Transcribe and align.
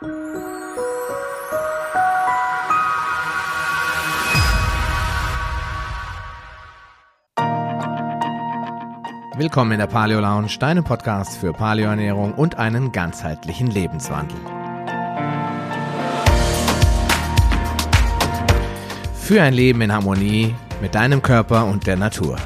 Willkommen 0.00 0.22
in 9.72 9.80
der 9.80 9.88
Paleo 9.88 10.20
Lounge, 10.20 10.56
deinem 10.60 10.84
Podcast 10.84 11.38
für 11.38 11.52
Paleoernährung 11.52 12.34
und 12.34 12.58
einen 12.58 12.92
ganzheitlichen 12.92 13.66
Lebenswandel. 13.66 14.38
Für 19.14 19.42
ein 19.42 19.54
Leben 19.54 19.80
in 19.80 19.92
Harmonie 19.92 20.54
mit 20.80 20.94
deinem 20.94 21.22
Körper 21.22 21.66
und 21.66 21.88
der 21.88 21.96
Natur. 21.96 22.36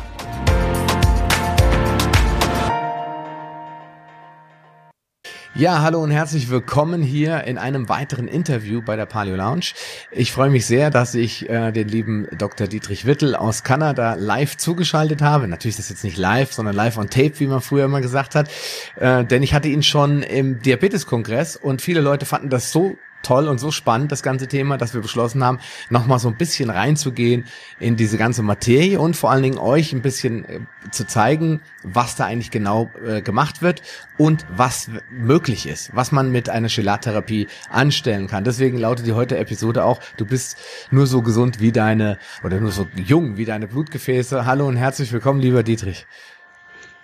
Ja, 5.55 5.83
hallo 5.83 6.03
und 6.03 6.11
herzlich 6.11 6.49
willkommen 6.49 7.03
hier 7.03 7.45
in 7.45 7.59
einem 7.59 7.91
weiteren 7.91 8.27
Interview 8.27 8.81
bei 8.81 8.97
der 8.97 9.05
Paleo 9.05 9.37
Lounge. 9.37 9.75
Ich 10.11 10.33
freue 10.33 10.49
mich 10.49 10.65
sehr, 10.65 10.89
dass 10.89 11.15
ich 11.15 11.47
äh, 11.51 11.73
den 11.73 11.89
lieben 11.89 12.27
Dr. 12.39 12.67
Dietrich 12.67 13.05
Wittel 13.05 13.37
aus 13.37 13.63
Kanada 13.63 14.15
live 14.15 14.57
zugeschaltet 14.57 15.21
habe. 15.21 15.49
Natürlich 15.49 15.79
ist 15.79 15.81
das 15.81 15.91
jetzt 15.91 16.05
nicht 16.05 16.17
live, 16.17 16.55
sondern 16.55 16.75
live 16.75 16.97
on 16.97 17.11
tape, 17.11 17.39
wie 17.39 17.47
man 17.47 17.61
früher 17.61 17.85
immer 17.85 18.01
gesagt 18.01 18.35
hat. 18.35 18.49
Äh, 18.97 19.27
denn 19.27 19.43
ich 19.43 19.53
hatte 19.53 19.69
ihn 19.69 19.83
schon 19.83 20.23
im 20.23 20.63
Diabetes-Kongress 20.63 21.57
und 21.57 21.83
viele 21.83 22.01
Leute 22.01 22.25
fanden 22.25 22.49
das 22.49 22.73
so 22.73 22.97
toll 23.23 23.49
und 23.49 23.59
so 23.59 23.71
spannend, 23.71 24.13
das 24.13 24.23
ganze 24.23 24.49
Thema, 24.49 24.79
dass 24.79 24.95
wir 24.95 25.01
beschlossen 25.01 25.45
haben, 25.45 25.59
nochmal 25.91 26.19
so 26.19 26.29
ein 26.29 26.37
bisschen 26.37 26.71
reinzugehen 26.71 27.45
in 27.79 27.97
diese 27.97 28.19
ganze 28.19 28.43
Materie 28.43 29.01
und 29.01 29.17
vor 29.17 29.31
allen 29.31 29.43
Dingen 29.43 29.59
euch 29.59 29.93
ein 29.93 30.03
bisschen 30.03 30.45
äh, 30.45 30.61
zu 30.91 31.07
zeigen, 31.07 31.61
was 31.83 32.17
da 32.17 32.27
eigentlich 32.27 32.51
genau 32.51 32.91
äh, 33.07 33.23
gemacht 33.23 33.63
wird 33.63 33.83
und 34.19 34.47
was 34.55 34.91
möglich 35.11 35.67
ist, 35.67 35.95
was 35.95 36.13
man 36.13 36.31
mit 36.31 36.49
einer 36.49 36.69
Chelattherapie 36.69 37.49
anstellen 37.71 38.27
kann. 38.27 38.45
Deswegen 38.45 38.79
lautet 38.79 39.07
die 39.07 39.13
heute 39.13 39.39
Episode 39.39 39.85
auch, 39.85 40.01
du 40.17 40.27
bist 40.27 40.57
nur 40.91 41.07
so 41.07 41.23
gesund 41.23 41.61
wie 41.61 41.73
deine, 41.73 42.19
oder 42.45 42.61
nur 42.61 42.73
so 42.73 42.87
jung 42.97 43.37
wie 43.37 43.45
deine 43.45 43.67
Blutgefäße. 43.67 44.47
Hallo 44.47 44.67
und 44.67 44.77
herzlich 44.77 45.13
willkommen, 45.13 45.41
lieber 45.41 45.63
Dietrich. 45.63 46.07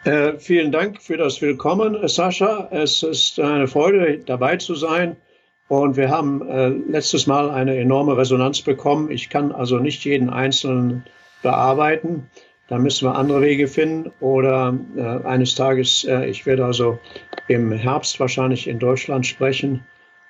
Äh, 0.05 0.39
vielen 0.39 0.71
Dank 0.71 1.03
für 1.03 1.17
das 1.17 1.43
Willkommen, 1.43 2.07
Sascha. 2.09 2.69
Es 2.71 3.03
ist 3.03 3.41
eine 3.41 3.67
Freude, 3.67 4.19
dabei 4.25 4.57
zu 4.57 4.75
sein. 4.75 5.17
Und 5.69 5.97
wir 5.97 6.09
haben 6.09 6.47
äh, 6.49 6.69
letztes 6.69 7.27
Mal 7.27 7.51
eine 7.51 7.77
enorme 7.77 8.17
Resonanz 8.17 8.63
bekommen. 8.63 9.11
Ich 9.11 9.29
kann 9.29 9.53
also 9.53 9.79
nicht 9.79 10.05
jeden 10.05 10.31
Einzelnen 10.31 11.05
bearbeiten. 11.43 12.29
Da 12.69 12.79
müssen 12.79 13.07
wir 13.07 13.15
andere 13.15 13.43
Wege 13.43 13.69
finden. 13.69 14.11
Oder 14.21 14.79
äh, 14.97 15.27
eines 15.27 15.55
Tages, 15.55 16.05
äh, 16.05 16.27
ich 16.29 16.47
werde 16.47 16.65
also 16.65 16.99
im 17.49 17.73
Herbst 17.73 18.19
wahrscheinlich 18.19 18.67
in 18.67 18.79
Deutschland 18.79 19.27
sprechen. 19.27 19.85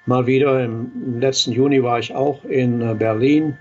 Mal 0.06 0.26
wieder. 0.26 0.64
Im 0.64 1.20
letzten 1.20 1.52
Juni 1.52 1.82
war 1.82 2.00
ich 2.00 2.14
auch 2.14 2.44
in 2.44 2.80
äh, 2.80 2.94
Berlin. 2.94 3.56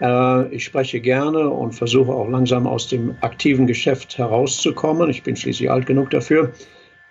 Äh, 0.00 0.48
ich 0.54 0.64
spreche 0.64 1.00
gerne 1.00 1.50
und 1.50 1.72
versuche 1.72 2.12
auch 2.12 2.28
langsam 2.28 2.66
aus 2.66 2.88
dem 2.88 3.14
aktiven 3.20 3.68
Geschäft 3.68 4.18
herauszukommen. 4.18 5.08
Ich 5.08 5.22
bin 5.22 5.36
schließlich 5.36 5.70
alt 5.70 5.86
genug 5.86 6.10
dafür. 6.10 6.52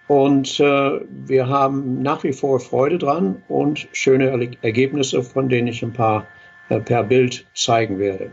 Und 0.08 0.60
äh, 0.60 1.00
wir 1.10 1.48
haben 1.48 2.02
nach 2.02 2.24
wie 2.24 2.34
vor 2.34 2.60
Freude 2.60 2.98
dran 2.98 3.42
und 3.48 3.88
schöne 3.94 4.52
Ergebnisse, 4.62 5.24
von 5.24 5.48
denen 5.48 5.68
ich 5.68 5.82
ein 5.84 5.94
paar 5.94 6.28
äh, 6.70 6.80
per 6.80 7.04
Bild 7.04 7.46
zeigen 7.54 7.98
werde. 7.98 8.32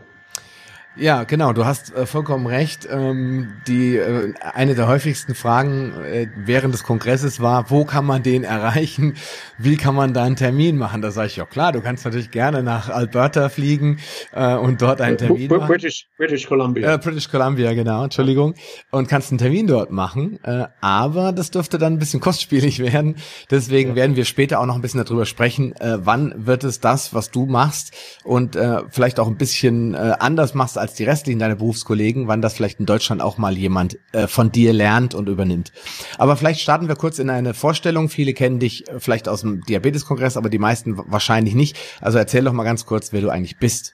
Ja, 0.99 1.23
genau, 1.23 1.53
du 1.53 1.63
hast 1.63 1.95
äh, 1.95 2.05
vollkommen 2.05 2.45
recht. 2.45 2.85
Ähm, 2.91 3.53
die 3.67 3.95
äh, 3.95 4.33
eine 4.53 4.75
der 4.75 4.87
häufigsten 4.89 5.33
Fragen 5.33 5.93
äh, 6.03 6.27
während 6.35 6.73
des 6.73 6.83
Kongresses 6.83 7.39
war, 7.39 7.69
wo 7.69 7.85
kann 7.85 8.05
man 8.05 8.21
den 8.21 8.43
erreichen? 8.43 9.15
Wie 9.57 9.77
kann 9.77 9.95
man 9.95 10.13
da 10.13 10.23
einen 10.23 10.35
Termin 10.35 10.77
machen? 10.77 11.01
Da 11.01 11.11
sage 11.11 11.27
ich, 11.27 11.37
ja 11.37 11.45
klar, 11.45 11.71
du 11.71 11.79
kannst 11.79 12.03
natürlich 12.03 12.31
gerne 12.31 12.63
nach 12.63 12.89
Alberta 12.89 13.47
fliegen 13.47 13.99
äh, 14.33 14.55
und 14.55 14.81
dort 14.81 14.99
einen 14.99 15.17
Termin 15.17 15.47
B 15.47 15.57
machen. 15.57 15.67
British, 15.67 16.05
British 16.17 16.47
Columbia. 16.47 16.95
Äh, 16.95 16.97
British 16.97 17.29
Columbia, 17.29 17.73
genau, 17.73 18.03
Entschuldigung. 18.03 18.55
Und 18.91 19.07
kannst 19.07 19.31
einen 19.31 19.37
Termin 19.37 19.67
dort 19.67 19.91
machen. 19.91 20.37
Äh, 20.43 20.65
aber 20.81 21.31
das 21.31 21.49
dürfte 21.49 21.77
dann 21.77 21.93
ein 21.93 21.99
bisschen 21.99 22.19
kostspielig 22.19 22.79
werden. 22.79 23.15
Deswegen 23.49 23.91
ja. 23.91 23.95
werden 23.95 24.17
wir 24.17 24.25
später 24.25 24.59
auch 24.59 24.65
noch 24.65 24.75
ein 24.75 24.81
bisschen 24.81 25.01
darüber 25.05 25.25
sprechen, 25.25 25.73
äh, 25.77 25.99
wann 26.01 26.45
wird 26.45 26.65
es 26.65 26.81
das, 26.81 27.13
was 27.13 27.31
du 27.31 27.45
machst 27.45 27.93
und 28.25 28.57
äh, 28.57 28.81
vielleicht 28.89 29.21
auch 29.21 29.27
ein 29.27 29.37
bisschen 29.37 29.93
äh, 29.93 30.15
anders 30.19 30.53
machst 30.53 30.77
als 30.77 30.88
als 30.89 30.95
die 30.95 31.03
restlichen 31.03 31.39
deiner 31.39 31.55
Berufskollegen, 31.55 32.27
wann 32.27 32.41
das 32.41 32.55
vielleicht 32.55 32.79
in 32.79 32.87
Deutschland 32.87 33.21
auch 33.21 33.37
mal 33.37 33.55
jemand 33.55 33.99
äh, 34.11 34.25
von 34.25 34.51
dir 34.51 34.73
lernt 34.73 35.13
und 35.13 35.29
übernimmt. 35.29 35.71
Aber 36.17 36.35
vielleicht 36.35 36.61
starten 36.61 36.87
wir 36.87 36.95
kurz 36.95 37.19
in 37.19 37.29
eine 37.29 37.53
Vorstellung. 37.53 38.09
Viele 38.09 38.33
kennen 38.33 38.57
dich 38.59 38.89
äh, 38.89 38.99
vielleicht 38.99 39.29
aus 39.29 39.41
dem 39.41 39.61
Diabeteskongress, 39.61 40.35
aber 40.35 40.49
die 40.49 40.57
meisten 40.57 40.97
wahrscheinlich 40.97 41.53
nicht. 41.53 41.77
Also 42.01 42.17
erzähl 42.17 42.43
doch 42.43 42.53
mal 42.53 42.63
ganz 42.63 42.87
kurz, 42.87 43.13
wer 43.13 43.21
du 43.21 43.29
eigentlich 43.29 43.57
bist. 43.57 43.93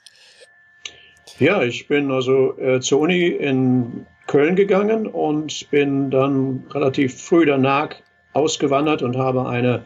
Ja, 1.38 1.64
ich 1.64 1.90
bin 1.90 2.12
also 2.12 2.58
äh, 2.58 2.80
zur 2.80 3.02
Uni 3.02 3.28
in 3.28 4.06
Köln 4.26 4.56
gegangen 4.56 5.06
und 5.06 5.70
bin 5.72 6.10
dann 6.10 6.64
relativ 6.72 7.22
früh 7.22 7.46
danach 7.46 7.90
ausgewandert 8.32 9.02
und 9.02 9.18
habe 9.18 9.50
eine 9.50 9.84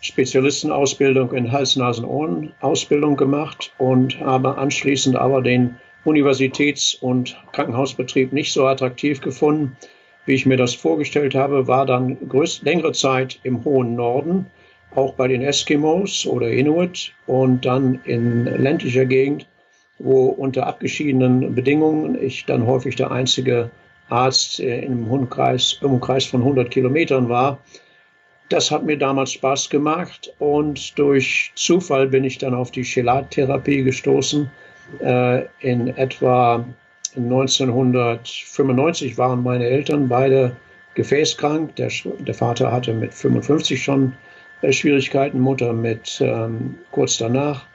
Spezialistenausbildung 0.00 1.32
in 1.32 1.52
Hals-Nasen-Ohren-Ausbildung 1.52 3.16
gemacht 3.16 3.74
und 3.76 4.20
habe 4.20 4.56
anschließend 4.56 5.16
aber 5.16 5.42
den 5.42 5.76
Universitäts- 6.06 6.94
und 6.94 7.36
Krankenhausbetrieb 7.52 8.32
nicht 8.32 8.52
so 8.52 8.66
attraktiv 8.66 9.20
gefunden, 9.20 9.76
wie 10.24 10.34
ich 10.34 10.46
mir 10.46 10.56
das 10.56 10.74
vorgestellt 10.74 11.34
habe, 11.34 11.66
war 11.66 11.84
dann 11.84 12.16
größt, 12.28 12.62
längere 12.62 12.92
Zeit 12.92 13.40
im 13.42 13.64
hohen 13.64 13.96
Norden, 13.96 14.46
auch 14.94 15.14
bei 15.14 15.28
den 15.28 15.42
Eskimos 15.42 16.26
oder 16.26 16.50
Inuit 16.50 17.12
und 17.26 17.64
dann 17.64 18.00
in 18.04 18.44
ländlicher 18.44 19.04
Gegend, 19.04 19.46
wo 19.98 20.26
unter 20.26 20.66
abgeschiedenen 20.66 21.54
Bedingungen 21.54 22.20
ich 22.20 22.44
dann 22.44 22.66
häufig 22.66 22.96
der 22.96 23.10
einzige 23.10 23.70
Arzt 24.08 24.60
im 24.60 25.10
Umkreis, 25.10 25.74
Umkreis 25.82 26.24
von 26.24 26.40
100 26.40 26.70
Kilometern 26.70 27.28
war. 27.28 27.58
Das 28.48 28.70
hat 28.70 28.84
mir 28.84 28.96
damals 28.96 29.32
Spaß 29.32 29.70
gemacht 29.70 30.32
und 30.38 30.96
durch 30.98 31.50
Zufall 31.56 32.06
bin 32.06 32.22
ich 32.22 32.38
dann 32.38 32.54
auf 32.54 32.70
die 32.70 32.84
Chelattherapie 32.84 33.82
gestoßen 33.82 34.44
äh, 34.44 34.65
in 35.00 35.96
etwa 35.96 36.64
1995 37.16 39.18
waren 39.18 39.42
meine 39.42 39.66
Eltern 39.66 40.08
beide 40.08 40.54
gefäßkrank. 40.94 41.74
Der, 41.76 41.90
der 42.18 42.34
Vater 42.34 42.72
hatte 42.72 42.92
mit 42.92 43.14
55 43.14 43.82
schon 43.82 44.12
äh, 44.62 44.72
Schwierigkeiten, 44.72 45.40
Mutter 45.40 45.72
mit 45.72 46.18
ähm, 46.20 46.74
kurz 46.90 47.18
danach. 47.18 47.66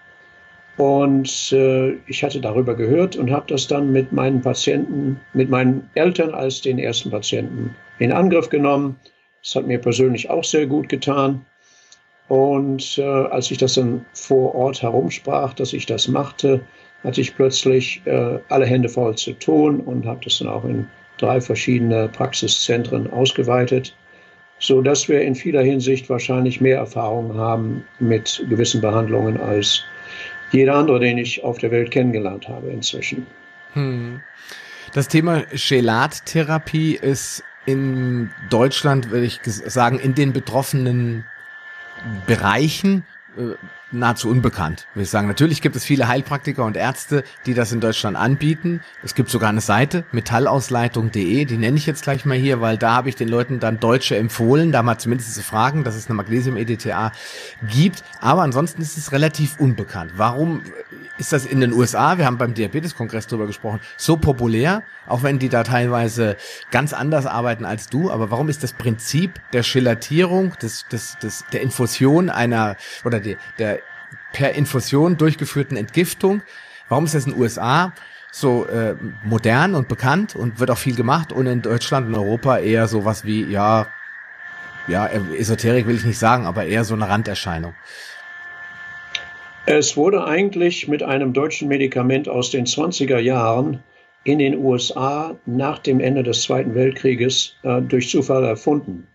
Und 0.78 1.52
äh, 1.52 1.92
ich 2.08 2.24
hatte 2.24 2.42
darüber 2.42 2.76
gehört 2.76 3.16
und 3.16 3.32
habe 3.32 3.46
das 3.48 3.68
dann 3.68 3.92
mit 3.92 4.12
meinen 4.12 4.42
Patienten, 4.42 5.20
mit 5.34 5.50
meinen 5.50 5.90
Eltern 5.96 6.34
als 6.34 6.62
den 6.62 6.80
ersten 6.80 7.12
Patienten 7.12 7.76
in 8.00 8.12
Angriff 8.12 8.50
genommen. 8.50 9.00
Das 9.44 9.56
hat 9.56 9.68
mir 9.68 9.80
persönlich 9.80 10.30
auch 10.30 10.44
sehr 10.44 10.68
gut 10.68 10.90
getan. 10.90 11.46
Und 12.28 12.98
äh, 12.98 13.04
als 13.04 13.52
ich 13.52 13.58
das 13.58 13.74
dann 13.74 14.06
vor 14.14 14.56
Ort 14.56 14.82
herumsprach, 14.82 15.54
dass 15.54 15.74
ich 15.74 15.86
das 15.86 16.08
machte, 16.08 16.62
hatte 17.04 17.22
ich 17.22 17.36
plötzlich 17.36 18.02
äh, 18.06 18.40
alle 18.50 18.66
Hände 18.66 18.90
voll 18.90 19.16
zu 19.16 19.34
tun 19.34 19.80
und 19.80 20.06
habe 20.06 20.22
das 20.24 20.40
dann 20.40 20.48
auch 20.48 20.64
in 20.66 20.88
drei 21.18 21.42
verschiedene 21.42 22.08
Praxiszentren 22.10 23.12
ausgeweitet, 23.12 23.96
so 24.60 24.82
dass 24.82 25.08
wir 25.08 25.22
in 25.22 25.36
vieler 25.36 25.62
Hinsicht 25.62 26.10
wahrscheinlich 26.10 26.62
mehr 26.62 26.78
Erfahrung 26.78 27.36
haben 27.36 27.84
mit 28.00 28.46
gewissen 28.50 28.82
Behandlungen 28.82 29.40
als 29.40 29.84
jeder 30.52 30.76
andere, 30.76 31.00
den 31.00 31.18
ich 31.18 31.44
auf 31.44 31.58
der 31.60 31.72
Welt 31.72 31.92
kennengelernt 31.92 32.48
habe 32.48 32.70
inzwischen. 32.70 33.26
Hm. 33.74 34.22
Das 34.94 35.08
Thema 35.08 35.44
Chelattherapie 35.56 36.96
ist 36.96 37.44
in 37.66 38.30
Deutschland, 38.50 39.12
würde 39.12 39.26
ich 39.26 39.40
sagen, 39.44 40.00
in 40.00 40.16
den 40.16 40.34
betroffenen 40.34 41.26
Bereichen 42.28 43.06
äh, 43.38 43.54
nahezu 43.92 44.30
unbekannt, 44.30 44.88
würde 44.94 45.04
ich 45.04 45.10
sagen. 45.10 45.28
Natürlich 45.28 45.62
gibt 45.62 45.76
es 45.76 45.84
viele 45.84 46.08
Heilpraktiker 46.08 46.66
und 46.66 46.78
Ärzte, 46.78 47.24
die 47.46 47.54
das 47.54 47.72
in 47.72 47.80
Deutschland 47.80 48.18
anbieten. 48.18 48.82
Es 49.04 49.16
gibt 49.16 49.30
sogar 49.30 49.50
eine 49.50 49.62
Seite, 49.62 50.04
metallausleitung.de, 50.12 51.46
die 51.46 51.58
nenne 51.58 51.78
ich 51.78 51.86
jetzt 51.86 52.04
gleich 52.04 52.26
mal 52.26 52.38
hier, 52.38 52.62
weil 52.62 52.78
da 52.78 52.94
habe 52.94 53.10
ich 53.10 53.16
den 53.16 53.28
Leuten 53.28 53.60
dann 53.60 53.80
Deutsche 53.80 54.16
empfohlen, 54.16 54.72
da 54.72 54.84
mal 54.84 54.98
zumindest 54.98 55.34
zu 55.34 55.44
fragen, 55.44 55.84
dass 55.84 55.96
es 55.96 56.08
eine 56.08 56.16
Magnesium-EDTA 56.16 57.12
gibt. 57.68 58.04
Aber 58.20 58.42
ansonsten 58.44 58.82
ist 58.82 58.98
es 58.98 59.12
relativ 59.12 59.60
unbekannt. 59.60 60.14
Warum 60.16 60.62
ist 61.22 61.32
das 61.32 61.46
in 61.46 61.62
den 61.62 61.72
USA, 61.72 62.18
wir 62.18 62.26
haben 62.26 62.38
beim 62.38 62.54
Diabetes-Kongress 62.54 63.28
drüber 63.28 63.48
gesprochen, 63.48 63.80
so 63.96 64.18
populär, 64.18 64.84
auch 65.08 65.24
wenn 65.24 65.40
die 65.40 65.48
da 65.48 65.64
teilweise 65.64 66.36
ganz 66.72 66.92
anders 66.92 67.26
arbeiten 67.26 67.64
als 67.64 67.88
du, 67.88 68.12
aber 68.12 68.32
warum 68.32 68.50
ist 68.50 68.64
das 68.64 68.74
Prinzip 68.74 69.40
der 69.54 69.62
Gelatierung, 69.62 70.54
des, 70.62 70.86
des, 70.92 71.18
des, 71.20 71.46
der 71.54 71.62
Infusion 71.62 72.30
einer, 72.30 72.76
oder 73.06 73.20
die, 73.20 73.38
der 73.60 73.80
per 74.34 74.54
Infusion 74.54 75.18
durchgeführten 75.18 75.78
Entgiftung. 75.78 76.42
Warum 76.90 77.06
ist 77.06 77.16
das 77.16 77.26
in 77.26 77.34
den 77.34 77.42
USA 77.42 77.94
so 78.32 78.66
äh, 78.66 78.96
modern 79.24 79.76
und 79.76 79.88
bekannt 79.88 80.36
und 80.36 80.60
wird 80.60 80.72
auch 80.72 80.78
viel 80.78 80.96
gemacht 80.96 81.32
und 81.32 81.48
in 81.48 81.62
Deutschland 81.62 82.08
und 82.08 82.16
Europa 82.16 82.58
eher 82.58 82.88
sowas 82.88 83.26
wie, 83.26 83.44
ja, 83.44 83.88
ja, 84.88 85.08
Esoterik 85.08 85.86
will 85.86 85.96
ich 85.96 86.06
nicht 86.06 86.18
sagen, 86.18 86.48
aber 86.48 86.66
eher 86.66 86.84
so 86.84 86.94
eine 86.94 87.08
Randerscheinung. 87.08 87.76
Es 89.68 89.96
wurde 89.96 90.26
eigentlich 90.26 90.88
mit 90.88 91.04
einem 91.04 91.34
deutschen 91.34 91.68
Medikament 91.68 92.28
aus 92.28 92.50
den 92.50 92.66
20er 92.66 93.20
Jahren 93.20 93.84
in 94.24 94.40
den 94.40 94.58
USA 94.58 95.36
nach 95.46 95.78
dem 95.80 96.00
Ende 96.00 96.24
des 96.24 96.42
Zweiten 96.42 96.74
Weltkrieges 96.74 97.56
äh, 97.62 97.80
durch 97.82 98.10
Zufall 98.10 98.44
erfunden 98.44 99.08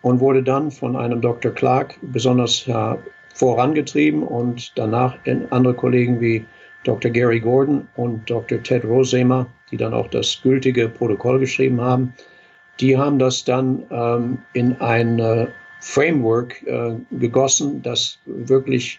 und 0.00 0.20
wurde 0.20 0.42
dann 0.42 0.70
von 0.70 0.96
einem 0.96 1.20
Dr. 1.20 1.52
Clark 1.52 1.98
besonders 2.00 2.66
äh, 2.66 2.94
vorangetrieben 3.34 4.22
und 4.22 4.72
danach 4.74 5.18
in 5.24 5.50
andere 5.52 5.74
Kollegen 5.74 6.18
wie 6.20 6.46
Dr. 6.84 7.10
Gary 7.10 7.40
Gordon 7.40 7.86
und 7.96 8.28
Dr. 8.28 8.62
Ted 8.62 8.84
Rosemer, 8.84 9.46
die 9.70 9.76
dann 9.76 9.92
auch 9.92 10.08
das 10.08 10.40
gültige 10.42 10.88
Protokoll 10.88 11.38
geschrieben 11.40 11.80
haben, 11.80 12.14
die 12.80 12.96
haben 12.96 13.18
das 13.18 13.44
dann 13.44 13.84
ähm, 13.90 14.38
in 14.54 14.80
ein 14.80 15.18
äh, 15.18 15.46
Framework 15.80 16.62
äh, 16.66 16.94
gegossen, 17.10 17.82
das 17.82 18.18
wirklich 18.24 18.98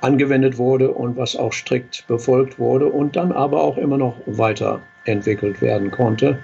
angewendet 0.00 0.58
wurde 0.58 0.92
und 0.92 1.16
was 1.16 1.36
auch 1.36 1.52
strikt 1.52 2.06
befolgt 2.06 2.58
wurde 2.58 2.86
und 2.86 3.16
dann 3.16 3.32
aber 3.32 3.62
auch 3.62 3.76
immer 3.76 3.98
noch 3.98 4.16
weiterentwickelt 4.26 5.60
werden 5.60 5.90
konnte. 5.90 6.38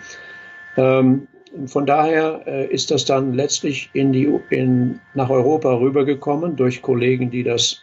Ähm, 0.77 1.29
von 1.67 1.87
daher 1.87 2.43
äh, 2.47 2.67
ist 2.67 2.91
das 2.91 3.05
dann 3.05 3.35
letztlich 3.35 3.91
in 3.93 4.13
die, 4.13 4.29
in, 4.51 5.01
nach 5.15 5.31
Europa 5.31 5.73
rübergekommen 5.73 6.57
durch 6.57 6.83
Kollegen, 6.83 7.31
die 7.31 7.43
das 7.43 7.83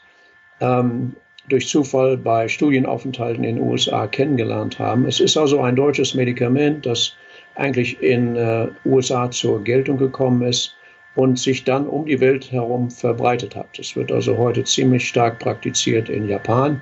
ähm, 0.60 1.16
durch 1.50 1.68
Zufall 1.68 2.18
bei 2.18 2.48
Studienaufenthalten 2.48 3.44
in 3.44 3.56
den 3.56 3.66
USA 3.66 4.08
kennengelernt 4.08 4.80
haben. 4.80 5.06
Es 5.06 5.20
ist 5.20 5.38
also 5.38 5.62
ein 5.62 5.76
deutsches 5.76 6.16
Medikament, 6.16 6.86
das 6.86 7.16
eigentlich 7.56 8.02
in 8.02 8.36
äh, 8.36 8.68
USA 8.86 9.32
zur 9.32 9.64
Geltung 9.64 9.98
gekommen 9.98 10.42
ist 10.42 10.76
und 11.16 11.40
sich 11.40 11.64
dann 11.64 11.88
um 11.88 12.06
die 12.06 12.20
Welt 12.20 12.52
herum 12.52 12.92
verbreitet 12.92 13.56
hat. 13.56 13.80
Es 13.80 13.96
wird 13.96 14.12
also 14.12 14.38
heute 14.38 14.64
ziemlich 14.64 15.08
stark 15.08 15.40
praktiziert 15.40 16.10
in 16.10 16.28
Japan, 16.28 16.82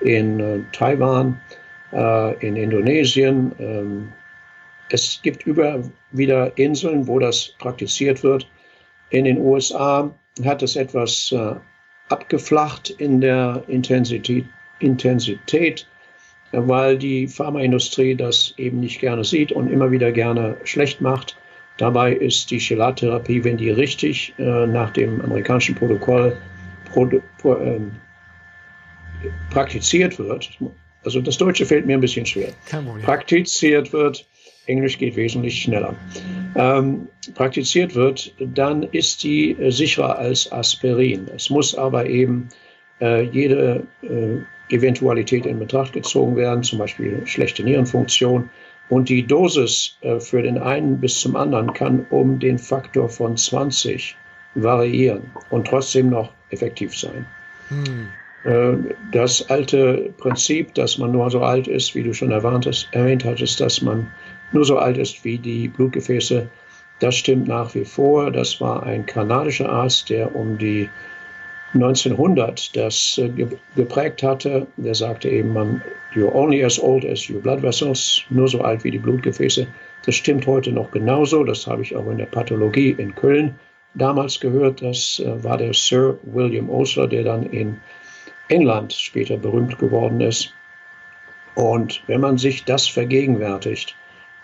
in 0.00 0.40
äh, 0.40 0.60
Taiwan, 0.72 1.40
äh, 1.92 2.46
in 2.46 2.56
Indonesien. 2.56 3.52
Ähm, 3.58 4.12
es 4.90 5.20
gibt 5.22 5.46
über 5.46 5.82
wieder 6.12 6.56
Inseln, 6.56 7.06
wo 7.06 7.18
das 7.18 7.54
praktiziert 7.58 8.22
wird. 8.22 8.48
In 9.10 9.24
den 9.24 9.38
USA 9.38 10.10
hat 10.44 10.62
es 10.62 10.76
etwas 10.76 11.32
äh, 11.32 11.54
abgeflacht 12.08 12.90
in 12.90 13.20
der 13.20 13.64
Intensität, 13.68 14.44
Intensität, 14.78 15.86
weil 16.52 16.98
die 16.98 17.26
Pharmaindustrie 17.26 18.14
das 18.14 18.54
eben 18.58 18.80
nicht 18.80 19.00
gerne 19.00 19.24
sieht 19.24 19.52
und 19.52 19.70
immer 19.70 19.90
wieder 19.90 20.12
gerne 20.12 20.56
schlecht 20.64 21.00
macht. 21.00 21.36
Dabei 21.78 22.12
ist 22.12 22.50
die 22.50 22.58
Chelattherapie, 22.58 23.42
wenn 23.44 23.56
die 23.56 23.70
richtig 23.70 24.34
äh, 24.38 24.66
nach 24.66 24.90
dem 24.92 25.20
amerikanischen 25.22 25.74
Protokoll 25.74 26.36
pro, 26.92 27.08
pro, 27.38 27.54
äh, 27.54 27.80
praktiziert 29.50 30.18
wird, 30.18 30.50
also 31.04 31.20
das 31.20 31.38
Deutsche 31.38 31.66
fällt 31.66 31.86
mir 31.86 31.96
ein 31.96 32.00
bisschen 32.00 32.26
schwer, 32.26 32.50
praktiziert 33.02 33.92
wird, 33.92 34.26
Englisch 34.66 34.98
geht 34.98 35.16
wesentlich 35.16 35.62
schneller, 35.62 35.96
ähm, 36.54 37.08
praktiziert 37.34 37.94
wird, 37.94 38.34
dann 38.38 38.84
ist 38.84 39.22
die 39.24 39.52
äh, 39.52 39.70
sicherer 39.70 40.18
als 40.18 40.50
Aspirin. 40.52 41.28
Es 41.34 41.50
muss 41.50 41.74
aber 41.74 42.06
eben 42.06 42.48
äh, 43.00 43.22
jede 43.22 43.86
äh, 44.02 44.74
Eventualität 44.74 45.46
in 45.46 45.58
Betracht 45.58 45.92
gezogen 45.92 46.36
werden, 46.36 46.62
zum 46.62 46.78
Beispiel 46.78 47.22
schlechte 47.26 47.62
Nierenfunktion. 47.64 48.48
Und 48.92 49.08
die 49.08 49.26
Dosis 49.26 49.96
äh, 50.02 50.20
für 50.20 50.42
den 50.42 50.58
einen 50.58 51.00
bis 51.00 51.18
zum 51.18 51.34
anderen 51.34 51.72
kann 51.72 52.04
um 52.10 52.38
den 52.38 52.58
Faktor 52.58 53.08
von 53.08 53.38
20 53.38 54.14
variieren 54.54 55.22
und 55.48 55.66
trotzdem 55.66 56.10
noch 56.10 56.30
effektiv 56.50 56.94
sein. 56.94 57.24
Hm. 57.68 58.08
Äh, 58.44 58.76
das 59.10 59.48
alte 59.48 60.12
Prinzip, 60.18 60.74
dass 60.74 60.98
man 60.98 61.12
nur 61.12 61.30
so 61.30 61.40
alt 61.40 61.68
ist, 61.68 61.94
wie 61.94 62.02
du 62.02 62.12
schon 62.12 62.32
erwähnt 62.32 62.66
hast, 62.66 62.86
erwähnt 62.92 63.24
hattest, 63.24 63.60
dass 63.60 63.80
man 63.80 64.12
nur 64.52 64.66
so 64.66 64.76
alt 64.76 64.98
ist 64.98 65.24
wie 65.24 65.38
die 65.38 65.68
Blutgefäße. 65.68 66.46
Das 66.98 67.14
stimmt 67.14 67.48
nach 67.48 67.74
wie 67.74 67.86
vor. 67.86 68.30
Das 68.30 68.60
war 68.60 68.82
ein 68.82 69.06
kanadischer 69.06 69.70
Arzt, 69.70 70.10
der 70.10 70.36
um 70.36 70.58
die 70.58 70.90
1900 71.74 72.76
das 72.76 73.18
äh, 73.18 73.30
geprägt 73.76 74.22
hatte. 74.22 74.66
Der 74.76 74.94
sagte 74.94 75.28
eben, 75.28 75.52
man, 75.52 75.82
you're 76.14 76.34
only 76.34 76.62
as 76.64 76.78
old 76.78 77.04
as 77.04 77.28
your 77.28 77.40
blood 77.40 77.62
vessels, 77.62 78.22
nur 78.30 78.48
so 78.48 78.60
alt 78.60 78.84
wie 78.84 78.90
die 78.90 78.98
Blutgefäße. 78.98 79.66
Das 80.04 80.14
stimmt 80.14 80.46
heute 80.46 80.72
noch 80.72 80.90
genauso. 80.90 81.44
Das 81.44 81.66
habe 81.66 81.82
ich 81.82 81.96
auch 81.96 82.06
in 82.10 82.18
der 82.18 82.26
Pathologie 82.26 82.90
in 82.90 83.14
Köln 83.14 83.58
damals 83.94 84.38
gehört. 84.40 84.82
Das 84.82 85.22
äh, 85.24 85.42
war 85.42 85.56
der 85.56 85.72
Sir 85.72 86.18
William 86.24 86.68
Osler, 86.68 87.06
der 87.06 87.24
dann 87.24 87.44
in 87.44 87.80
England 88.48 88.92
später 88.92 89.36
berühmt 89.36 89.78
geworden 89.78 90.20
ist. 90.20 90.52
Und 91.54 92.02
wenn 92.06 92.20
man 92.20 92.38
sich 92.38 92.64
das 92.64 92.86
vergegenwärtigt, 92.86 93.94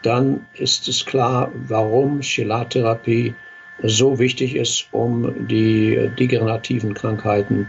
dann 0.03 0.47
ist 0.55 0.89
es 0.89 1.05
klar, 1.05 1.51
warum 1.55 2.21
Chelattherapie 2.21 3.35
so 3.83 4.19
wichtig 4.19 4.57
ist, 4.57 4.89
um 4.93 5.47
die 5.49 6.11
degenerativen 6.19 6.95
Krankheiten 6.95 7.69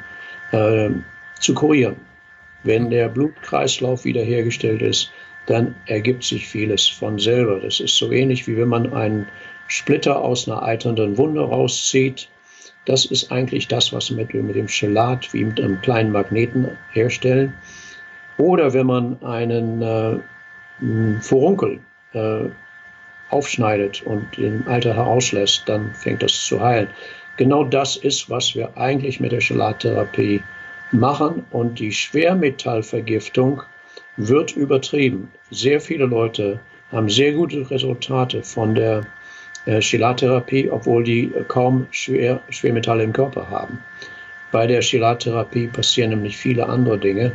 äh, 0.51 0.89
zu 1.39 1.53
kurieren. 1.53 1.97
Wenn 2.63 2.89
der 2.89 3.09
Blutkreislauf 3.09 4.03
wiederhergestellt 4.05 4.81
ist, 4.81 5.11
dann 5.45 5.75
ergibt 5.85 6.23
sich 6.23 6.47
vieles 6.47 6.87
von 6.87 7.17
selber. 7.17 7.59
Das 7.59 7.79
ist 7.79 7.95
so 7.95 8.11
ähnlich 8.11 8.47
wie 8.47 8.57
wenn 8.57 8.67
man 8.67 8.93
einen 8.93 9.27
Splitter 9.67 10.21
aus 10.21 10.47
einer 10.47 10.61
eiternden 10.63 11.17
Wunde 11.17 11.41
rauszieht. 11.41 12.29
Das 12.85 13.05
ist 13.05 13.31
eigentlich 13.31 13.67
das, 13.67 13.93
was 13.93 14.09
wir 14.09 14.17
mit 14.41 14.55
dem 14.55 14.67
Chelat 14.67 15.31
wie 15.33 15.45
mit 15.45 15.59
einem 15.59 15.79
kleinen 15.81 16.11
Magneten 16.11 16.77
herstellen. 16.91 17.53
Oder 18.37 18.73
wenn 18.73 18.87
man 18.87 19.21
einen 19.23 19.81
äh, 19.81 21.21
Furunkel 21.21 21.79
äh, 22.13 22.45
aufschneidet 23.29 24.01
und 24.03 24.37
im 24.37 24.67
Alter 24.67 24.95
herauslässt, 24.95 25.63
dann 25.67 25.93
fängt 25.93 26.23
das 26.23 26.45
zu 26.45 26.61
heilen. 26.61 26.87
Genau 27.37 27.63
das 27.63 27.95
ist, 27.95 28.29
was 28.29 28.55
wir 28.55 28.77
eigentlich 28.77 29.19
mit 29.19 29.31
der 29.31 29.39
Chelattherapie 29.39 30.43
machen 30.91 31.45
und 31.51 31.79
die 31.79 31.91
Schwermetallvergiftung 31.91 33.63
wird 34.17 34.55
übertrieben. 34.55 35.31
Sehr 35.51 35.79
viele 35.79 36.05
Leute 36.05 36.59
haben 36.91 37.09
sehr 37.09 37.33
gute 37.33 37.69
Resultate 37.69 38.43
von 38.43 38.75
der 38.75 39.05
äh, 39.65 39.79
Chelattherapie, 39.79 40.69
obwohl 40.69 41.03
die 41.03 41.31
kaum 41.47 41.87
Schwer, 41.91 42.41
Schwermetalle 42.49 43.03
im 43.03 43.13
Körper 43.13 43.49
haben. 43.49 43.79
Bei 44.51 44.65
der 44.65 44.81
Chelattherapie 44.81 45.67
passieren 45.67 46.09
nämlich 46.09 46.35
viele 46.35 46.67
andere 46.67 46.97
Dinge. 46.97 47.31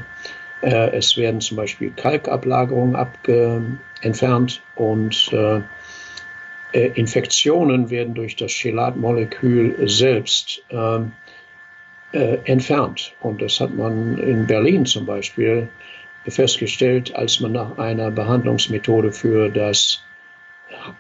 Äh, 0.62 0.90
es 0.96 1.16
werden 1.16 1.40
zum 1.40 1.56
Beispiel 1.56 1.90
Kalkablagerungen 1.96 2.96
entfernt 4.00 4.62
und 4.74 5.32
äh, 5.32 5.60
Infektionen 6.80 7.90
werden 7.90 8.14
durch 8.14 8.36
das 8.36 8.52
Chelatmolekül 8.52 9.88
selbst 9.88 10.62
ähm, 10.70 11.12
äh, 12.12 12.38
entfernt. 12.44 13.14
Und 13.20 13.42
das 13.42 13.60
hat 13.60 13.74
man 13.74 14.18
in 14.18 14.46
Berlin 14.46 14.84
zum 14.86 15.06
Beispiel 15.06 15.68
festgestellt, 16.26 17.14
als 17.14 17.40
man 17.40 17.52
nach 17.52 17.78
einer 17.78 18.10
Behandlungsmethode 18.10 19.12
für 19.12 19.48
das 19.50 20.04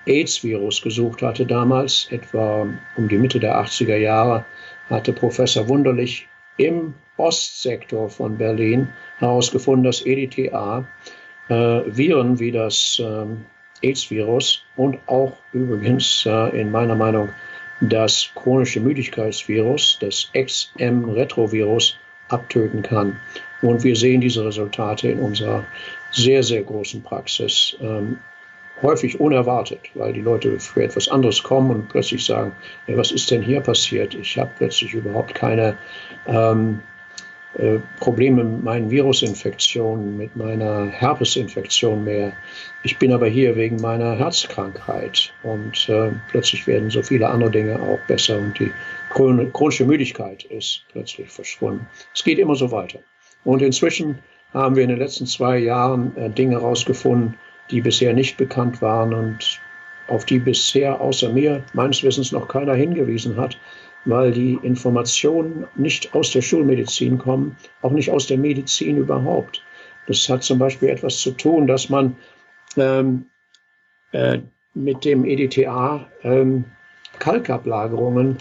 AIDS-Virus 0.06 0.82
gesucht 0.82 1.22
hatte 1.22 1.46
damals, 1.46 2.08
etwa 2.10 2.66
um 2.96 3.08
die 3.08 3.18
Mitte 3.18 3.40
der 3.40 3.56
80er 3.56 3.96
Jahre, 3.96 4.44
hatte 4.90 5.12
Professor 5.12 5.68
Wunderlich 5.68 6.28
im 6.56 6.94
Ostsektor 7.16 8.08
von 8.10 8.36
Berlin 8.36 8.88
herausgefunden, 9.18 9.84
dass 9.84 10.04
EDTA 10.04 10.86
äh, 11.48 11.54
Viren 11.86 12.38
wie 12.38 12.52
das 12.52 13.00
äh, 13.00 13.26
AIDS-Virus 13.82 14.62
und 14.76 14.98
auch 15.06 15.32
übrigens 15.52 16.24
äh, 16.26 16.60
in 16.60 16.70
meiner 16.70 16.94
Meinung 16.94 17.28
das 17.80 18.30
chronische 18.34 18.80
Müdigkeitsvirus, 18.80 19.98
das 20.00 20.30
XM-Retrovirus, 20.34 21.98
abtöten 22.28 22.82
kann. 22.82 23.20
Und 23.62 23.84
wir 23.84 23.96
sehen 23.96 24.20
diese 24.20 24.44
Resultate 24.44 25.08
in 25.08 25.20
unserer 25.20 25.64
sehr, 26.10 26.42
sehr 26.42 26.62
großen 26.62 27.02
Praxis. 27.02 27.76
Ähm, 27.80 28.18
häufig 28.82 29.20
unerwartet, 29.20 29.80
weil 29.94 30.12
die 30.12 30.20
Leute 30.20 30.58
für 30.58 30.84
etwas 30.84 31.08
anderes 31.08 31.42
kommen 31.42 31.70
und 31.70 31.88
plötzlich 31.88 32.24
sagen, 32.24 32.54
hey, 32.86 32.96
was 32.96 33.12
ist 33.12 33.30
denn 33.30 33.42
hier 33.42 33.60
passiert? 33.60 34.14
Ich 34.14 34.36
habe 34.38 34.50
plötzlich 34.58 34.94
überhaupt 34.94 35.34
keine 35.34 35.76
ähm, 36.26 36.80
äh, 37.58 37.78
Probleme 38.00 38.42
mit 38.42 38.64
meinen 38.64 38.90
Virusinfektionen, 38.90 40.16
mit 40.16 40.34
meiner 40.34 40.86
Herpesinfektion 40.86 42.04
mehr. 42.04 42.32
Ich 42.82 42.98
bin 42.98 43.12
aber 43.12 43.26
hier 43.28 43.54
wegen 43.54 43.76
meiner 43.76 44.16
Herzkrankheit 44.16 45.32
und 45.42 45.88
äh, 45.88 46.10
plötzlich 46.30 46.66
werden 46.66 46.90
so 46.90 47.02
viele 47.02 47.28
andere 47.28 47.50
Dinge 47.50 47.80
auch 47.80 47.98
besser 48.08 48.38
und 48.38 48.58
die 48.58 48.72
chronische 49.10 49.84
Müdigkeit 49.84 50.44
ist 50.44 50.84
plötzlich 50.90 51.30
verschwunden. 51.30 51.86
Es 52.12 52.24
geht 52.24 52.38
immer 52.38 52.56
so 52.56 52.72
weiter. 52.72 52.98
Und 53.44 53.62
inzwischen 53.62 54.18
haben 54.52 54.74
wir 54.74 54.82
in 54.82 54.88
den 54.88 54.98
letzten 54.98 55.26
zwei 55.26 55.58
Jahren 55.58 56.16
äh, 56.16 56.30
Dinge 56.30 56.56
herausgefunden, 56.56 57.34
die 57.70 57.80
bisher 57.80 58.12
nicht 58.12 58.36
bekannt 58.36 58.82
waren 58.82 59.14
und 59.14 59.60
auf 60.08 60.24
die 60.24 60.38
bisher 60.38 61.00
außer 61.00 61.30
mir 61.30 61.62
meines 61.72 62.02
Wissens 62.02 62.32
noch 62.32 62.48
keiner 62.48 62.74
hingewiesen 62.74 63.36
hat. 63.36 63.58
Weil 64.04 64.32
die 64.32 64.58
Informationen 64.62 65.66
nicht 65.74 66.14
aus 66.14 66.30
der 66.32 66.42
Schulmedizin 66.42 67.18
kommen, 67.18 67.56
auch 67.82 67.92
nicht 67.92 68.10
aus 68.10 68.26
der 68.26 68.38
Medizin 68.38 68.98
überhaupt. 68.98 69.62
Das 70.06 70.28
hat 70.28 70.42
zum 70.42 70.58
Beispiel 70.58 70.90
etwas 70.90 71.18
zu 71.18 71.30
tun, 71.32 71.66
dass 71.66 71.88
man 71.88 72.16
ähm, 72.76 73.26
äh, 74.12 74.40
mit 74.74 75.04
dem 75.04 75.24
EDTA 75.24 76.06
ähm, 76.22 76.64
Kalkablagerungen 77.18 78.38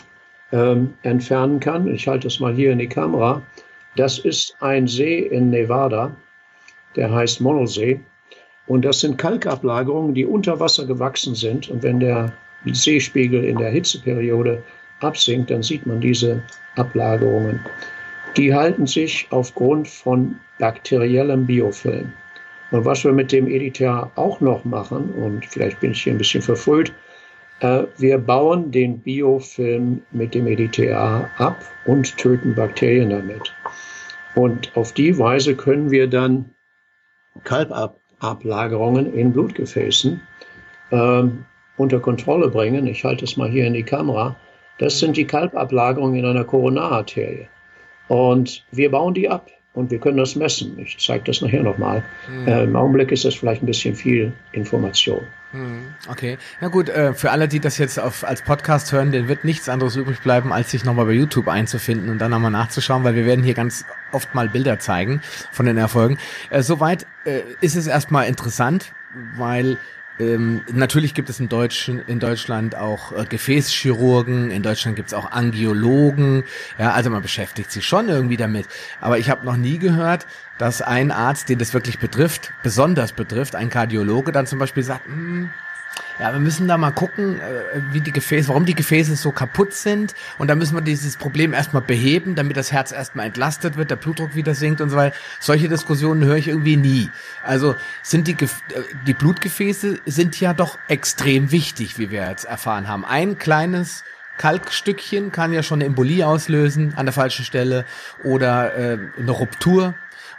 ähm, 0.51 0.93
entfernen 1.03 1.60
kann. 1.60 1.88
Ich 1.88 2.08
halte 2.08 2.27
das 2.27 2.39
mal 2.39 2.53
hier 2.53 2.72
in 2.72 2.79
die 2.79 2.88
Kamera. 2.88 3.41
Das 3.96 4.20
ist 4.20 4.55
ein 4.60 4.88
See 4.88 5.20
in 5.20 5.51
Nevada, 5.51 6.15
der 6.96 7.12
heißt 7.12 7.41
Monosee. 7.41 8.01
Und 8.65 8.84
das 8.86 9.01
sind 9.01 9.17
Kalkablagerungen, 9.17 10.13
die 10.13 10.25
unter 10.25 10.60
Wasser 10.60 10.86
gewachsen 10.86 11.36
sind. 11.36 11.70
Und 11.70 11.84
wenn 11.84 12.00
der 12.00 12.34
Seespiegel 12.65 13.43
in 13.43 13.58
der 13.58 13.70
Hitzeperiode 13.70 14.63
absinkt, 15.03 15.51
dann 15.51 15.63
sieht 15.63 15.86
man 15.86 16.01
diese 16.01 16.41
Ablagerungen. 16.75 17.60
Die 18.38 18.53
halten 18.53 18.88
sich 18.88 19.27
aufgrund 19.29 19.88
von 19.88 20.39
bakteriellem 20.60 21.45
Biofilm. 21.45 22.12
Und 22.72 22.86
was 22.86 23.03
wir 23.03 23.12
mit 23.12 23.31
dem 23.31 23.48
EDTA 23.48 24.12
auch 24.15 24.41
noch 24.41 24.65
machen, 24.65 25.12
und 25.13 25.45
vielleicht 25.45 25.79
bin 25.79 25.91
ich 25.91 26.03
hier 26.03 26.13
ein 26.13 26.17
bisschen 26.17 26.41
verfrüht, 26.41 26.91
äh, 27.60 27.83
wir 27.98 28.17
bauen 28.17 28.72
den 28.72 29.00
Biofilm 29.00 30.01
mit 30.12 30.33
dem 30.33 30.48
EDTA 30.48 31.29
ab 31.38 31.63
und 31.86 32.17
töten 32.17 32.55
Bakterien 32.55 33.12
damit. 33.12 33.53
Und 34.36 34.75
auf 34.75 34.93
die 34.93 35.17
Weise 35.19 35.55
können 35.55 35.91
wir 35.91 36.07
dann 36.07 36.50
Kalbablagerungen 37.43 39.13
in 39.13 39.31
Blutgefäßen 39.31 40.19
äh, 40.91 41.24
unter 41.77 42.00
Kontrolle 42.00 42.50
bringen. 42.50 42.88
Ich 42.88 43.03
halte 43.03 43.25
es 43.25 43.38
mal 43.38 43.50
hier 43.50 43.67
in 43.67 43.74
die 43.74 43.83
Kamera. 43.83 44.36
Das 44.80 45.00
sind 45.00 45.18
die 45.18 45.25
Kalbablagerungen 45.25 46.20
in 46.20 46.25
einer 46.25 46.44
Koronararterie. 46.44 47.48
Und 48.08 48.65
wir 48.72 48.92
bauen 48.92 49.13
die 49.13 49.30
ab 49.30 49.50
und 49.74 49.92
wir 49.92 50.00
können 50.00 50.18
das 50.18 50.36
messen. 50.36 50.77
Ich 50.80 50.98
zeige 51.00 51.24
das 51.25 51.42
nachher 51.42 51.63
nochmal. 51.63 52.03
Mhm. 52.30 52.48
Äh, 52.48 52.63
Im 52.63 52.75
Augenblick 52.75 53.12
ist 53.12 53.25
das 53.25 53.36
vielleicht 53.36 53.63
ein 53.63 53.65
bisschen 53.65 53.96
viel 53.96 54.34
Information. 54.51 55.22
Mhm. 55.51 55.94
Okay, 56.10 56.38
na 56.62 56.68
gut, 56.68 56.89
äh, 56.89 57.13
für 57.13 57.32
alle, 57.32 57.48
die 57.48 57.60
das 57.60 57.77
jetzt 57.77 58.00
auf, 58.00 58.24
als 58.24 58.42
Podcast 58.44 58.92
hören, 58.92 59.12
denen 59.12 59.27
wird 59.27 59.46
nichts 59.46 59.70
anderes 59.70 59.96
übrig 59.96 60.20
bleiben, 60.22 60.51
als 60.51 60.72
sich 60.72 60.84
nochmal 60.84 61.06
bei 61.06 61.13
YouTube 61.13 61.48
einzufinden 61.48 62.10
und 62.10 62.20
dann 62.20 62.32
nochmal 62.32 62.51
nachzuschauen, 62.51 63.03
weil 63.03 63.15
wir 63.15 63.25
werden 63.25 63.44
hier 63.44 63.53
ganz 63.53 63.86
oft 64.12 64.34
mal 64.36 64.50
Bilder 64.50 64.80
zeigen 64.80 65.22
von 65.51 65.65
den 65.65 65.77
Erfolgen. 65.77 66.18
Äh, 66.50 66.62
soweit 66.62 67.06
äh, 67.25 67.42
ist 67.62 67.75
es 67.75 67.88
erstmal 67.88 68.27
interessant, 68.27 68.94
weil 69.38 69.77
ähm, 70.20 70.62
natürlich 70.72 71.13
gibt 71.13 71.29
es 71.29 71.39
in, 71.39 71.50
Deutschen, 71.50 72.00
in 72.08 72.20
Deutschland 72.20 72.75
auch 72.75 73.12
äh, 73.12 73.25
Gefäßchirurgen, 73.25 74.51
in 74.51 74.62
Deutschland 74.62 74.96
gibt 74.96 75.08
es 75.08 75.13
auch 75.13 75.32
Angiologen, 75.32 76.43
ja, 76.77 76.91
also 76.91 77.10
man 77.10 77.22
beschäftigt 77.22 77.72
sich 77.72 77.86
schon 77.86 78.10
irgendwie 78.10 78.38
damit. 78.38 78.67
Aber 79.01 79.17
ich 79.17 79.29
habe 79.29 79.46
noch 79.46 79.58
nie 79.58 79.79
gehört, 79.79 80.27
dass 80.60 80.82
ein 80.82 81.12
Arzt, 81.12 81.50
den 81.50 81.58
das 81.58 81.74
wirklich 81.74 81.98
betrifft, 81.98 82.53
besonders 82.62 83.12
betrifft, 83.12 83.55
ein 83.55 83.70
Kardiologe 83.70 84.32
dann 84.32 84.46
zum 84.46 84.60
Beispiel 84.60 84.84
sagt, 84.84 85.08
hm, 85.08 85.50
ja, 86.20 86.32
wir 86.32 86.39
müssen 86.39 86.67
da 86.67 86.77
mal 86.77 86.91
gucken, 86.91 87.39
äh, 87.39 87.82
wie 87.91 88.01
die 88.01 88.12
Gefäße, 88.12 88.50
warum 88.50 88.65
die 88.65 88.75
Gefäße 88.75 89.15
so 89.15 89.32
kaputt 89.32 89.74
sind. 89.74 90.13
Und 90.38 90.48
da 90.48 90.55
müssen 90.55 90.75
wir 90.75 90.82
dieses 90.82 91.17
Problem 91.17 91.53
erstmal 91.53 91.82
beheben, 91.82 92.36
damit 92.36 92.58
das 92.58 92.72
Herz 92.72 92.91
erstmal 92.91 93.25
entlastet 93.25 93.77
wird, 93.77 93.91
der 93.91 93.96
Blutdruck 93.96 94.36
wieder 94.36 94.55
sinkt 94.55 94.82
und 94.82 94.89
so 94.89 94.96
weiter. 94.96 95.15
Solche 95.39 95.70
Diskussionen 95.70 96.24
höre 96.24 96.38
ich 96.38 96.48
irgendwie 96.48 96.77
nie. 96.77 97.10
Also 97.43 97.75
sind 98.01 98.27
die, 98.27 98.34
äh, 98.34 98.48
die 99.08 99.13
Blutgefäße 99.13 100.00
sind 100.05 100.39
ja 100.39 100.53
doch 100.53 100.77
extrem 100.88 101.51
wichtig, 101.51 101.98
wie 101.98 102.12
wir 102.12 102.27
jetzt 102.27 102.46
erfahren 102.46 102.88
haben. 102.88 103.05
Ein 103.05 103.38
kleines 103.38 104.03
Kalkstückchen 104.38 105.32
kann 105.32 105.53
ja 105.53 105.63
schon 105.63 105.77
eine 105.77 105.86
Embolie 105.86 106.25
auslösen 106.25 106.93
an 106.96 107.05
der 107.05 107.13
falschen 107.13 107.46
Stelle 107.46 107.86
oder 108.24 108.75
äh, 108.75 108.98
eine 109.20 109.32
Ruptur 109.32 109.93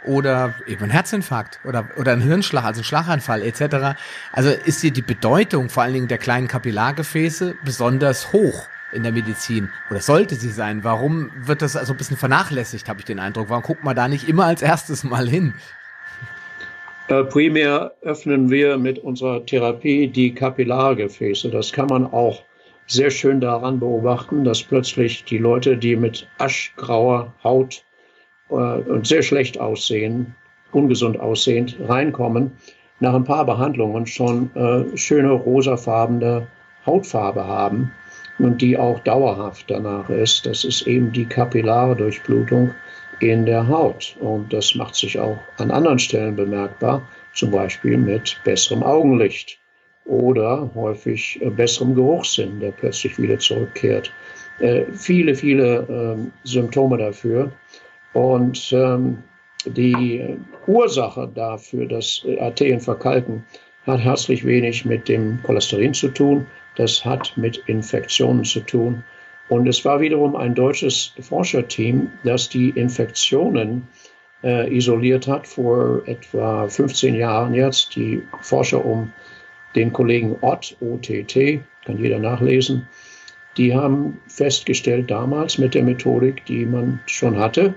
oder 0.05 0.55
eben 0.67 0.85
ein 0.85 0.89
Herzinfarkt 0.89 1.59
oder, 1.63 1.87
oder 1.97 2.13
ein 2.13 2.21
Hirnschlag, 2.21 2.63
also 2.63 2.83
Schlaganfall 2.83 3.41
etc. 3.41 3.97
Also 4.31 4.49
ist 4.49 4.81
hier 4.81 4.91
die 4.91 5.01
Bedeutung 5.01 5.69
vor 5.69 5.83
allen 5.83 5.93
Dingen 5.93 6.07
der 6.07 6.17
kleinen 6.17 6.47
Kapillargefäße 6.47 7.55
besonders 7.63 8.33
hoch 8.33 8.67
in 8.93 9.03
der 9.03 9.11
Medizin 9.11 9.69
oder 9.89 9.99
sollte 9.99 10.35
sie 10.35 10.49
sein? 10.49 10.83
Warum 10.83 11.31
wird 11.45 11.61
das 11.61 11.75
also 11.75 11.93
ein 11.93 11.97
bisschen 11.97 12.17
vernachlässigt, 12.17 12.87
habe 12.87 12.99
ich 12.99 13.05
den 13.05 13.19
Eindruck? 13.19 13.49
Warum 13.49 13.63
guckt 13.63 13.83
man 13.83 13.95
da 13.95 14.07
nicht 14.07 14.27
immer 14.27 14.45
als 14.45 14.61
erstes 14.61 15.03
mal 15.03 15.27
hin? 15.27 15.53
Äh, 17.07 17.23
primär 17.25 17.93
öffnen 18.01 18.49
wir 18.49 18.77
mit 18.77 18.97
unserer 18.99 19.45
Therapie 19.45 20.07
die 20.07 20.33
Kapillargefäße. 20.33 21.49
Das 21.51 21.71
kann 21.71 21.87
man 21.87 22.07
auch 22.07 22.43
sehr 22.87 23.11
schön 23.11 23.41
daran 23.41 23.79
beobachten, 23.79 24.43
dass 24.43 24.63
plötzlich 24.63 25.23
die 25.25 25.37
Leute, 25.37 25.77
die 25.77 25.95
mit 25.95 26.27
aschgrauer 26.37 27.33
Haut 27.43 27.83
und 28.49 29.07
sehr 29.07 29.23
schlecht 29.23 29.59
aussehen, 29.59 30.35
ungesund 30.71 31.19
aussehend, 31.19 31.77
reinkommen, 31.87 32.51
nach 32.99 33.13
ein 33.13 33.23
paar 33.23 33.45
Behandlungen 33.45 34.05
schon 34.05 34.49
äh, 34.55 34.97
schöne 34.97 35.31
rosafarbene 35.31 36.47
Hautfarbe 36.85 37.45
haben 37.45 37.91
und 38.39 38.61
die 38.61 38.77
auch 38.77 38.99
dauerhaft 38.99 39.69
danach 39.69 40.09
ist. 40.09 40.45
Das 40.45 40.63
ist 40.63 40.87
eben 40.87 41.11
die 41.11 41.25
kapillare 41.25 41.95
Durchblutung 41.95 42.71
in 43.19 43.45
der 43.45 43.67
Haut. 43.67 44.15
Und 44.19 44.51
das 44.53 44.75
macht 44.75 44.95
sich 44.95 45.17
auch 45.19 45.37
an 45.57 45.71
anderen 45.71 45.99
Stellen 45.99 46.35
bemerkbar, 46.35 47.01
zum 47.33 47.51
Beispiel 47.51 47.97
mit 47.97 48.39
besserem 48.43 48.83
Augenlicht 48.83 49.59
oder 50.05 50.69
häufig 50.75 51.39
äh, 51.41 51.49
besserem 51.49 51.95
Geruchssinn, 51.95 52.59
der 52.59 52.71
plötzlich 52.71 53.17
wieder 53.17 53.39
zurückkehrt. 53.39 54.11
Äh, 54.59 54.85
viele, 54.93 55.35
viele 55.35 56.17
äh, 56.17 56.47
Symptome 56.47 56.97
dafür. 56.97 57.51
Und 58.15 58.71
ähm, 58.71 59.21
die 59.65 60.37
Ursache 60.67 61.29
dafür, 61.35 61.85
dass 61.85 62.25
Arterien 62.39 62.79
verkalken, 62.79 63.43
hat 63.85 63.99
herzlich 63.99 64.45
wenig 64.45 64.85
mit 64.85 65.09
dem 65.09 65.43
Cholesterin 65.43 65.93
zu 65.93 66.07
tun. 66.07 66.45
Das 66.77 67.03
hat 67.03 67.33
mit 67.35 67.57
Infektionen 67.67 68.45
zu 68.45 68.61
tun. 68.61 69.03
Und 69.49 69.67
es 69.67 69.83
war 69.83 69.99
wiederum 69.99 70.37
ein 70.37 70.55
deutsches 70.55 71.13
Forscherteam, 71.19 72.09
das 72.23 72.47
die 72.47 72.69
Infektionen 72.69 73.85
äh, 74.45 74.73
isoliert 74.73 75.27
hat 75.27 75.45
vor 75.45 76.01
etwa 76.05 76.69
15 76.69 77.15
Jahren 77.15 77.53
jetzt. 77.53 77.97
Die 77.97 78.23
Forscher 78.39 78.83
um 78.85 79.11
den 79.75 79.91
Kollegen 79.91 80.37
Ott, 80.39 80.77
OTT, 80.79 81.59
kann 81.85 81.97
jeder 81.97 82.19
nachlesen, 82.19 82.87
die 83.57 83.75
haben 83.75 84.21
festgestellt 84.27 85.11
damals 85.11 85.57
mit 85.57 85.73
der 85.73 85.83
Methodik, 85.83 86.45
die 86.45 86.65
man 86.65 87.01
schon 87.07 87.37
hatte, 87.37 87.75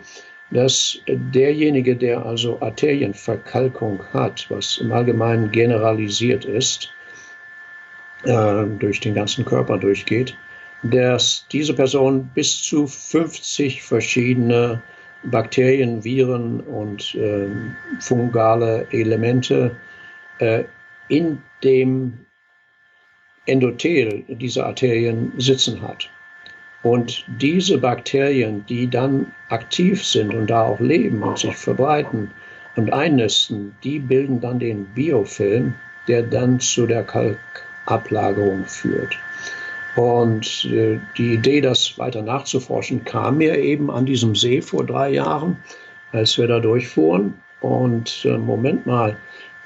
dass 0.51 0.99
derjenige, 1.07 1.95
der 1.97 2.25
also 2.25 2.61
Arterienverkalkung 2.61 4.01
hat, 4.13 4.47
was 4.49 4.79
im 4.79 4.93
Allgemeinen 4.93 5.51
generalisiert 5.51 6.45
ist, 6.45 6.91
äh, 8.25 8.65
durch 8.79 9.01
den 9.01 9.15
ganzen 9.15 9.45
Körper 9.45 9.79
durchgeht, 9.79 10.37
dass 10.83 11.47
diese 11.53 11.75
Person 11.75 12.31
bis 12.35 12.63
zu 12.63 12.87
50 12.87 13.83
verschiedene 13.83 14.83
Bakterien, 15.25 16.05
Viren 16.05 16.61
und 16.61 17.15
äh, 17.15 17.49
fungale 18.01 18.87
Elemente 18.91 19.77
äh, 20.39 20.65
in 21.09 21.43
dem 21.63 22.19
Endothel 23.47 24.25
dieser 24.29 24.67
Arterien 24.67 25.33
sitzen 25.39 25.83
hat. 25.83 26.11
Und 26.83 27.25
diese 27.41 27.79
Bakterien, 27.79 28.65
die 28.69 28.89
dann 28.89 29.33
aktiv 29.49 30.05
sind 30.05 30.33
und 30.33 30.49
da 30.49 30.63
auch 30.63 30.81
leben 30.81 31.23
und 31.23 31.39
sich 31.39 31.57
verbreiten 31.57 32.31
und 32.77 32.93
einnisten, 32.93 33.75
die 33.83 33.99
bilden 33.99 34.41
dann 34.41 34.61
den 34.61 34.85
Biofilm, 34.95 35.75
der 36.07 36.23
dann 36.23 36.61
zu 36.61 36.87
der 36.87 37.03
Kalkablagerung 37.03 38.65
führt. 38.65 39.19
Und 39.97 40.65
äh, 40.67 41.01
die 41.17 41.35
Idee, 41.35 41.61
das 41.61 41.99
weiter 41.99 42.23
nachzuforschen, 42.23 43.05
kam 43.05 43.39
mir 43.39 43.59
eben 43.59 43.91
an 43.91 44.07
diesem 44.07 44.37
See 44.37 44.63
vor 44.63 44.87
drei 44.87 45.11
Jahren, 45.11 45.57
als 46.13 46.39
wir 46.39 46.47
da 46.47 46.61
durchfuhren. 46.61 47.35
Und 47.61 48.25
äh, 48.25 48.39
Moment 48.39 48.87
mal, 48.87 49.17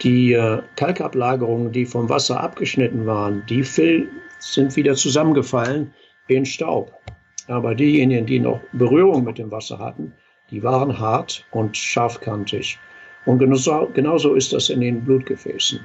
die 0.01 0.33
äh, 0.33 0.63
Kalkablagerungen, 0.77 1.71
die 1.73 1.85
vom 1.85 2.09
Wasser 2.09 2.41
abgeschnitten 2.41 3.05
waren, 3.05 3.45
die 3.47 3.63
sind 3.63 4.75
wieder 4.77 4.95
zusammengefallen 4.95 5.93
in 6.29 6.45
Staub. 6.45 6.93
Aber 7.49 7.75
diejenigen, 7.75 8.27
die 8.27 8.39
noch 8.39 8.61
Berührung 8.73 9.25
mit 9.25 9.39
dem 9.39 9.51
Wasser 9.51 9.79
hatten, 9.79 10.13
die 10.51 10.63
waren 10.63 10.99
hart 10.99 11.45
und 11.51 11.77
scharfkantig. 11.77 12.79
Und 13.25 13.39
genauso, 13.39 13.91
genauso 13.95 14.35
ist 14.35 14.53
das 14.53 14.69
in 14.69 14.81
den 14.81 15.05
Blutgefäßen. 15.05 15.81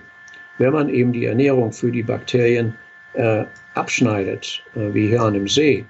Wenn 0.58 0.74
man 0.74 0.89
eben 0.89 1.13
die 1.13 1.25
Ernährung 1.25 1.72
für 1.72 1.91
die 1.91 2.03
Bakterien 2.03 2.75
äh, 3.13 3.46
abschneidet, 3.75 4.63
äh, 4.75 4.94
wie 4.94 5.08
hier 5.08 5.22
an 5.22 5.34
dem 5.34 5.48
See, 5.48 5.86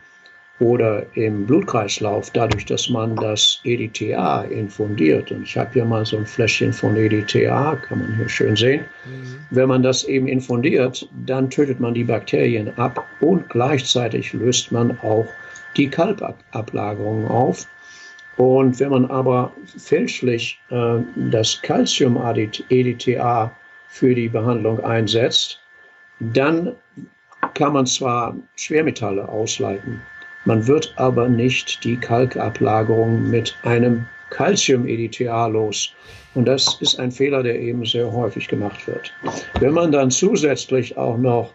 oder 0.59 1.05
im 1.15 1.45
Blutkreislauf, 1.45 2.31
dadurch, 2.31 2.65
dass 2.65 2.89
man 2.89 3.15
das 3.15 3.59
EDTA 3.63 4.41
infundiert. 4.43 5.31
Und 5.31 5.43
ich 5.43 5.55
habe 5.55 5.71
hier 5.73 5.85
mal 5.85 6.03
so 6.05 6.17
ein 6.17 6.25
Fläschchen 6.25 6.73
von 6.73 6.95
EDTA, 6.95 7.75
kann 7.75 7.99
man 7.99 8.15
hier 8.15 8.27
schön 8.27 8.55
sehen. 8.55 8.81
Mhm. 9.05 9.37
Wenn 9.51 9.69
man 9.69 9.83
das 9.83 10.05
eben 10.05 10.27
infundiert, 10.27 11.07
dann 11.25 11.49
tötet 11.49 11.79
man 11.79 11.93
die 11.93 12.03
Bakterien 12.03 12.75
ab 12.77 13.05
und 13.19 13.47
gleichzeitig 13.49 14.33
löst 14.33 14.71
man 14.71 14.99
auch 15.01 15.27
die 15.75 15.89
Kalkablagerungen 15.89 17.27
auf. 17.27 17.67
Und 18.37 18.79
wenn 18.79 18.89
man 18.89 19.05
aber 19.05 19.51
fälschlich 19.77 20.59
äh, 20.69 20.99
das 21.29 21.61
Calcium-EDTA 21.61 23.51
für 23.89 24.15
die 24.15 24.29
Behandlung 24.29 24.79
einsetzt, 24.83 25.59
dann 26.19 26.75
kann 27.53 27.73
man 27.73 27.85
zwar 27.85 28.35
Schwermetalle 28.55 29.27
ausleiten, 29.29 30.01
man 30.47 30.65
wird 30.65 30.93
aber 30.95 31.27
nicht 31.27 31.83
die 31.83 31.97
Kalkablagerung 31.97 33.29
mit 33.29 33.53
einem 33.63 34.05
Calcium-EDTA 34.29 35.47
los. 35.47 35.93
Und 36.35 36.45
das 36.45 36.77
ist 36.79 36.99
ein 36.99 37.11
Fehler, 37.11 37.43
der 37.43 37.59
eben 37.59 37.85
sehr 37.85 38.09
häufig 38.09 38.47
gemacht 38.47 38.87
wird. 38.87 39.11
Wenn 39.59 39.73
man 39.73 39.91
dann 39.91 40.09
zusätzlich 40.09 40.97
auch 40.97 41.17
noch 41.17 41.53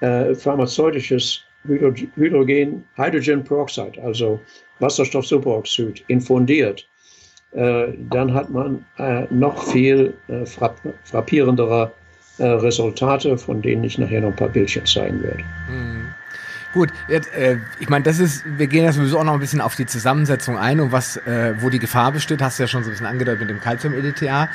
äh, 0.00 0.34
pharmazeutisches 0.34 1.42
Hydrogen, 1.64 2.84
Hydrogen 2.94 3.42
Peroxide, 3.42 4.00
also 4.02 4.38
Wasserstoffsuperoxid, 4.78 6.04
infundiert, 6.06 6.86
äh, 7.52 7.88
dann 8.10 8.32
hat 8.32 8.50
man 8.50 8.84
äh, 8.98 9.24
noch 9.30 9.60
viel 9.64 10.14
äh, 10.28 10.46
frappierendere 10.46 11.90
äh, 12.38 12.46
Resultate, 12.46 13.36
von 13.36 13.62
denen 13.62 13.82
ich 13.82 13.98
nachher 13.98 14.20
noch 14.20 14.28
ein 14.28 14.36
paar 14.36 14.48
Bildchen 14.48 14.86
zeigen 14.86 15.22
werde. 15.24 15.42
Mhm. 15.68 16.14
Gut, 16.74 16.90
jetzt, 17.08 17.32
äh, 17.32 17.58
ich 17.78 17.88
meine, 17.88 18.04
das 18.04 18.18
ist, 18.18 18.44
wir 18.46 18.66
gehen 18.66 18.84
ja 18.84 18.92
sowieso 18.92 19.18
auch 19.18 19.24
noch 19.24 19.32
ein 19.32 19.40
bisschen 19.40 19.62
auf 19.62 19.74
die 19.74 19.86
Zusammensetzung 19.86 20.58
ein 20.58 20.80
und 20.80 20.92
was, 20.92 21.16
äh, 21.16 21.54
wo 21.58 21.70
die 21.70 21.78
Gefahr 21.78 22.12
besteht, 22.12 22.42
hast 22.42 22.58
du 22.58 22.64
ja 22.64 22.66
schon 22.66 22.84
so 22.84 22.90
ein 22.90 22.92
bisschen 22.92 23.06
angedeutet 23.06 23.40
mit 23.40 23.50
dem 23.50 23.60
Calcium-EDTA. 23.60 24.50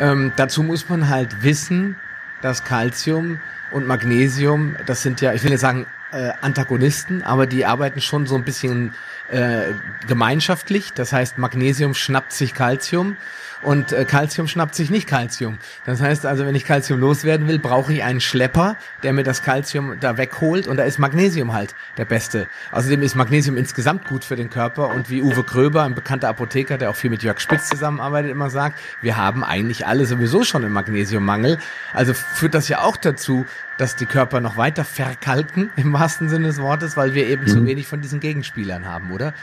Ähm, 0.00 0.32
dazu 0.34 0.64
muss 0.64 0.88
man 0.88 1.08
halt 1.08 1.44
wissen, 1.44 1.94
dass 2.42 2.64
Calcium 2.64 3.38
und 3.70 3.86
Magnesium, 3.86 4.74
das 4.86 5.02
sind 5.02 5.20
ja, 5.20 5.32
ich 5.32 5.44
will 5.44 5.52
jetzt 5.52 5.60
sagen, 5.60 5.86
äh, 6.10 6.32
Antagonisten, 6.40 7.22
aber 7.22 7.46
die 7.46 7.64
arbeiten 7.66 8.00
schon 8.00 8.26
so 8.26 8.34
ein 8.34 8.42
bisschen 8.42 8.92
äh, 9.30 9.72
gemeinschaftlich. 10.06 10.92
Das 10.92 11.12
heißt, 11.12 11.38
Magnesium 11.38 11.94
schnappt 11.94 12.32
sich 12.32 12.54
Calcium 12.54 13.16
und 13.64 13.92
äh, 13.92 14.04
Calcium 14.04 14.46
schnappt 14.46 14.74
sich 14.74 14.90
nicht 14.90 15.08
Calcium. 15.08 15.58
Das 15.86 16.00
heißt 16.00 16.26
also, 16.26 16.44
wenn 16.44 16.54
ich 16.54 16.64
Calcium 16.64 17.00
loswerden 17.00 17.48
will, 17.48 17.58
brauche 17.58 17.92
ich 17.92 18.02
einen 18.02 18.20
Schlepper, 18.20 18.76
der 19.02 19.12
mir 19.12 19.24
das 19.24 19.42
Calcium 19.42 19.98
da 20.00 20.18
wegholt 20.18 20.66
und 20.66 20.76
da 20.76 20.84
ist 20.84 20.98
Magnesium 20.98 21.52
halt 21.52 21.74
der 21.96 22.04
beste. 22.04 22.46
Außerdem 22.72 23.02
ist 23.02 23.14
Magnesium 23.14 23.56
insgesamt 23.56 24.06
gut 24.06 24.24
für 24.24 24.36
den 24.36 24.50
Körper 24.50 24.88
und 24.90 25.10
wie 25.10 25.22
Uwe 25.22 25.42
Kröber, 25.42 25.84
ein 25.84 25.94
bekannter 25.94 26.28
Apotheker, 26.28 26.76
der 26.76 26.90
auch 26.90 26.96
viel 26.96 27.10
mit 27.10 27.22
Jörg 27.22 27.40
Spitz 27.40 27.68
zusammenarbeitet, 27.68 28.30
immer 28.30 28.50
sagt, 28.50 28.78
wir 29.00 29.16
haben 29.16 29.42
eigentlich 29.42 29.86
alle 29.86 30.04
sowieso 30.04 30.44
schon 30.44 30.64
einen 30.64 30.74
Magnesiummangel. 30.74 31.58
Also 31.94 32.12
führt 32.12 32.54
das 32.54 32.68
ja 32.68 32.82
auch 32.82 32.96
dazu, 32.96 33.46
dass 33.78 33.96
die 33.96 34.06
Körper 34.06 34.40
noch 34.40 34.56
weiter 34.56 34.84
verkalken, 34.84 35.70
im 35.76 35.92
wahrsten 35.92 36.28
Sinne 36.28 36.48
des 36.48 36.60
Wortes, 36.60 36.96
weil 36.96 37.14
wir 37.14 37.26
eben 37.26 37.42
mhm. 37.42 37.48
zu 37.48 37.66
wenig 37.66 37.86
von 37.86 38.00
diesen 38.00 38.20
Gegenspielern 38.20 38.86
haben, 38.86 39.10
oder? 39.14 39.34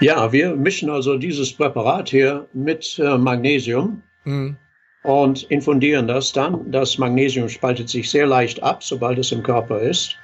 Ja, 0.00 0.30
wir 0.30 0.54
mischen 0.54 0.90
also 0.90 1.16
dieses 1.16 1.52
Präparat 1.52 2.10
hier 2.10 2.46
mit 2.52 2.98
äh, 2.98 3.16
Magnesium 3.16 4.02
mhm. 4.24 4.56
und 5.04 5.44
infundieren 5.44 6.06
das 6.06 6.32
dann. 6.32 6.70
Das 6.70 6.98
Magnesium 6.98 7.48
spaltet 7.48 7.88
sich 7.88 8.10
sehr 8.10 8.26
leicht 8.26 8.62
ab, 8.62 8.82
sobald 8.82 9.18
es 9.18 9.32
im 9.32 9.42
Körper 9.42 9.80
ist. 9.80 10.16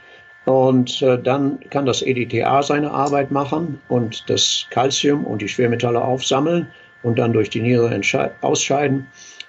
Und 0.44 1.00
äh, 1.02 1.22
dann 1.22 1.58
kann 1.70 1.86
das 1.86 2.02
EDTA 2.02 2.62
seine 2.62 2.90
Arbeit 2.90 3.30
machen 3.30 3.80
und 3.88 4.28
das 4.28 4.66
Calcium 4.70 5.24
und 5.24 5.40
die 5.40 5.48
Schwermetalle 5.48 6.02
aufsammeln 6.02 6.66
und 7.02 7.18
dann 7.18 7.32
durch 7.32 7.48
die 7.48 7.62
Niere 7.62 7.98
ausscheiden. 8.42 9.06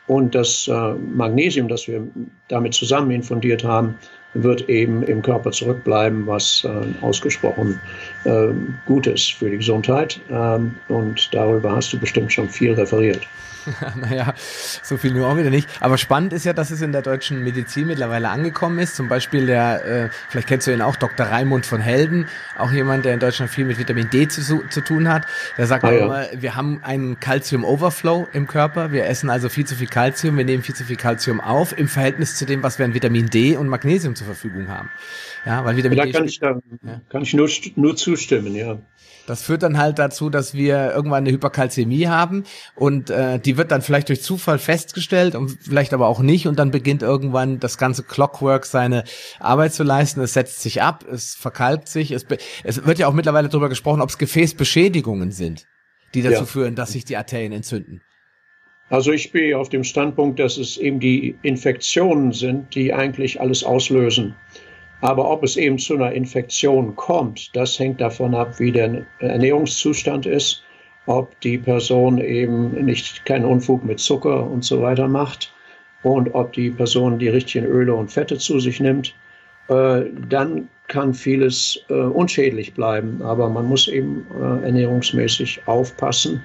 Und 0.08 0.36
das 0.36 0.68
äh, 0.68 0.94
Magnesium, 0.94 1.68
das 1.68 1.88
wir 1.88 2.08
damit 2.48 2.74
zusammen 2.74 3.12
infundiert 3.12 3.64
haben, 3.64 3.98
wird 4.34 4.68
eben 4.70 5.04
im 5.04 5.22
Körper 5.22 5.52
zurückbleiben, 5.52 6.26
was 6.28 6.66
äh, 6.66 7.04
ausgesprochen 7.04 7.80
äh, 8.24 8.48
gut 8.86 9.08
ist 9.08 9.34
für 9.34 9.50
die 9.50 9.58
Gesundheit. 9.58 10.20
Ähm, 10.30 10.76
und 10.88 11.34
darüber 11.34 11.76
hast 11.76 11.94
du 11.94 12.00
bestimmt 12.00 12.32
schon 12.32 12.50
viel 12.50 12.74
referiert. 12.74 13.28
naja, 13.96 14.34
so 14.82 14.98
viel 14.98 15.14
nur 15.14 15.28
auch 15.28 15.38
wieder 15.38 15.50
nicht. 15.50 15.68
Aber 15.80 15.98
spannend 15.98 16.34
ist 16.34 16.46
ja, 16.46 16.54
dass 16.54 16.72
es 16.72 16.82
in 16.82 16.92
der 16.92 17.02
deutschen 17.02 17.44
Medizin 17.44 17.88
mittlerweile 17.88 18.30
angekommen 18.30 18.80
ist. 18.80 18.96
Zum 18.96 19.08
Beispiel 19.08 19.46
der, 19.46 19.86
äh, 19.86 20.10
vielleicht 20.30 20.48
kennst 20.48 20.68
du 20.68 20.74
ihn 20.74 20.82
auch, 20.82 20.96
Dr. 20.96 21.26
Raimund 21.26 21.66
von 21.66 21.82
Helden, 21.82 22.28
auch 22.58 22.72
jemand, 22.72 23.06
der 23.06 23.14
in 23.14 23.20
Deutschland 23.20 23.52
viel 23.52 23.66
mit 23.66 23.78
Vitamin 23.78 24.10
D 24.10 24.28
zu, 24.28 24.64
zu 24.70 24.82
tun 24.82 25.10
hat. 25.10 25.26
Der 25.58 25.68
sagt 25.68 25.84
ah, 25.84 25.88
auch 25.88 25.92
ja. 25.92 26.06
immer, 26.06 26.26
wir 26.36 26.56
haben 26.56 26.82
einen 26.84 27.20
Calcium-Overflow 27.20 28.28
im 28.34 28.48
Körper. 28.48 28.92
Wir 28.92 29.06
essen 29.06 29.30
also 29.30 29.50
viel 29.50 29.66
zu 29.66 29.76
viel 29.76 29.88
Calcium, 29.88 30.38
wir 30.38 30.46
nehmen 30.46 30.64
viel 30.64 30.76
zu 30.76 30.84
viel 30.84 30.98
Calcium 30.98 31.40
auf 31.40 31.78
im 31.78 31.88
Verhältnis 31.88 32.36
zu 32.36 32.46
dem, 32.46 32.64
was 32.64 32.80
wir 32.80 32.86
an 32.86 32.94
Vitamin 32.94 33.30
D 33.30 33.58
und 33.58 33.68
Magnesium 33.68 34.16
zur 34.24 34.36
Verfügung 34.36 34.68
haben. 34.68 34.90
Ja, 35.46 35.64
weil 35.66 35.76
Vitamin 35.76 35.98
da 35.98 36.06
D 36.06 36.12
kann 36.12 36.26
ich, 36.26 36.40
da, 36.40 36.60
ja. 36.84 37.02
kann 37.10 37.22
ich 37.24 37.34
nur, 37.34 37.50
nur 37.76 37.96
zustimmen, 37.96 38.56
ja. 38.56 38.80
Das 39.26 39.42
führt 39.42 39.64
dann 39.64 39.78
halt 39.78 40.00
dazu, 40.00 40.30
dass 40.30 40.54
wir 40.54 40.92
irgendwann 40.94 41.24
eine 41.24 41.32
Hyperkalzämie 41.32 42.08
haben 42.08 42.44
und 42.76 43.10
äh, 43.10 43.40
die 43.40 43.58
wird 43.58 43.72
dann 43.72 43.82
vielleicht 43.82 44.10
durch 44.10 44.22
Zufall 44.22 44.60
festgestellt 44.60 45.36
und 45.36 45.58
vielleicht 45.62 45.94
aber 45.94 46.08
auch 46.08 46.20
nicht 46.20 46.48
und 46.48 46.60
dann 46.60 46.72
beginnt 46.72 47.04
irgendwann 47.04 47.60
das 47.60 47.78
ganze 47.78 48.04
Clockwork 48.04 48.66
seine 48.66 49.06
Arbeit 49.40 49.74
zu 49.74 49.84
leisten. 49.84 50.20
Es 50.22 50.34
setzt 50.34 50.62
sich 50.62 50.82
ab, 50.82 51.06
es 51.10 51.36
verkalkt 51.36 51.88
sich. 51.88 52.12
Es, 52.12 52.26
es 52.64 52.86
wird 52.86 53.00
ja 53.00 53.08
auch 53.08 53.14
mittlerweile 53.14 53.48
darüber 53.48 53.70
gesprochen, 53.70 54.02
ob 54.02 54.10
es 54.10 54.18
Gefäßbeschädigungen 54.18 55.32
sind, 55.32 55.68
die 56.14 56.22
dazu 56.22 56.42
ja. 56.42 56.46
führen, 56.46 56.76
dass 56.76 56.92
sich 56.92 57.06
die 57.06 57.16
Arterien 57.16 57.54
entzünden. 57.54 58.02
Also 58.94 59.12
ich 59.12 59.32
bin 59.32 59.56
auf 59.56 59.70
dem 59.70 59.84
Standpunkt, 59.84 60.40
dass 60.40 60.60
es 60.60 60.78
eben 60.78 61.00
die 61.00 61.36
Infektionen 61.42 62.32
sind, 62.32 62.76
die 62.76 62.94
eigentlich 62.94 63.42
alles 63.42 63.64
auslösen. 63.64 64.36
Aber 65.02 65.32
ob 65.32 65.42
es 65.42 65.58
eben 65.58 65.80
zu 65.80 65.96
einer 65.96 66.12
Infektion 66.12 66.96
kommt, 66.96 67.50
das 67.56 67.80
hängt 67.80 68.00
davon 68.00 68.36
ab, 68.36 68.60
wie 68.60 68.72
der 68.72 69.04
Ernährungszustand 69.18 70.28
ist, 70.28 70.62
ob 71.08 71.42
die 71.42 71.58
Person 71.58 72.20
eben 72.20 72.86
nicht 72.86 73.26
keinen 73.26 73.46
Unfug 73.46 73.84
mit 73.84 74.00
Zucker 74.00 74.48
und 74.48 74.64
so 74.64 74.84
weiter 74.84 75.08
macht 75.08 75.52
und 76.04 76.36
ob 76.36 76.54
die 76.54 76.70
Person 76.70 77.18
die 77.18 77.30
richtigen 77.30 77.66
Öle 77.66 77.96
und 77.96 78.12
Fette 78.12 78.38
zu 78.38 78.60
sich 78.60 78.80
nimmt. 78.80 79.16
Äh, 79.70 80.04
dann 80.30 80.70
kann 80.88 81.16
vieles 81.16 81.84
äh, 81.90 81.94
unschädlich 81.96 82.76
bleiben, 82.76 83.24
aber 83.24 83.50
man 83.50 83.66
muss 83.66 83.88
eben 83.88 84.28
äh, 84.40 84.66
ernährungsmäßig 84.66 85.62
aufpassen. 85.66 86.44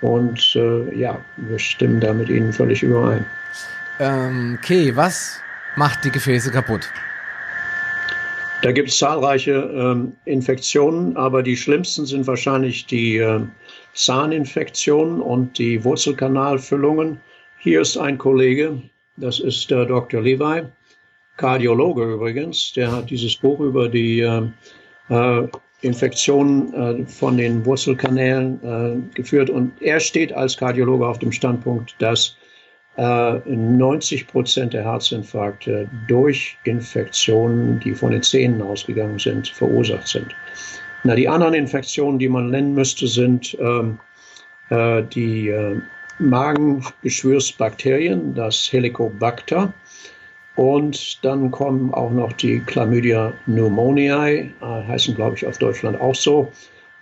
Und 0.00 0.56
äh, 0.56 0.94
ja, 0.96 1.20
wir 1.36 1.58
stimmen 1.58 2.00
da 2.00 2.12
mit 2.12 2.28
Ihnen 2.28 2.52
völlig 2.52 2.82
überein. 2.82 3.24
Ähm, 3.98 4.58
okay, 4.58 4.94
was 4.96 5.40
macht 5.76 6.04
die 6.04 6.10
Gefäße 6.10 6.50
kaputt? 6.50 6.90
Da 8.62 8.72
gibt 8.72 8.90
es 8.90 8.98
zahlreiche 8.98 9.52
ähm, 9.52 10.12
Infektionen, 10.26 11.16
aber 11.16 11.42
die 11.42 11.56
schlimmsten 11.56 12.04
sind 12.04 12.26
wahrscheinlich 12.26 12.86
die 12.86 13.16
äh, 13.16 13.40
Zahninfektionen 13.94 15.20
und 15.20 15.58
die 15.58 15.82
Wurzelkanalfüllungen. 15.82 17.20
Hier 17.58 17.80
ist 17.80 17.96
ein 17.96 18.18
Kollege, 18.18 18.82
das 19.16 19.40
ist 19.40 19.70
der 19.70 19.86
Dr. 19.86 20.20
Levi, 20.20 20.62
Kardiologe 21.38 22.04
übrigens, 22.04 22.72
der 22.74 22.92
hat 22.92 23.08
dieses 23.08 23.34
Buch 23.36 23.60
über 23.60 23.88
die 23.88 24.20
äh, 24.20 24.42
äh, 25.08 25.48
Infektionen 25.82 26.74
äh, 26.74 27.06
von 27.06 27.36
den 27.36 27.64
Wurzelkanälen 27.64 28.60
äh, 28.62 29.14
geführt 29.14 29.50
und 29.50 29.72
er 29.80 30.00
steht 30.00 30.32
als 30.32 30.56
Kardiologe 30.56 31.06
auf 31.06 31.18
dem 31.18 31.32
Standpunkt, 31.32 31.94
dass 31.98 32.36
90 32.96 34.20
äh, 34.20 34.24
Prozent 34.24 34.72
der 34.74 34.84
Herzinfarkte 34.84 35.88
durch 36.08 36.58
Infektionen, 36.64 37.78
die 37.80 37.94
von 37.94 38.10
den 38.10 38.22
Zähnen 38.22 38.60
ausgegangen 38.60 39.18
sind, 39.18 39.48
verursacht 39.48 40.08
sind. 40.08 40.34
Na, 41.04 41.14
die 41.14 41.28
anderen 41.28 41.54
Infektionen, 41.54 42.18
die 42.18 42.28
man 42.28 42.50
nennen 42.50 42.74
müsste, 42.74 43.06
sind 43.06 43.56
ähm, 43.58 43.98
äh, 44.68 45.02
die 45.04 45.48
äh, 45.48 45.80
Magengeschwürsbakterien, 46.18 48.34
das 48.34 48.70
Helicobacter. 48.70 49.72
Und 50.56 51.24
dann 51.24 51.50
kommen 51.50 51.94
auch 51.94 52.10
noch 52.10 52.32
die 52.34 52.60
Chlamydia 52.60 53.32
pneumoniae, 53.46 54.40
äh, 54.40 54.52
heißen, 54.60 55.14
glaube 55.14 55.36
ich, 55.36 55.46
auf 55.46 55.58
Deutschland 55.58 56.00
auch 56.00 56.14
so. 56.14 56.50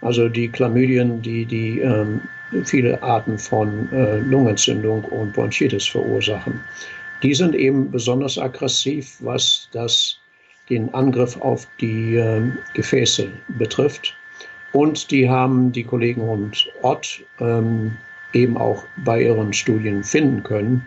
Also 0.01 0.29
die 0.29 0.49
Chlamydien, 0.49 1.23
die 1.23 1.45
die 1.45 1.81
ähm, 1.81 2.21
viele 2.65 3.03
Arten 3.03 3.39
von 3.39 3.91
äh, 3.93 4.19
Lungenentzündung 4.19 5.05
und 5.05 5.33
Bronchitis 5.33 5.87
verursachen. 5.87 6.61
Die 7.23 7.35
sind 7.35 7.55
eben 7.55 7.91
besonders 7.91 8.39
aggressiv, 8.39 9.17
was 9.21 9.69
das, 9.73 10.19
den 10.71 10.93
Angriff 10.95 11.37
auf 11.41 11.67
die 11.81 12.17
äh, 12.17 12.43
Gefäße 12.75 13.29
betrifft. 13.59 14.15
Und 14.73 15.11
die 15.11 15.29
haben 15.29 15.73
die 15.73 15.83
Kollegen 15.83 16.21
und 16.21 16.69
Ott 16.83 17.25
ähm, 17.41 17.97
eben 18.35 18.57
auch 18.57 18.85
bei 18.99 19.23
ihren 19.23 19.53
Studien 19.53 20.05
finden 20.05 20.43
können. 20.43 20.87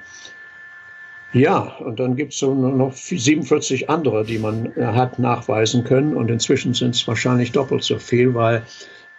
Ja, 1.34 1.60
und 1.60 2.00
dann 2.00 2.15
gibt 2.15 2.34
es 2.34 2.39
so 2.39 2.54
noch 2.54 2.94
47 2.94 3.89
andere, 3.89 4.26
die 4.26 4.38
man 4.38 4.76
äh, 4.76 4.84
hat 4.86 5.17
nachweisen 5.17 5.84
können. 5.84 6.15
Und 6.15 6.30
inzwischen 6.30 6.74
sind 6.74 6.96
es 6.96 7.08
wahrscheinlich 7.08 7.54
doppelt 7.54 7.84
so 7.84 8.00
viel, 8.00 8.34
weil 8.34 8.63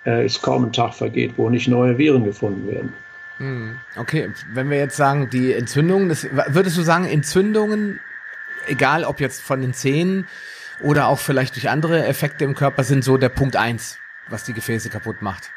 äh, 0.04 0.24
es 0.24 0.42
kaum 0.42 0.64
ein 0.64 0.72
Tag 0.72 0.94
vergeht, 0.94 1.34
wo 1.36 1.48
nicht 1.48 1.68
neue 1.68 1.96
Viren 1.96 2.24
gefunden 2.24 2.68
werden. 2.68 2.92
Hm, 3.38 3.76
okay, 3.96 4.30
wenn 4.52 4.68
wir 4.68 4.76
jetzt 4.76 4.96
sagen, 4.96 5.30
die 5.30 5.54
Entzündungen, 5.54 6.10
das, 6.10 6.26
würdest 6.48 6.76
du 6.76 6.82
sagen, 6.82 7.06
Entzündungen, 7.06 7.98
egal 8.66 9.04
ob 9.04 9.20
jetzt 9.20 9.40
von 9.40 9.62
den 9.62 9.72
Zähnen 9.72 10.26
oder 10.82 11.08
auch 11.08 11.18
vielleicht 11.18 11.56
durch 11.56 11.70
andere 11.70 12.04
Effekte 12.06 12.44
im 12.44 12.54
Körper 12.54 12.84
sind 12.84 13.04
so 13.04 13.16
der 13.16 13.30
Punkt 13.30 13.56
eins, 13.56 13.98
was 14.28 14.44
die 14.44 14.52
Gefäße 14.52 14.90
kaputt 14.90 15.22
macht. 15.22 15.50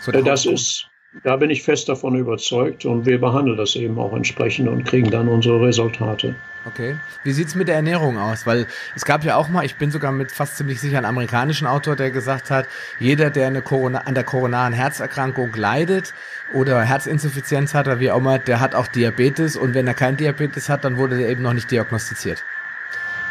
So 0.00 0.12
das 0.12 0.46
ist, 0.46 0.88
da 1.22 1.36
bin 1.36 1.50
ich 1.50 1.62
fest 1.62 1.88
davon 1.88 2.16
überzeugt 2.16 2.84
und 2.84 3.06
wir 3.06 3.20
behandeln 3.20 3.56
das 3.56 3.74
eben 3.76 3.98
auch 3.98 4.12
entsprechend 4.12 4.68
und 4.68 4.84
kriegen 4.84 5.10
dann 5.10 5.28
unsere 5.28 5.60
Resultate. 5.60 6.34
Okay. 6.66 6.96
Wie 7.22 7.32
sieht's 7.32 7.54
mit 7.54 7.68
der 7.68 7.76
Ernährung 7.76 8.18
aus? 8.18 8.44
Weil 8.44 8.66
es 8.96 9.04
gab 9.04 9.22
ja 9.22 9.36
auch 9.36 9.48
mal, 9.48 9.64
ich 9.64 9.76
bin 9.76 9.92
sogar 9.92 10.10
mit 10.10 10.32
fast 10.32 10.56
ziemlich 10.56 10.80
sicher 10.80 10.96
einen 10.96 11.06
amerikanischen 11.06 11.66
Autor, 11.66 11.94
der 11.94 12.10
gesagt 12.10 12.50
hat, 12.50 12.66
jeder, 12.98 13.30
der 13.30 13.46
eine 13.46 13.62
Corona, 13.62 14.00
an 14.00 14.14
der 14.14 14.24
koronaren 14.24 14.72
Herzerkrankung 14.72 15.54
leidet 15.54 16.12
oder 16.54 16.80
Herzinsuffizienz 16.82 17.72
hat 17.72 17.86
oder 17.86 18.00
wie 18.00 18.10
auch 18.10 18.18
immer, 18.18 18.40
der 18.40 18.58
hat 18.58 18.74
auch 18.74 18.88
Diabetes 18.88 19.56
und 19.56 19.74
wenn 19.74 19.86
er 19.86 19.94
kein 19.94 20.16
Diabetes 20.16 20.68
hat, 20.68 20.84
dann 20.84 20.96
wurde 20.96 21.18
der 21.18 21.28
eben 21.28 21.42
noch 21.42 21.54
nicht 21.54 21.70
diagnostiziert. 21.70 22.44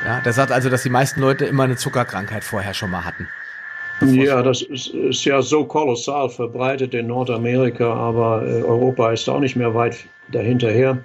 Ja, 0.06 0.22
der 0.22 0.34
sagt 0.34 0.52
also, 0.52 0.70
dass 0.70 0.84
die 0.84 0.90
meisten 0.90 1.20
Leute 1.20 1.46
immer 1.46 1.64
eine 1.64 1.76
Zuckerkrankheit 1.76 2.44
vorher 2.44 2.74
schon 2.74 2.92
mal 2.92 3.04
hatten. 3.04 3.28
Ja, 4.02 4.42
das 4.42 4.62
ist, 4.62 4.88
ist, 4.88 5.24
ja 5.24 5.42
so 5.42 5.64
kolossal 5.64 6.30
verbreitet 6.30 6.94
in 6.94 7.08
Nordamerika, 7.08 7.94
aber 7.94 8.46
äh, 8.46 8.62
Europa 8.62 9.12
ist 9.12 9.30
auch 9.30 9.40
nicht 9.40 9.56
mehr 9.56 9.74
weit 9.74 9.98
dahinterher. 10.30 10.98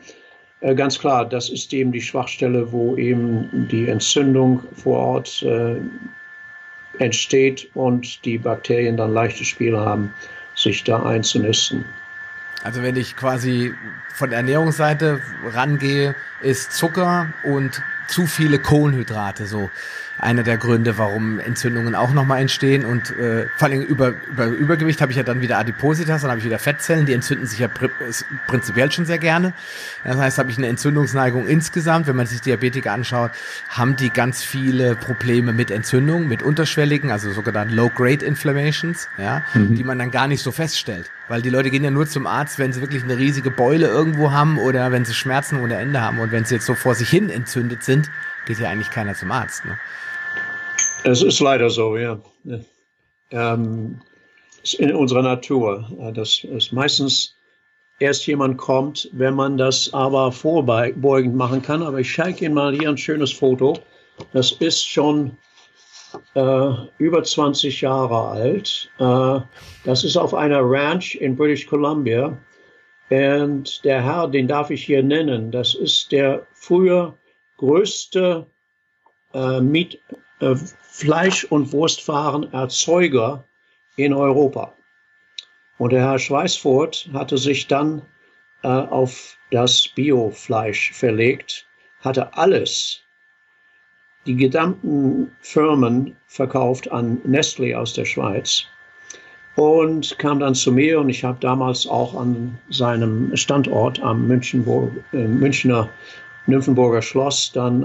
Äh, 0.61 0.74
ganz 0.74 0.98
klar, 0.98 1.24
das 1.24 1.50
ist 1.50 1.72
eben 1.72 1.92
die 1.92 2.03
Schwachstelle, 2.03 2.70
wo 2.72 2.96
eben 2.96 3.68
die 3.70 3.88
Entzündung 3.88 4.62
vor 4.74 4.98
Ort 4.98 5.42
äh, 5.42 5.76
entsteht 6.98 7.70
und 7.74 8.24
die 8.24 8.38
Bakterien 8.38 8.96
dann 8.96 9.14
leichtes 9.14 9.46
Spiel 9.46 9.76
haben, 9.76 10.12
sich 10.57 10.83
da 10.85 11.03
einzunisten. 11.03 11.85
Also 12.62 12.83
wenn 12.83 12.96
ich 12.96 13.16
quasi 13.16 13.72
von 14.16 14.31
der 14.31 14.40
Ernährungsseite 14.40 15.20
rangehe, 15.55 16.14
ist 16.42 16.72
Zucker 16.72 17.33
und 17.44 17.81
zu 18.09 18.26
viele 18.26 18.59
Kohlenhydrate 18.59 19.46
so 19.46 19.70
einer 20.20 20.42
der 20.42 20.59
Gründe, 20.59 20.98
warum 20.98 21.40
Entzündungen 21.40 21.94
auch 21.94 22.12
nochmal 22.12 22.40
entstehen. 22.40 22.85
Und 22.85 23.16
äh, 23.16 23.46
vor 23.56 23.68
allem 23.68 23.83
über, 23.83 24.14
über 24.30 24.46
Übergewicht 24.46 25.00
habe 25.00 25.12
ich 25.12 25.16
ja 25.16 25.22
dann 25.22 25.40
wieder 25.40 25.59
Adipositas, 25.59 26.22
dann 26.22 26.30
habe 26.30 26.38
ich 26.38 26.44
wieder 26.44 26.59
Fettzellen, 26.59 27.06
die 27.06 27.14
entzünden 27.14 27.46
sich 27.46 27.59
ja 27.59 27.68
pr 27.68 27.88
prinzipiell 28.46 28.90
schon 28.92 29.06
sehr 29.06 29.18
gerne. 29.18 29.52
Das 30.04 30.16
heißt, 30.16 30.38
habe 30.38 30.50
ich 30.50 30.59
eine 30.59 30.68
Entzündungsneigung 30.68 31.46
insgesamt. 31.46 32.06
Wenn 32.06 32.16
man 32.16 32.26
sich 32.26 32.40
Diabetiker 32.40 32.92
anschaut, 32.92 33.30
haben 33.68 33.96
die 33.96 34.11
ganz 34.11 34.42
viele 34.42 34.94
Probleme 34.94 35.52
mit 35.52 35.70
Entzündungen, 35.70 36.28
mit 36.28 36.42
unterschwelligen, 36.42 37.11
also 37.11 37.33
sogenannten 37.33 37.74
Low-Grade 37.74 38.24
Inflammations, 38.24 39.09
ja, 39.18 39.42
mhm. 39.54 39.74
die 39.74 39.85
man 39.85 39.98
dann 39.98 40.11
gar 40.11 40.28
nicht 40.28 40.42
so 40.42 40.52
feststellt. 40.52 41.11
Weil 41.28 41.42
die 41.42 41.50
Leute 41.50 41.70
gehen 41.70 41.85
ja 41.85 41.90
nur 41.90 42.09
zum 42.09 42.26
Arzt, 42.26 42.59
wenn 42.59 42.72
sie 42.72 42.80
wirklich 42.80 43.04
eine 43.04 43.16
riesige 43.16 43.50
Beule 43.50 43.87
irgendwo 43.87 44.33
haben 44.33 44.59
oder 44.59 44.90
wenn 44.90 45.04
sie 45.04 45.14
Schmerzen 45.14 45.61
ohne 45.61 45.76
Ende 45.76 46.00
haben. 46.00 46.18
Und 46.18 46.33
wenn 46.33 46.44
sie 46.44 46.56
jetzt 46.56 46.66
so 46.66 46.74
vor 46.74 46.94
sich 46.94 47.09
hin 47.09 47.30
entzündet 47.30 47.85
sind, 47.85 48.11
geht 48.46 48.59
ja 48.59 48.68
eigentlich 48.68 48.90
keiner 48.90 49.14
zum 49.14 49.30
Arzt. 49.30 49.64
Ne? 49.64 49.78
Es 51.04 51.22
ist 51.22 51.40
leider 51.40 51.70
so, 51.70 51.96
ja. 51.96 52.18
Ähm, 53.30 54.00
in 54.78 54.94
unserer 54.94 55.22
Natur, 55.22 56.12
dass 56.14 56.44
es 56.44 56.72
meistens 56.72 57.34
erst 58.00 58.26
jemand 58.26 58.58
kommt, 58.58 59.08
wenn 59.12 59.34
man 59.34 59.56
das 59.56 59.92
aber 59.94 60.32
vorbeugend 60.32 61.34
machen 61.34 61.62
kann. 61.62 61.82
Aber 61.82 62.00
ich 62.00 62.14
zeige 62.14 62.44
Ihnen 62.44 62.54
mal 62.54 62.74
hier 62.74 62.88
ein 62.88 62.98
schönes 62.98 63.32
Foto. 63.32 63.78
Das 64.32 64.52
ist 64.52 64.86
schon 64.86 65.36
äh, 66.34 66.72
über 66.98 67.22
20 67.22 67.80
Jahre 67.80 68.28
alt. 68.28 68.90
Äh, 68.98 69.40
das 69.84 70.04
ist 70.04 70.16
auf 70.16 70.34
einer 70.34 70.60
Ranch 70.62 71.14
in 71.14 71.36
British 71.36 71.66
Columbia. 71.66 72.36
Und 73.10 73.84
der 73.84 74.04
Herr, 74.04 74.28
den 74.28 74.46
darf 74.46 74.70
ich 74.70 74.84
hier 74.84 75.02
nennen, 75.02 75.50
das 75.50 75.74
ist 75.74 76.12
der 76.12 76.46
früher 76.52 77.16
größte 77.56 78.46
äh, 79.34 79.60
Miet, 79.60 80.00
äh, 80.40 80.54
Fleisch- 81.00 81.44
und 81.44 81.72
Wurstwarenerzeuger 81.72 83.42
in 83.96 84.12
Europa. 84.12 84.74
Und 85.78 85.92
der 85.92 86.02
Herr 86.02 86.18
Schweißfurt 86.18 87.08
hatte 87.14 87.38
sich 87.38 87.66
dann 87.66 88.02
äh, 88.62 88.68
auf 88.68 89.38
das 89.50 89.88
Biofleisch 89.88 90.92
verlegt, 90.92 91.66
hatte 92.00 92.34
alles, 92.36 93.00
die 94.26 94.36
gesamten 94.36 95.34
Firmen 95.40 96.16
verkauft 96.26 96.92
an 96.92 97.22
Nestle 97.24 97.78
aus 97.78 97.94
der 97.94 98.04
Schweiz 98.04 98.66
und 99.56 100.18
kam 100.18 100.40
dann 100.40 100.54
zu 100.54 100.70
mir 100.70 101.00
und 101.00 101.08
ich 101.08 101.24
habe 101.24 101.38
damals 101.40 101.86
auch 101.86 102.14
an 102.14 102.58
seinem 102.68 103.34
Standort 103.38 104.00
am 104.00 104.28
Münchenburg, 104.28 104.92
äh, 105.14 105.16
Münchner 105.26 105.88
Nymphenburger 106.50 107.02
Schloss 107.02 107.50
dann 107.52 107.82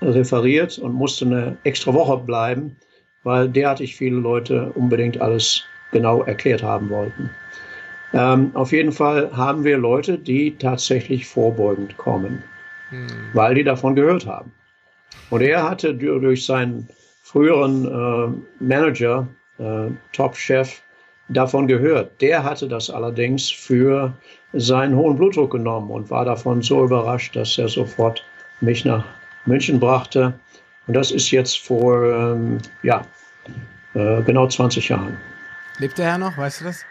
äh, 0.00 0.04
referiert 0.04 0.78
und 0.78 0.92
musste 0.92 1.24
eine 1.24 1.56
extra 1.64 1.94
Woche 1.94 2.18
bleiben, 2.18 2.76
weil 3.22 3.48
derartig 3.48 3.96
viele 3.96 4.16
Leute 4.16 4.72
unbedingt 4.74 5.20
alles 5.20 5.62
genau 5.92 6.22
erklärt 6.24 6.62
haben 6.62 6.90
wollten. 6.90 7.30
Ähm, 8.12 8.50
auf 8.54 8.72
jeden 8.72 8.92
Fall 8.92 9.30
haben 9.36 9.64
wir 9.64 9.78
Leute, 9.78 10.18
die 10.18 10.56
tatsächlich 10.56 11.26
vorbeugend 11.26 11.96
kommen, 11.96 12.42
hm. 12.90 13.06
weil 13.32 13.54
die 13.54 13.64
davon 13.64 13.94
gehört 13.94 14.26
haben. 14.26 14.52
Und 15.30 15.42
er 15.42 15.68
hatte 15.68 15.94
durch 15.94 16.46
seinen 16.46 16.88
früheren 17.22 17.84
äh, 17.84 18.64
Manager, 18.64 19.26
äh, 19.58 19.90
Top-Chef, 20.12 20.80
davon 21.28 21.66
gehört. 21.66 22.20
Der 22.20 22.44
hatte 22.44 22.68
das 22.68 22.88
allerdings 22.88 23.50
für 23.50 24.12
seinen 24.56 24.96
hohen 24.96 25.16
Blutdruck 25.16 25.52
genommen 25.52 25.90
und 25.90 26.10
war 26.10 26.24
davon 26.24 26.62
so 26.62 26.84
überrascht, 26.84 27.36
dass 27.36 27.58
er 27.58 27.68
sofort 27.68 28.24
mich 28.60 28.84
nach 28.84 29.04
München 29.44 29.78
brachte. 29.80 30.32
Und 30.86 30.94
das 30.94 31.10
ist 31.10 31.30
jetzt 31.30 31.58
vor, 31.58 32.04
ähm, 32.04 32.58
ja, 32.82 33.02
äh, 33.94 34.22
genau 34.22 34.46
20 34.46 34.88
Jahren. 34.88 35.16
Lebt 35.78 35.98
der 35.98 36.06
Herr 36.06 36.18
noch? 36.18 36.36
Weißt 36.36 36.60
du 36.60 36.64
das? 36.64 36.84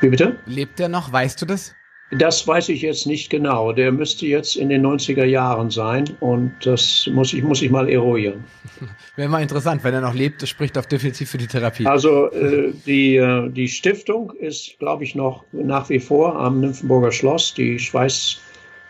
Wie 0.00 0.08
bitte? 0.08 0.36
Lebt 0.46 0.80
er 0.80 0.88
noch? 0.88 1.12
Weißt 1.12 1.40
du 1.40 1.46
das? 1.46 1.74
Das 2.10 2.46
weiß 2.46 2.68
ich 2.68 2.82
jetzt 2.82 3.06
nicht 3.06 3.30
genau. 3.30 3.72
Der 3.72 3.90
müsste 3.90 4.26
jetzt 4.26 4.56
in 4.56 4.68
den 4.68 4.86
90er 4.86 5.24
Jahren 5.24 5.70
sein 5.70 6.04
und 6.20 6.54
das 6.62 7.08
muss 7.12 7.32
ich, 7.32 7.42
muss 7.42 7.62
ich 7.62 7.70
mal 7.70 7.88
eruieren. 7.88 8.44
Wäre 9.16 9.28
mal 9.28 9.42
interessant, 9.42 9.82
wenn 9.84 9.94
er 9.94 10.02
noch 10.02 10.14
lebt, 10.14 10.42
das 10.42 10.48
spricht 10.48 10.76
auch 10.78 10.84
definitiv 10.84 11.30
für 11.30 11.38
die 11.38 11.46
Therapie. 11.46 11.86
Also 11.86 12.30
äh, 12.32 12.72
die, 12.86 13.16
äh, 13.16 13.48
die 13.50 13.68
Stiftung 13.68 14.32
ist, 14.32 14.78
glaube 14.78 15.04
ich, 15.04 15.14
noch 15.14 15.44
nach 15.52 15.88
wie 15.88 15.98
vor 15.98 16.38
am 16.38 16.60
Nymphenburger 16.60 17.10
Schloss, 17.10 17.54
die 17.54 17.78
Schweiß 17.78 18.40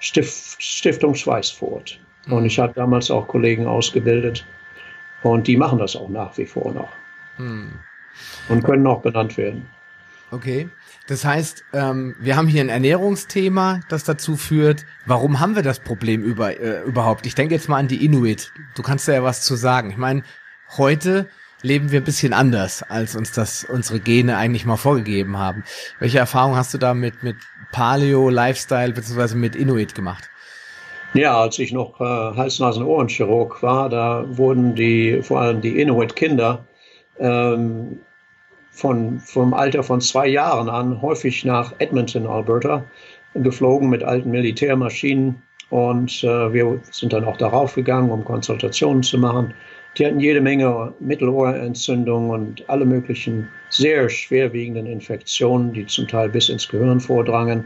Stift, 0.00 0.62
Stiftung 0.62 1.14
Schweißfurt. 1.14 1.98
Und 2.29 2.40
mhm. 2.40 2.46
ich 2.46 2.59
habe 2.59 2.74
damals 2.74 3.11
auch 3.11 3.27
Kollegen 3.27 3.66
ausgebildet 3.66 4.44
und 5.22 5.46
die 5.46 5.57
machen 5.57 5.79
das 5.79 5.96
auch 5.96 6.09
nach 6.09 6.37
wie 6.37 6.46
vor 6.46 6.72
noch. 6.72 6.90
Hm. 7.37 7.72
Und 8.48 8.62
können 8.64 8.87
auch 8.87 9.00
benannt 9.00 9.37
werden. 9.37 9.66
Okay. 10.31 10.68
Das 11.07 11.25
heißt, 11.25 11.64
ähm, 11.75 12.14
wir 12.19 12.37
haben 12.37 12.49
hier 12.49 12.62
ein 12.62 12.71
Ernährungsthema, 12.71 13.81
das 13.90 14.05
dazu 14.05 14.37
führt. 14.37 14.87
Warum 15.05 15.38
haben 15.38 15.55
wir 15.55 15.62
das 15.62 15.81
Problem 15.81 16.23
über, 16.23 16.59
äh, 16.59 16.83
überhaupt? 16.83 17.27
Ich 17.27 17.35
denke 17.35 17.55
jetzt 17.55 17.69
mal 17.69 17.77
an 17.77 17.88
die 17.88 18.05
Inuit. 18.05 18.53
Du 18.75 18.83
kannst 18.83 19.07
da 19.07 19.12
ja 19.12 19.23
was 19.23 19.43
zu 19.43 19.55
sagen. 19.55 19.90
Ich 19.90 19.99
meine, 19.99 20.23
heute 20.79 21.29
leben 21.61 21.90
wir 21.93 22.01
ein 22.01 22.05
bisschen 22.05 22.33
anders, 22.33 22.83
als 22.83 23.17
uns 23.17 23.33
das 23.33 23.64
unsere 23.64 24.01
Gene 24.01 24.37
eigentlich 24.38 24.64
mal 24.64 24.77
vorgegeben 24.77 25.37
haben. 25.37 25.64
Welche 25.99 26.19
Erfahrung 26.19 26.57
hast 26.57 26.73
du 26.73 26.79
da 26.79 26.95
mit, 26.95 27.23
mit 27.23 27.37
Paleo, 27.71 28.31
Lifestyle 28.31 28.93
beziehungsweise 28.93 29.37
mit 29.37 29.57
Inuit 29.57 29.95
gemacht? 29.95 30.31
Ja, 31.12 31.38
als 31.40 31.59
ich 31.59 31.73
noch 31.73 32.01
äh, 32.01 32.05
Hals-Nasen-Ohrenchirurg 32.05 33.62
war, 33.62 33.88
da 33.88 34.25
wurden 34.27 34.75
die, 34.75 35.23
vor 35.23 35.40
allem 35.40 35.61
die 35.61 35.81
Inuit-Kinder, 35.81 36.64
ähm, 37.19 38.01
von, 38.74 39.20
vom 39.20 39.54
Alter 39.54 39.82
von 39.82 40.00
zwei 40.00 40.26
Jahren 40.26 40.68
an 40.68 41.00
häufig 41.00 41.44
nach 41.44 41.72
Edmonton, 41.78 42.26
Alberta, 42.26 42.84
geflogen 43.34 43.88
mit 43.88 44.02
alten 44.02 44.30
Militärmaschinen. 44.30 45.40
Und 45.70 46.22
äh, 46.24 46.52
wir 46.52 46.80
sind 46.90 47.12
dann 47.12 47.24
auch 47.24 47.37
darauf 47.37 47.74
gegangen, 47.74 48.10
um 48.10 48.24
Konsultationen 48.24 49.02
zu 49.02 49.18
machen. 49.18 49.54
Die 49.96 50.04
hatten 50.04 50.18
jede 50.18 50.40
Menge 50.40 50.92
Mittelohrentzündungen 50.98 52.30
und 52.30 52.68
alle 52.68 52.84
möglichen 52.84 53.48
sehr 53.70 54.08
schwerwiegenden 54.08 54.87
Infektionen, 54.87 55.72
die 55.72 55.87
zum 55.87 56.08
Teil 56.08 56.28
bis 56.28 56.48
ins 56.48 56.68
Gehirn 56.68 56.98
vordrangen 56.98 57.64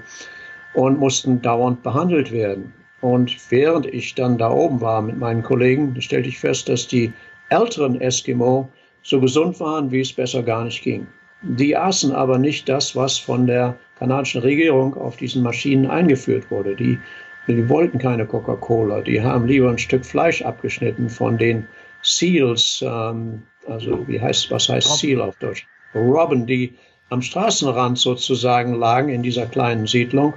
und 0.74 0.98
mussten 0.98 1.40
dauernd 1.40 1.82
behandelt 1.82 2.30
werden. 2.30 2.72
Und 3.00 3.34
während 3.50 3.86
ich 3.86 4.14
dann 4.14 4.36
da 4.36 4.50
oben 4.50 4.80
war 4.80 5.00
mit 5.00 5.18
meinen 5.18 5.42
Kollegen, 5.42 6.00
stellte 6.02 6.28
ich 6.28 6.38
fest, 6.38 6.68
dass 6.68 6.86
die 6.86 7.12
älteren 7.48 7.98
Eskimo 8.00 8.68
so 9.08 9.20
gesund 9.20 9.58
waren, 9.60 9.90
wie 9.90 10.00
es 10.00 10.12
besser 10.12 10.42
gar 10.42 10.64
nicht 10.64 10.82
ging. 10.82 11.06
Die 11.42 11.74
aßen 11.74 12.12
aber 12.12 12.38
nicht 12.38 12.68
das, 12.68 12.94
was 12.94 13.16
von 13.16 13.46
der 13.46 13.78
kanadischen 13.98 14.42
Regierung 14.42 14.94
auf 14.94 15.16
diesen 15.16 15.42
Maschinen 15.42 15.86
eingeführt 15.86 16.50
wurde. 16.50 16.76
Die, 16.76 16.98
die 17.46 17.68
wollten 17.68 17.98
keine 17.98 18.26
Coca-Cola, 18.26 19.00
die 19.00 19.22
haben 19.22 19.46
lieber 19.46 19.70
ein 19.70 19.78
Stück 19.78 20.04
Fleisch 20.04 20.42
abgeschnitten 20.42 21.08
von 21.08 21.38
den 21.38 21.66
Seals, 22.02 22.84
ähm, 22.86 23.42
also 23.66 24.06
wie 24.08 24.20
heißt, 24.20 24.50
was 24.50 24.68
heißt 24.68 24.98
Seal 24.98 25.20
auf 25.22 25.36
Deutsch? 25.36 25.66
Robben, 25.94 26.46
die 26.46 26.74
am 27.08 27.22
Straßenrand 27.22 27.98
sozusagen 27.98 28.74
lagen 28.74 29.08
in 29.08 29.22
dieser 29.22 29.46
kleinen 29.46 29.86
Siedlung. 29.86 30.34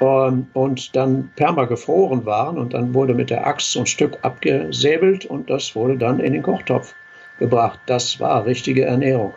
ähm, 0.00 0.46
und 0.52 0.94
dann 0.94 1.30
permagefroren 1.36 2.26
waren 2.26 2.58
und 2.58 2.74
dann 2.74 2.92
wurde 2.92 3.14
mit 3.14 3.30
der 3.30 3.46
Axt 3.46 3.72
so 3.72 3.80
ein 3.80 3.86
Stück 3.86 4.18
abgesäbelt 4.20 5.24
und 5.24 5.48
das 5.48 5.74
wurde 5.74 5.96
dann 5.96 6.20
in 6.20 6.34
den 6.34 6.42
Kochtopf 6.42 6.94
gebracht. 7.38 7.80
Das 7.86 8.18
war 8.20 8.46
richtige 8.46 8.84
Ernährung. 8.84 9.34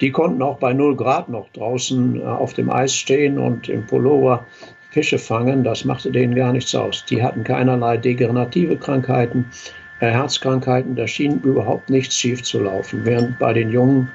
Die 0.00 0.10
konnten 0.10 0.42
auch 0.42 0.58
bei 0.58 0.72
0 0.72 0.96
Grad 0.96 1.28
noch 1.28 1.48
draußen 1.50 2.20
äh, 2.20 2.24
auf 2.24 2.54
dem 2.54 2.70
Eis 2.70 2.94
stehen 2.94 3.38
und 3.38 3.68
im 3.68 3.86
Pullover 3.86 4.44
Fische 4.90 5.18
fangen. 5.18 5.64
Das 5.64 5.84
machte 5.84 6.10
denen 6.10 6.34
gar 6.34 6.52
nichts 6.52 6.74
aus. 6.74 7.04
Die 7.06 7.22
hatten 7.22 7.44
keinerlei 7.44 7.96
degenerative 7.96 8.76
Krankheiten, 8.76 9.46
äh, 10.00 10.10
Herzkrankheiten. 10.10 10.96
Da 10.96 11.06
schien 11.06 11.40
überhaupt 11.40 11.90
nichts 11.90 12.16
schief 12.16 12.42
zu 12.42 12.60
laufen. 12.60 13.04
Während 13.04 13.38
bei 13.38 13.52
den 13.52 13.70
jungen 13.70 14.10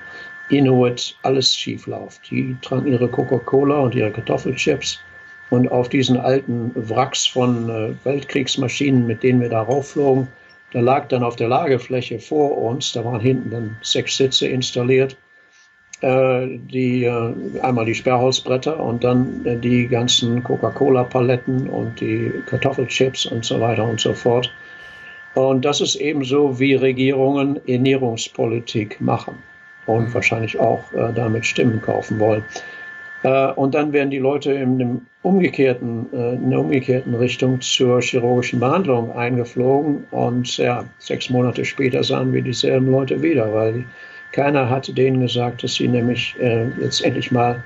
Inuit 0.49 1.15
alles 1.21 1.55
schief 1.55 1.87
läuft. 1.87 2.29
Die 2.31 2.55
tranken 2.61 2.91
ihre 2.91 3.07
Coca-Cola 3.07 3.79
und 3.79 3.95
ihre 3.95 4.11
Kartoffelchips. 4.11 4.99
Und 5.49 5.71
auf 5.71 5.89
diesen 5.89 6.17
alten 6.17 6.71
Wracks 6.75 7.25
von 7.25 7.69
äh, 7.69 8.05
Weltkriegsmaschinen, 8.05 9.07
mit 9.07 9.23
denen 9.23 9.41
wir 9.41 9.49
da 9.49 9.61
raufflogen, 9.61 10.27
da 10.71 10.79
lag 10.79 11.07
dann 11.07 11.23
auf 11.23 11.35
der 11.35 11.47
Lagefläche 11.47 12.19
vor 12.19 12.57
uns, 12.57 12.93
da 12.93 13.03
waren 13.03 13.19
hinten 13.19 13.49
dann 13.49 13.77
sechs 13.81 14.17
Sitze 14.17 14.47
installiert, 14.47 15.17
äh, 16.01 16.47
die, 16.47 17.03
äh, 17.03 17.59
einmal 17.61 17.85
die 17.85 17.95
Sperrholzbretter 17.95 18.79
und 18.79 19.03
dann 19.03 19.45
äh, 19.45 19.57
die 19.57 19.87
ganzen 19.87 20.43
Coca-Cola-Paletten 20.43 21.69
und 21.69 21.99
die 21.99 22.31
Kartoffelchips 22.45 23.25
und 23.25 23.43
so 23.43 23.59
weiter 23.59 23.83
und 23.83 23.99
so 23.99 24.13
fort. 24.13 24.51
Und 25.35 25.65
das 25.65 25.81
ist 25.81 25.95
ebenso, 25.95 26.59
wie 26.59 26.73
Regierungen 26.75 27.59
Ernährungspolitik 27.67 28.99
machen 29.01 29.35
und 29.85 30.09
mhm. 30.09 30.13
wahrscheinlich 30.13 30.59
auch 30.59 30.91
äh, 30.93 31.11
damit 31.13 31.45
Stimmen 31.45 31.81
kaufen 31.81 32.19
wollen. 32.19 32.43
Äh, 33.23 33.51
und 33.53 33.75
dann 33.75 33.91
werden 33.91 34.09
die 34.09 34.19
Leute 34.19 34.53
in, 34.53 34.79
dem 34.79 35.01
umgekehrten, 35.23 36.07
äh, 36.13 36.35
in 36.35 36.49
der 36.49 36.59
umgekehrten 36.59 37.15
Richtung 37.15 37.59
zur 37.61 38.01
chirurgischen 38.01 38.59
Behandlung 38.59 39.11
eingeflogen. 39.11 40.05
Und 40.11 40.57
ja, 40.57 40.85
sechs 40.99 41.29
Monate 41.29 41.65
später 41.65 42.03
sahen 42.03 42.31
wir 42.33 42.41
dieselben 42.41 42.91
Leute 42.91 43.21
wieder, 43.21 43.53
weil 43.53 43.83
keiner 44.31 44.69
hatte 44.69 44.93
denen 44.93 45.21
gesagt, 45.21 45.63
dass 45.63 45.75
sie 45.75 45.87
nämlich 45.87 46.35
äh, 46.39 46.67
jetzt 46.79 47.03
endlich 47.03 47.31
mal 47.31 47.61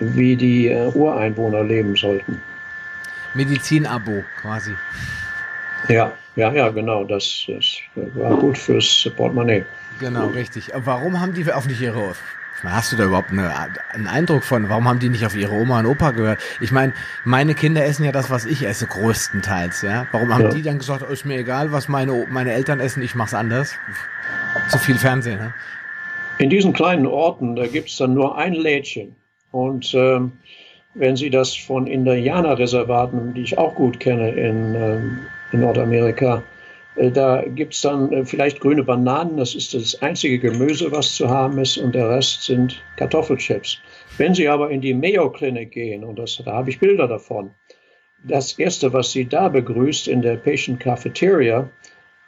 wie 0.00 0.36
die 0.36 0.68
äh, 0.68 0.88
Ureinwohner 0.94 1.64
leben 1.64 1.96
sollten. 1.96 2.40
Medizin-Abo 3.34 4.22
quasi. 4.40 4.72
Ja, 5.88 6.12
ja, 6.36 6.52
ja, 6.52 6.68
genau. 6.68 7.04
Das, 7.04 7.46
das 7.46 7.78
war 7.94 8.36
gut 8.36 8.58
fürs 8.58 9.08
Portemonnaie. 9.16 9.64
Genau, 10.00 10.26
richtig. 10.28 10.70
Warum 10.74 11.20
haben 11.20 11.34
die 11.34 11.50
auf 11.50 11.66
nicht 11.66 11.80
ihre 11.80 11.98
Hast 12.64 12.92
du 12.92 12.96
da 12.96 13.04
überhaupt 13.04 13.30
eine, 13.30 13.52
einen 13.92 14.06
Eindruck 14.06 14.44
von, 14.44 14.68
warum 14.68 14.86
haben 14.88 15.00
die 15.00 15.08
nicht 15.08 15.26
auf 15.26 15.34
ihre 15.34 15.52
Oma 15.52 15.80
und 15.80 15.86
Opa 15.86 16.12
gehört? 16.12 16.38
Ich 16.60 16.70
meine, 16.70 16.92
meine 17.24 17.54
Kinder 17.54 17.84
essen 17.84 18.04
ja 18.04 18.12
das, 18.12 18.30
was 18.30 18.44
ich 18.44 18.64
esse, 18.64 18.86
größtenteils, 18.86 19.82
ja. 19.82 20.06
Warum 20.12 20.32
haben 20.32 20.44
ja. 20.44 20.48
die 20.50 20.62
dann 20.62 20.78
gesagt, 20.78 21.04
oh, 21.08 21.12
ist 21.12 21.24
mir 21.24 21.38
egal, 21.38 21.72
was 21.72 21.88
meine, 21.88 22.26
meine 22.30 22.52
Eltern 22.52 22.80
essen, 22.80 23.02
ich 23.02 23.14
mach's 23.14 23.34
anders? 23.34 23.74
Zu 24.68 24.78
viel 24.78 24.96
Fernsehen, 24.96 25.38
ne? 25.38 25.54
In 26.38 26.50
diesen 26.50 26.72
kleinen 26.72 27.06
Orten, 27.06 27.56
da 27.56 27.66
gibt's 27.66 27.96
dann 27.96 28.14
nur 28.14 28.36
ein 28.38 28.54
Lädchen. 28.54 29.14
Und 29.50 29.92
ähm, 29.94 30.32
wenn 30.94 31.16
Sie 31.16 31.30
das 31.30 31.54
von 31.54 31.86
Indianerreservaten, 31.86 33.34
die 33.34 33.42
ich 33.42 33.58
auch 33.58 33.74
gut 33.74 34.00
kenne 34.00 34.30
in, 34.30 34.74
ähm, 34.74 35.18
in 35.52 35.60
Nordamerika, 35.60 36.42
da 36.96 37.42
gibt 37.42 37.74
es 37.74 37.80
dann 37.80 38.12
äh, 38.12 38.24
vielleicht 38.24 38.60
grüne 38.60 38.84
Bananen, 38.84 39.36
das 39.36 39.54
ist 39.54 39.74
das 39.74 40.00
einzige 40.02 40.38
Gemüse, 40.38 40.92
was 40.92 41.14
zu 41.14 41.28
haben 41.28 41.58
ist, 41.58 41.78
und 41.78 41.94
der 41.94 42.10
Rest 42.10 42.42
sind 42.42 42.82
Kartoffelchips. 42.96 43.78
Wenn 44.18 44.34
Sie 44.34 44.48
aber 44.48 44.70
in 44.70 44.80
die 44.80 44.94
Mayo 44.94 45.30
Clinic 45.30 45.70
gehen, 45.70 46.04
und 46.04 46.18
das, 46.18 46.40
da 46.44 46.52
habe 46.52 46.70
ich 46.70 46.78
Bilder 46.78 47.08
davon, 47.08 47.50
das 48.24 48.58
erste, 48.58 48.92
was 48.92 49.12
Sie 49.12 49.24
da 49.24 49.48
begrüßt 49.48 50.06
in 50.08 50.22
der 50.22 50.36
Patient 50.36 50.80
Cafeteria, 50.80 51.68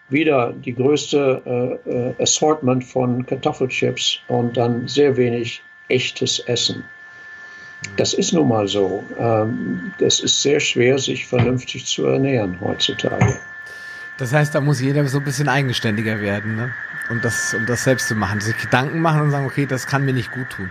wieder 0.08 0.52
die 0.52 0.74
größte 0.74 1.80
äh, 1.86 1.90
äh, 1.90 2.22
Assortment 2.22 2.84
von 2.84 3.24
Kartoffelchips 3.24 4.20
und 4.28 4.56
dann 4.56 4.86
sehr 4.88 5.16
wenig 5.16 5.62
echtes 5.88 6.40
Essen. 6.40 6.84
Das 7.96 8.14
ist 8.14 8.32
nun 8.32 8.48
mal 8.48 8.66
so. 8.66 9.02
Ähm, 9.18 9.92
das 9.98 10.20
ist 10.20 10.42
sehr 10.42 10.60
schwer, 10.60 10.98
sich 10.98 11.26
vernünftig 11.26 11.86
zu 11.86 12.06
ernähren 12.06 12.58
heutzutage. 12.60 13.38
Das 14.18 14.32
heißt, 14.32 14.54
da 14.54 14.60
muss 14.60 14.80
jeder 14.80 15.06
so 15.08 15.18
ein 15.18 15.24
bisschen 15.24 15.48
eigenständiger 15.48 16.20
werden, 16.20 16.56
ne? 16.56 16.72
um, 17.10 17.20
das, 17.20 17.54
um 17.54 17.66
das 17.66 17.84
selbst 17.84 18.08
zu 18.08 18.14
machen. 18.14 18.40
Sich 18.40 18.56
Gedanken 18.58 19.00
machen 19.00 19.22
und 19.22 19.30
sagen, 19.30 19.46
okay, 19.46 19.66
das 19.66 19.86
kann 19.86 20.04
mir 20.04 20.12
nicht 20.12 20.30
gut 20.32 20.48
tun. 20.50 20.70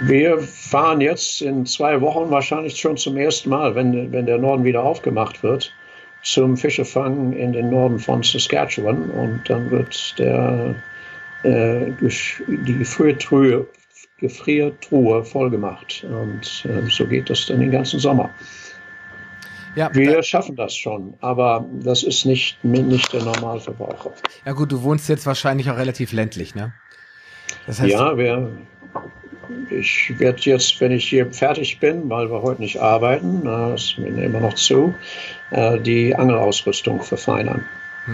Wir 0.00 0.38
fahren 0.40 1.00
jetzt 1.00 1.42
in 1.42 1.66
zwei 1.66 2.00
Wochen 2.00 2.30
wahrscheinlich 2.30 2.78
schon 2.78 2.96
zum 2.96 3.16
ersten 3.16 3.50
Mal, 3.50 3.74
wenn, 3.74 4.12
wenn 4.12 4.26
der 4.26 4.38
Norden 4.38 4.64
wieder 4.64 4.82
aufgemacht 4.82 5.42
wird, 5.42 5.72
zum 6.22 6.56
Fischefangen 6.56 7.32
in 7.32 7.52
den 7.52 7.70
Norden 7.70 7.98
von 7.98 8.22
Saskatchewan. 8.22 9.10
Und 9.10 9.42
dann 9.48 9.70
wird 9.70 10.18
der, 10.18 10.74
äh, 11.42 11.90
die 12.00 12.78
Gefriertruhe, 12.78 13.66
Gefriertruhe 14.18 15.24
vollgemacht. 15.24 16.04
Und 16.04 16.64
äh, 16.64 16.88
so 16.88 17.06
geht 17.06 17.28
das 17.28 17.46
dann 17.46 17.60
den 17.60 17.72
ganzen 17.72 17.98
Sommer. 17.98 18.30
Ja, 19.74 19.94
wir 19.94 20.22
schaffen 20.22 20.54
das 20.56 20.76
schon, 20.76 21.14
aber 21.20 21.64
das 21.82 22.02
ist 22.02 22.26
nicht, 22.26 22.62
nicht 22.62 23.12
der 23.12 23.22
Normalverbraucher. 23.22 24.12
Ja 24.44 24.52
gut, 24.52 24.70
du 24.70 24.82
wohnst 24.82 25.08
jetzt 25.08 25.24
wahrscheinlich 25.24 25.70
auch 25.70 25.76
relativ 25.76 26.12
ländlich, 26.12 26.54
ne? 26.54 26.74
Das 27.66 27.80
heißt, 27.80 27.92
ja, 27.92 28.16
wir, 28.16 28.50
ich 29.70 30.12
werde 30.18 30.40
jetzt, 30.42 30.80
wenn 30.80 30.92
ich 30.92 31.08
hier 31.08 31.32
fertig 31.32 31.80
bin, 31.80 32.08
weil 32.10 32.30
wir 32.30 32.42
heute 32.42 32.60
nicht 32.60 32.80
arbeiten, 32.80 33.44
das 33.44 33.84
ist 33.84 33.98
mir 33.98 34.08
immer 34.08 34.40
noch 34.40 34.54
zu, 34.54 34.94
äh, 35.50 35.78
die 35.78 36.14
Angelausrüstung 36.14 37.02
verfeinern. 37.02 37.64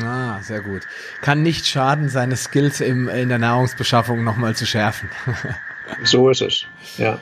Ah, 0.03 0.41
sehr 0.43 0.61
gut. 0.61 0.83
Kann 1.23 1.43
nicht 1.43 1.67
schaden, 1.67 2.09
seine 2.09 2.37
Skills 2.37 2.81
im, 2.81 3.09
in 3.09 3.31
der 3.31 3.39
Nahrungsbeschaffung 3.39 4.23
nochmal 4.23 4.55
zu 4.55 4.67
schärfen. 4.67 5.09
so 6.05 6.29
ist 6.29 6.43
es, 6.43 6.67
ja. 6.99 7.21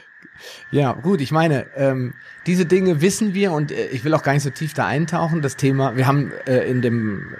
Ja, 0.70 0.92
gut, 0.92 1.20
ich 1.20 1.30
meine, 1.30 1.66
ähm, 1.76 2.14
diese 2.46 2.66
Dinge 2.66 3.00
wissen 3.00 3.34
wir 3.34 3.52
und 3.52 3.72
äh, 3.72 3.88
ich 3.88 4.04
will 4.04 4.14
auch 4.14 4.22
gar 4.22 4.32
nicht 4.32 4.42
so 4.42 4.50
tief 4.50 4.74
da 4.74 4.86
eintauchen. 4.86 5.42
Das 5.42 5.56
Thema, 5.56 5.96
wir 5.96 6.06
haben 6.06 6.32
äh, 6.46 6.68
in 6.68 6.82
dem 6.82 7.34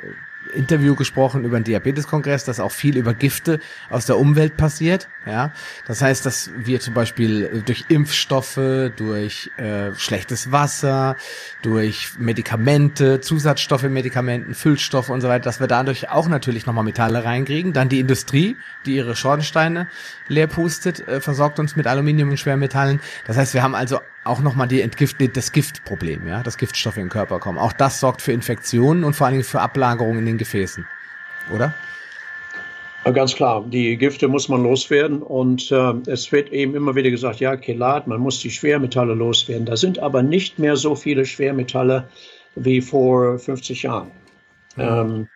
Interview 0.55 0.95
gesprochen 0.95 1.45
über 1.45 1.59
den 1.59 1.65
Diabeteskongress, 1.65 2.45
dass 2.45 2.61
auch 2.61 2.73
viel 2.73 2.97
über 2.97 3.15
Gifte 3.15 3.61
aus 3.91 4.07
der 4.07 4.19
Umwelt 4.19 4.57
passiert. 4.57 5.09
Ja, 5.27 5.53
das 5.87 6.03
heißt, 6.03 6.25
dass 6.25 6.51
wir 6.57 6.81
zum 6.81 6.95
Beispiel 6.95 7.63
durch 7.65 7.87
Impfstoffe, 7.89 8.91
durch 8.97 9.51
äh, 9.57 9.93
schlechtes 9.97 10.53
Wasser, 10.53 11.17
durch 11.63 12.13
Medikamente, 12.19 13.21
Zusatzstoffe 13.21 13.83
Medikamenten, 13.83 14.55
Füllstoffe 14.55 15.11
und 15.11 15.21
so 15.21 15.29
weiter, 15.29 15.45
dass 15.45 15.61
wir 15.61 15.67
dadurch 15.67 16.09
auch 16.11 16.29
natürlich 16.29 16.67
nochmal 16.67 16.85
Metalle 16.85 17.25
reinkriegen. 17.25 17.73
Dann 17.73 17.89
die 17.89 18.01
Industrie, 18.01 18.57
die 18.87 18.97
ihre 18.97 19.17
Schornsteine 19.17 19.89
leer 20.29 20.47
pustet, 20.47 21.07
äh, 21.07 21.21
versorgt 21.21 21.59
uns 21.59 21.77
mit 21.77 21.87
Aluminium 21.87 22.31
und 22.31 22.39
Schwermetallen. 22.39 23.01
Das 23.27 23.37
heißt, 23.37 23.55
wir 23.55 23.63
haben 23.63 23.75
also 23.75 24.01
auch 24.27 24.41
nochmal 24.41 24.69
die 24.69 24.81
Entgift 24.81 25.17
das 25.35 25.53
Giftproblem, 25.53 26.27
ja, 26.27 26.43
dass 26.43 26.59
Giftstoffe 26.59 26.97
in 26.97 27.05
den 27.05 27.11
Körper 27.11 27.39
kommen. 27.39 27.59
Auch 27.59 27.73
das 27.73 28.01
sorgt 28.01 28.23
für 28.23 28.33
Infektionen 28.33 29.05
und 29.05 29.15
vor 29.15 29.27
allen 29.27 29.35
Dingen 29.35 29.45
für 29.45 29.61
Ablagerungen 29.61 30.21
in 30.21 30.27
den 30.27 30.39
Gefäßen, 30.39 30.87
oder? 31.55 31.75
Ganz 33.15 33.37
klar, 33.37 33.65
die 33.69 33.97
Gifte 33.97 34.27
muss 34.27 34.49
man 34.49 34.65
loswerden 34.65 35.23
und 35.23 35.71
äh, 35.71 35.93
es 36.11 36.33
wird 36.33 36.51
eben 36.53 36.75
immer 36.75 36.97
wieder 36.97 37.11
gesagt, 37.11 37.39
ja, 37.39 37.57
Kelat, 37.57 38.09
man 38.09 38.21
muss 38.21 38.41
die 38.41 38.51
Schwermetalle 38.51 39.15
loswerden. 39.15 39.65
Da 39.65 39.77
sind 39.77 40.01
aber 40.01 40.25
nicht 40.25 40.59
mehr 40.59 40.75
so 40.75 40.97
viele 40.97 41.25
Schwermetalle 41.25 42.09
wie 42.57 42.81
vor 42.81 43.39
50 43.39 43.85
Jahren. 43.85 44.11
Ähm, 44.77 45.29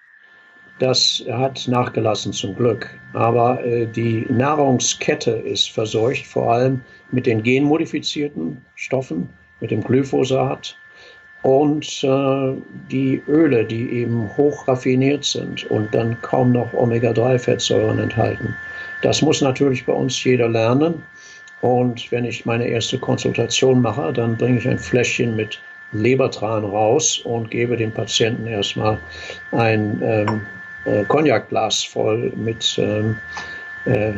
das 0.80 1.22
hat 1.30 1.68
nachgelassen 1.68 2.32
zum 2.32 2.56
Glück. 2.56 2.90
Aber 3.12 3.62
äh, 3.64 3.86
die 3.86 4.26
Nahrungskette 4.28 5.30
ist 5.30 5.70
verseucht, 5.70 6.26
vor 6.26 6.52
allem 6.52 6.80
mit 7.12 7.26
den 7.26 7.42
genmodifizierten 7.42 8.64
Stoffen, 8.74 9.28
mit 9.60 9.70
dem 9.70 9.82
Glyphosat 9.82 10.76
und 11.42 12.04
äh, 12.04 12.52
die 12.90 13.22
Öle, 13.26 13.64
die 13.64 13.90
eben 13.90 14.30
hoch 14.36 14.68
raffiniert 14.68 15.24
sind 15.24 15.64
und 15.70 15.94
dann 15.94 16.20
kaum 16.22 16.52
noch 16.52 16.72
Omega-3-Fettsäuren 16.74 17.98
enthalten. 17.98 18.54
Das 19.02 19.22
muss 19.22 19.40
natürlich 19.40 19.86
bei 19.86 19.92
uns 19.92 20.22
jeder 20.22 20.48
lernen. 20.48 21.02
Und 21.62 22.10
wenn 22.10 22.24
ich 22.24 22.46
meine 22.46 22.66
erste 22.66 22.98
Konsultation 22.98 23.80
mache, 23.82 24.12
dann 24.12 24.36
bringe 24.36 24.58
ich 24.58 24.68
ein 24.68 24.78
Fläschchen 24.78 25.36
mit 25.36 25.60
Lebertran 25.92 26.64
raus 26.64 27.18
und 27.24 27.50
gebe 27.50 27.76
dem 27.76 27.92
Patienten 27.92 28.46
erstmal 28.46 28.98
ein 29.52 30.00
ähm, 30.02 30.40
äh, 30.84 31.04
Cognacglas 31.04 31.82
voll 31.82 32.32
mit 32.36 32.78
ähm, 32.78 33.16
äh, 33.86 34.12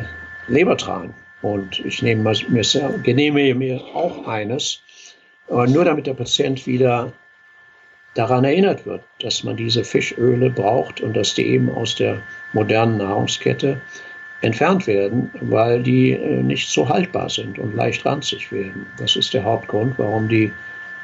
Lebertran. 0.48 1.14
Und 1.42 1.81
ich 1.85 2.02
nehme 2.02 2.33
mir, 2.48 2.62
genehmige 3.02 3.55
mir 3.55 3.81
auch 3.94 4.26
eines, 4.26 4.81
aber 5.48 5.66
nur 5.66 5.85
damit 5.85 6.07
der 6.07 6.14
Patient 6.14 6.66
wieder 6.66 7.12
daran 8.14 8.44
erinnert 8.44 8.87
wird, 8.87 9.02
dass 9.20 9.42
man 9.42 9.57
diese 9.57 9.85
Fischöle 9.85 10.50
braucht 10.50 11.00
und 11.00 11.16
dass 11.16 11.35
die 11.35 11.46
eben 11.46 11.70
aus 11.70 11.96
der 11.96 12.18
modernen 12.52 12.98
Nahrungskette 12.98 13.81
entfernt 14.42 14.87
werden, 14.87 15.31
weil 15.40 15.83
die 15.83 16.12
äh, 16.12 16.42
nicht 16.42 16.68
so 16.68 16.88
haltbar 16.88 17.31
sind 17.31 17.59
und 17.59 17.74
leicht 17.74 18.05
ranzig 18.05 18.50
werden. 18.52 18.87
Das 18.98 19.16
ist 19.16 19.33
der 19.35 19.44
Hauptgrund, 19.44 19.94
warum 19.98 20.28
die 20.28 20.52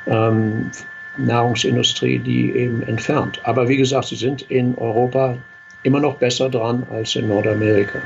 ähm, 0.07 0.71
Nahrungsindustrie 1.17 2.19
die 2.19 2.53
eben 2.53 2.83
entfernt. 2.83 3.41
Aber 3.45 3.69
wie 3.69 3.77
gesagt, 3.77 4.07
sie 4.07 4.17
sind 4.17 4.43
in 4.51 4.77
Europa 4.77 5.37
immer 5.85 6.01
noch 6.01 6.17
besser 6.17 6.49
dran 6.49 6.87
als 6.91 7.15
in 7.17 7.29
Nordamerika. 7.29 8.01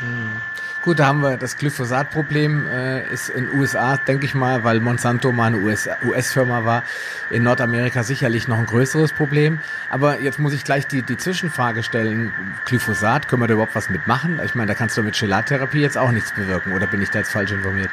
Hm. 0.00 0.57
Gut, 0.84 1.00
da 1.00 1.06
haben 1.06 1.20
wir 1.22 1.36
das 1.36 1.56
Glyphosat-Problem, 1.58 2.66
äh, 2.68 3.12
ist 3.12 3.30
in 3.30 3.48
USA, 3.58 3.96
denke 3.96 4.26
ich 4.26 4.34
mal, 4.34 4.62
weil 4.62 4.78
Monsanto 4.78 5.32
mal 5.32 5.46
eine 5.46 5.58
US-Firma 5.58 6.64
war, 6.64 6.84
in 7.30 7.42
Nordamerika 7.42 8.04
sicherlich 8.04 8.46
noch 8.46 8.58
ein 8.58 8.66
größeres 8.66 9.12
Problem. 9.12 9.58
Aber 9.90 10.20
jetzt 10.20 10.38
muss 10.38 10.52
ich 10.52 10.62
gleich 10.62 10.86
die, 10.86 11.02
die 11.02 11.16
Zwischenfrage 11.16 11.82
stellen. 11.82 12.32
Glyphosat, 12.66 13.26
können 13.26 13.42
wir 13.42 13.48
da 13.48 13.54
überhaupt 13.54 13.74
was 13.74 13.90
mitmachen? 13.90 14.40
Ich 14.44 14.54
meine, 14.54 14.68
da 14.68 14.74
kannst 14.74 14.96
du 14.96 15.02
mit 15.02 15.16
Chelattherapie 15.16 15.80
jetzt 15.80 15.98
auch 15.98 16.12
nichts 16.12 16.32
bewirken, 16.32 16.72
oder 16.72 16.86
bin 16.86 17.02
ich 17.02 17.10
da 17.10 17.18
jetzt 17.18 17.32
falsch 17.32 17.50
informiert? 17.50 17.90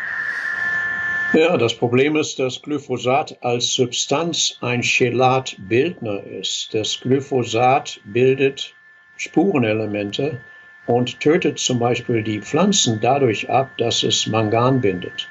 Ja, 1.33 1.57
das 1.57 1.75
Problem 1.75 2.15
ist, 2.15 2.37
dass 2.37 2.61
Glyphosat 2.61 3.37
als 3.41 3.73
Substanz 3.73 4.57
ein 4.61 4.81
Chelatbildner 4.81 6.23
ist. 6.23 6.73
Das 6.73 6.99
Glyphosat 7.01 7.99
bildet 8.05 8.73
Spurenelemente, 9.17 10.39
und 10.87 11.19
tötet 11.19 11.59
zum 11.59 11.79
Beispiel 11.79 12.23
die 12.23 12.41
Pflanzen 12.41 12.99
dadurch 13.01 13.49
ab, 13.49 13.69
dass 13.77 14.03
es 14.03 14.27
Mangan 14.27 14.81
bindet. 14.81 15.27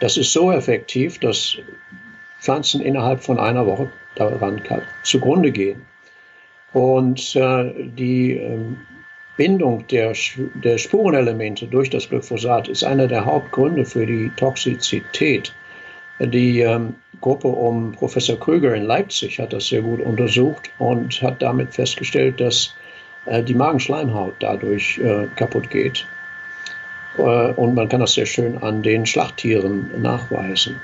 Das 0.00 0.16
ist 0.16 0.32
so 0.32 0.52
effektiv, 0.52 1.18
dass 1.18 1.56
Pflanzen 2.40 2.80
innerhalb 2.80 3.22
von 3.22 3.38
einer 3.38 3.66
Woche 3.66 3.90
daran 4.16 4.62
zugrunde 5.02 5.50
gehen. 5.50 5.84
Und 6.72 7.34
äh, 7.36 7.72
die 7.96 8.32
äh, 8.32 8.58
Bindung 9.36 9.86
der, 9.88 10.12
der 10.54 10.78
Spurenelemente 10.78 11.66
durch 11.66 11.90
das 11.90 12.08
Glyphosat 12.08 12.68
ist 12.68 12.84
einer 12.84 13.06
der 13.06 13.24
Hauptgründe 13.24 13.84
für 13.84 14.06
die 14.06 14.30
Toxizität. 14.36 15.52
Die 16.20 16.60
ähm, 16.60 16.94
Gruppe 17.20 17.48
um 17.48 17.92
Professor 17.92 18.38
Krüger 18.38 18.74
in 18.74 18.84
Leipzig 18.84 19.40
hat 19.40 19.52
das 19.52 19.68
sehr 19.68 19.82
gut 19.82 20.00
untersucht 20.00 20.70
und 20.78 21.20
hat 21.22 21.42
damit 21.42 21.74
festgestellt, 21.74 22.40
dass 22.40 22.74
äh, 23.26 23.42
die 23.42 23.54
Magenschleimhaut 23.54 24.34
dadurch 24.40 24.98
äh, 24.98 25.26
kaputt 25.36 25.70
geht. 25.70 26.06
Äh, 27.16 27.22
und 27.22 27.74
man 27.74 27.88
kann 27.88 28.00
das 28.00 28.12
sehr 28.14 28.26
schön 28.26 28.60
an 28.62 28.82
den 28.82 29.06
Schlachttieren 29.06 29.90
nachweisen. 30.00 30.80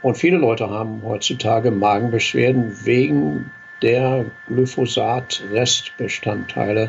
und 0.00 0.16
viele 0.16 0.38
Leute 0.38 0.70
haben 0.70 1.02
heutzutage 1.04 1.70
Magenbeschwerden 1.70 2.74
wegen 2.86 3.50
der 3.82 4.24
Glyphosat-Restbestandteile, 4.48 6.88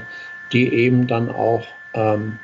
die 0.53 0.73
eben 0.73 1.05
dann 1.05 1.29
auch 1.29 1.67
ähm, 1.93 2.39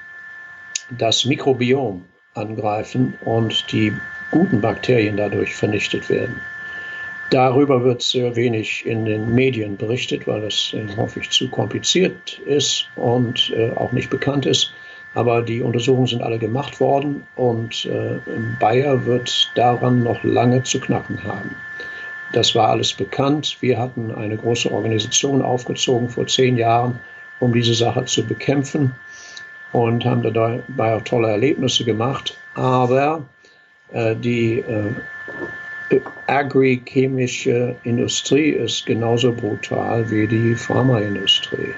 das 0.89 1.23
Mikrobiom 1.23 2.03
angreifen 2.33 3.13
und 3.23 3.71
die 3.71 3.93
guten 4.31 4.59
Bakterien 4.59 5.15
dadurch 5.15 5.55
vernichtet 5.55 6.09
werden. 6.09 6.41
Darüber 7.29 7.83
wird 7.83 8.01
sehr 8.01 8.35
wenig 8.35 8.85
in 8.87 9.05
den 9.05 9.35
Medien 9.35 9.77
berichtet, 9.77 10.27
weil 10.27 10.43
es 10.45 10.73
äh, 10.73 10.85
häufig 10.97 11.29
zu 11.29 11.47
kompliziert 11.49 12.39
ist 12.45 12.87
und 12.95 13.53
äh, 13.55 13.69
auch 13.75 13.91
nicht 13.91 14.09
bekannt 14.09 14.47
ist. 14.47 14.73
Aber 15.13 15.41
die 15.41 15.61
Untersuchungen 15.61 16.07
sind 16.07 16.23
alle 16.23 16.39
gemacht 16.39 16.79
worden 16.79 17.23
und 17.35 17.85
äh, 17.85 18.19
Bayer 18.59 19.05
wird 19.05 19.51
daran 19.55 20.03
noch 20.03 20.23
lange 20.23 20.63
zu 20.63 20.79
knacken 20.79 21.23
haben. 21.23 21.55
Das 22.33 22.55
war 22.55 22.69
alles 22.69 22.93
bekannt. 22.93 23.57
Wir 23.59 23.77
hatten 23.77 24.11
eine 24.11 24.37
große 24.37 24.71
Organisation 24.71 25.41
aufgezogen 25.41 26.09
vor 26.09 26.27
zehn 26.27 26.57
Jahren, 26.57 26.99
um 27.39 27.53
diese 27.53 27.73
Sache 27.73 28.05
zu 28.05 28.23
bekämpfen 28.23 28.93
und 29.71 30.05
haben 30.05 30.21
dabei 30.21 30.95
auch 30.95 31.01
tolle 31.01 31.29
Erlebnisse 31.29 31.83
gemacht. 31.85 32.37
Aber 32.53 33.23
die 33.91 34.63
agrichemische 36.27 37.75
Industrie 37.83 38.49
ist 38.49 38.85
genauso 38.85 39.31
brutal 39.31 40.09
wie 40.11 40.27
die 40.27 40.55
Pharmaindustrie. 40.55 41.73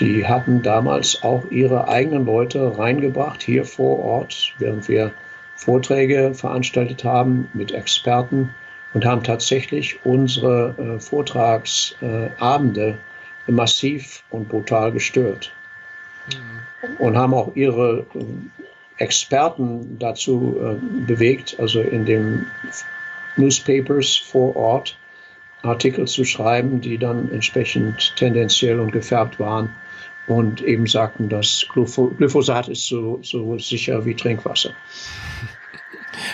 Die 0.00 0.26
hatten 0.26 0.62
damals 0.62 1.22
auch 1.22 1.44
ihre 1.50 1.88
eigenen 1.88 2.24
Leute 2.24 2.78
reingebracht 2.78 3.42
hier 3.42 3.64
vor 3.64 3.98
Ort, 3.98 4.54
während 4.58 4.88
wir 4.88 5.12
Vorträge 5.56 6.34
veranstaltet 6.34 7.04
haben 7.04 7.48
mit 7.52 7.72
Experten 7.72 8.50
und 8.94 9.04
haben 9.04 9.22
tatsächlich 9.22 10.04
unsere 10.04 10.74
äh, 10.78 11.00
Vortragsabende 11.00 12.98
äh, 13.46 13.52
massiv 13.52 14.24
und 14.30 14.48
brutal 14.48 14.92
gestört. 14.92 15.52
Mhm. 16.28 16.96
Und 16.98 17.16
haben 17.16 17.34
auch 17.34 17.54
ihre 17.54 18.06
äh, 18.14 18.24
Experten 18.98 19.98
dazu 19.98 20.56
äh, 20.60 21.06
bewegt, 21.06 21.56
also 21.58 21.80
in 21.80 22.04
dem 22.04 22.46
Newspapers 23.36 24.16
vor 24.16 24.56
Ort 24.56 24.98
Artikel 25.62 26.06
zu 26.06 26.24
schreiben, 26.24 26.80
die 26.80 26.98
dann 26.98 27.30
entsprechend 27.32 28.14
tendenziell 28.16 28.80
und 28.80 28.92
gefärbt 28.92 29.38
waren 29.38 29.70
und 30.26 30.62
eben 30.62 30.86
sagten, 30.86 31.28
dass 31.28 31.66
Glyphosat 31.72 32.68
ist 32.68 32.86
so, 32.86 33.18
so 33.22 33.58
sicher 33.58 34.04
wie 34.04 34.14
Trinkwasser. 34.14 34.70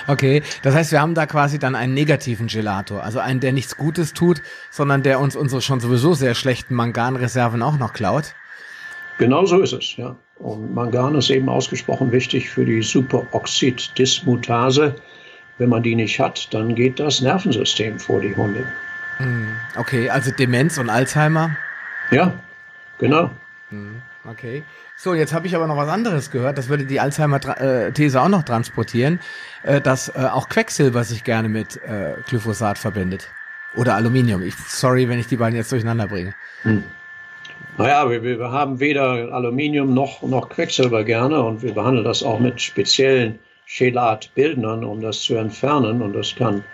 Okay, 0.07 0.43
das 0.63 0.75
heißt, 0.75 0.93
wir 0.93 1.01
haben 1.01 1.15
da 1.15 1.25
quasi 1.27 1.59
dann 1.59 1.75
einen 1.75 1.95
negativen 1.95 2.47
Gelato, 2.47 2.99
also 2.99 3.19
einen, 3.19 3.41
der 3.41 3.53
nichts 3.53 3.77
Gutes 3.77 4.15
tut, 4.15 4.43
sondern 4.71 5.03
der 5.03 5.21
uns 5.21 5.37
unsere 5.37 5.63
schon 5.63 5.81
sowieso 5.81 6.15
sehr 6.15 6.35
schlechten 6.35 6.75
Manganreserven 6.75 7.63
auch 7.63 7.79
noch 7.79 7.93
klaut. 7.93 8.35
Genau 9.19 9.45
so 9.47 9.61
ist 9.61 9.73
es, 9.73 9.97
ja. 9.97 10.17
Und 10.39 10.75
Mangan 10.75 11.17
ist 11.17 11.31
eben 11.31 11.49
ausgesprochen 11.49 12.13
wichtig 12.13 12.49
für 12.49 12.65
die 12.65 12.83
Superoxid-Dismutase, 12.83 14.95
wenn 15.59 15.69
man 15.69 15.83
die 15.83 15.95
nicht 15.95 16.19
hat, 16.19 16.53
dann 16.55 16.75
geht 16.75 16.99
das 16.99 17.21
Nervensystem 17.21 17.99
vor 17.99 18.21
die 18.21 18.35
Hunde. 18.35 18.65
Hm, 19.19 19.49
okay, 19.77 20.09
also 20.09 20.31
Demenz 20.31 20.79
und 20.79 20.91
Alzheimer? 20.91 21.57
Ja, 22.11 22.33
genau. 22.99 23.31
Hm, 23.71 24.01
okay. 24.25 24.63
So, 24.97 25.15
jetzt 25.15 25.33
habe 25.33 25.47
ich 25.47 25.55
aber 25.55 25.67
noch 25.67 25.77
was 25.77 25.89
anderes 25.89 26.31
gehört. 26.31 26.59
Das 26.59 26.69
würde 26.69 26.85
die 26.85 26.99
Alzheimer-These 26.99 28.21
auch 28.21 28.29
noch 28.29 28.43
transportieren, 28.43 29.21
äh, 29.63 29.81
dass 29.81 30.09
äh, 30.09 30.29
auch 30.33 30.49
Quecksilber 30.49 31.05
sich 31.05 31.23
gerne 31.23 31.49
mit 31.49 31.77
äh, 31.77 32.15
Glyphosat 32.27 32.79
verbindet. 32.79 33.29
Oder 33.77 33.95
Aluminium. 33.95 34.43
Ich, 34.43 34.57
sorry, 34.57 35.09
wenn 35.09 35.19
ich 35.19 35.27
die 35.27 35.37
beiden 35.37 35.57
jetzt 35.57 35.71
durcheinander 35.71 36.09
bringe. 36.09 36.35
Hm. 36.63 36.83
Naja, 37.77 38.11
wir, 38.11 38.23
wir 38.23 38.51
haben 38.51 38.81
weder 38.81 39.33
Aluminium 39.33 39.95
noch, 39.95 40.23
noch 40.23 40.49
Quecksilber 40.49 41.05
gerne 41.05 41.43
und 41.43 41.63
wir 41.63 41.75
behandeln 41.75 42.05
das 42.05 42.23
auch 42.23 42.41
mit 42.41 42.61
speziellen 42.61 43.39
Chelatbildnern, 43.69 44.83
um 44.83 45.01
das 45.01 45.23
zu 45.23 45.37
entfernen. 45.37 46.03
Und 46.03 46.15
das 46.15 46.35
kann 46.35 46.65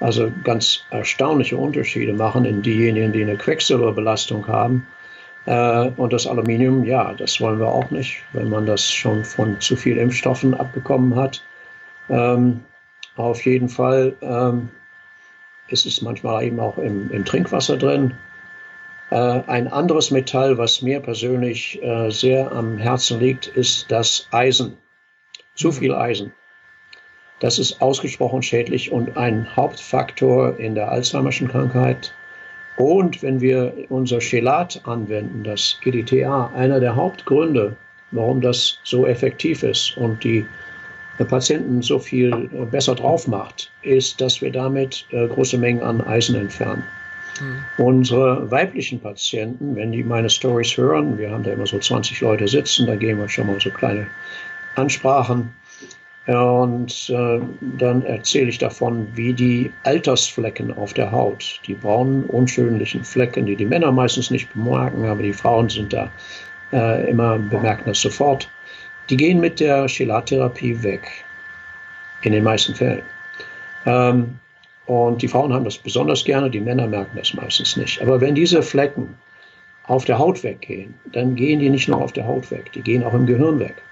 also 0.00 0.30
ganz 0.42 0.84
erstaunliche 0.90 1.56
Unterschiede 1.56 2.12
machen 2.12 2.44
in 2.44 2.62
diejenigen, 2.62 3.12
die 3.12 3.22
eine 3.22 3.36
Quecksilberbelastung 3.36 4.46
haben. 4.48 4.86
Äh, 5.46 5.90
und 5.96 6.12
das 6.12 6.26
Aluminium, 6.26 6.84
ja, 6.84 7.14
das 7.14 7.40
wollen 7.40 7.60
wir 7.60 7.68
auch 7.68 7.90
nicht, 7.90 8.22
wenn 8.32 8.50
man 8.50 8.66
das 8.66 8.90
schon 8.90 9.24
von 9.24 9.60
zu 9.60 9.76
viel 9.76 9.96
Impfstoffen 9.96 10.54
abbekommen 10.54 11.14
hat. 11.14 11.42
Ähm, 12.08 12.60
auf 13.16 13.44
jeden 13.44 13.68
Fall 13.68 14.14
ähm, 14.20 14.68
ist 15.68 15.86
es 15.86 16.02
manchmal 16.02 16.44
eben 16.44 16.58
auch 16.58 16.76
im, 16.78 17.10
im 17.12 17.24
Trinkwasser 17.24 17.76
drin. 17.76 18.14
Äh, 19.10 19.42
ein 19.46 19.68
anderes 19.68 20.10
Metall, 20.10 20.58
was 20.58 20.82
mir 20.82 20.98
persönlich 20.98 21.80
äh, 21.82 22.10
sehr 22.10 22.50
am 22.50 22.78
Herzen 22.78 23.20
liegt, 23.20 23.46
ist 23.46 23.90
das 23.90 24.26
Eisen. 24.32 24.76
Zu 25.54 25.68
mhm. 25.68 25.72
viel 25.72 25.94
Eisen. 25.94 26.32
Das 27.40 27.58
ist 27.58 27.82
ausgesprochen 27.82 28.42
schädlich 28.42 28.92
und 28.92 29.16
ein 29.16 29.56
Hauptfaktor 29.56 30.58
in 30.58 30.76
der 30.76 30.90
Alzheimerschen 30.92 31.48
Krankheit. 31.48 32.14
Und 32.76 33.22
wenn 33.22 33.40
wir 33.40 33.74
unser 33.88 34.20
Chelat 34.20 34.80
anwenden, 34.84 35.42
das 35.42 35.78
EDTA, 35.84 36.52
einer 36.54 36.78
der 36.78 36.94
Hauptgründe, 36.94 37.76
warum 38.12 38.40
das 38.40 38.78
so 38.84 39.06
effektiv 39.06 39.62
ist 39.62 39.96
und 39.96 40.22
die 40.22 40.46
Patienten 41.24 41.82
so 41.82 41.98
viel 41.98 42.32
äh, 42.32 42.64
besser 42.64 42.94
drauf 42.94 43.28
macht, 43.28 43.70
ist, 43.82 44.20
dass 44.20 44.40
wir 44.40 44.50
damit 44.50 45.06
äh, 45.10 45.26
große 45.28 45.58
Mengen 45.58 45.82
an 45.82 46.00
Eisen 46.00 46.34
entfernen. 46.34 46.84
Mhm. 47.40 47.84
Unsere 47.84 48.50
weiblichen 48.50 49.00
Patienten, 49.00 49.76
wenn 49.76 49.92
die 49.92 50.02
meine 50.02 50.30
Stories 50.30 50.76
hören, 50.76 51.18
wir 51.18 51.30
haben 51.30 51.44
da 51.44 51.52
immer 51.52 51.66
so 51.66 51.78
20 51.78 52.20
Leute 52.20 52.48
sitzen, 52.48 52.86
da 52.86 52.96
gehen 52.96 53.18
wir 53.18 53.28
schon 53.28 53.46
mal 53.46 53.60
so 53.60 53.70
kleine 53.70 54.06
Ansprachen. 54.76 55.52
Und 56.26 57.10
äh, 57.10 57.40
dann 57.78 58.04
erzähle 58.04 58.48
ich 58.48 58.58
davon, 58.58 59.08
wie 59.14 59.32
die 59.32 59.72
Altersflecken 59.82 60.72
auf 60.76 60.92
der 60.94 61.10
Haut, 61.10 61.60
die 61.66 61.74
braunen, 61.74 62.24
unschönlichen 62.26 63.02
Flecken, 63.02 63.46
die 63.46 63.56
die 63.56 63.66
Männer 63.66 63.90
meistens 63.90 64.30
nicht 64.30 64.52
bemerken, 64.52 65.04
aber 65.06 65.22
die 65.22 65.32
Frauen 65.32 65.68
sind 65.68 65.92
da 65.92 66.08
äh, 66.72 67.10
immer 67.10 67.38
bemerken 67.38 67.84
das 67.86 68.00
sofort, 68.00 68.48
die 69.10 69.16
gehen 69.16 69.40
mit 69.40 69.58
der 69.58 69.86
Chelattherapie 69.88 70.80
weg. 70.82 71.08
In 72.22 72.32
den 72.32 72.44
meisten 72.44 72.72
Fällen. 72.72 73.02
Ähm, 73.84 74.38
und 74.86 75.22
die 75.22 75.28
Frauen 75.28 75.52
haben 75.52 75.64
das 75.64 75.76
besonders 75.76 76.24
gerne, 76.24 76.48
die 76.48 76.60
Männer 76.60 76.86
merken 76.86 77.16
das 77.16 77.34
meistens 77.34 77.76
nicht. 77.76 78.00
Aber 78.00 78.20
wenn 78.20 78.34
diese 78.34 78.62
Flecken 78.62 79.16
auf 79.84 80.04
der 80.04 80.18
Haut 80.18 80.42
weggehen, 80.44 80.94
dann 81.06 81.34
gehen 81.34 81.58
die 81.58 81.68
nicht 81.68 81.88
nur 81.88 82.00
auf 82.00 82.12
der 82.12 82.26
Haut 82.26 82.50
weg, 82.52 82.70
die 82.72 82.82
gehen 82.82 83.02
auch 83.02 83.14
im 83.14 83.26
Gehirn 83.26 83.58
weg. 83.58 83.82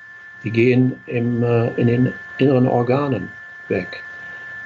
Die 0.45 0.51
gehen 0.51 0.99
im, 1.07 1.43
äh, 1.43 1.69
in 1.75 1.87
den 1.87 2.13
inneren 2.39 2.67
Organen 2.67 3.29
weg. 3.69 3.89
Äh, 3.93 4.11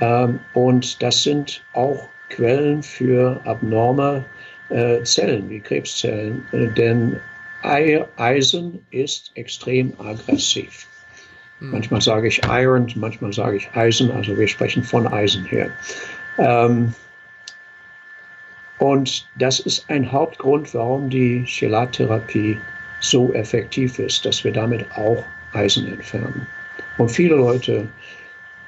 Ähm, 0.01 0.41
und 0.55 1.03
das 1.03 1.23
sind 1.23 1.63
auch 1.73 2.09
Quellen 2.31 2.83
für 2.83 3.41
abnorme 3.45 4.25
äh, 4.71 5.03
Zellen 5.03 5.49
wie 5.49 5.61
Krebszellen, 5.61 6.45
äh, 6.53 6.67
denn 6.69 7.21
Eisen 7.63 8.85
ist 8.91 9.31
extrem 9.37 9.93
aggressiv. 9.99 10.87
Hm. 11.61 11.71
Manchmal 11.71 12.03
sage 12.03 12.29
ich 12.29 12.43
Iron, 12.47 12.93
manchmal 12.97 13.33
sage 13.33 13.57
ich 13.57 13.71
Eisen, 13.75 14.11
also 14.11 14.37
wir 14.37 14.49
sprechen 14.49 14.83
von 14.83 15.07
Eisen 15.07 15.45
her. 15.47 15.71
Ähm, 16.39 16.93
und 18.79 19.27
das 19.37 19.61
ist 19.61 19.89
ein 19.89 20.11
Hauptgrund, 20.11 20.75
warum 20.75 21.09
die 21.09 21.45
Chelattherapie 21.47 22.59
so 23.01 23.33
effektiv 23.33 23.99
ist, 23.99 24.27
dass 24.27 24.45
wir 24.45 24.53
damit 24.53 24.85
auch 24.97 25.25
Eisen 25.55 25.87
entfernen. 25.87 26.47
Und 26.99 27.11
viele 27.11 27.37
Leute 27.37 27.89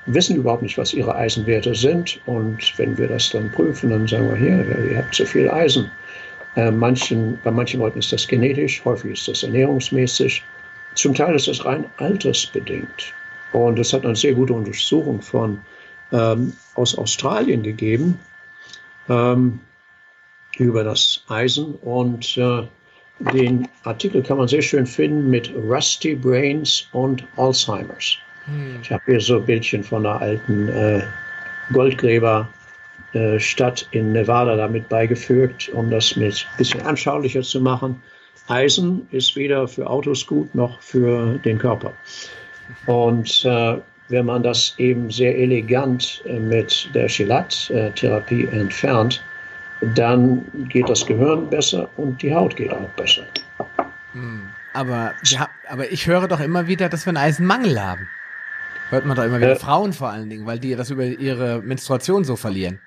wissen 0.07 0.37
überhaupt 0.37 0.63
nicht, 0.63 0.79
was 0.79 0.95
ihre 0.95 1.15
Eisenwerte 1.15 1.75
sind. 1.75 2.21
Und 2.27 2.79
wenn 2.79 2.97
wir 2.97 3.09
das 3.09 3.31
dann 3.31 3.51
prüfen, 3.51 3.91
dann 3.91 4.07
sagen 4.07 4.29
wir 4.29 4.37
hier, 4.37 4.91
ihr 4.91 4.99
habt 4.99 5.15
zu 5.15 5.27
viel 5.27 5.51
Eisen. 5.51 5.91
Äh, 6.57 6.71
manchen, 6.71 7.39
bei 7.45 7.51
manchen 7.51 7.81
Leuten 7.81 7.99
ist 7.99 8.13
das 8.13 8.27
genetisch, 8.27 8.83
häufig 8.85 9.13
ist 9.13 9.29
das 9.29 9.43
ernährungsmäßig. 9.43 10.43
Zum 10.95 11.15
Teil 11.15 11.35
ist 11.35 11.49
das 11.49 11.65
rein 11.65 11.85
altersbedingt. 11.99 13.13
Und 13.53 13.79
es 13.79 13.93
hat 13.93 14.05
eine 14.05 14.17
sehr 14.17 14.35
gute 14.35 14.53
Untersuchung 14.55 15.21
von, 15.21 15.61
ähm, 16.13 16.53
aus 16.75 16.97
Australien 16.97 17.63
gegeben 17.63 18.19
ähm, 19.09 19.61
über 20.57 20.85
das 20.85 21.23
Eisen. 21.29 21.75
Und 21.77 22.37
äh, 22.39 22.63
den 23.19 23.67
Artikel 23.85 24.23
kann 24.23 24.39
man 24.39 24.49
sehr 24.49 24.63
schön 24.63 24.87
finden 24.87 25.31
mit 25.31 25.53
Rusty 25.55 26.15
Brains 26.15 26.89
und 26.93 27.25
Alzheimer's. 27.37 28.19
Hm. 28.45 28.79
Ich 28.83 28.93
habe 28.93 29.03
hier 29.07 29.21
so 29.21 29.37
ein 29.37 29.47
Bildchen 29.47 29.83
von 29.83 30.07
einer 30.07 30.21
alten 30.21 30.69
äh, 30.69 31.03
Goldgräber 31.73 32.49
äh, 33.15 33.39
in 33.93 34.13
Nevada 34.13 34.57
damit 34.57 34.89
beigefügt, 34.89 35.69
um 35.71 35.91
das 35.91 36.17
mit 36.17 36.47
ein 36.53 36.59
bisschen 36.59 36.83
anschaulicher 36.83 37.43
zu 37.43 37.61
machen. 37.61 38.01
Eisen 38.49 39.07
ist 39.11 39.35
weder 39.35 39.67
für 39.67 39.89
Autos 39.89 40.27
gut 40.27 40.55
noch 40.55 40.81
für 40.81 41.39
den 41.45 41.59
Körper. 41.59 41.93
Und 42.87 43.45
äh, 43.45 43.79
wenn 44.09 44.27
man 44.27 44.43
das 44.43 44.75
eben 44.79 45.11
sehr 45.11 45.37
elegant 45.37 46.23
äh, 46.27 46.39
mit 46.39 46.89
der 46.95 47.09
Chelat-Therapie 47.09 48.47
entfernt, 48.53 49.23
dann 49.81 50.45
geht 50.69 50.89
das 50.89 51.05
Gehirn 51.05 51.49
besser 51.51 51.89
und 51.97 52.21
die 52.23 52.35
Haut 52.35 52.57
geht 52.57 52.73
auch 52.73 52.89
besser. 52.97 53.23
Hm. 54.13 54.43
Aber, 54.75 55.13
ja, 55.25 55.49
aber 55.69 55.91
ich 55.91 56.07
höre 56.07 56.29
doch 56.29 56.41
immer 56.41 56.67
wieder, 56.67 56.89
dass 56.89 57.07
wir 57.07 57.11
einen 57.11 57.17
Eisenmangel 57.17 57.83
haben. 57.83 58.07
Hört 58.91 59.07
man 59.07 59.17
doch 59.17 59.25
immer 59.25 59.39
wieder. 59.39 59.53
Äh, 59.53 59.57
Frauen 59.57 59.93
vor 59.93 60.11
allen 60.11 60.31
Dingen, 60.31 60.47
weil 60.47 60.59
die 60.59 60.75
das 60.75 60.91
über 60.91 61.05
ihre 61.05 61.61
Menstruation 61.63 62.25
so 62.25 62.37
verlieren. 62.37 62.79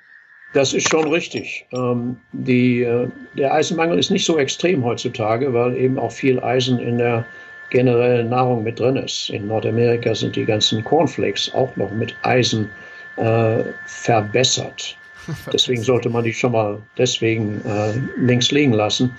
Das 0.53 0.73
ist 0.73 0.89
schon 0.89 1.07
richtig. 1.07 1.67
Ähm, 1.71 2.17
die, 2.31 2.81
äh, 2.81 3.07
der 3.35 3.53
Eisenmangel 3.53 3.99
ist 3.99 4.09
nicht 4.09 4.25
so 4.25 4.39
extrem 4.39 4.83
heutzutage, 4.83 5.53
weil 5.53 5.75
eben 5.77 5.99
auch 5.99 6.11
viel 6.11 6.39
Eisen 6.39 6.79
in 6.79 6.97
der 6.97 7.25
generellen 7.69 8.29
Nahrung 8.29 8.63
mit 8.63 8.79
drin 8.79 8.95
ist. 8.95 9.29
In 9.29 9.47
Nordamerika 9.47 10.15
sind 10.15 10.35
die 10.35 10.45
ganzen 10.45 10.83
Cornflakes 10.83 11.53
auch 11.53 11.75
noch 11.75 11.91
mit 11.91 12.15
Eisen 12.23 12.69
äh, 13.17 13.63
verbessert. 13.85 14.97
Deswegen 15.53 15.84
sollte 15.84 16.09
man 16.09 16.23
die 16.23 16.34
schon 16.34 16.51
mal 16.51 16.82
deswegen 16.97 17.61
äh, 17.65 17.93
links 18.17 18.51
liegen 18.51 18.73
lassen. 18.73 19.15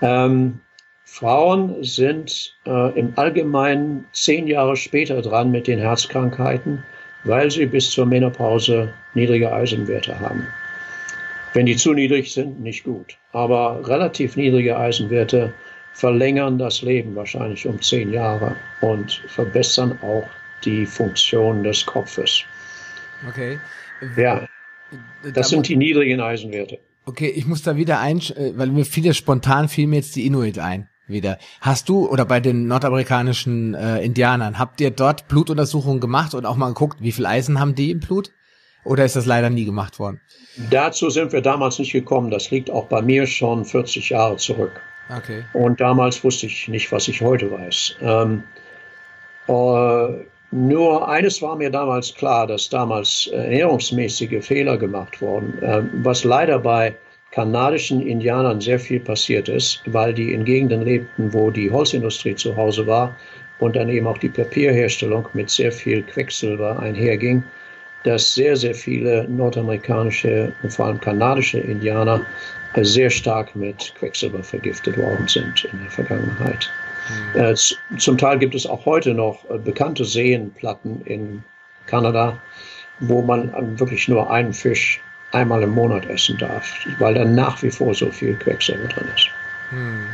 Ähm, 0.00 0.60
Frauen 1.04 1.82
sind 1.84 2.56
äh, 2.66 2.98
im 2.98 3.12
Allgemeinen 3.16 4.06
zehn 4.12 4.46
Jahre 4.46 4.76
später 4.76 5.20
dran 5.20 5.50
mit 5.50 5.66
den 5.66 5.78
Herzkrankheiten, 5.78 6.82
weil 7.24 7.50
sie 7.50 7.66
bis 7.66 7.90
zur 7.90 8.06
Menopause 8.06 8.92
niedrige 9.14 9.52
Eisenwerte 9.52 10.18
haben. 10.18 10.46
Wenn 11.52 11.66
die 11.66 11.76
zu 11.76 11.92
niedrig 11.92 12.32
sind, 12.32 12.60
nicht 12.60 12.84
gut. 12.84 13.18
Aber 13.32 13.86
relativ 13.86 14.36
niedrige 14.36 14.78
Eisenwerte 14.78 15.52
verlängern 15.92 16.58
das 16.58 16.80
Leben 16.80 17.14
wahrscheinlich 17.14 17.66
um 17.66 17.80
zehn 17.82 18.12
Jahre 18.12 18.56
und 18.80 19.22
verbessern 19.28 19.98
auch 20.02 20.26
die 20.64 20.86
Funktion 20.86 21.62
des 21.62 21.84
Kopfes. 21.84 22.42
Okay. 23.28 23.58
Ja, 24.16 24.48
das 25.34 25.48
sind 25.48 25.68
die 25.68 25.76
niedrigen 25.76 26.20
Eisenwerte. 26.20 26.78
Okay, 27.04 27.28
ich 27.28 27.46
muss 27.46 27.62
da 27.62 27.76
wieder 27.76 28.00
ein, 28.00 28.18
äh, 28.18 28.52
weil 28.56 28.68
mir 28.68 28.84
viele 28.84 29.14
spontan 29.14 29.68
fiel 29.68 29.86
mir 29.86 29.96
jetzt 29.96 30.14
die 30.16 30.26
Inuit 30.26 30.58
ein 30.58 30.88
wieder. 31.08 31.38
Hast 31.60 31.88
du 31.88 32.08
oder 32.08 32.24
bei 32.24 32.40
den 32.40 32.66
nordamerikanischen 32.66 33.74
äh, 33.74 34.02
Indianern, 34.02 34.58
habt 34.58 34.80
ihr 34.80 34.90
dort 34.90 35.28
Blutuntersuchungen 35.28 36.00
gemacht 36.00 36.34
und 36.34 36.46
auch 36.46 36.56
mal 36.56 36.68
geguckt, 36.68 36.98
wie 37.00 37.12
viel 37.12 37.26
Eisen 37.26 37.58
haben 37.58 37.74
die 37.74 37.90
im 37.90 38.00
Blut? 38.00 38.30
Oder 38.84 39.04
ist 39.04 39.14
das 39.14 39.26
leider 39.26 39.48
nie 39.48 39.64
gemacht 39.64 39.98
worden? 39.98 40.20
Dazu 40.70 41.08
sind 41.08 41.32
wir 41.32 41.40
damals 41.40 41.78
nicht 41.78 41.92
gekommen. 41.92 42.30
Das 42.30 42.50
liegt 42.50 42.70
auch 42.70 42.86
bei 42.86 43.00
mir 43.00 43.26
schon 43.26 43.64
40 43.64 44.10
Jahre 44.10 44.36
zurück. 44.36 44.80
Okay. 45.16 45.44
Und 45.52 45.80
damals 45.80 46.24
wusste 46.24 46.46
ich 46.46 46.68
nicht, 46.68 46.90
was 46.90 47.06
ich 47.06 47.20
heute 47.20 47.50
weiß. 47.50 47.96
Ähm, 48.00 48.42
äh, 49.46 50.24
nur 50.52 51.08
eines 51.08 51.40
war 51.40 51.56
mir 51.56 51.70
damals 51.70 52.14
klar, 52.14 52.46
dass 52.46 52.68
damals 52.68 53.28
äh, 53.32 53.36
ernährungsmäßige 53.36 54.44
Fehler 54.44 54.76
gemacht 54.76 55.20
wurden, 55.22 55.60
äh, 55.62 55.82
was 56.04 56.24
leider 56.24 56.58
bei 56.58 56.94
kanadischen 57.30 58.06
Indianern 58.06 58.60
sehr 58.60 58.78
viel 58.78 59.00
passiert 59.00 59.48
ist, 59.48 59.82
weil 59.86 60.12
die 60.12 60.34
in 60.34 60.44
Gegenden 60.44 60.82
lebten, 60.82 61.32
wo 61.32 61.50
die 61.50 61.70
Holzindustrie 61.70 62.34
zu 62.34 62.54
Hause 62.54 62.86
war 62.86 63.16
und 63.60 63.76
dann 63.76 63.88
eben 63.88 64.06
auch 64.06 64.18
die 64.18 64.28
Papierherstellung 64.28 65.26
mit 65.32 65.48
sehr 65.48 65.72
viel 65.72 66.02
Quecksilber 66.02 66.78
einherging, 66.78 67.42
dass 68.04 68.34
sehr, 68.34 68.54
sehr 68.54 68.74
viele 68.74 69.26
nordamerikanische 69.28 70.52
und 70.62 70.70
vor 70.70 70.86
allem 70.86 71.00
kanadische 71.00 71.60
Indianer 71.60 72.20
äh, 72.74 72.84
sehr 72.84 73.08
stark 73.08 73.56
mit 73.56 73.94
Quecksilber 73.98 74.42
vergiftet 74.42 74.98
worden 74.98 75.26
sind 75.28 75.64
in 75.72 75.80
der 75.80 75.90
Vergangenheit. 75.90 76.70
Äh, 77.34 77.54
zum 77.98 78.18
Teil 78.18 78.38
gibt 78.38 78.54
es 78.54 78.66
auch 78.66 78.84
heute 78.86 79.14
noch 79.14 79.44
äh, 79.50 79.58
bekannte 79.58 80.04
Seenplatten 80.04 81.02
in 81.04 81.42
Kanada, 81.86 82.38
wo 83.00 83.22
man 83.22 83.52
wirklich 83.78 84.08
nur 84.08 84.30
einen 84.30 84.52
Fisch 84.52 85.00
einmal 85.32 85.62
im 85.62 85.70
Monat 85.70 86.08
essen 86.08 86.38
darf, 86.38 86.86
weil 86.98 87.14
da 87.14 87.24
nach 87.24 87.62
wie 87.62 87.70
vor 87.70 87.94
so 87.94 88.10
viel 88.10 88.34
Quecksilber 88.34 88.88
drin 88.88 89.08
ist. 89.14 89.28
Hm. 89.70 90.06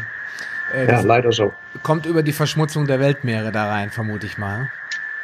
Äh, 0.74 0.86
ja, 0.86 1.00
leider 1.00 1.32
so. 1.32 1.52
Kommt 1.82 2.06
über 2.06 2.22
die 2.22 2.32
Verschmutzung 2.32 2.86
der 2.86 3.00
Weltmeere 3.00 3.52
da 3.52 3.68
rein, 3.68 3.90
vermute 3.90 4.26
ich 4.26 4.38
mal. 4.38 4.70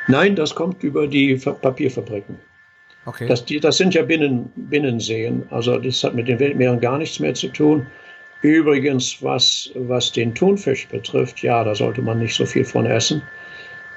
Nein, 0.09 0.37
das 0.37 0.55
kommt 0.55 0.83
über 0.83 1.07
die 1.07 1.37
Papierfabriken. 1.37 2.39
Okay. 3.07 3.27
Das, 3.29 3.45
die, 3.45 3.61
das 3.61 3.77
sind 3.77 3.95
ja 3.95 4.03
Binnen, 4.03 4.51
Binnenseen, 4.57 5.47
also 5.51 5.79
das 5.79 6.03
hat 6.03 6.15
mit 6.15 6.29
den 6.29 6.39
Weltmeeren 6.41 6.81
gar 6.81 6.99
nichts 6.99 7.21
mehr 7.21 7.35
zu 7.35 7.49
tun. 7.49 7.87
Übrigens, 8.45 9.23
was, 9.23 9.71
was 9.75 10.13
den 10.13 10.35
Thunfisch 10.35 10.87
betrifft, 10.89 11.41
ja, 11.41 11.65
da 11.65 11.75
sollte 11.75 12.03
man 12.03 12.19
nicht 12.19 12.35
so 12.35 12.45
viel 12.45 12.67
von 12.67 12.85
essen. 12.85 13.23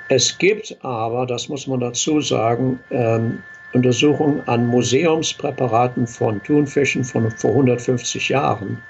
Es 0.08 0.38
gibt 0.38 0.74
aber, 0.86 1.26
das 1.26 1.50
muss 1.50 1.68
man 1.68 1.82
dazu 1.82 2.22
sagen, 2.22 2.80
ähm, 2.89 3.43
Untersuchungen 3.74 4.41
an 4.48 4.66
Museumspräparaten 4.68 6.08
von 6.08 6.41
Thunfischen 6.43 7.04
von 7.04 7.30
vor 7.30 7.50
150 7.50 8.30
Jahren. 8.30 8.82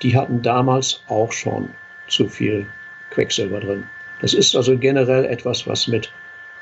Die 0.00 0.16
hatten 0.16 0.40
damals 0.40 1.02
auch 1.08 1.30
schon 1.30 1.68
zu 2.08 2.26
viel 2.26 2.64
Quecksilber 3.10 3.60
drin. 3.60 3.84
Das 4.22 4.32
ist 4.32 4.56
also 4.56 4.78
generell 4.78 5.26
etwas, 5.26 5.66
was 5.66 5.88
mit 5.88 6.10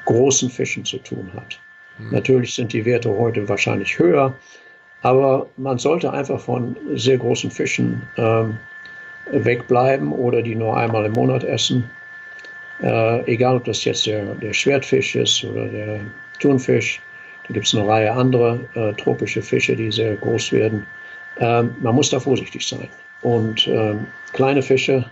großen 0.07 0.51
Fischen 0.51 0.85
zu 0.85 0.99
tun 0.99 1.31
hat. 1.37 1.61
Mhm. 1.99 2.11
Natürlich 2.11 2.53
sind 2.57 2.73
die 2.73 2.85
Werte 2.85 3.17
heute 3.17 3.49
wahrscheinlich 3.49 3.97
höher, 3.97 4.35
aber 5.03 5.47
man 5.57 5.79
sollte 5.79 6.13
einfach 6.13 6.41
von 6.41 6.77
sehr 6.95 7.19
großen 7.19 7.51
Fischen 7.51 8.03
ähm, 8.17 8.57
wegbleiben 9.31 10.13
oder 10.13 10.43
die 10.43 10.55
nur 10.55 10.77
einmal 10.77 11.07
im 11.07 11.13
Monat 11.13 11.45
essen. 11.45 11.89
Äh, 12.83 13.25
egal, 13.33 13.57
ob 13.57 13.65
das 13.65 13.85
jetzt 13.85 14.07
der, 14.07 14.25
der 14.37 14.53
Schwertfisch 14.53 15.15
ist 15.15 15.45
oder 15.45 15.67
der 15.67 16.01
Thunfisch. 16.39 17.01
Da 17.47 17.55
gibt 17.55 17.67
es 17.67 17.75
eine 17.75 17.87
Reihe 17.87 18.13
anderer 18.13 18.61
äh, 18.75 18.93
tropische 18.95 19.43
Fische, 19.43 19.77
die 19.77 19.91
sehr 19.91 20.15
groß 20.17 20.53
werden. 20.53 20.87
Ähm, 21.39 21.75
man 21.81 21.95
muss 21.95 22.11
da 22.11 22.21
vorsichtig 22.21 22.67
sein. 22.67 22.89
Und 23.23 23.67
ähm, 23.69 24.07
kleine 24.33 24.63
Fische 24.63 25.05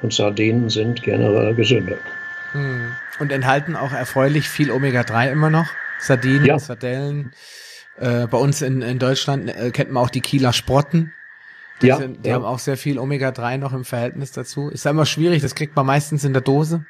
und 0.00 0.12
Sardinen 0.12 0.70
sind 0.70 1.02
generell 1.02 1.54
gesünder. 1.54 1.96
Hm. 2.52 2.92
Und 3.18 3.32
enthalten 3.32 3.76
auch 3.76 3.92
erfreulich 3.92 4.48
viel 4.48 4.70
Omega-3 4.70 5.30
immer 5.30 5.50
noch? 5.50 5.66
Sardinen, 6.00 6.44
ja. 6.46 6.58
Sardellen. 6.58 7.32
Äh, 8.02 8.26
bei 8.26 8.38
uns 8.38 8.62
in, 8.62 8.82
in 8.82 8.98
Deutschland 8.98 9.48
äh, 9.48 9.70
kennt 9.70 9.92
man 9.92 10.02
auch 10.02 10.10
die 10.10 10.20
Kieler 10.20 10.52
Sprotten. 10.52 11.12
Die, 11.82 11.86
ja, 11.86 11.98
sind, 11.98 12.24
die 12.24 12.30
ja. 12.30 12.34
haben 12.34 12.44
auch 12.44 12.58
sehr 12.58 12.76
viel 12.76 12.98
Omega-3 12.98 13.58
noch 13.58 13.72
im 13.72 13.84
Verhältnis 13.84 14.32
dazu. 14.32 14.70
Ist 14.70 14.84
ja 14.84 14.90
immer 14.90 15.06
schwierig, 15.06 15.40
das 15.40 15.54
kriegt 15.54 15.76
man 15.76 15.86
meistens 15.86 16.24
in 16.24 16.32
der 16.32 16.42
Dose. 16.42 16.84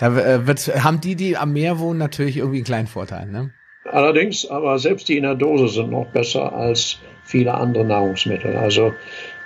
Da 0.00 0.16
äh, 0.18 0.46
wird, 0.46 0.58
haben 0.82 1.00
die, 1.00 1.14
die 1.14 1.36
am 1.36 1.52
Meer 1.52 1.78
wohnen, 1.78 2.00
natürlich 2.00 2.38
irgendwie 2.38 2.58
einen 2.58 2.64
kleinen 2.64 2.86
Vorteil. 2.88 3.26
Ne? 3.26 3.52
Allerdings, 3.84 4.50
aber 4.50 4.80
selbst 4.80 5.08
die 5.08 5.16
in 5.16 5.22
der 5.22 5.36
Dose 5.36 5.68
sind 5.68 5.92
noch 5.92 6.06
besser 6.06 6.52
als 6.52 6.98
viele 7.24 7.54
andere 7.54 7.84
Nahrungsmittel. 7.84 8.56
Also 8.56 8.94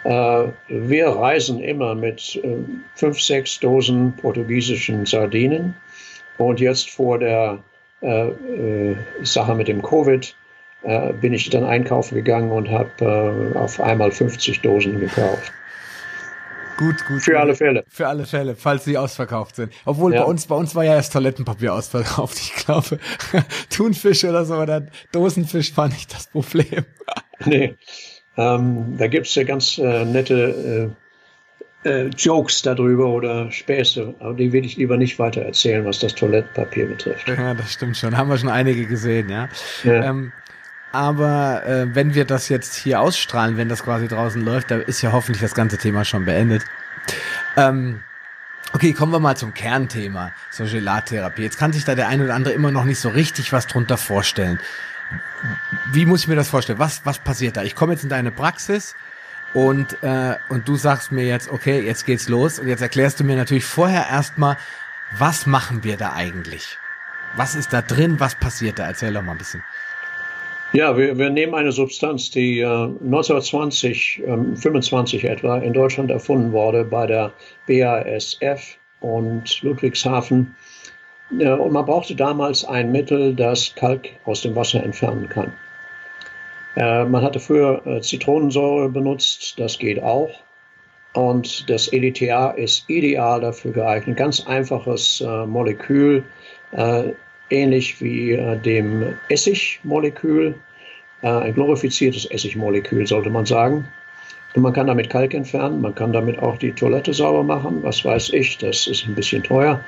äh, 0.05 0.45
wir 0.69 1.09
reisen 1.09 1.61
immer 1.61 1.95
mit 1.95 2.41
äh, 2.43 2.57
fünf, 2.95 3.21
sechs 3.21 3.61
Dosen 3.61 4.15
portugiesischen 4.17 5.05
Sardinen. 5.05 5.75
Und 6.39 6.59
jetzt 6.59 6.89
vor 6.89 7.19
der 7.19 7.63
äh, 8.01 8.29
äh, 8.29 8.97
Sache 9.23 9.55
mit 9.55 9.69
dem 9.69 9.83
Covid 9.83 10.35
äh, 10.83 11.13
bin 11.13 11.33
ich 11.33 11.49
dann 11.51 11.65
einkaufen 11.65 12.15
gegangen 12.15 12.51
und 12.51 12.71
habe 12.71 12.91
äh, 13.55 13.59
auf 13.59 13.81
einmal 13.81 14.11
50 14.11 14.61
Dosen 14.61 15.01
gekauft. 15.01 15.53
Gut, 16.81 17.05
gut. 17.07 17.21
Für 17.21 17.39
alle 17.39 17.55
Fälle. 17.55 17.85
Für 17.89 18.09
alle 18.09 18.25
Fälle, 18.25 18.57
falls 18.57 18.87
sie 18.87 18.97
ausverkauft 18.97 19.57
sind. 19.57 19.71
Obwohl 19.85 20.15
ja. 20.15 20.23
bei 20.23 20.27
uns, 20.27 20.47
bei 20.47 20.55
uns 20.55 20.75
war 20.75 20.83
ja 20.83 20.95
das 20.95 21.11
Toilettenpapier 21.11 21.75
ausverkauft. 21.75 22.39
Ich 22.39 22.55
glaube, 22.65 22.99
Thunfisch 23.71 24.25
oder 24.25 24.47
so 24.47 24.55
oder 24.55 24.87
Dosenfisch 25.13 25.77
war 25.77 25.89
nicht 25.89 26.15
das 26.15 26.29
Problem. 26.29 26.87
nee. 27.45 27.75
Ähm, 28.39 28.97
da 28.97 29.09
gibt's 29.09 29.35
ja 29.35 29.43
ganz 29.45 29.77
äh, 29.77 30.07
nette 30.07 30.95
äh, 31.85 31.89
äh, 31.91 32.07
Jokes 32.17 32.63
darüber 32.63 33.09
oder 33.09 33.51
Späße, 33.51 34.15
aber 34.19 34.35
die 34.35 34.51
will 34.51 34.65
ich 34.65 34.77
lieber 34.77 34.97
nicht 34.97 35.19
weiter 35.19 35.43
erzählen, 35.43 35.85
was 35.85 35.99
das 35.99 36.15
Toilettenpapier 36.15 36.87
betrifft. 36.87 37.29
Ja, 37.29 37.53
das 37.53 37.75
stimmt 37.75 37.99
schon. 37.99 38.17
Haben 38.17 38.31
wir 38.31 38.39
schon 38.39 38.49
einige 38.49 38.87
gesehen, 38.87 39.29
ja. 39.29 39.49
ja. 39.85 40.05
Ähm, 40.05 40.33
aber 40.93 41.67
äh, 41.67 41.95
wenn 41.95 42.15
wir 42.15 42.25
das 42.25 42.49
jetzt 42.49 42.75
hier 42.75 43.01
ausstrahlen, 43.01 43.57
wenn 43.57 43.69
das 43.69 43.85
quasi 43.85 44.09
draußen 44.09 44.43
läuft, 44.45 44.71
da 44.71 44.77
ist 44.77 45.03
ja 45.03 45.13
hoffentlich 45.13 45.41
das 45.41 45.55
ganze 45.55 45.79
Thema 45.79 46.05
schon 46.05 46.25
beendet. 46.25 46.65
Ähm, 47.57 48.01
okay, 48.73 48.93
kommen 48.93 49.13
wir 49.13 49.21
mal 49.21 49.37
zum 49.37 49.55
Kernthema, 49.55 50.33
zur 50.51 50.67
Gelattherapie. 50.67 51.43
Jetzt 51.43 51.59
kann 51.59 51.73
sich 51.73 51.85
da 51.85 51.95
der 51.95 52.09
eine 52.09 52.25
oder 52.25 52.35
andere 52.35 52.55
immer 52.55 52.71
noch 52.71 52.85
nicht 52.85 53.01
so 53.01 53.09
richtig 53.09 53.53
was 53.53 53.67
drunter 53.67 53.97
vorstellen. 53.97 54.59
Wie 55.93 56.07
muss 56.07 56.21
ich 56.23 56.29
mir 56.29 56.37
das 56.37 56.49
vorstellen? 56.49 56.79
Was, 56.79 57.03
was 57.05 57.19
passiert 57.19 57.57
da? 57.57 57.63
Ich 57.63 57.75
komme 57.75 57.93
jetzt 57.93 58.03
in 58.03 58.09
deine 58.09 58.31
Praxis 58.31 58.95
und, 59.55 60.03
äh, 60.03 60.37
und 60.49 60.69
du 60.69 60.77
sagst 60.77 61.11
mir 61.11 61.25
jetzt, 61.25 61.51
okay, 61.51 61.81
jetzt 61.81 62.07
geht's 62.07 62.29
los 62.29 62.59
und 62.59 62.69
jetzt 62.69 62.83
erklärst 62.83 63.19
du 63.19 63.25
mir 63.25 63.37
natürlich 63.37 63.65
vorher 63.65 64.09
erstmal, 64.09 64.57
was 65.19 65.47
machen 65.47 65.83
wir 65.83 65.97
da 65.97 66.13
eigentlich? 66.13 66.79
Was 67.35 67.55
ist 67.55 67.73
da 67.73 67.83
drin? 67.83 68.21
Was 68.21 68.35
passiert 68.35 68.79
da? 68.79 68.87
Erzähl 68.87 69.13
doch 69.13 69.23
mal 69.23 69.33
ein 69.33 69.39
bisschen. 69.39 69.63
Ja, 70.73 70.97
wir, 70.97 71.19
wir 71.19 71.31
nehmen 71.31 71.55
eine 71.55 71.73
Substanz, 71.73 72.31
die 72.31 72.61
äh, 72.61 72.65
1920, 72.65 74.23
ähm, 74.25 74.57
25 74.57 75.25
etwa 75.25 75.59
in 75.59 75.73
Deutschland 75.73 76.13
erfunden 76.13 76.53
wurde 76.53 76.85
bei 76.85 77.07
der 77.07 77.33
BASF 77.67 78.79
und 79.01 79.63
Ludwigshafen. 79.63 80.55
Äh, 81.39 81.51
und 81.51 81.73
man 81.73 81.87
brauchte 81.87 82.15
damals 82.15 82.65
ein 82.65 82.93
Mittel, 82.93 83.35
das 83.35 83.75
Kalk 83.75 84.11
aus 84.27 84.43
dem 84.43 84.55
Wasser 84.55 84.85
entfernen 84.85 85.29
kann. 85.29 85.53
Äh, 86.77 87.05
man 87.05 87.23
hatte 87.23 87.41
früher 87.41 87.85
äh, 87.85 88.01
Zitronensäure 88.01 88.89
benutzt, 88.91 89.59
das 89.59 89.77
geht 89.77 90.01
auch. 90.01 90.31
Und 91.15 91.69
das 91.69 91.93
EDTA 91.93 92.51
ist 92.51 92.89
ideal 92.89 93.41
dafür 93.41 93.73
geeignet. 93.73 94.17
Ganz 94.17 94.47
einfaches 94.47 95.21
äh, 95.21 95.47
Molekül, 95.47 96.23
äh, 96.71 97.11
ähnlich 97.51 98.01
wie 98.01 98.33
äh, 98.33 98.57
dem 98.59 99.15
Essigmolekül, 99.29 100.55
äh, 101.23 101.29
ein 101.29 101.55
glorifiziertes 101.55 102.31
Essigmolekül 102.31 103.07
sollte 103.07 103.31
man 103.31 103.47
sagen. 103.47 103.87
Und 104.55 104.63
man 104.63 104.73
kann 104.73 104.89
damit 104.89 105.11
Kalk 105.11 105.35
entfernen, 105.35 105.81
man 105.81 105.95
kann 105.95 106.13
damit 106.13 106.39
auch 106.41 106.57
die 106.59 106.73
Toilette 106.73 107.13
sauber 107.13 107.45
machen, 107.45 107.83
was 107.83 108.05
weiß 108.05 108.33
ich, 108.33 108.59
das 108.59 108.87
ist 108.89 109.07
ein 109.07 109.15
bisschen 109.15 109.45
teuer, 109.45 109.81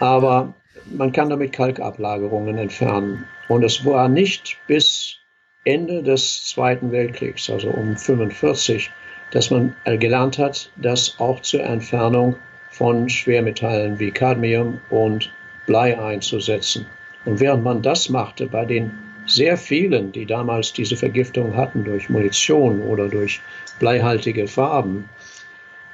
aber 0.00 0.52
man 0.86 1.12
kann 1.12 1.30
damit 1.30 1.52
Kalkablagerungen 1.52 2.58
entfernen. 2.58 3.24
Und 3.48 3.62
es 3.62 3.84
war 3.84 4.08
nicht 4.08 4.56
bis 4.66 5.16
Ende 5.64 6.02
des 6.02 6.46
Zweiten 6.46 6.90
Weltkriegs, 6.90 7.48
also 7.50 7.68
um 7.68 7.90
1945, 7.90 8.90
dass 9.30 9.50
man 9.50 9.76
gelernt 9.84 10.38
hat, 10.38 10.72
das 10.76 11.14
auch 11.20 11.40
zur 11.42 11.62
Entfernung 11.62 12.34
von 12.70 13.08
Schwermetallen 13.08 13.98
wie 13.98 14.10
Cadmium 14.10 14.80
und 14.90 15.32
Blei 15.66 15.98
einzusetzen. 15.98 16.86
Und 17.24 17.40
während 17.40 17.62
man 17.62 17.82
das 17.82 18.08
machte 18.08 18.46
bei 18.46 18.64
den 18.64 18.90
sehr 19.26 19.56
vielen, 19.56 20.12
die 20.12 20.26
damals 20.26 20.72
diese 20.72 20.96
Vergiftung 20.96 21.54
hatten 21.54 21.84
durch 21.84 22.08
Munition 22.08 22.80
oder 22.82 23.08
durch 23.08 23.40
bleihaltige 23.78 24.46
Farben, 24.46 25.08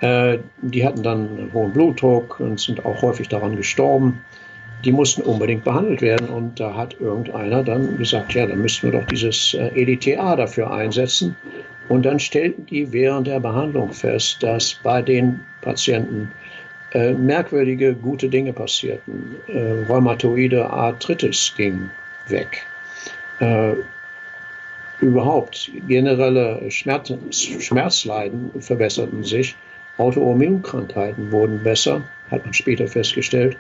äh, 0.01 0.39
die 0.63 0.85
hatten 0.85 1.03
dann 1.03 1.51
hohen 1.53 1.73
Blutdruck 1.73 2.41
und 2.41 2.61
sind 2.61 2.85
auch 2.85 3.03
häufig 3.03 3.29
daran 3.29 3.57
gestorben. 3.57 4.23
Die 4.85 4.93
mussten 4.93 5.23
unbedingt 5.23 5.65
behandelt 5.65 6.03
werden 6.03 6.29
und 6.29 6.61
da 6.61 6.75
hat 6.75 7.01
irgendeiner 7.01 7.63
dann 7.63 7.97
gesagt, 7.97 8.35
ja, 8.35 8.47
dann 8.47 8.61
müssten 8.61 8.93
wir 8.93 9.01
doch 9.01 9.07
dieses 9.07 9.55
äh, 9.55 9.69
EDTA 9.75 10.37
dafür 10.37 10.71
einsetzen. 10.71 11.35
Und 11.89 12.05
dann 12.05 12.19
stellten 12.19 12.67
die 12.67 12.93
während 12.93 13.27
der 13.27 13.41
Behandlung 13.41 13.93
fest, 13.93 14.43
dass 14.43 14.75
bei 14.75 15.01
den 15.03 15.41
Patienten 15.63 16.31
äh, 16.97 17.13
merkwürdige, 17.13 17.95
gute 17.95 18.31
Dinge 18.31 18.55
passierten. 18.55 19.37
Äh, 19.49 19.85
rheumatoide 19.87 20.71
Arthritis 20.71 21.53
ging 21.55 21.91
weg. 22.29 22.63
Äh, 23.39 23.75
überhaupt 25.03 25.71
generelle 25.87 26.71
Schmerz, 26.71 27.13
Schmerzleiden 27.31 28.51
verbesserten 28.61 29.23
sich. 29.25 29.55
Autoimmunkrankheiten 29.99 31.31
wurden 31.31 31.63
besser, 31.63 32.03
hat 32.31 32.45
man 32.45 32.55
später 32.55 32.87
festgestellt. 32.87 33.59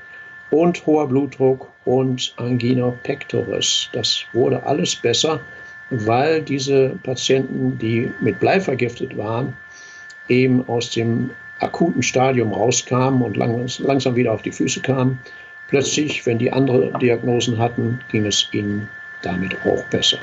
Und 0.50 0.86
hoher 0.86 1.06
Blutdruck 1.06 1.68
und 1.84 2.32
Angina 2.38 2.90
pectoris. 3.02 3.90
Das 3.92 4.24
wurde 4.32 4.62
alles 4.62 4.96
besser, 4.96 5.40
weil 5.90 6.40
diese 6.40 6.98
Patienten, 7.02 7.76
die 7.78 8.10
mit 8.20 8.40
Blei 8.40 8.60
vergiftet 8.60 9.14
waren, 9.18 9.54
eben 10.28 10.66
aus 10.68 10.90
dem 10.90 11.30
akuten 11.60 12.02
Stadium 12.02 12.52
rauskamen 12.52 13.22
und 13.22 13.36
langsam 13.36 14.16
wieder 14.16 14.32
auf 14.32 14.42
die 14.42 14.52
Füße 14.52 14.80
kamen. 14.80 15.18
Plötzlich, 15.68 16.24
wenn 16.26 16.38
die 16.38 16.52
andere 16.52 16.96
Diagnosen 16.98 17.58
hatten, 17.58 18.00
ging 18.10 18.26
es 18.26 18.48
ihnen 18.52 18.88
damit 19.22 19.56
auch 19.64 19.82
besser. 19.90 20.18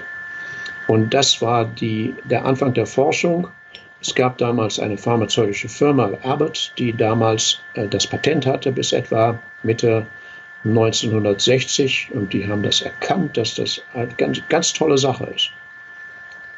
Und 0.88 1.14
das 1.14 1.42
war 1.42 1.66
die, 1.66 2.14
der 2.26 2.46
Anfang 2.46 2.74
der 2.74 2.86
Forschung. 2.86 3.48
Es 4.02 4.14
gab 4.14 4.38
damals 4.38 4.80
eine 4.80 4.98
pharmazeutische 4.98 5.70
Firma, 5.70 6.12
Abbott, 6.24 6.74
die 6.78 6.94
damals 6.94 7.62
äh, 7.74 7.88
das 7.88 8.06
Patent 8.06 8.46
hatte 8.46 8.72
bis 8.72 8.92
etwa 8.92 9.40
Mitte 9.64 10.06
1960 10.66 12.10
und 12.14 12.32
die 12.32 12.48
haben 12.48 12.64
das 12.64 12.82
erkannt, 12.82 13.36
dass 13.38 13.56
das 13.56 13.82
eine 13.94 14.14
ganz, 14.16 14.42
ganz 14.50 14.72
tolle 14.74 14.98
Sache 14.98 15.26
ist 15.36 15.52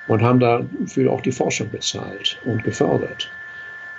und 0.07 0.21
haben 0.21 0.39
dafür 0.39 1.11
auch 1.11 1.21
die 1.21 1.31
Forschung 1.31 1.69
bezahlt 1.71 2.37
und 2.45 2.63
gefördert. 2.63 3.29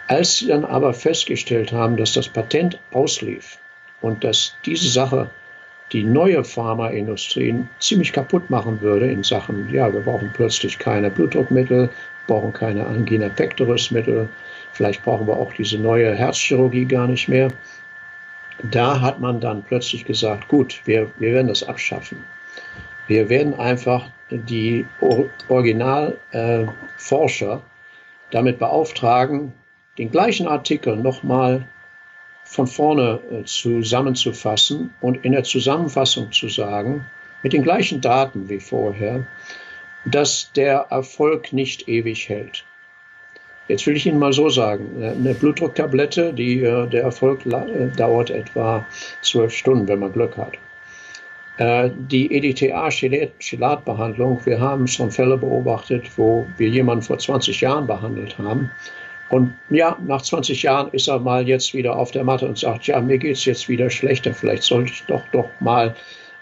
Als 0.09 0.36
sie 0.36 0.46
dann 0.46 0.64
aber 0.64 0.94
festgestellt 0.94 1.72
haben, 1.72 1.96
dass 1.96 2.12
das 2.12 2.28
Patent 2.28 2.78
auslief 2.92 3.59
und 4.02 4.22
dass 4.22 4.54
diese 4.64 4.88
Sache 4.88 5.28
die 5.92 6.04
neue 6.04 6.44
Pharmaindustrie 6.44 7.64
ziemlich 7.80 8.12
kaputt 8.12 8.48
machen 8.50 8.80
würde 8.80 9.11
in 9.11 9.22
Sachen, 9.22 9.72
ja, 9.72 9.92
wir 9.92 10.00
brauchen 10.00 10.30
plötzlich 10.32 10.78
keine 10.78 11.11
Blutdruckmittel, 11.11 11.90
brauchen 12.26 12.52
keine 12.52 12.86
Angina 12.86 13.28
pectoris 13.28 13.90
Mittel, 13.90 14.28
vielleicht 14.72 15.04
brauchen 15.04 15.26
wir 15.26 15.36
auch 15.36 15.52
diese 15.52 15.78
neue 15.78 16.14
Herzchirurgie 16.14 16.84
gar 16.84 17.07
nicht 17.07 17.28
mehr. 17.28 17.48
Da 18.70 19.00
hat 19.00 19.20
man 19.20 19.40
dann 19.40 19.62
plötzlich 19.62 20.04
gesagt, 20.04 20.48
gut, 20.48 20.80
wir, 20.86 21.11
wir 21.18 21.34
werden 21.34 21.48
das 21.48 21.62
abschaffen. 21.62 22.24
Wir 23.07 23.28
werden 23.28 23.54
einfach 23.54 24.09
die 24.30 24.86
Originalforscher 25.48 27.54
äh, 27.54 27.61
damit 28.30 28.59
beauftragen, 28.59 29.52
den 29.99 30.11
gleichen 30.11 30.47
Artikel 30.47 30.97
nochmal 30.97 31.66
von 32.47 32.66
vorne 32.66 33.20
äh, 33.30 33.44
zusammenzufassen 33.44 34.94
und 35.01 35.24
in 35.24 35.30
der 35.32 35.44
Zusammenfassung 35.44 36.32
zu 36.32 36.49
sagen, 36.49 37.05
mit 37.42 37.53
den 37.53 37.62
gleichen 37.62 38.01
Daten 38.01 38.49
wie 38.49 38.61
vorher, 38.61 39.26
dass 40.05 40.51
der 40.55 40.86
Erfolg 40.90 41.53
nicht 41.53 41.88
ewig 41.88 42.28
hält. 42.28 42.64
Jetzt 43.68 43.84
will 43.86 43.97
ich 43.97 44.07
Ihnen 44.07 44.20
mal 44.20 44.32
so 44.32 44.49
sagen, 44.49 45.03
äh, 45.03 45.11
eine 45.11 45.34
Blutdrucktablette, 45.34 46.32
die, 46.32 46.62
äh, 46.62 46.86
der 46.86 47.03
Erfolg 47.03 47.40
dauert 47.97 48.30
etwa 48.30 48.86
zwölf 49.22 49.53
Stunden, 49.53 49.88
wenn 49.88 49.99
man 49.99 50.12
Glück 50.12 50.36
hat. 50.36 50.57
Die 51.59 52.34
EDTA-Chelatbehandlung, 52.34 54.44
wir 54.44 54.61
haben 54.61 54.86
schon 54.86 55.11
Fälle 55.11 55.38
beobachtet, 55.38 56.11
wo 56.18 56.47
wir 56.59 56.68
jemanden 56.68 57.03
vor 57.03 57.16
20 57.16 57.62
Jahren 57.62 57.86
behandelt 57.86 58.36
haben 58.36 58.70
und 59.29 59.55
ja, 59.70 59.97
nach 60.07 60.22
20 60.22 60.62
Jahren 60.62 60.93
ist 60.93 61.09
er 61.09 61.18
mal 61.18 61.47
jetzt 61.47 61.74
wieder 61.74 61.97
auf 61.97 62.12
der 62.12 62.24
Matte 62.24 62.47
und 62.47 62.59
sagt, 62.59 62.87
ja, 62.87 63.01
mir 63.01 63.18
geht 63.18 63.37
es 63.37 63.45
jetzt 63.45 63.68
wieder 63.68 63.91
schlechter, 63.91 64.33
vielleicht 64.33 64.62
sollte 64.62 64.93
ich 64.93 65.05
doch 65.07 65.22
doch 65.33 65.49
mal 65.61 65.95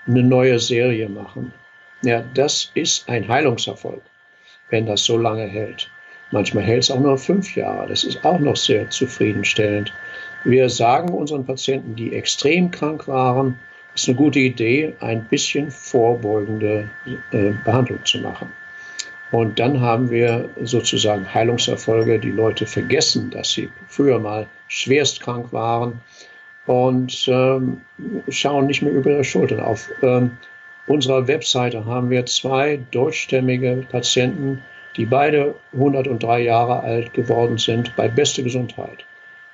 eine 0.06 0.22
neue 0.22 0.58
Serie 0.58 1.08
machen. 1.08 1.52
Ja, 2.02 2.22
das 2.34 2.70
ist 2.74 3.08
ein 3.08 3.26
Heilungserfolg, 3.26 4.02
wenn 4.68 4.86
das 4.86 5.04
so 5.04 5.16
lange 5.16 5.46
hält. 5.46 5.90
Manchmal 6.30 6.64
hält 6.64 6.82
es 6.82 6.90
auch 6.90 7.00
nur 7.00 7.16
fünf 7.16 7.56
Jahre. 7.56 7.88
Das 7.88 8.04
ist 8.04 8.24
auch 8.24 8.38
noch 8.38 8.56
sehr 8.56 8.90
zufriedenstellend. 8.90 9.92
Wir 10.44 10.68
sagen 10.68 11.14
unseren 11.14 11.46
Patienten, 11.46 11.94
die 11.94 12.14
extrem 12.14 12.70
krank 12.70 13.08
waren, 13.08 13.58
ist 13.94 14.08
eine 14.08 14.16
gute 14.16 14.40
Idee, 14.40 14.94
ein 15.00 15.24
bisschen 15.24 15.70
vorbeugende 15.70 16.90
äh, 17.30 17.52
Behandlung 17.64 18.04
zu 18.04 18.18
machen. 18.18 18.52
Und 19.34 19.58
dann 19.58 19.80
haben 19.80 20.12
wir 20.12 20.48
sozusagen 20.62 21.34
Heilungserfolge. 21.34 22.20
Die 22.20 22.30
Leute 22.30 22.66
vergessen, 22.66 23.30
dass 23.30 23.50
sie 23.50 23.68
früher 23.88 24.20
mal 24.20 24.46
schwerst 24.68 25.20
krank 25.20 25.52
waren 25.52 26.00
und 26.66 27.26
ähm, 27.26 27.80
schauen 28.28 28.68
nicht 28.68 28.82
mehr 28.82 28.92
über 28.92 29.10
ihre 29.10 29.24
Schultern 29.24 29.58
auf. 29.58 29.90
Ähm, 30.02 30.38
unserer 30.86 31.26
Webseite 31.26 31.84
haben 31.84 32.10
wir 32.10 32.24
zwei 32.26 32.78
deutschstämmige 32.92 33.84
Patienten, 33.90 34.62
die 34.96 35.04
beide 35.04 35.56
103 35.72 36.40
Jahre 36.42 36.84
alt 36.84 37.12
geworden 37.12 37.58
sind, 37.58 37.96
bei 37.96 38.06
bester 38.06 38.44
Gesundheit, 38.44 39.04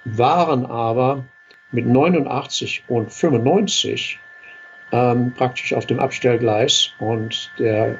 waren 0.04 0.66
aber 0.66 1.24
mit 1.72 1.86
89 1.86 2.84
und 2.86 3.10
95 3.10 4.18
ähm, 4.92 5.32
praktisch 5.32 5.72
auf 5.72 5.86
dem 5.86 6.00
Abstellgleis. 6.00 6.90
Und 6.98 7.50
der 7.58 7.96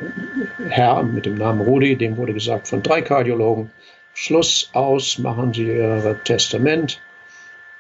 Herr 0.69 1.03
mit 1.03 1.27
dem 1.27 1.37
Namen 1.37 1.61
Rudi, 1.61 1.97
dem 1.97 2.17
wurde 2.17 2.35
gesagt 2.35 2.69
von 2.69 2.83
drei 2.83 3.03
Kardiologen, 3.03 3.71
Schluss 4.15 4.71
aus, 4.73 5.19
machen 5.19 5.53
Sie 5.55 5.67
Ihr 5.67 6.19
Testament. 6.25 7.01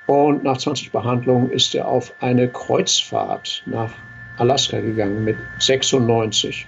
Und 0.06 0.42
nach 0.42 0.58
20 0.58 0.90
Behandlungen 0.90 1.50
ist 1.50 1.74
er 1.74 1.86
auf 1.86 2.12
eine 2.20 2.48
Kreuzfahrt 2.48 3.62
nach 3.66 3.92
Alaska 4.38 4.80
gegangen 4.80 5.24
mit 5.24 5.36
96. 5.58 6.66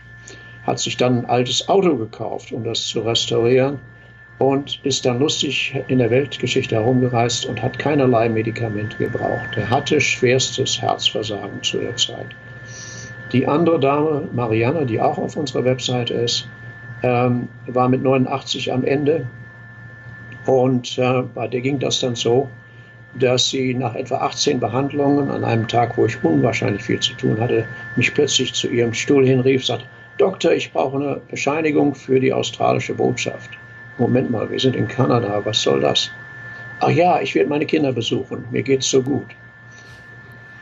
Hat 0.66 0.78
sich 0.78 0.97
dann 0.97 1.20
ein 1.20 1.26
altes 1.26 1.68
Auto 1.68 1.97
gekauft, 1.97 2.53
um 2.53 2.64
das 2.64 2.86
zu 2.86 3.01
restaurieren 3.01 3.80
und 4.43 4.80
ist 4.82 5.07
dann 5.07 5.20
lustig 5.20 5.72
in 5.86 5.99
der 5.99 6.11
Weltgeschichte 6.11 6.74
herumgereist 6.74 7.47
und 7.47 7.62
hat 7.62 7.78
keinerlei 7.78 8.28
Medikamente 8.28 8.97
gebraucht. 8.97 9.57
Er 9.57 9.70
hatte 9.70 10.01
schwerstes 10.01 10.82
Herzversagen 10.82 11.62
zu 11.62 11.78
der 11.78 11.95
Zeit. 11.95 12.26
Die 13.32 13.47
andere 13.47 13.78
Dame, 13.78 14.28
Marianne, 14.32 14.84
die 14.84 15.01
auch 15.01 15.16
auf 15.16 15.36
unserer 15.36 15.64
Webseite 15.64 16.14
ist, 16.14 16.49
ähm, 17.05 17.49
war 17.68 17.88
mit 17.88 18.03
89 18.03 18.72
am 18.72 18.84
Ende 18.84 19.28
und 20.47 20.99
äh, 20.99 21.22
bei 21.34 21.47
der 21.47 21.61
ging 21.61 21.78
das 21.78 22.01
dann 22.01 22.16
so, 22.16 22.49
dass 23.14 23.49
sie 23.49 23.74
nach 23.74 23.95
etwa 23.95 24.16
18 24.16 24.59
Behandlungen 24.59 25.30
an 25.30 25.45
einem 25.45 25.68
Tag, 25.68 25.97
wo 25.97 26.07
ich 26.07 26.22
unwahrscheinlich 26.24 26.82
viel 26.82 26.99
zu 26.99 27.14
tun 27.14 27.38
hatte, 27.38 27.64
mich 27.95 28.12
plötzlich 28.12 28.53
zu 28.55 28.66
ihrem 28.66 28.93
Stuhl 28.93 29.24
hinrief, 29.24 29.64
sagt, 29.64 29.86
Doktor, 30.18 30.51
ich 30.53 30.72
brauche 30.72 30.97
eine 30.97 31.20
Bescheinigung 31.30 31.95
für 31.95 32.18
die 32.18 32.32
australische 32.32 32.95
Botschaft. 32.95 33.51
Moment 33.99 34.30
mal, 34.30 34.51
wir 34.51 34.59
sind 34.59 34.76
in 34.76 34.88
Kanada, 34.88 35.45
was 35.45 35.62
soll 35.62 35.80
das? 35.80 36.11
Ach 36.80 36.90
ja, 36.90 37.20
ich 37.20 37.34
werde 37.34 37.49
meine 37.49 37.66
Kinder 37.66 37.93
besuchen, 37.93 38.45
mir 38.51 38.62
geht's 38.62 38.90
so 38.90 39.03
gut. 39.03 39.26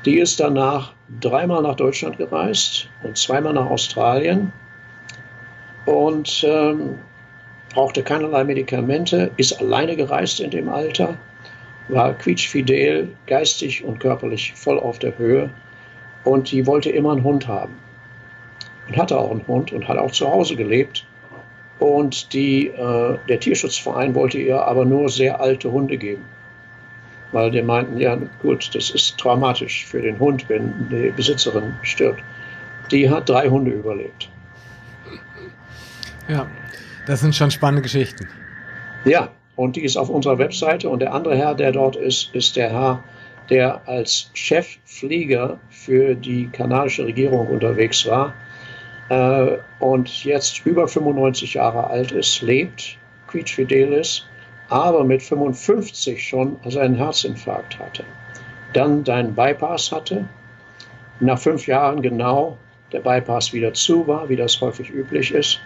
Die 0.04 0.18
ist 0.18 0.40
danach 0.40 0.94
dreimal 1.20 1.62
nach 1.62 1.76
Deutschland 1.76 2.18
gereist 2.18 2.88
und 3.02 3.16
zweimal 3.16 3.52
nach 3.52 3.70
Australien 3.70 4.52
und 5.86 6.44
ähm, 6.46 6.98
brauchte 7.74 8.02
keinerlei 8.02 8.44
Medikamente, 8.44 9.30
ist 9.36 9.60
alleine 9.60 9.96
gereist 9.96 10.40
in 10.40 10.50
dem 10.50 10.68
Alter, 10.68 11.16
war 11.88 12.14
quietschfidel, 12.14 13.08
geistig 13.26 13.84
und 13.84 14.00
körperlich 14.00 14.52
voll 14.54 14.78
auf 14.78 14.98
der 14.98 15.16
Höhe 15.18 15.50
und 16.24 16.50
die 16.50 16.66
wollte 16.66 16.90
immer 16.90 17.12
einen 17.12 17.24
Hund 17.24 17.46
haben. 17.46 17.74
Und 18.88 18.96
hatte 18.96 19.18
auch 19.18 19.30
einen 19.30 19.46
Hund 19.46 19.72
und 19.72 19.86
hat 19.86 19.98
auch 19.98 20.10
zu 20.10 20.28
Hause 20.28 20.56
gelebt. 20.56 21.06
Und 21.80 22.34
die, 22.34 22.68
äh, 22.68 23.18
der 23.28 23.40
Tierschutzverein 23.40 24.14
wollte 24.14 24.38
ihr 24.38 24.62
aber 24.62 24.84
nur 24.84 25.08
sehr 25.08 25.40
alte 25.40 25.72
Hunde 25.72 25.96
geben. 25.96 26.24
Weil 27.32 27.50
die 27.50 27.62
meinten, 27.62 27.98
ja 27.98 28.18
gut, 28.42 28.70
das 28.74 28.90
ist 28.90 29.16
traumatisch 29.18 29.86
für 29.86 30.02
den 30.02 30.18
Hund, 30.18 30.48
wenn 30.48 30.88
die 30.90 31.10
Besitzerin 31.10 31.74
stirbt. 31.82 32.22
Die 32.90 33.08
hat 33.08 33.28
drei 33.28 33.48
Hunde 33.48 33.70
überlebt. 33.70 34.28
Ja, 36.28 36.46
das 37.06 37.20
sind 37.20 37.34
schon 37.34 37.50
spannende 37.50 37.82
Geschichten. 37.82 38.28
Ja, 39.04 39.30
und 39.56 39.76
die 39.76 39.82
ist 39.82 39.96
auf 39.96 40.10
unserer 40.10 40.38
Webseite. 40.38 40.88
Und 40.88 41.00
der 41.00 41.14
andere 41.14 41.36
Herr, 41.36 41.54
der 41.54 41.72
dort 41.72 41.96
ist, 41.96 42.34
ist 42.34 42.56
der 42.56 42.70
Herr, 42.70 43.02
der 43.48 43.88
als 43.88 44.30
Chefflieger 44.34 45.58
für 45.70 46.14
die 46.14 46.48
kanadische 46.48 47.06
Regierung 47.06 47.46
unterwegs 47.48 48.06
war 48.06 48.34
äh, 49.10 49.58
und 49.80 50.24
jetzt 50.24 50.64
über 50.64 50.88
95 50.88 51.54
Jahre 51.54 51.88
alt 51.88 52.12
ist, 52.12 52.40
lebt, 52.42 52.96
quietschfidel 53.26 53.92
ist, 53.92 54.26
aber 54.70 55.04
mit 55.04 55.22
55 55.22 56.26
schon 56.28 56.56
einen 56.64 56.94
Herzinfarkt 56.94 57.78
hatte. 57.78 58.04
Dann 58.72 59.04
deinen 59.04 59.34
Bypass 59.34 59.90
hatte. 59.90 60.24
Nach 61.18 61.38
fünf 61.38 61.66
Jahren 61.66 62.00
genau 62.00 62.56
der 62.92 63.00
Bypass 63.00 63.52
wieder 63.52 63.74
zu 63.74 64.06
war, 64.06 64.28
wie 64.28 64.36
das 64.36 64.60
häufig 64.60 64.90
üblich 64.90 65.34
ist. 65.34 65.60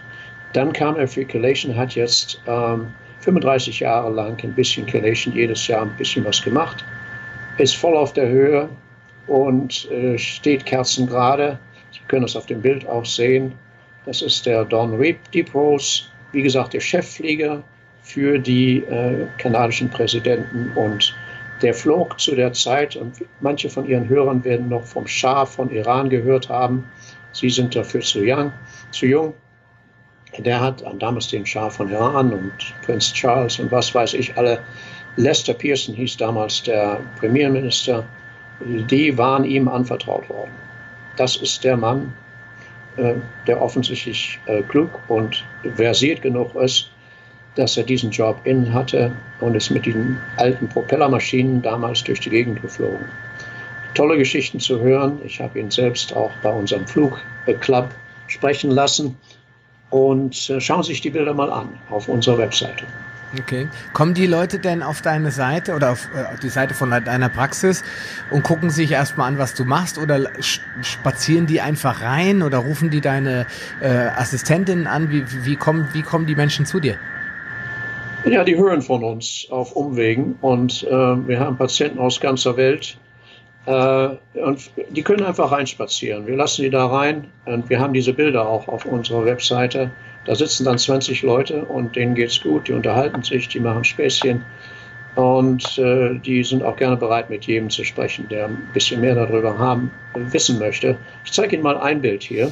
Dann 0.53 0.73
kam 0.73 0.97
er 0.97 1.07
für 1.07 1.25
Chelation, 1.25 1.75
hat 1.75 1.95
jetzt 1.95 2.41
ähm, 2.47 2.87
35 3.19 3.79
Jahre 3.79 4.11
lang 4.11 4.37
ein 4.43 4.53
bisschen 4.53 4.87
Chelation, 4.87 5.35
jedes 5.35 5.67
Jahr 5.67 5.83
ein 5.83 5.95
bisschen 5.97 6.25
was 6.25 6.41
gemacht, 6.41 6.83
ist 7.57 7.75
voll 7.75 7.95
auf 7.95 8.13
der 8.13 8.27
Höhe 8.27 8.69
und 9.27 9.89
äh, 9.91 10.17
steht 10.17 10.65
kerzengerade. 10.65 11.59
Können 12.07 12.25
es 12.25 12.35
auf 12.35 12.45
dem 12.45 12.61
Bild 12.61 12.87
auch 12.87 13.05
sehen. 13.05 13.53
Das 14.05 14.21
ist 14.21 14.45
der 14.45 14.65
Don 14.65 14.95
Reap 14.95 15.17
Deep 15.31 15.53
Rose, 15.53 16.03
wie 16.31 16.43
gesagt, 16.43 16.73
der 16.73 16.79
Chefflieger 16.79 17.63
für 18.03 18.37
die 18.37 18.77
äh, 18.83 19.25
kanadischen 19.37 19.89
Präsidenten 19.89 20.71
und 20.75 21.15
der 21.61 21.73
flog 21.73 22.19
zu 22.19 22.35
der 22.35 22.53
Zeit, 22.53 22.95
und 22.95 23.15
manche 23.39 23.69
von 23.69 23.87
Ihren 23.87 24.07
Hörern 24.09 24.43
werden 24.43 24.69
noch 24.69 24.83
vom 24.83 25.07
Schah 25.07 25.45
von 25.45 25.71
Iran 25.71 26.09
gehört 26.09 26.49
haben, 26.49 26.83
Sie 27.31 27.49
sind 27.49 27.75
dafür 27.75 28.01
zu 28.01 28.23
jung, 28.23 28.51
zu 28.91 29.07
jung 29.07 29.33
der 30.37 30.59
hat 30.59 30.83
damals 30.99 31.29
den 31.29 31.45
Schah 31.45 31.69
von 31.69 31.89
Iran 31.89 32.33
und 32.33 32.53
Prinz 32.85 33.13
Charles 33.13 33.59
und 33.59 33.71
was 33.71 33.93
weiß 33.93 34.13
ich 34.15 34.35
alle. 34.37 34.59
Lester 35.17 35.53
Pearson 35.53 35.95
hieß 35.95 36.17
damals 36.17 36.63
der 36.63 36.99
Premierminister. 37.19 38.03
Die 38.59 39.17
waren 39.17 39.45
ihm 39.45 39.67
anvertraut 39.67 40.27
worden. 40.29 40.51
Das 41.15 41.35
ist 41.37 41.63
der 41.63 41.77
Mann, 41.77 42.13
äh, 42.97 43.15
der 43.47 43.61
offensichtlich 43.61 44.39
äh, 44.45 44.61
klug 44.63 44.89
und 45.07 45.43
versiert 45.75 46.21
genug 46.21 46.55
ist, 46.55 46.89
dass 47.55 47.77
er 47.77 47.83
diesen 47.83 48.11
Job 48.11 48.37
innen 48.43 48.73
hatte 48.73 49.11
und 49.39 49.55
ist 49.55 49.69
mit 49.69 49.85
diesen 49.85 50.19
alten 50.37 50.67
Propellermaschinen 50.67 51.61
damals 51.61 52.03
durch 52.03 52.19
die 52.19 52.29
Gegend 52.29 52.61
geflogen. 52.61 53.05
Tolle 53.93 54.17
Geschichten 54.17 54.59
zu 54.59 54.81
hören. 54.81 55.19
Ich 55.23 55.39
habe 55.39 55.59
ihn 55.59 55.71
selbst 55.71 56.13
auch 56.15 56.31
bei 56.43 56.51
unserem 56.51 56.85
Flugclub 56.85 57.89
sprechen 58.27 58.71
lassen 58.71 59.17
und 59.89 60.49
äh, 60.49 60.59
schauen 60.59 60.83
Sie 60.83 60.91
sich 60.91 61.01
die 61.01 61.09
Bilder 61.09 61.33
mal 61.33 61.51
an 61.51 61.69
auf 61.89 62.09
unserer 62.09 62.37
Webseite. 62.37 62.85
Okay. 63.41 63.67
Kommen 63.93 64.13
die 64.13 64.27
Leute 64.27 64.59
denn 64.59 64.83
auf 64.83 65.01
deine 65.01 65.31
Seite 65.31 65.75
oder 65.75 65.91
auf, 65.91 66.07
äh, 66.15 66.37
die 66.41 66.49
Seite 66.49 66.73
von 66.73 66.91
deiner 66.91 67.29
Praxis 67.29 67.83
und 68.31 68.43
gucken 68.43 68.69
sich 68.69 68.91
erstmal 68.91 69.27
an, 69.27 69.37
was 69.37 69.53
du 69.53 69.65
machst 69.65 69.97
oder 69.97 70.29
spazieren 70.81 71.45
die 71.45 71.61
einfach 71.61 72.01
rein 72.01 72.41
oder 72.41 72.59
rufen 72.59 72.89
die 72.89 73.01
deine 73.01 73.45
äh, 73.81 73.87
Assistentin 73.87 74.87
an? 74.87 75.09
Wie, 75.09 75.23
wie, 75.45 75.55
kommen, 75.55 75.87
wie 75.93 76.01
kommen 76.01 76.27
die 76.27 76.35
Menschen 76.35 76.65
zu 76.65 76.79
dir? 76.79 76.95
Ja, 78.25 78.43
die 78.43 78.55
hören 78.55 78.81
von 78.81 79.03
uns 79.03 79.47
auf 79.51 79.73
Umwegen 79.73 80.35
und 80.41 80.83
äh, 80.83 80.89
wir 80.89 81.39
haben 81.39 81.57
Patienten 81.57 81.99
aus 81.99 82.19
ganzer 82.19 82.57
Welt, 82.57 82.97
äh, 83.65 84.09
und 84.33 84.71
die 84.89 85.01
können 85.01 85.23
einfach 85.23 85.51
reinspazieren. 85.51 86.27
Wir 86.27 86.35
lassen 86.35 86.61
die 86.61 86.69
da 86.69 86.85
rein 86.85 87.27
und 87.45 87.69
wir 87.69 87.79
haben 87.79 87.93
diese 87.93 88.13
Bilder 88.13 88.47
auch 88.47 88.67
auf 88.67 88.85
unserer 88.85 89.25
Webseite. 89.25 89.91
Da 90.25 90.35
sitzen 90.35 90.65
dann 90.65 90.77
20 90.77 91.21
Leute 91.21 91.63
und 91.65 91.95
denen 91.95 92.15
geht's 92.15 92.41
gut, 92.41 92.67
die 92.67 92.73
unterhalten 92.73 93.21
sich, 93.21 93.47
die 93.47 93.59
machen 93.59 93.83
Späßchen 93.83 94.43
und 95.15 95.77
äh, 95.77 96.19
die 96.19 96.43
sind 96.43 96.63
auch 96.63 96.75
gerne 96.75 96.97
bereit, 96.97 97.29
mit 97.29 97.45
jedem 97.45 97.69
zu 97.69 97.83
sprechen, 97.83 98.27
der 98.29 98.45
ein 98.45 98.69
bisschen 98.73 99.01
mehr 99.01 99.15
darüber 99.15 99.57
haben, 99.57 99.91
wissen 100.13 100.59
möchte. 100.59 100.97
Ich 101.23 101.31
zeige 101.31 101.55
Ihnen 101.55 101.63
mal 101.63 101.77
ein 101.77 102.01
Bild 102.01 102.23
hier. 102.23 102.51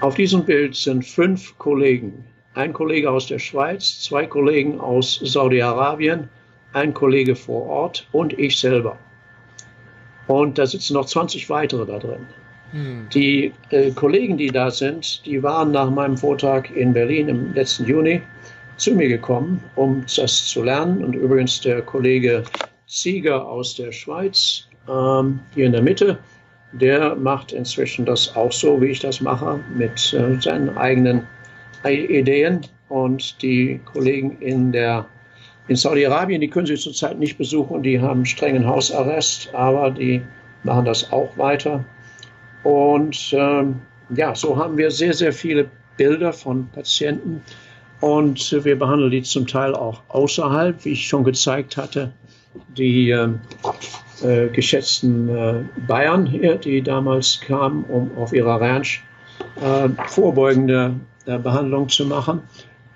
Auf 0.00 0.16
diesem 0.16 0.44
Bild 0.44 0.74
sind 0.74 1.06
fünf 1.06 1.56
Kollegen. 1.58 2.24
Ein 2.54 2.72
Kollege 2.72 3.10
aus 3.10 3.28
der 3.28 3.38
Schweiz, 3.38 4.00
zwei 4.00 4.26
Kollegen 4.26 4.80
aus 4.80 5.20
Saudi-Arabien, 5.22 6.28
ein 6.72 6.92
Kollege 6.92 7.36
vor 7.36 7.66
Ort 7.66 8.08
und 8.10 8.36
ich 8.38 8.58
selber. 8.58 8.98
Und 10.26 10.58
da 10.58 10.66
sitzen 10.66 10.94
noch 10.94 11.06
20 11.06 11.48
weitere 11.50 11.86
da 11.86 11.98
drin. 11.98 12.26
Hm. 12.72 13.06
Die 13.14 13.52
äh, 13.70 13.90
Kollegen, 13.92 14.36
die 14.36 14.48
da 14.48 14.70
sind, 14.70 15.24
die 15.26 15.42
waren 15.42 15.70
nach 15.70 15.90
meinem 15.90 16.16
Vortrag 16.16 16.74
in 16.74 16.92
Berlin 16.92 17.28
im 17.28 17.54
letzten 17.54 17.86
Juni 17.86 18.20
zu 18.76 18.94
mir 18.94 19.08
gekommen, 19.08 19.62
um 19.76 20.04
das 20.16 20.46
zu 20.46 20.62
lernen. 20.62 21.04
Und 21.04 21.14
übrigens 21.14 21.60
der 21.60 21.82
Kollege 21.82 22.42
Sieger 22.86 23.46
aus 23.46 23.74
der 23.76 23.92
Schweiz, 23.92 24.66
ähm, 24.88 25.40
hier 25.54 25.66
in 25.66 25.72
der 25.72 25.82
Mitte, 25.82 26.18
der 26.72 27.14
macht 27.14 27.52
inzwischen 27.52 28.04
das 28.04 28.34
auch 28.34 28.52
so, 28.52 28.80
wie 28.80 28.86
ich 28.86 29.00
das 29.00 29.20
mache, 29.20 29.60
mit 29.74 30.12
äh, 30.14 30.40
seinen 30.40 30.76
eigenen 30.76 31.26
Ideen. 31.84 32.60
Und 32.88 33.40
die 33.42 33.80
Kollegen 33.84 34.36
in 34.40 34.72
der 34.72 35.06
in 35.68 35.76
Saudi-Arabien, 35.76 36.40
die 36.40 36.50
können 36.50 36.66
Sie 36.66 36.74
zurzeit 36.74 37.18
nicht 37.18 37.38
besuchen, 37.38 37.82
die 37.82 38.00
haben 38.00 38.26
strengen 38.26 38.66
Hausarrest, 38.66 39.54
aber 39.54 39.90
die 39.90 40.20
machen 40.64 40.84
das 40.84 41.10
auch 41.12 41.30
weiter. 41.38 41.84
Und 42.62 43.34
ähm, 43.36 43.80
ja, 44.14 44.34
so 44.34 44.56
haben 44.56 44.76
wir 44.76 44.90
sehr, 44.90 45.14
sehr 45.14 45.32
viele 45.32 45.68
Bilder 45.96 46.32
von 46.32 46.68
Patienten 46.68 47.42
und 48.00 48.64
wir 48.64 48.78
behandeln 48.78 49.10
die 49.10 49.22
zum 49.22 49.46
Teil 49.46 49.74
auch 49.74 50.02
außerhalb, 50.08 50.84
wie 50.84 50.90
ich 50.90 51.06
schon 51.06 51.24
gezeigt 51.24 51.76
hatte. 51.76 52.12
Die, 52.76 53.10
äh, 53.10 53.28
äh, 54.22 54.48
geschätzten 54.48 55.28
äh, 55.28 55.64
Bayern 55.86 56.26
hier, 56.26 56.56
die 56.56 56.82
damals 56.82 57.40
kamen, 57.40 57.84
um 57.84 58.10
auf 58.16 58.32
ihrer 58.32 58.60
Ranch 58.60 59.02
äh, 59.60 59.88
vorbeugende 60.08 60.94
äh, 61.26 61.38
Behandlung 61.38 61.88
zu 61.88 62.06
machen. 62.06 62.42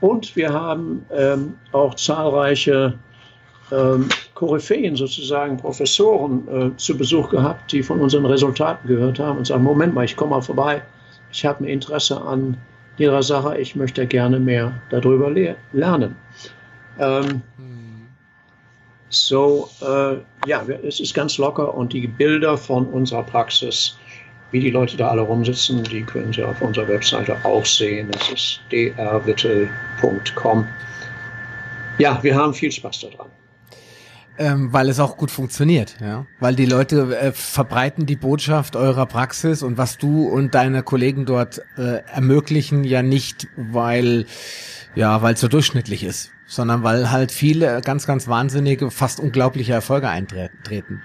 Und 0.00 0.36
wir 0.36 0.52
haben 0.52 1.04
ähm, 1.10 1.54
auch 1.72 1.94
zahlreiche 1.94 2.98
ähm, 3.72 4.08
Koryphäen, 4.34 4.96
sozusagen 4.96 5.56
Professoren 5.56 6.46
äh, 6.48 6.76
zu 6.76 6.96
Besuch 6.96 7.30
gehabt, 7.30 7.72
die 7.72 7.82
von 7.82 8.00
unseren 8.00 8.26
Resultaten 8.26 8.86
gehört 8.86 9.18
haben 9.18 9.38
und 9.38 9.46
sagen, 9.46 9.64
Moment 9.64 9.94
mal, 9.94 10.04
ich 10.04 10.16
komme 10.16 10.30
mal 10.30 10.42
vorbei, 10.42 10.82
ich 11.32 11.44
habe 11.44 11.64
ein 11.64 11.68
Interesse 11.68 12.20
an 12.20 12.56
Ihrer 12.98 13.22
Sache, 13.22 13.58
ich 13.58 13.76
möchte 13.76 14.06
gerne 14.06 14.38
mehr 14.38 14.72
darüber 14.90 15.30
le 15.30 15.56
lernen. 15.72 16.16
Ähm, 16.98 17.42
hm. 17.56 18.06
So, 19.08 19.68
äh, 19.82 20.16
ja, 20.48 20.64
es 20.86 21.00
ist 21.00 21.14
ganz 21.14 21.38
locker 21.38 21.74
und 21.74 21.92
die 21.92 22.06
Bilder 22.06 22.56
von 22.56 22.86
unserer 22.86 23.22
Praxis, 23.22 23.98
wie 24.50 24.60
die 24.60 24.70
Leute 24.70 24.96
da 24.96 25.08
alle 25.08 25.22
rumsitzen, 25.22 25.82
die 25.84 26.02
können 26.02 26.32
Sie 26.32 26.42
auf 26.42 26.62
unserer 26.62 26.88
Webseite 26.88 27.36
auch 27.44 27.64
sehen. 27.64 28.10
Das 28.10 28.30
ist 28.30 28.60
drwittel.com. 28.70 30.66
Ja, 31.98 32.18
wir 32.22 32.34
haben 32.34 32.54
viel 32.54 32.70
Spaß 32.72 33.00
daran. 33.00 33.30
Ähm, 34.38 34.70
weil 34.72 34.90
es 34.90 35.00
auch 35.00 35.16
gut 35.16 35.30
funktioniert, 35.30 35.96
ja. 36.00 36.26
Weil 36.40 36.54
die 36.54 36.66
Leute 36.66 37.16
äh, 37.18 37.32
verbreiten 37.32 38.04
die 38.04 38.16
Botschaft 38.16 38.76
eurer 38.76 39.06
Praxis 39.06 39.62
und 39.62 39.78
was 39.78 39.96
du 39.96 40.28
und 40.28 40.54
deine 40.54 40.82
Kollegen 40.82 41.24
dort 41.24 41.62
äh, 41.78 42.02
ermöglichen, 42.12 42.84
ja 42.84 43.02
nicht, 43.02 43.48
weil 43.56 44.26
ja, 44.94 45.22
weil 45.22 45.34
es 45.34 45.40
so 45.40 45.48
durchschnittlich 45.48 46.04
ist, 46.04 46.32
sondern 46.46 46.82
weil 46.82 47.10
halt 47.10 47.32
viele 47.32 47.80
ganz, 47.82 48.06
ganz 48.06 48.28
wahnsinnige, 48.28 48.90
fast 48.90 49.20
unglaubliche 49.20 49.72
Erfolge 49.72 50.08
eintreten. 50.08 51.02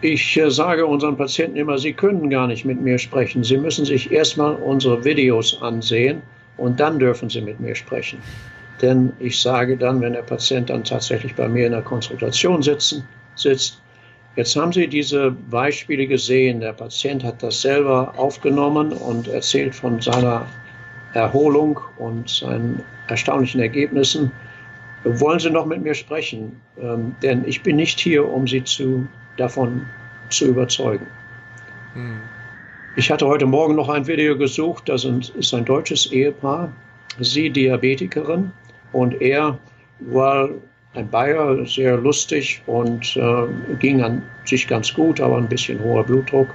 Ich 0.00 0.36
äh, 0.36 0.50
sage 0.50 0.84
unseren 0.84 1.16
Patienten 1.16 1.56
immer, 1.56 1.78
sie 1.78 1.92
können 1.92 2.28
gar 2.28 2.48
nicht 2.48 2.64
mit 2.64 2.80
mir 2.80 2.98
sprechen. 2.98 3.44
Sie 3.44 3.56
müssen 3.56 3.84
sich 3.84 4.10
erstmal 4.10 4.54
unsere 4.56 5.04
Videos 5.04 5.60
ansehen 5.62 6.22
und 6.56 6.80
dann 6.80 6.98
dürfen 6.98 7.30
sie 7.30 7.40
mit 7.40 7.60
mir 7.60 7.76
sprechen. 7.76 8.18
Denn 8.82 9.12
ich 9.20 9.40
sage 9.40 9.76
dann, 9.76 10.00
wenn 10.00 10.12
der 10.12 10.22
Patient 10.22 10.68
dann 10.68 10.82
tatsächlich 10.82 11.34
bei 11.36 11.48
mir 11.48 11.66
in 11.66 11.72
der 11.72 11.82
Konsultation 11.82 12.62
sitzen, 12.62 13.04
sitzt, 13.36 13.80
jetzt 14.34 14.56
haben 14.56 14.72
Sie 14.72 14.88
diese 14.88 15.30
Beispiele 15.30 16.06
gesehen, 16.06 16.60
der 16.60 16.72
Patient 16.72 17.22
hat 17.22 17.42
das 17.42 17.62
selber 17.62 18.12
aufgenommen 18.16 18.92
und 18.92 19.28
erzählt 19.28 19.74
von 19.74 20.00
seiner 20.00 20.46
Erholung 21.14 21.78
und 21.98 22.28
seinen 22.28 22.82
erstaunlichen 23.06 23.60
Ergebnissen. 23.60 24.32
Wollen 25.04 25.38
Sie 25.38 25.50
noch 25.50 25.66
mit 25.66 25.82
mir 25.82 25.94
sprechen? 25.94 26.60
Ähm, 26.80 27.14
denn 27.22 27.44
ich 27.46 27.62
bin 27.62 27.76
nicht 27.76 28.00
hier, 28.00 28.28
um 28.28 28.48
Sie 28.48 28.64
zu, 28.64 29.06
davon 29.36 29.86
zu 30.30 30.46
überzeugen. 30.46 31.06
Hm. 31.94 32.20
Ich 32.96 33.10
hatte 33.10 33.26
heute 33.26 33.46
Morgen 33.46 33.76
noch 33.76 33.88
ein 33.88 34.06
Video 34.06 34.36
gesucht, 34.36 34.88
das 34.88 35.04
ist 35.04 35.54
ein 35.54 35.64
deutsches 35.64 36.12
Ehepaar, 36.12 36.70
sie 37.20 37.48
Diabetikerin, 37.48 38.52
und 38.92 39.20
er 39.20 39.58
war 40.00 40.48
ein 40.94 41.08
Bayer, 41.08 41.64
sehr 41.66 41.96
lustig 41.96 42.62
und 42.66 43.16
äh, 43.16 43.46
ging 43.78 44.02
an 44.02 44.22
sich 44.44 44.68
ganz 44.68 44.92
gut, 44.92 45.20
aber 45.20 45.38
ein 45.38 45.48
bisschen 45.48 45.82
hoher 45.82 46.04
Blutdruck. 46.04 46.48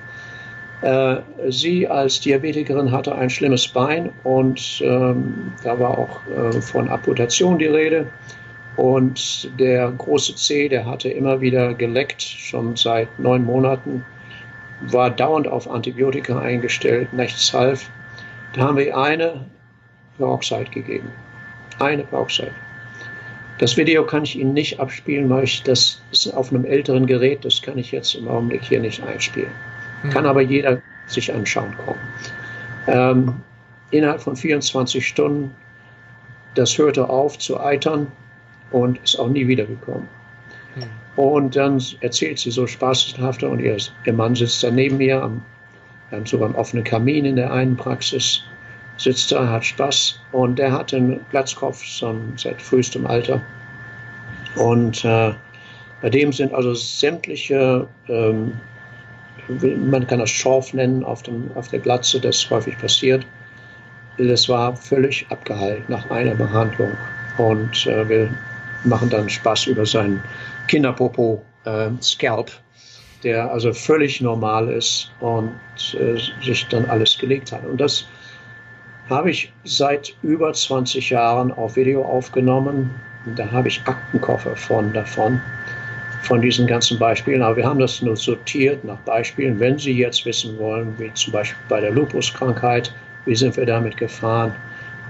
Äh, 0.82 1.18
sie 1.50 1.88
als 1.88 2.20
Diabetikerin 2.20 2.92
hatte 2.92 3.16
ein 3.16 3.30
schlimmes 3.30 3.68
Bein 3.68 4.12
und 4.24 4.80
ähm, 4.84 5.52
da 5.64 5.80
war 5.80 5.98
auch 5.98 6.20
äh, 6.28 6.62
von 6.62 6.90
Amputation 6.90 7.58
die 7.58 7.66
Rede. 7.66 8.08
Und 8.76 9.50
der 9.60 9.90
große 9.90 10.36
C, 10.36 10.70
der 10.70 10.86
hatte 10.86 11.10
immer 11.10 11.42
wieder 11.42 11.74
geleckt, 11.74 12.22
schon 12.22 12.76
seit 12.76 13.08
neun 13.20 13.44
Monaten, 13.44 14.06
war 14.82 15.10
dauernd 15.10 15.48
auf 15.48 15.68
Antibiotika 15.68 16.38
eingestellt, 16.38 17.12
nichts 17.12 17.52
half. 17.52 17.90
Da 18.54 18.62
haben 18.62 18.78
wir 18.78 18.96
eine 18.96 19.48
Peroxide 20.20 20.70
gegeben 20.70 21.12
eine 21.80 22.04
Bauchseite. 22.04 22.52
Das 23.60 23.76
Video 23.76 24.06
kann 24.06 24.24
ich 24.24 24.38
Ihnen 24.38 24.54
nicht 24.54 24.80
abspielen, 24.80 25.30
weil 25.30 25.44
ich 25.44 25.64
das 25.64 26.02
ist 26.12 26.28
auf 26.36 26.52
einem 26.52 26.66
älteren 26.66 27.08
Gerät, 27.08 27.44
das 27.44 27.62
kann 27.62 27.78
ich 27.78 27.92
jetzt 27.92 28.14
im 28.14 28.28
Augenblick 28.28 28.64
hier 28.64 28.80
nicht 28.80 29.02
einspielen. 29.04 29.50
Mhm. 30.04 30.10
Kann 30.10 30.26
aber 30.26 30.42
jeder 30.42 30.82
sich 31.08 31.34
anschauen 31.34 31.76
kommen. 31.86 32.00
Ähm, 32.88 33.36
innerhalb 33.92 34.22
von 34.22 34.36
24 34.36 35.06
Stunden, 35.06 35.56
das 36.54 36.78
hörte 36.78 37.10
auf 37.10 37.40
zu 37.40 37.60
eitern 37.60 38.08
und 38.72 39.00
ist 39.04 39.20
auch 39.20 39.30
nie 39.30 39.48
wiedergekommen. 39.48 40.08
Mhm. 40.76 40.84
Und 41.16 41.56
dann 41.56 41.82
erzählt 42.02 42.38
sie 42.38 42.52
so 42.52 42.68
spaßhafter 42.68 43.50
und 43.50 43.60
ihr, 43.60 43.78
ihr 44.06 44.14
Mann 44.14 44.36
sitzt 44.36 44.64
da 44.64 44.70
neben 44.70 44.98
mir, 44.98 45.24
am, 45.24 45.42
wir 46.10 46.20
haben 46.20 46.26
sogar 46.28 46.48
einen 46.48 46.56
offenen 46.56 46.84
Kamin 46.84 47.26
in 47.26 47.36
der 47.38 47.52
einen 47.52 47.76
Praxis 47.76 48.44
sitzt 48.98 49.32
da, 49.32 49.48
hat 49.48 49.66
Spaß 49.66 50.20
und 50.32 50.58
der 50.60 50.72
hat 50.72 50.93
einen 50.93 51.24
Platzkopf 51.30 51.84
schon 51.84 52.34
seit 52.36 52.62
frühestem 52.62 53.06
Alter. 53.08 53.41
Und 54.56 55.06
äh, 55.06 55.34
bei 56.02 56.10
dem 56.10 56.32
sind 56.34 56.54
also 56.54 56.74
sämtliche, 56.74 57.88
ähm, 58.08 58.54
man 59.48 60.06
kann 60.06 60.20
das 60.20 60.30
Schorf 60.30 60.74
nennen, 60.74 61.04
auf, 61.04 61.24
dem, 61.24 61.50
auf 61.56 61.68
der 61.70 61.80
Glatze, 61.80 62.20
das 62.20 62.50
häufig 62.50 62.78
passiert. 62.78 63.26
Das 64.18 64.50
war 64.50 64.76
völlig 64.76 65.26
abgeheilt 65.30 65.88
nach 65.89 66.10
einer 66.10 66.36
Behandlung. 66.36 66.91
Und 67.38 67.86
äh, 67.86 68.08
wir 68.10 68.30
machen 68.84 69.10
dann 69.10 69.30
Spaß 69.30 69.68
über 69.68 69.86
seinen 69.86 70.22
Kinderpopo-Scalp, 70.68 72.48
äh, 72.48 73.24
der 73.24 73.52
also 73.52 73.74
völlig 73.74 74.22
normal 74.22 74.70
ist 74.70 75.12
und 75.20 75.52
äh, 76.00 76.20
sich 76.43 76.68
dann 76.68 76.86
alles 76.86 77.18
gelegt 77.18 77.52
hat. 77.52 77.64
Und 77.66 77.80
das 77.80 78.06
habe 79.10 79.32
ich 79.32 79.51
seit 79.64 80.16
über 80.22 80.51
20 80.53 81.10
Jahren 81.10 81.51
auf 81.53 81.76
Video 81.76 82.03
aufgenommen. 82.03 82.89
Da 83.36 83.49
habe 83.51 83.68
ich 83.68 83.82
Aktenkoffer 83.86 84.55
von 84.55 84.91
davon, 84.93 85.41
von 86.24 86.41
diesen 86.41 86.68
ganzen 86.68 86.99
Beispielen. 86.99 87.41
Aber 87.41 87.58
wir 87.58 87.66
haben 87.66 87.80
das 87.80 88.01
nur 88.01 88.16
sortiert 88.16 88.84
nach 88.84 88.97
Beispielen. 88.99 89.60
Wenn 89.60 89.78
Sie 89.78 89.93
jetzt 89.93 90.26
wissen 90.26 90.58
wollen, 90.60 90.93
wie 90.97 91.14
zum 91.14 91.34
Beispiel 91.34 91.58
bei 91.70 91.82
der 91.82 91.91
Lupuskrankheit, 91.91 92.93
wie 93.26 93.36
sind 93.36 93.55
wir 93.58 93.66
damit 93.66 93.97
gefahren? 93.97 94.53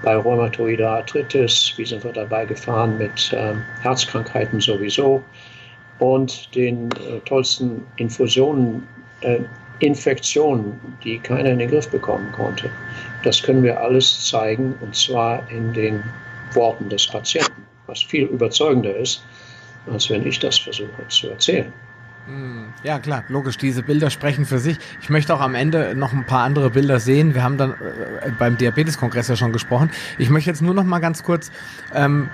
Bei 0.03 0.15
rheumatoider 0.15 0.89
Arthritis, 0.89 1.73
wie 1.77 1.85
sind 1.85 2.03
wir 2.03 2.11
dabei 2.11 2.45
gefahren 2.45 2.97
mit 2.99 3.33
äh, 3.33 3.53
Herzkrankheiten 3.81 4.59
sowieso? 4.61 5.23
Und 5.97 6.53
den 6.53 6.89
äh, 6.91 7.19
tollsten 7.25 7.83
Infusionen, 7.95 8.87
äh, 9.21 9.39
Infektionen, 9.79 10.79
die 11.03 11.17
keiner 11.19 11.51
in 11.51 11.59
den 11.59 11.69
Griff 11.69 11.89
bekommen 11.89 12.31
konnte. 12.31 12.69
Das 13.23 13.41
können 13.41 13.63
wir 13.63 13.79
alles 13.79 14.27
zeigen 14.29 14.75
und 14.81 14.95
zwar 14.95 15.49
in 15.49 15.73
den 15.73 16.03
Worten 16.53 16.89
des 16.89 17.07
Patienten, 17.07 17.65
was 17.87 18.01
viel 18.01 18.25
überzeugender 18.25 18.95
ist, 18.95 19.23
als 19.91 20.09
wenn 20.09 20.25
ich 20.25 20.39
das 20.39 20.57
versuche 20.57 21.07
zu 21.09 21.29
erzählen. 21.29 21.71
Hm, 22.27 22.73
ja, 22.83 22.99
klar, 22.99 23.23
logisch. 23.29 23.57
Diese 23.57 23.83
Bilder 23.83 24.09
sprechen 24.09 24.45
für 24.45 24.59
sich. 24.59 24.77
Ich 25.01 25.09
möchte 25.09 25.33
auch 25.33 25.39
am 25.39 25.55
Ende 25.55 25.95
noch 25.95 26.11
ein 26.11 26.25
paar 26.25 26.43
andere 26.43 26.69
Bilder 26.69 26.99
sehen. 26.99 27.33
Wir 27.33 27.41
haben 27.41 27.57
dann 27.57 27.71
äh, 27.71 28.31
beim 28.37 28.57
Diabeteskongress 28.57 29.29
ja 29.29 29.37
schon 29.37 29.53
gesprochen. 29.53 29.89
Ich 30.17 30.29
möchte 30.29 30.49
jetzt 30.49 30.61
nur 30.61 30.73
noch 30.73 30.83
mal 30.83 30.99
ganz 30.99 31.23
kurz 31.23 31.51
ähm, 31.95 32.29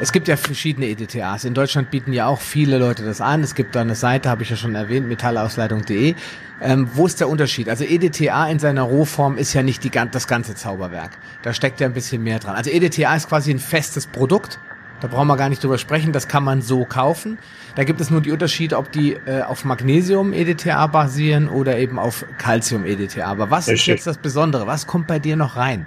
es 0.00 0.12
gibt 0.12 0.28
ja 0.28 0.36
verschiedene 0.36 0.86
EDTAs. 0.86 1.44
In 1.44 1.52
Deutschland 1.52 1.90
bieten 1.90 2.12
ja 2.12 2.26
auch 2.26 2.40
viele 2.40 2.78
Leute 2.78 3.04
das 3.04 3.20
an. 3.20 3.42
Es 3.42 3.54
gibt 3.54 3.74
da 3.74 3.82
eine 3.82 3.94
Seite, 3.94 4.30
habe 4.30 4.42
ich 4.42 4.50
ja 4.50 4.56
schon 4.56 4.74
erwähnt, 4.74 5.06
metallausleitung.de. 5.06 6.14
Ähm, 6.62 6.88
wo 6.94 7.06
ist 7.06 7.20
der 7.20 7.28
Unterschied? 7.28 7.68
Also 7.68 7.84
EDTA 7.84 8.48
in 8.48 8.58
seiner 8.58 8.82
Rohform 8.82 9.36
ist 9.36 9.52
ja 9.52 9.62
nicht 9.62 9.84
die, 9.84 9.90
das 9.90 10.26
ganze 10.26 10.54
Zauberwerk. 10.54 11.18
Da 11.42 11.52
steckt 11.52 11.80
ja 11.80 11.86
ein 11.86 11.92
bisschen 11.92 12.22
mehr 12.22 12.38
dran. 12.38 12.54
Also 12.54 12.70
EDTA 12.70 13.14
ist 13.14 13.28
quasi 13.28 13.50
ein 13.50 13.58
festes 13.58 14.06
Produkt. 14.06 14.58
Da 15.00 15.08
brauchen 15.08 15.28
wir 15.28 15.36
gar 15.36 15.48
nicht 15.48 15.62
drüber 15.62 15.78
sprechen. 15.78 16.12
Das 16.12 16.28
kann 16.28 16.44
man 16.44 16.62
so 16.62 16.84
kaufen. 16.84 17.38
Da 17.74 17.84
gibt 17.84 18.00
es 18.00 18.10
nur 18.10 18.20
die 18.20 18.30
Unterschiede, 18.30 18.78
ob 18.78 18.92
die 18.92 19.12
äh, 19.26 19.42
auf 19.42 19.64
Magnesium 19.64 20.32
EDTA 20.32 20.86
basieren 20.86 21.48
oder 21.48 21.78
eben 21.78 21.98
auf 21.98 22.24
Calcium 22.38 22.84
EDTA. 22.86 23.26
Aber 23.26 23.50
was 23.50 23.68
ist 23.68 23.86
jetzt 23.86 24.06
das 24.06 24.18
Besondere? 24.18 24.66
Was 24.66 24.86
kommt 24.86 25.06
bei 25.06 25.18
dir 25.18 25.36
noch 25.36 25.56
rein? 25.56 25.86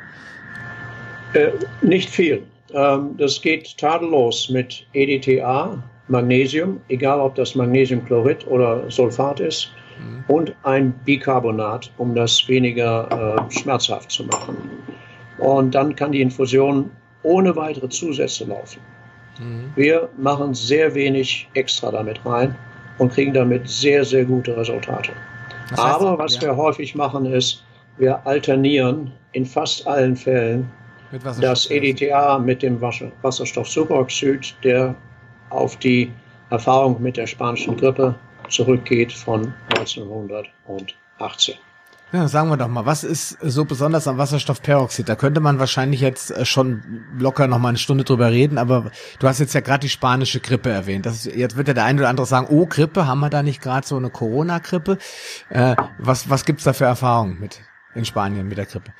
Äh, 1.33 1.49
nicht 1.81 2.09
viel. 2.09 2.43
Ähm, 2.73 3.15
das 3.17 3.41
geht 3.41 3.77
tadellos 3.77 4.49
mit 4.49 4.85
EDTA, 4.93 5.81
Magnesium, 6.07 6.81
egal 6.89 7.19
ob 7.19 7.35
das 7.35 7.55
Magnesiumchlorid 7.55 8.45
oder 8.47 8.89
Sulfat 8.89 9.39
ist, 9.39 9.71
mhm. 9.99 10.23
und 10.27 10.55
ein 10.63 10.93
Bicarbonat, 11.05 11.91
um 11.97 12.13
das 12.13 12.47
weniger 12.47 13.37
äh, 13.37 13.51
schmerzhaft 13.51 14.11
zu 14.11 14.25
machen. 14.25 14.57
Und 15.37 15.75
dann 15.75 15.95
kann 15.95 16.11
die 16.11 16.21
Infusion 16.21 16.91
ohne 17.23 17.55
weitere 17.55 17.89
Zusätze 17.89 18.45
laufen. 18.45 18.79
Mhm. 19.39 19.71
Wir 19.75 20.09
machen 20.17 20.53
sehr 20.53 20.93
wenig 20.93 21.47
extra 21.53 21.91
damit 21.91 22.23
rein 22.25 22.55
und 22.97 23.13
kriegen 23.13 23.33
damit 23.33 23.67
sehr, 23.67 24.03
sehr 24.03 24.25
gute 24.25 24.55
Resultate. 24.55 25.11
Das 25.69 25.83
heißt, 25.83 25.95
Aber 25.95 26.17
was 26.17 26.35
ja. 26.35 26.41
wir 26.41 26.57
häufig 26.57 26.95
machen 26.95 27.25
ist, 27.25 27.63
wir 27.97 28.25
alternieren 28.27 29.11
in 29.31 29.45
fast 29.45 29.87
allen 29.87 30.15
Fällen 30.15 30.69
das 31.39 31.69
EDTA 31.69 32.39
mit 32.39 32.63
dem 32.63 32.81
Wasserstoffsuperoxid, 32.81 34.55
der 34.63 34.95
auf 35.49 35.77
die 35.77 36.11
Erfahrung 36.49 37.01
mit 37.01 37.17
der 37.17 37.27
spanischen 37.27 37.77
Grippe 37.77 38.15
zurückgeht 38.49 39.11
von 39.11 39.53
1918. 39.77 41.55
Ja, 42.11 42.27
sagen 42.27 42.49
wir 42.49 42.57
doch 42.57 42.67
mal, 42.67 42.85
was 42.85 43.03
ist 43.03 43.39
so 43.41 43.65
besonders 43.65 44.07
am 44.07 44.19
Wasserstoffperoxid? 44.19 45.09
Da 45.09 45.15
könnte 45.15 45.41
man 45.41 45.57
wahrscheinlich 45.57 45.99
jetzt 45.99 46.29
äh, 46.29 46.45
schon 46.45 46.83
locker 47.17 47.47
noch 47.47 47.57
mal 47.57 47.69
eine 47.69 47.79
Stunde 47.79 48.03
drüber 48.03 48.29
reden, 48.29 48.59
aber 48.59 48.91
du 49.17 49.27
hast 49.27 49.39
jetzt 49.39 49.55
ja 49.55 49.61
gerade 49.61 49.79
die 49.79 49.89
spanische 49.89 50.39
Grippe 50.39 50.69
erwähnt. 50.69 51.07
Das 51.07 51.25
jetzt 51.25 51.57
wird 51.57 51.69
ja 51.69 51.73
der 51.73 51.85
eine 51.85 52.01
oder 52.01 52.09
andere 52.09 52.27
sagen, 52.27 52.45
oh, 52.51 52.67
Grippe, 52.67 53.07
haben 53.07 53.19
wir 53.19 53.31
da 53.31 53.41
nicht 53.41 53.63
gerade 53.63 53.87
so 53.87 53.97
eine 53.97 54.11
Corona-Grippe? 54.11 54.99
Äh, 55.49 55.75
was 55.97 56.29
was 56.29 56.45
gibt's 56.45 56.65
da 56.65 56.73
für 56.73 56.85
Erfahrungen 56.85 57.39
mit 57.39 57.61
in 57.95 58.05
Spanien 58.05 58.47
mit 58.47 58.59
der 58.59 58.67
Grippe? 58.67 58.93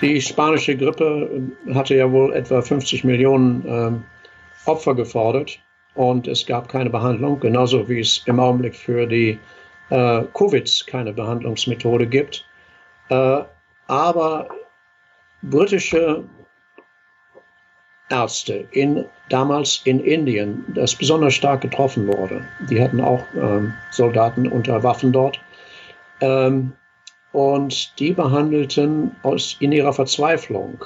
Die 0.00 0.20
spanische 0.20 0.76
Grippe 0.76 1.42
hatte 1.74 1.96
ja 1.96 2.10
wohl 2.10 2.32
etwa 2.32 2.62
50 2.62 3.02
Millionen 3.04 3.66
äh, 3.66 4.68
Opfer 4.68 4.94
gefordert 4.94 5.58
und 5.94 6.28
es 6.28 6.46
gab 6.46 6.68
keine 6.68 6.90
Behandlung, 6.90 7.40
genauso 7.40 7.88
wie 7.88 8.00
es 8.00 8.22
im 8.26 8.38
Augenblick 8.38 8.76
für 8.76 9.06
die 9.06 9.38
äh, 9.90 10.22
Covid 10.34 10.86
keine 10.86 11.12
Behandlungsmethode 11.12 12.06
gibt. 12.06 12.44
Äh, 13.08 13.42
aber 13.88 14.48
britische 15.42 16.24
Ärzte 18.10 18.66
in, 18.70 19.04
damals 19.28 19.82
in 19.84 20.00
Indien, 20.00 20.64
das 20.74 20.94
besonders 20.94 21.34
stark 21.34 21.60
getroffen 21.62 22.06
wurde, 22.06 22.42
die 22.70 22.80
hatten 22.80 23.00
auch 23.00 23.22
ähm, 23.34 23.74
Soldaten 23.90 24.46
unter 24.46 24.82
Waffen 24.82 25.12
dort, 25.12 25.40
ähm, 26.20 26.72
und 27.38 27.96
die 28.00 28.10
behandelten 28.10 29.14
aus, 29.22 29.56
in 29.60 29.70
ihrer 29.70 29.92
Verzweiflung 29.92 30.84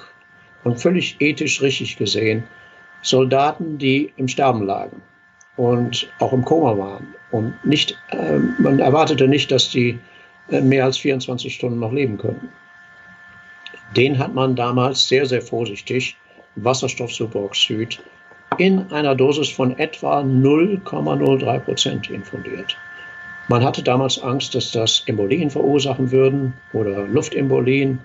und 0.65 0.79
völlig 0.79 1.17
ethisch 1.19 1.63
richtig 1.63 1.97
gesehen 1.97 2.45
Soldaten, 3.01 3.79
die 3.79 4.13
im 4.19 4.29
Sterben 4.29 4.67
lagen 4.67 5.01
und 5.57 6.13
auch 6.19 6.35
im 6.35 6.45
Koma 6.45 6.77
waren. 6.77 7.15
Und 7.31 7.55
nicht, 7.65 7.99
äh, 8.11 8.39
man 8.59 8.81
erwartete 8.81 9.29
nicht, 9.29 9.51
dass 9.51 9.71
die 9.71 9.99
äh, 10.51 10.61
mehr 10.61 10.85
als 10.85 10.99
24 10.99 11.55
Stunden 11.55 11.79
noch 11.79 11.91
leben 11.91 12.19
könnten. 12.19 12.51
Den 13.97 14.19
hat 14.19 14.35
man 14.35 14.55
damals 14.55 15.09
sehr, 15.09 15.25
sehr 15.25 15.41
vorsichtig 15.41 16.19
Wasserstoffsuperoxid 16.57 17.99
in 18.59 18.93
einer 18.93 19.15
Dosis 19.15 19.49
von 19.49 19.79
etwa 19.79 20.21
0,03 20.21 21.59
Prozent 21.61 22.11
infundiert. 22.11 22.77
Man 23.49 23.65
hatte 23.65 23.83
damals 23.83 24.23
Angst, 24.23 24.55
dass 24.55 24.71
das 24.71 25.03
Embolien 25.07 25.51
verursachen 25.51 26.11
würden 26.11 26.53
oder 26.73 27.07
Luftembolien, 27.07 27.99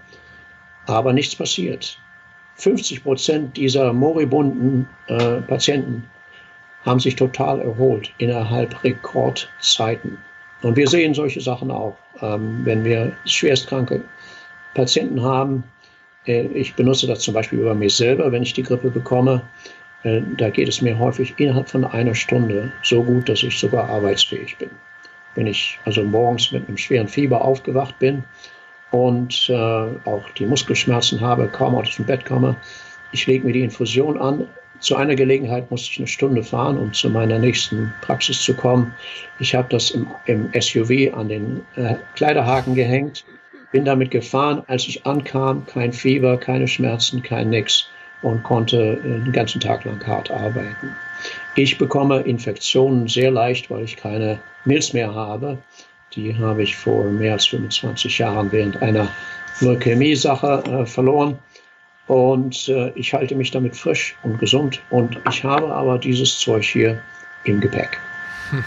aber 0.87 1.13
nichts 1.13 1.35
passiert. 1.35 1.99
50 2.55 3.03
Prozent 3.03 3.55
dieser 3.55 3.93
moribunden 3.93 4.87
äh, 5.07 5.41
Patienten 5.41 6.03
haben 6.85 6.99
sich 6.99 7.15
total 7.15 7.61
erholt 7.61 8.11
innerhalb 8.17 8.83
Rekordzeiten. 8.83 10.17
Und 10.63 10.75
wir 10.75 10.87
sehen 10.87 11.13
solche 11.13 11.41
Sachen 11.41 11.69
auch, 11.69 11.95
ähm, 12.21 12.61
wenn 12.63 12.83
wir 12.83 13.11
schwerstkranke 13.25 14.03
Patienten 14.73 15.21
haben. 15.21 15.63
Äh, 16.25 16.47
ich 16.47 16.73
benutze 16.73 17.05
das 17.05 17.19
zum 17.19 17.35
Beispiel 17.35 17.59
über 17.59 17.75
mich 17.75 17.95
selber, 17.95 18.31
wenn 18.31 18.41
ich 18.41 18.53
die 18.53 18.63
Grippe 18.63 18.89
bekomme. 18.89 19.43
Äh, 20.03 20.21
da 20.37 20.49
geht 20.49 20.67
es 20.67 20.81
mir 20.81 20.97
häufig 20.97 21.35
innerhalb 21.37 21.69
von 21.69 21.85
einer 21.85 22.15
Stunde 22.15 22.71
so 22.81 23.03
gut, 23.03 23.29
dass 23.29 23.43
ich 23.43 23.57
sogar 23.59 23.87
arbeitsfähig 23.89 24.57
bin. 24.57 24.69
Wenn 25.37 25.47
ich 25.47 25.79
also 25.85 26.03
morgens 26.03 26.51
mit 26.51 26.67
einem 26.67 26.77
schweren 26.77 27.07
Fieber 27.07 27.45
aufgewacht 27.45 27.97
bin 27.99 28.23
und 28.91 29.49
äh, 29.49 29.53
auch 29.53 30.29
die 30.37 30.47
Muskelschmerzen 30.47 31.21
habe, 31.21 31.47
kaum 31.47 31.75
aus 31.75 31.95
dem 31.95 32.05
Bett 32.05 32.25
komme, 32.25 32.55
ich 33.11 33.27
lege 33.27 33.45
mir 33.45 33.53
die 33.53 33.63
Infusion 33.63 34.17
an, 34.19 34.47
zu 34.79 34.95
einer 34.95 35.15
Gelegenheit 35.15 35.69
musste 35.71 35.91
ich 35.91 35.97
eine 35.99 36.07
Stunde 36.07 36.43
fahren, 36.43 36.77
um 36.77 36.93
zu 36.93 37.09
meiner 37.09 37.39
nächsten 37.39 37.93
Praxis 38.01 38.41
zu 38.41 38.53
kommen. 38.53 38.93
Ich 39.39 39.55
habe 39.55 39.67
das 39.69 39.91
im, 39.91 40.07
im, 40.25 40.49
SUV 40.59 41.13
an 41.13 41.29
den 41.29 41.61
äh, 41.75 41.95
Kleiderhaken 42.15 42.75
gehängt, 42.75 43.25
bin 43.71 43.85
damit 43.85 44.11
gefahren. 44.11 44.63
Als 44.67 44.87
ich 44.87 45.05
ankam, 45.05 45.65
kein 45.65 45.93
Fieber, 45.93 46.37
keine 46.37 46.67
Schmerzen, 46.67 47.23
kein 47.23 47.49
Nix 47.49 47.89
und 48.21 48.43
konnte 48.43 48.99
äh, 49.03 49.23
den 49.23 49.31
ganzen 49.31 49.61
Tag 49.61 49.85
lang 49.85 50.05
hart 50.05 50.29
arbeiten. 50.29 50.95
Ich 51.55 51.77
bekomme 51.77 52.19
Infektionen 52.21 53.07
sehr 53.07 53.31
leicht, 53.31 53.71
weil 53.71 53.83
ich 53.83 53.97
keine 53.97 54.39
Milz 54.67 54.93
mehr 54.93 55.13
habe. 55.13 55.57
Die 56.13 56.35
habe 56.37 56.63
ich 56.63 56.75
vor 56.75 57.05
mehr 57.05 57.33
als 57.33 57.47
25 57.47 58.19
Jahren 58.19 58.51
während 58.51 58.81
einer 58.81 59.07
Leukämie-Sache 59.61 60.63
äh, 60.65 60.85
verloren. 60.85 61.37
Und 62.07 62.69
äh, 62.69 62.91
ich 62.95 63.13
halte 63.13 63.35
mich 63.35 63.51
damit 63.51 63.75
frisch 63.75 64.15
und 64.23 64.39
gesund. 64.39 64.81
Und 64.89 65.19
ich 65.29 65.43
habe 65.43 65.67
aber 65.73 65.97
dieses 65.97 66.39
Zeug 66.39 66.63
hier 66.63 67.01
im 67.43 67.59
Gepäck. 67.59 67.99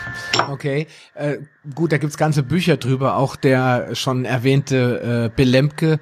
Okay, 0.49 0.87
äh, 1.15 1.39
gut, 1.75 1.93
da 1.93 1.97
gibt's 1.97 2.19
ganze 2.19 2.43
Bücher 2.43 2.77
drüber. 2.77 3.17
Auch 3.17 3.37
der 3.37 3.95
schon 3.95 4.27
erwähnte 4.27 5.31
äh, 5.31 5.35
Belemke 5.35 5.99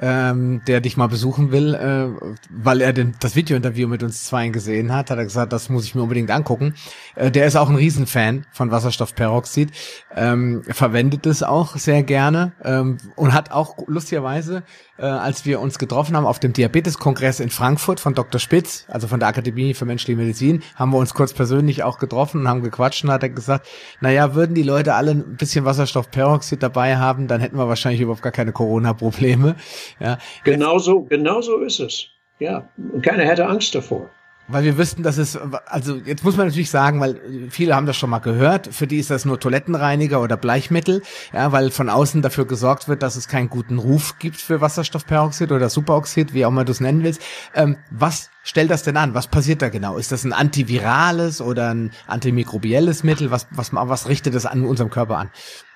ähm, 0.00 0.62
der 0.66 0.80
dich 0.80 0.96
mal 0.96 1.06
besuchen 1.06 1.52
will, 1.52 1.74
äh, 1.74 2.08
weil 2.50 2.80
er 2.80 2.92
den, 2.92 3.14
das 3.20 3.36
Videointerview 3.36 3.86
mit 3.86 4.02
uns 4.02 4.24
zwei 4.24 4.48
gesehen 4.48 4.92
hat, 4.92 5.10
hat 5.10 5.18
er 5.18 5.24
gesagt, 5.24 5.52
das 5.52 5.68
muss 5.68 5.84
ich 5.84 5.94
mir 5.94 6.02
unbedingt 6.02 6.30
angucken. 6.30 6.74
Äh, 7.14 7.30
der 7.30 7.46
ist 7.46 7.56
auch 7.56 7.68
ein 7.68 7.76
Riesenfan 7.76 8.44
von 8.50 8.70
Wasserstoffperoxid, 8.70 9.70
ähm, 10.16 10.62
verwendet 10.68 11.26
es 11.26 11.42
auch 11.42 11.76
sehr 11.76 12.02
gerne 12.02 12.52
ähm, 12.64 12.98
und 13.14 13.32
hat 13.32 13.52
auch 13.52 13.76
lustigerweise, 13.86 14.64
äh, 14.98 15.02
als 15.06 15.44
wir 15.44 15.60
uns 15.60 15.78
getroffen 15.78 16.16
haben 16.16 16.26
auf 16.26 16.40
dem 16.40 16.52
Diabeteskongress 16.52 17.38
in 17.38 17.50
Frankfurt 17.50 18.00
von 18.00 18.14
Dr. 18.14 18.40
Spitz, 18.40 18.86
also 18.88 19.06
von 19.06 19.20
der 19.20 19.28
Akademie 19.28 19.74
für 19.74 19.84
Menschliche 19.84 20.18
Medizin, 20.18 20.62
haben 20.74 20.90
wir 20.90 20.98
uns 20.98 21.14
kurz 21.14 21.32
persönlich 21.32 21.84
auch 21.84 21.98
getroffen 21.98 22.40
und 22.40 22.48
haben 22.48 22.62
gequatscht 22.62 23.04
und 23.04 23.12
hat 23.12 23.22
er 23.22 23.28
gesagt, 23.28 23.68
naja, 24.00 24.34
würden 24.34 24.54
die 24.54 24.62
Leute 24.62 24.94
alle 24.94 25.12
ein 25.12 25.36
bisschen 25.36 25.64
Wasserstoffperoxid 25.64 26.62
dabei 26.62 26.96
haben, 26.96 27.28
dann 27.28 27.40
hätten 27.40 27.56
wir 27.56 27.68
wahrscheinlich 27.68 28.00
überhaupt 28.00 28.22
gar 28.22 28.32
keine 28.32 28.52
Corona-Probleme. 28.52 29.54
Ja. 30.00 30.18
Genau 30.44 30.78
so, 30.78 31.02
genau 31.02 31.40
so 31.40 31.58
ist 31.58 31.80
es. 31.80 32.08
Ja. 32.38 32.68
Und 32.92 33.04
keiner 33.04 33.24
hätte 33.24 33.46
Angst 33.46 33.74
davor. 33.74 34.10
Weil 34.46 34.64
wir 34.64 34.76
wüssten, 34.76 35.02
dass 35.02 35.16
es, 35.16 35.38
also 35.66 35.96
jetzt 36.04 36.22
muss 36.22 36.36
man 36.36 36.48
natürlich 36.48 36.70
sagen, 36.70 37.00
weil 37.00 37.48
viele 37.48 37.74
haben 37.74 37.86
das 37.86 37.96
schon 37.96 38.10
mal 38.10 38.18
gehört, 38.18 38.66
für 38.74 38.86
die 38.86 38.98
ist 38.98 39.08
das 39.08 39.24
nur 39.24 39.40
Toilettenreiniger 39.40 40.20
oder 40.20 40.36
Bleichmittel, 40.36 41.02
ja, 41.32 41.50
weil 41.52 41.70
von 41.70 41.88
außen 41.88 42.20
dafür 42.20 42.44
gesorgt 42.44 42.86
wird, 42.86 43.02
dass 43.02 43.16
es 43.16 43.26
keinen 43.26 43.48
guten 43.48 43.78
Ruf 43.78 44.18
gibt 44.18 44.36
für 44.36 44.60
Wasserstoffperoxid 44.60 45.50
oder 45.50 45.70
Superoxid, 45.70 46.34
wie 46.34 46.44
auch 46.44 46.50
immer 46.50 46.66
du 46.66 46.72
es 46.72 46.80
nennen 46.80 47.02
willst. 47.02 47.22
Ähm, 47.54 47.78
was 47.90 48.30
stellt 48.42 48.70
das 48.70 48.82
denn 48.82 48.98
an? 48.98 49.14
Was 49.14 49.28
passiert 49.28 49.62
da 49.62 49.70
genau? 49.70 49.96
Ist 49.96 50.12
das 50.12 50.24
ein 50.24 50.34
antivirales 50.34 51.40
oder 51.40 51.70
ein 51.70 51.92
antimikrobielles 52.06 53.02
Mittel? 53.02 53.30
Was, 53.30 53.46
was, 53.50 53.72
was 53.72 54.08
richtet 54.10 54.34
das 54.34 54.44
an 54.44 54.66
unserem 54.66 54.90
Körper 54.90 55.16
an? 55.16 55.30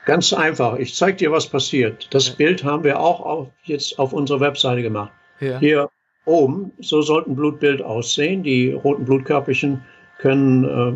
Ganz 0.05 0.33
einfach. 0.33 0.79
Ich 0.79 0.95
zeige 0.95 1.17
dir, 1.17 1.33
was 1.33 1.47
passiert. 1.47 2.09
Das 2.15 2.31
Bild 2.31 2.65
haben 2.65 2.85
wir 2.85 2.99
auch 2.99 3.21
auf, 3.21 3.49
jetzt 3.65 3.99
auf 3.99 4.13
unserer 4.13 4.41
Webseite 4.41 4.83
gemacht. 4.83 5.13
Ja. 5.41 5.59
Hier 5.59 5.91
oben, 6.25 6.73
so 6.79 7.03
sollte 7.03 7.31
ein 7.31 7.37
Blutbild 7.37 7.83
aussehen. 7.83 8.43
Die 8.43 8.73
roten 8.73 9.05
Blutkörperchen 9.05 9.83
können 10.19 10.65
äh, 10.65 10.93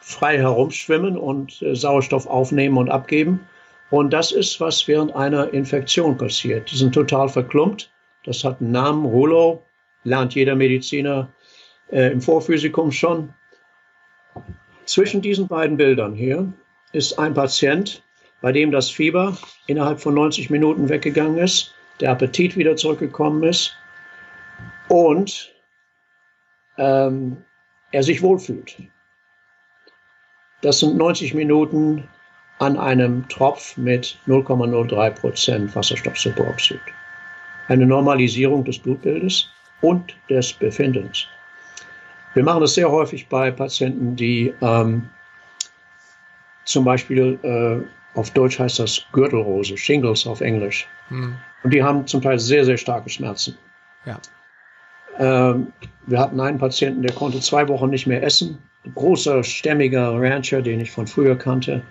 frei 0.00 0.38
herumschwimmen 0.38 1.16
und 1.16 1.62
äh, 1.62 1.74
Sauerstoff 1.74 2.26
aufnehmen 2.26 2.76
und 2.76 2.90
abgeben. 2.90 3.40
Und 3.90 4.12
das 4.12 4.32
ist, 4.32 4.60
was 4.60 4.86
während 4.88 5.14
einer 5.14 5.52
Infektion 5.52 6.16
passiert. 6.16 6.70
Die 6.70 6.76
sind 6.76 6.92
total 6.92 7.28
verklumpt. 7.28 7.90
Das 8.24 8.42
hat 8.42 8.60
einen 8.60 8.72
Namen, 8.72 9.04
Rulo, 9.04 9.62
lernt 10.02 10.34
jeder 10.34 10.56
Mediziner 10.56 11.28
äh, 11.90 12.10
im 12.12 12.20
Vorphysikum 12.20 12.90
schon. 12.90 13.32
Zwischen 14.84 15.20
diesen 15.20 15.48
beiden 15.48 15.76
Bildern 15.76 16.14
hier 16.14 16.52
ist 16.92 17.18
ein 17.18 17.34
Patient, 17.34 18.02
bei 18.40 18.52
dem 18.52 18.70
das 18.70 18.90
Fieber 18.90 19.36
innerhalb 19.66 20.00
von 20.00 20.14
90 20.14 20.50
Minuten 20.50 20.88
weggegangen 20.88 21.38
ist, 21.38 21.74
der 22.00 22.10
Appetit 22.10 22.56
wieder 22.56 22.76
zurückgekommen 22.76 23.42
ist 23.42 23.76
und 24.88 25.52
ähm, 26.78 27.38
er 27.92 28.02
sich 28.02 28.22
wohlfühlt. 28.22 28.76
Das 30.62 30.80
sind 30.80 30.96
90 30.96 31.34
Minuten 31.34 32.08
an 32.58 32.78
einem 32.78 33.26
Tropf 33.28 33.76
mit 33.76 34.18
0,03 34.26 35.10
Prozent 35.10 35.76
Wasserstoffsuperoxid. 35.76 36.80
Eine 37.68 37.86
Normalisierung 37.86 38.64
des 38.64 38.78
Blutbildes 38.78 39.48
und 39.80 40.16
des 40.30 40.52
Befindens. 40.52 41.26
Wir 42.34 42.42
machen 42.42 42.60
das 42.60 42.74
sehr 42.74 42.90
häufig 42.90 43.28
bei 43.28 43.50
Patienten, 43.50 44.16
die 44.16 44.54
ähm, 44.60 45.08
zum 46.64 46.84
Beispiel 46.84 47.38
äh, 47.42 47.95
auf 48.16 48.30
Deutsch 48.30 48.58
heißt 48.58 48.78
das 48.78 49.04
Gürtelrose, 49.12 49.76
Shingles 49.76 50.26
auf 50.26 50.40
Englisch. 50.40 50.88
Hm. 51.08 51.36
Und 51.62 51.72
die 51.72 51.82
haben 51.82 52.06
zum 52.06 52.22
Teil 52.22 52.38
sehr, 52.38 52.64
sehr 52.64 52.76
starke 52.76 53.10
Schmerzen. 53.10 53.56
Ja. 54.04 54.18
Ähm, 55.18 55.72
wir 56.06 56.18
hatten 56.18 56.40
einen 56.40 56.58
Patienten, 56.58 57.02
der 57.02 57.14
konnte 57.14 57.40
zwei 57.40 57.68
Wochen 57.68 57.90
nicht 57.90 58.06
mehr 58.06 58.22
essen. 58.22 58.58
Ein 58.84 58.94
großer, 58.94 59.42
stämmiger 59.44 60.14
Rancher, 60.20 60.62
den 60.62 60.80
ich 60.80 60.90
von 60.90 61.06
früher 61.06 61.36
kannte. 61.36 61.82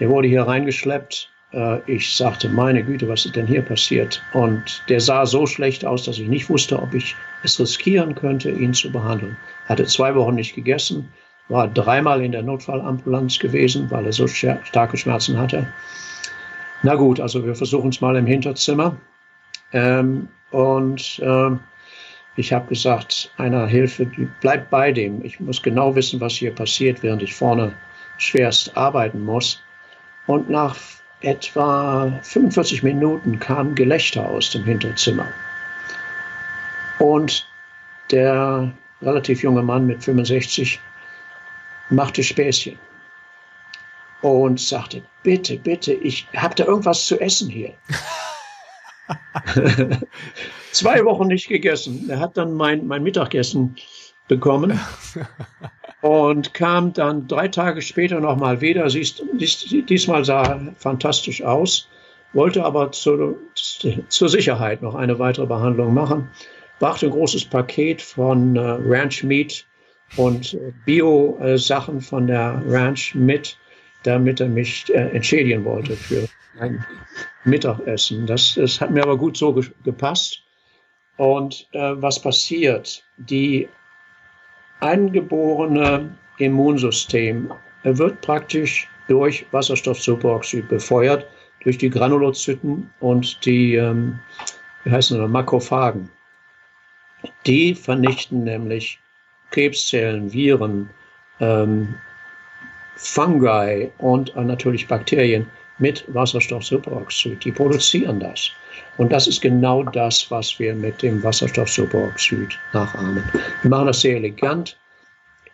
Der 0.00 0.08
wurde 0.08 0.28
hier 0.28 0.42
reingeschleppt. 0.42 1.30
Äh, 1.52 1.78
ich 1.90 2.14
sagte, 2.16 2.48
meine 2.48 2.84
Güte, 2.84 3.08
was 3.08 3.26
ist 3.26 3.34
denn 3.34 3.46
hier 3.46 3.62
passiert? 3.62 4.22
Und 4.32 4.82
der 4.88 5.00
sah 5.00 5.26
so 5.26 5.46
schlecht 5.46 5.84
aus, 5.84 6.04
dass 6.04 6.18
ich 6.18 6.28
nicht 6.28 6.48
wusste, 6.48 6.80
ob 6.80 6.94
ich 6.94 7.16
es 7.42 7.58
riskieren 7.58 8.14
könnte, 8.14 8.50
ihn 8.50 8.74
zu 8.74 8.90
behandeln. 8.92 9.36
Hatte 9.66 9.84
zwei 9.86 10.14
Wochen 10.14 10.34
nicht 10.34 10.54
gegessen, 10.54 11.08
war 11.48 11.68
dreimal 11.68 12.22
in 12.22 12.32
der 12.32 12.42
Notfallambulanz 12.42 13.38
gewesen, 13.38 13.90
weil 13.90 14.06
er 14.06 14.12
so 14.12 14.26
starke 14.26 14.96
Schmerzen 14.96 15.38
hatte. 15.38 15.66
Na 16.82 16.94
gut, 16.94 17.20
also 17.20 17.44
wir 17.44 17.54
versuchen 17.54 17.90
es 17.90 18.00
mal 18.00 18.16
im 18.16 18.26
Hinterzimmer. 18.26 18.96
Ähm, 19.72 20.28
und 20.50 21.20
ähm, 21.22 21.60
ich 22.36 22.52
habe 22.52 22.68
gesagt, 22.68 23.32
einer 23.36 23.66
Hilfe, 23.66 24.10
bleibt 24.40 24.70
bei 24.70 24.92
dem. 24.92 25.24
Ich 25.24 25.40
muss 25.40 25.62
genau 25.62 25.94
wissen, 25.94 26.20
was 26.20 26.34
hier 26.34 26.54
passiert, 26.54 27.02
während 27.02 27.22
ich 27.22 27.34
vorne 27.34 27.72
schwerst 28.18 28.76
arbeiten 28.76 29.24
muss. 29.24 29.62
Und 30.26 30.48
nach 30.50 30.76
etwa 31.20 32.12
45 32.22 32.82
Minuten 32.82 33.38
kam 33.38 33.74
Gelächter 33.74 34.28
aus 34.28 34.50
dem 34.50 34.64
Hinterzimmer. 34.64 35.28
Und 36.98 37.46
der 38.10 38.72
relativ 39.02 39.42
junge 39.42 39.62
Mann 39.62 39.86
mit 39.86 40.02
65 40.02 40.80
machte 41.90 42.22
Späßchen 42.22 42.78
und 44.22 44.58
sagte, 44.58 45.02
bitte, 45.22 45.58
bitte, 45.58 45.92
ich 45.92 46.26
habe 46.34 46.54
da 46.54 46.64
irgendwas 46.64 47.06
zu 47.06 47.20
essen 47.20 47.50
hier. 47.50 47.74
Zwei 50.72 51.04
Wochen 51.04 51.28
nicht 51.28 51.48
gegessen. 51.48 52.08
Er 52.08 52.20
hat 52.20 52.36
dann 52.36 52.54
mein, 52.54 52.86
mein 52.86 53.02
Mittagessen 53.02 53.76
bekommen 54.28 54.80
und 56.00 56.54
kam 56.54 56.92
dann 56.94 57.28
drei 57.28 57.48
Tage 57.48 57.82
später 57.82 58.20
nochmal 58.20 58.60
wieder. 58.60 58.88
Siehst, 58.88 59.22
dies, 59.34 59.66
diesmal 59.88 60.24
sah 60.24 60.42
er 60.42 60.74
fantastisch 60.78 61.42
aus, 61.42 61.88
wollte 62.32 62.64
aber 62.64 62.92
zu, 62.92 63.36
zur 63.54 64.28
Sicherheit 64.28 64.82
noch 64.82 64.94
eine 64.94 65.18
weitere 65.18 65.46
Behandlung 65.46 65.92
machen, 65.92 66.30
brachte 66.78 67.06
ein 67.06 67.12
großes 67.12 67.44
Paket 67.44 68.00
von 68.00 68.56
äh, 68.56 68.60
Ranch 68.60 69.22
Meat 69.22 69.66
und 70.16 70.54
äh, 70.54 70.72
Bio-Sachen 70.84 72.00
von 72.00 72.26
der 72.26 72.62
Ranch 72.66 73.14
mit, 73.14 73.56
damit 74.02 74.40
er 74.40 74.48
mich 74.48 74.92
äh, 74.94 75.08
entschädigen 75.10 75.64
wollte 75.64 75.96
für 75.96 76.28
mein 76.58 76.84
Mittagessen. 77.44 78.26
Das, 78.26 78.54
das 78.54 78.80
hat 78.80 78.90
mir 78.90 79.02
aber 79.02 79.16
gut 79.16 79.36
so 79.36 79.52
ge 79.52 79.64
gepasst. 79.84 80.42
Und 81.16 81.68
äh, 81.72 81.92
was 82.02 82.20
passiert? 82.20 83.04
Die 83.16 83.68
eingeborene 84.80 86.16
Immunsystem 86.38 87.52
wird 87.84 88.20
praktisch 88.20 88.88
durch 89.08 89.46
Wasserstoffsuperoxid 89.52 90.68
befeuert, 90.68 91.26
durch 91.62 91.78
die 91.78 91.90
Granulozyten 91.90 92.90
und 93.00 93.44
die, 93.44 93.74
ähm, 93.74 94.18
wie 94.84 94.90
heißen 94.90 95.18
das, 95.18 95.30
Makrophagen. 95.30 96.10
Die 97.46 97.74
vernichten 97.74 98.44
nämlich 98.44 98.98
Krebszellen, 99.54 100.32
Viren, 100.32 100.90
ähm, 101.38 101.94
Fungi 102.96 103.90
und 103.98 104.34
äh, 104.34 104.42
natürlich 104.42 104.88
Bakterien 104.88 105.46
mit 105.78 106.04
Wasserstoffsuperoxid. 106.08 107.44
Die 107.44 107.52
produzieren 107.52 108.18
das. 108.18 108.50
Und 108.96 109.12
das 109.12 109.28
ist 109.28 109.40
genau 109.40 109.84
das, 109.84 110.28
was 110.30 110.58
wir 110.58 110.74
mit 110.74 111.02
dem 111.02 111.22
Wasserstoffsuperoxid 111.22 112.58
nachahmen. 112.72 113.22
Wir 113.62 113.70
machen 113.70 113.86
das 113.86 114.00
sehr 114.00 114.16
elegant, 114.16 114.76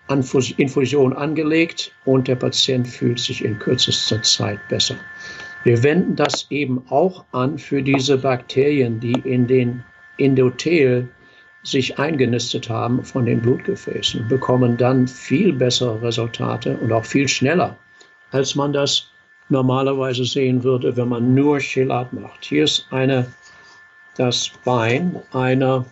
an 0.08 0.24
Infusion 0.56 1.12
angelegt 1.12 1.92
und 2.06 2.26
der 2.26 2.36
Patient 2.36 2.88
fühlt 2.88 3.18
sich 3.18 3.44
in 3.44 3.58
kürzester 3.58 4.22
Zeit 4.22 4.58
besser. 4.68 4.96
Wir 5.64 5.82
wenden 5.82 6.16
das 6.16 6.46
eben 6.50 6.82
auch 6.88 7.24
an 7.32 7.58
für 7.58 7.82
diese 7.82 8.16
Bakterien, 8.16 8.98
die 8.98 9.18
in 9.24 9.46
den 9.46 9.84
Endothel 10.16 11.08
sich 11.62 11.98
eingenistet 11.98 12.68
haben 12.70 13.04
von 13.04 13.26
den 13.26 13.40
Blutgefäßen, 13.40 14.28
bekommen 14.28 14.76
dann 14.76 15.06
viel 15.06 15.52
bessere 15.52 16.00
Resultate 16.02 16.76
und 16.78 16.92
auch 16.92 17.04
viel 17.04 17.28
schneller, 17.28 17.76
als 18.30 18.54
man 18.54 18.72
das 18.72 19.10
normalerweise 19.50 20.24
sehen 20.24 20.62
würde, 20.62 20.96
wenn 20.96 21.08
man 21.08 21.34
nur 21.34 21.58
Chelat 21.58 22.12
macht. 22.12 22.44
Hier 22.44 22.64
ist 22.64 22.86
eine, 22.90 23.26
das 24.16 24.50
Bein 24.64 25.20
einer 25.32 25.84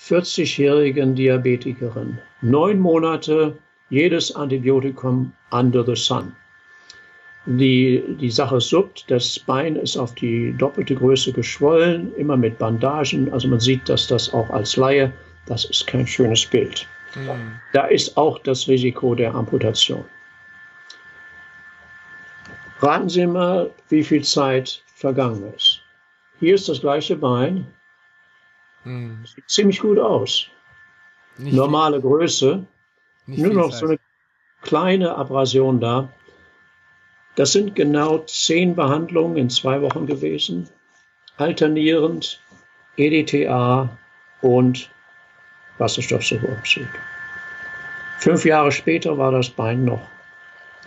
40-jährigen 0.00 1.14
Diabetikerin. 1.14 2.18
Neun 2.42 2.78
Monate 2.78 3.56
jedes 3.90 4.34
Antibiotikum 4.34 5.32
under 5.50 5.84
the 5.84 5.96
sun. 5.96 6.32
Die, 7.46 8.02
die 8.20 8.30
Sache 8.30 8.60
suppt, 8.60 9.08
das 9.08 9.38
Bein 9.38 9.76
ist 9.76 9.96
auf 9.96 10.14
die 10.16 10.52
doppelte 10.58 10.96
Größe 10.96 11.32
geschwollen, 11.32 12.12
immer 12.16 12.36
mit 12.36 12.58
Bandagen. 12.58 13.32
Also 13.32 13.46
man 13.46 13.60
sieht, 13.60 13.88
dass 13.88 14.08
das 14.08 14.34
auch 14.34 14.50
als 14.50 14.76
Laie, 14.76 15.12
das 15.46 15.64
ist 15.64 15.86
kein 15.86 16.06
schönes 16.06 16.44
Bild. 16.44 16.88
Mhm. 17.14 17.60
Da 17.72 17.86
ist 17.86 18.16
auch 18.16 18.40
das 18.40 18.66
Risiko 18.66 19.14
der 19.14 19.32
Amputation. 19.32 20.04
Raten 22.80 23.08
Sie 23.08 23.26
mal, 23.26 23.70
wie 23.88 24.02
viel 24.02 24.22
Zeit 24.22 24.82
vergangen 24.94 25.52
ist. 25.54 25.80
Hier 26.40 26.54
ist 26.54 26.68
das 26.68 26.80
gleiche 26.80 27.16
Bein. 27.16 27.66
Hm. 28.82 29.24
Sieht 29.24 29.48
ziemlich 29.48 29.80
gut 29.80 29.98
aus. 29.98 30.48
Nicht 31.38 31.54
Normale 31.54 32.00
viel. 32.00 32.10
Größe. 32.10 32.66
Nicht 33.26 33.42
Nur 33.42 33.54
noch 33.54 33.70
Zeit. 33.70 33.78
so 33.78 33.86
eine 33.86 33.98
kleine 34.62 35.14
Abrasion 35.14 35.80
da. 35.80 36.08
Das 37.36 37.52
sind 37.52 37.74
genau 37.74 38.18
zehn 38.26 38.74
Behandlungen 38.74 39.36
in 39.36 39.50
zwei 39.50 39.80
Wochen 39.82 40.06
gewesen. 40.06 40.68
Alternierend 41.36 42.40
EDTA 42.96 43.90
und 44.40 44.90
Wasserstoffsuperoxid. 45.78 46.88
Fünf 48.18 48.44
Jahre 48.44 48.72
später 48.72 49.16
war 49.18 49.32
das 49.32 49.50
Bein 49.50 49.84
noch 49.84 50.00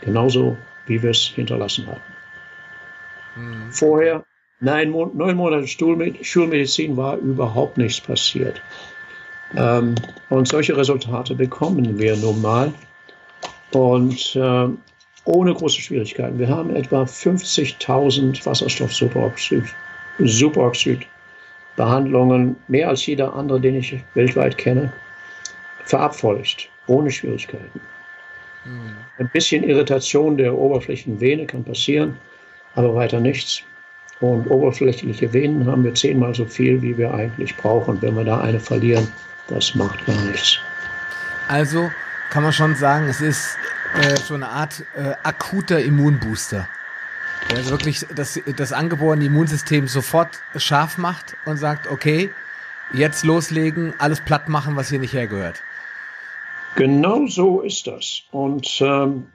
genauso 0.01 0.57
wie 0.87 1.01
wir 1.01 1.11
es 1.11 1.21
hinterlassen 1.21 1.87
hatten. 1.87 2.13
Mhm. 3.35 3.71
Vorher, 3.71 4.25
neun, 4.59 4.91
neun 5.15 5.35
Monate 5.35 5.67
Schulmedizin 5.67 6.97
war 6.97 7.17
überhaupt 7.17 7.77
nichts 7.77 8.01
passiert. 8.01 8.61
Ähm, 9.55 9.95
und 10.29 10.47
solche 10.47 10.75
Resultate 10.75 11.35
bekommen 11.35 11.99
wir 11.99 12.15
nun 12.17 12.41
mal. 12.41 12.73
Und 13.71 14.35
äh, 14.35 14.67
ohne 15.29 15.53
große 15.53 15.81
Schwierigkeiten. 15.81 16.39
Wir 16.39 16.49
haben 16.49 16.75
etwa 16.75 17.03
50.000 17.03 18.45
Wasserstoffsuperoxid 18.45 19.63
Superoxid 20.19 21.05
Behandlungen, 21.75 22.57
mehr 22.67 22.89
als 22.89 23.05
jeder 23.05 23.33
andere, 23.33 23.61
den 23.61 23.75
ich 23.75 23.97
weltweit 24.13 24.57
kenne, 24.57 24.91
verabfolgt, 25.85 26.67
ohne 26.87 27.09
Schwierigkeiten. 27.09 27.79
Ein 29.17 29.29
bisschen 29.29 29.63
Irritation 29.63 30.35
der 30.35 30.53
oberflächlichen 30.53 31.21
Vene 31.21 31.45
kann 31.45 31.63
passieren, 31.63 32.17
aber 32.75 32.93
weiter 32.93 33.21
nichts. 33.21 33.61
Und 34.19 34.45
oberflächliche 34.47 35.31
Venen 35.31 35.65
haben 35.67 35.85
wir 35.85 35.93
zehnmal 35.93 36.35
so 36.35 36.43
viel, 36.43 36.81
wie 36.81 36.97
wir 36.97 37.13
eigentlich 37.13 37.55
brauchen. 37.55 38.01
Wenn 38.01 38.15
wir 38.15 38.25
da 38.25 38.41
eine 38.41 38.59
verlieren, 38.59 39.07
das 39.47 39.73
macht 39.75 40.05
gar 40.05 40.21
nichts. 40.25 40.59
Also 41.47 41.89
kann 42.29 42.43
man 42.43 42.51
schon 42.51 42.75
sagen, 42.75 43.07
es 43.07 43.21
ist 43.21 43.57
äh, 43.95 44.15
so 44.17 44.33
eine 44.33 44.49
Art 44.49 44.83
äh, 44.95 45.13
akuter 45.23 45.81
Immunbooster. 45.81 46.67
Der 47.49 47.57
also 47.57 47.71
wirklich 47.71 48.05
das, 48.15 48.39
das 48.57 48.73
angeborene 48.73 49.25
Immunsystem 49.25 49.87
sofort 49.87 50.39
scharf 50.55 50.97
macht 50.97 51.35
und 51.45 51.57
sagt, 51.57 51.87
okay, 51.87 52.29
jetzt 52.93 53.23
loslegen, 53.23 53.93
alles 53.97 54.21
platt 54.21 54.49
machen, 54.49 54.75
was 54.75 54.89
hier 54.89 54.99
nicht 54.99 55.13
hergehört. 55.13 55.61
Genau 56.75 57.25
so 57.27 57.61
ist 57.61 57.87
das. 57.87 58.23
Und 58.31 58.81
ähm, 58.81 59.27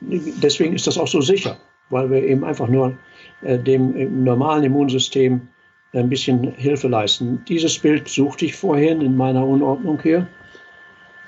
deswegen 0.00 0.74
ist 0.74 0.86
das 0.86 0.98
auch 0.98 1.08
so 1.08 1.20
sicher, 1.20 1.58
weil 1.90 2.10
wir 2.10 2.22
eben 2.22 2.44
einfach 2.44 2.68
nur 2.68 2.96
äh, 3.42 3.58
dem 3.58 4.24
normalen 4.24 4.64
Immunsystem 4.64 5.48
ein 5.92 6.08
bisschen 6.08 6.54
Hilfe 6.54 6.88
leisten. 6.88 7.44
Dieses 7.46 7.78
Bild 7.78 8.08
suchte 8.08 8.46
ich 8.46 8.56
vorhin 8.56 9.02
in 9.02 9.16
meiner 9.16 9.46
Unordnung 9.46 10.00
hier. 10.00 10.26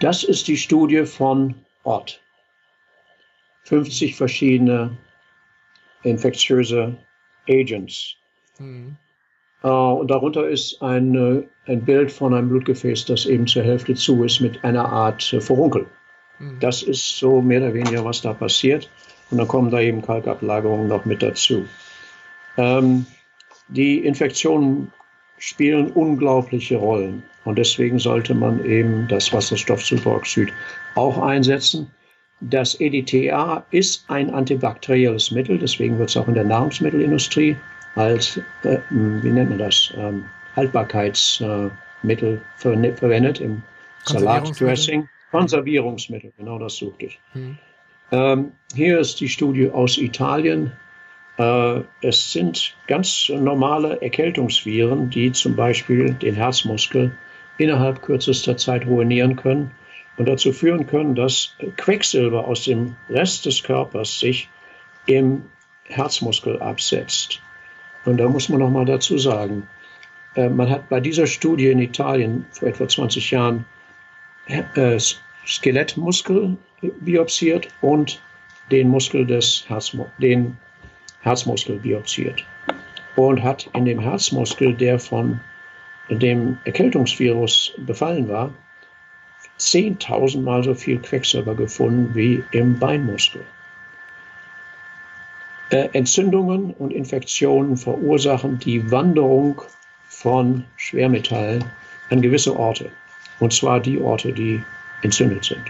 Das 0.01 0.25
ist 0.25 0.49
die 0.49 0.57
Studie 0.57 1.05
von 1.05 1.55
Ott. 1.83 2.24
50 3.65 4.15
verschiedene 4.17 4.97
infektiöse 6.03 6.97
Agents. 7.49 8.17
Mhm. 8.59 8.97
Äh, 9.63 9.69
und 9.69 10.11
darunter 10.11 10.49
ist 10.49 10.81
ein, 10.83 11.15
äh, 11.15 11.71
ein 11.71 11.85
Bild 11.85 12.13
von 12.13 12.35
einem 12.35 12.49
Blutgefäß, 12.49 13.07
das 13.07 13.27
eben 13.27 13.47
zur 13.47 13.63
Hälfte 13.63 13.95
zu 13.95 14.25
ist 14.25 14.41
mit 14.41 14.63
einer 14.65 14.87
Art 14.87 15.33
äh, 15.33 15.41
Furunkel. 15.41 15.87
Mhm. 16.39 16.61
Das 16.61 16.83
ist 16.83 17.17
so 17.17 17.41
mehr 17.41 17.61
oder 17.61 17.75
weniger, 17.75 18.05
was 18.05 18.21
da 18.21 18.35
passiert. 18.35 18.91
Und 19.31 19.39
dann 19.39 19.49
kommen 19.49 19.71
da 19.71 19.81
eben 19.81 20.03
Kalkablagerungen 20.03 20.89
noch 20.89 21.05
mit 21.07 21.23
dazu. 21.23 21.67
Ähm, 22.57 23.07
die 23.69 24.05
Infektionen 24.05 24.93
spielen 25.39 25.91
unglaubliche 25.93 26.77
Rollen. 26.77 27.23
Und 27.45 27.59
deswegen 27.59 27.99
sollte 27.99 28.35
man 28.35 28.65
eben 28.65 29.09
das 29.09 29.33
Wasserstoffsuperoxid 29.33 30.53
auch 30.95 31.19
einsetzen. 31.19 31.91
Das 32.41 32.79
EDTA 32.81 33.65
ist 33.71 34.05
ein 34.09 34.31
antibakterielles 34.31 35.31
Mittel, 35.31 35.59
deswegen 35.59 35.99
wird 35.99 36.11
es 36.11 36.17
auch 36.17 36.29
in 36.29 36.35
der 36.35 36.45
Nahrungsmittelindustrie 36.45 37.57
als, 37.95 38.39
äh, 38.65 38.79
wie 38.91 39.31
nennt 39.31 39.51
man 39.51 39.59
das, 39.59 39.93
ähm, 39.97 40.25
Haltbarkeitsmittel 40.57 42.41
ver 42.57 42.95
verwendet 42.97 43.41
im 43.41 43.63
Salatdressing. 44.05 45.09
Konservierungsmittel, 45.31 46.33
genau 46.37 46.59
das 46.59 46.77
suchte 46.77 47.07
ich. 47.07 47.21
Hm. 47.33 47.59
Ähm, 48.13 48.53
hier 48.75 49.01
ist 49.01 49.21
die 49.21 49.29
Studie 49.29 49.71
aus 49.71 49.99
Italien. 49.99 50.73
Äh, 51.39 51.81
es 52.03 52.33
sind 52.33 52.77
ganz 52.87 53.31
normale 53.35 54.01
Erkältungsviren, 54.03 55.11
die 55.11 55.33
zum 55.33 55.57
Beispiel 55.57 56.15
den 56.15 56.35
Herzmuskel 56.35 57.17
innerhalb 57.59 58.03
kürzester 58.03 58.57
Zeit 58.57 58.87
ruinieren 58.87 59.35
können 59.37 59.71
und 60.17 60.29
dazu 60.29 60.53
führen 60.53 60.87
können, 60.87 61.15
dass 61.15 61.57
Quecksilber 61.77 62.47
aus 62.47 62.65
dem 62.65 62.97
Rest 63.11 63.47
des 63.47 63.63
Körpers 63.63 64.21
sich 64.21 64.49
im 65.07 65.45
Herzmuskel 65.85 66.61
absetzt. 66.61 67.41
Und 68.05 68.19
da 68.19 68.29
muss 68.29 68.49
man 68.49 68.61
noch 68.61 68.71
mal 68.71 68.85
dazu 68.85 69.19
sagen, 69.19 69.69
äh, 70.35 70.49
man 70.49 70.71
hat 70.71 70.89
bei 70.89 71.01
dieser 71.01 71.27
Studie 71.27 71.69
in 71.69 71.81
Italien 71.81 72.47
vor 72.51 72.69
etwa 72.69 72.89
20 72.89 73.31
Jahren 73.31 73.65
äh, 74.47 74.99
Skelettmuskel 75.47 76.57
biopsiert 77.01 77.69
und 77.81 78.21
den 78.71 78.89
Muskel 78.89 79.27
des 79.27 79.65
Herzmu 79.69 80.07
den 80.19 80.57
Herzmuskel 81.21 81.79
biopsiert 81.79 82.45
und 83.17 83.43
hat 83.43 83.69
in 83.75 83.85
dem 83.85 84.01
Herzmuskel, 84.01 84.75
der 84.75 84.99
von 84.99 85.41
dem 86.11 86.59
Erkältungsvirus 86.65 87.75
befallen 87.79 88.29
war, 88.29 88.53
10.000 89.59 90.41
Mal 90.43 90.65
so 90.65 90.75
viel 90.75 90.99
Quecksilber 90.99 91.55
gefunden 91.55 92.15
wie 92.15 92.43
im 92.51 92.79
Beinmuskel. 92.79 93.43
Äh, 95.71 95.89
Entzündungen 95.93 96.73
und 96.75 96.93
Infektionen 96.93 97.77
verursachen 97.77 98.59
die 98.59 98.91
Wanderung 98.91 99.63
von 100.09 100.65
Schwermetallen 100.77 101.65
an 102.11 102.23
gewisse 102.23 102.57
Orte. 102.57 102.91
Und 103.41 103.53
zwar 103.53 103.81
die 103.81 104.01
Orte, 104.01 104.33
die 104.33 104.63
entzündet 105.03 105.45
sind. 105.45 105.63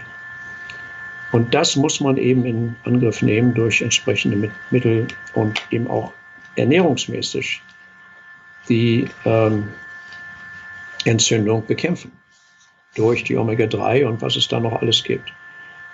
Und 1.31 1.53
das 1.53 1.75
muss 1.75 1.99
man 1.99 2.17
eben 2.17 2.45
in 2.45 2.75
Angriff 2.83 3.21
nehmen 3.21 3.53
durch 3.53 3.81
entsprechende 3.81 4.51
Mittel 4.71 5.07
und 5.33 5.61
eben 5.71 5.87
auch 5.87 6.13
ernährungsmäßig 6.55 7.61
die 8.69 9.07
ähm, 9.25 9.67
Entzündung 11.03 11.65
bekämpfen. 11.65 12.11
Durch 12.95 13.23
die 13.23 13.37
Omega-3 13.37 14.05
und 14.05 14.21
was 14.21 14.35
es 14.35 14.47
da 14.47 14.59
noch 14.59 14.81
alles 14.81 15.03
gibt. 15.03 15.31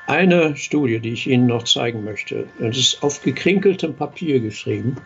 Eine 0.07 0.55
Studie, 0.55 0.99
die 0.99 1.13
ich 1.13 1.27
Ihnen 1.27 1.47
noch 1.47 1.63
zeigen 1.63 2.03
möchte, 2.03 2.47
das 2.59 2.77
ist 2.77 3.03
auf 3.03 3.21
gekrinkeltem 3.21 3.95
Papier 3.95 4.39
geschrieben. 4.39 4.97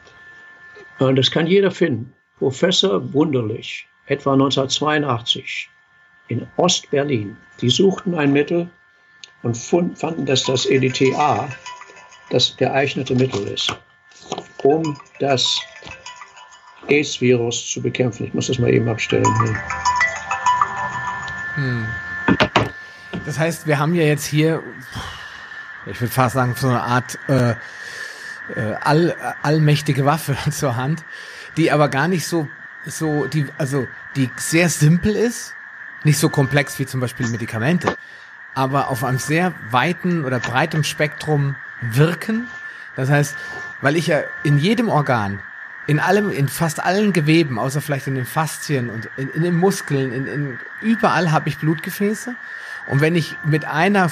Das 1.00 1.30
kann 1.32 1.48
jeder 1.48 1.72
finden. 1.72 2.14
Professor 2.40 3.14
Wunderlich, 3.14 3.88
etwa 4.08 4.34
1982, 4.34 5.70
in 6.28 6.48
Ostberlin. 6.58 7.38
Die 7.62 7.70
suchten 7.70 8.16
ein 8.16 8.34
Mittel 8.34 8.70
und 9.44 9.56
fanden, 9.58 10.26
dass 10.26 10.44
das 10.44 10.66
EDTA 10.66 11.50
das 12.30 12.58
geeignete 12.58 13.16
Mittel 13.16 13.48
ist, 13.48 13.74
um 14.64 14.98
das 15.20 15.60
AIDS-Virus 16.88 17.72
zu 17.72 17.82
bekämpfen. 17.82 18.26
Ich 18.26 18.34
muss 18.34 18.48
das 18.48 18.60
mal 18.60 18.74
eben 18.74 18.88
abstellen. 18.90 19.26
Hm. 21.56 21.86
Das 23.26 23.40
heißt, 23.40 23.66
wir 23.66 23.80
haben 23.80 23.96
ja 23.96 24.04
jetzt 24.04 24.26
hier, 24.26 24.62
ich 25.86 26.00
würde 26.00 26.14
fast 26.14 26.36
sagen, 26.36 26.54
so 26.56 26.68
eine 26.68 26.84
Art 26.84 27.18
äh, 27.28 27.56
äh, 28.56 28.76
all, 28.82 29.16
allmächtige 29.42 30.06
Waffe 30.06 30.38
zur 30.52 30.76
Hand, 30.76 31.04
die 31.58 31.72
aber 31.72 31.90
gar 31.90 32.08
nicht 32.08 32.28
so, 32.28 32.48
so, 32.86 33.26
die, 33.26 33.48
also 33.58 33.88
die 34.16 34.30
sehr 34.38 34.70
simpel 34.70 35.16
ist, 35.16 35.54
nicht 36.04 36.20
so 36.20 36.30
komplex 36.30 36.78
wie 36.78 36.86
zum 36.86 37.00
Beispiel 37.00 37.28
Medikamente, 37.28 37.98
aber 38.54 38.90
auf 38.90 39.04
einem 39.04 39.18
sehr 39.18 39.54
weiten 39.72 40.24
oder 40.24 40.40
breitem 40.40 40.84
Spektrum 40.84 41.56
wirken. 41.82 42.48
Das 42.96 43.10
heißt, 43.10 43.36
weil 43.82 43.96
ich 43.96 44.08
ja 44.08 44.22
in 44.44 44.58
jedem 44.58 44.90
Organ, 44.90 45.42
in 45.88 46.00
allem, 46.00 46.32
in 46.32 46.48
fast 46.48 46.84
allen 46.84 47.14
Geweben, 47.14 47.60
außer 47.60 47.82
vielleicht 47.82 48.08
in 48.08 48.16
den 48.16 48.26
Faszien 48.26 48.90
und 48.90 49.10
in, 49.18 49.30
in 49.30 49.44
den 49.44 49.56
Muskeln, 49.56 50.12
in, 50.12 50.28
in 50.28 50.60
überall 50.82 51.32
habe 51.32 51.50
ich 51.50 51.58
Blutgefäße. 51.58 52.36
Und 52.88 53.02
wenn 53.02 53.16
ich 53.16 53.36
mit 53.44 53.66
einer 53.66 54.10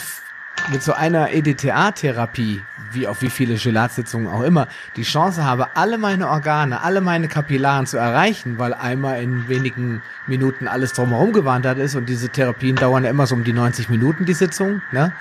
mit 0.71 0.81
so 0.81 0.93
einer 0.93 1.31
EDTA-Therapie, 1.31 2.61
wie 2.91 3.07
auf 3.07 3.21
wie 3.21 3.29
viele 3.29 3.55
Gelatsitzungen 3.55 4.27
auch 4.27 4.43
immer, 4.43 4.67
die 4.95 5.03
Chance 5.03 5.43
habe, 5.43 5.75
alle 5.75 5.97
meine 5.97 6.29
Organe, 6.29 6.81
alle 6.81 7.01
meine 7.01 7.27
Kapillaren 7.27 7.85
zu 7.85 7.97
erreichen, 7.97 8.59
weil 8.59 8.73
einmal 8.73 9.21
in 9.21 9.49
wenigen 9.49 10.01
Minuten 10.27 10.67
alles 10.67 10.93
drumherum 10.93 11.33
gewandert 11.33 11.79
ist 11.79 11.95
und 11.95 12.07
diese 12.07 12.29
Therapien 12.29 12.75
dauern 12.75 13.03
ja 13.03 13.09
immer 13.09 13.27
so 13.27 13.35
um 13.35 13.43
die 13.43 13.53
90 13.53 13.89
Minuten, 13.89 14.25
die 14.25 14.33
Sitzung, 14.33 14.81
ne? 14.91 15.11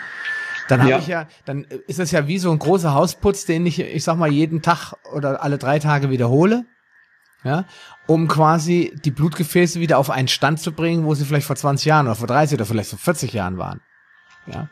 Dann 0.68 0.80
habe 0.80 0.90
ja. 0.90 0.98
ich 0.98 1.06
ja, 1.06 1.26
dann 1.44 1.64
ist 1.86 1.98
das 1.98 2.10
ja 2.12 2.26
wie 2.28 2.38
so 2.38 2.50
ein 2.50 2.58
großer 2.58 2.94
Hausputz, 2.94 3.44
den 3.44 3.66
ich, 3.66 3.80
ich 3.80 4.04
sag 4.04 4.16
mal, 4.16 4.30
jeden 4.30 4.62
Tag 4.62 4.94
oder 5.12 5.42
alle 5.42 5.58
drei 5.58 5.78
Tage 5.78 6.10
wiederhole. 6.10 6.64
Ja, 7.44 7.64
um 8.06 8.28
quasi 8.28 8.92
die 9.04 9.10
Blutgefäße 9.10 9.80
wieder 9.80 9.98
auf 9.98 10.10
einen 10.10 10.28
Stand 10.28 10.60
zu 10.60 10.70
bringen, 10.70 11.04
wo 11.04 11.14
sie 11.14 11.24
vielleicht 11.24 11.46
vor 11.46 11.56
20 11.56 11.86
Jahren 11.86 12.06
oder 12.06 12.14
vor 12.14 12.28
30 12.28 12.54
oder 12.54 12.66
vielleicht 12.66 12.90
vor 12.90 13.00
40 13.00 13.32
Jahren 13.32 13.58
waren. 13.58 13.80
Ja. 14.46 14.68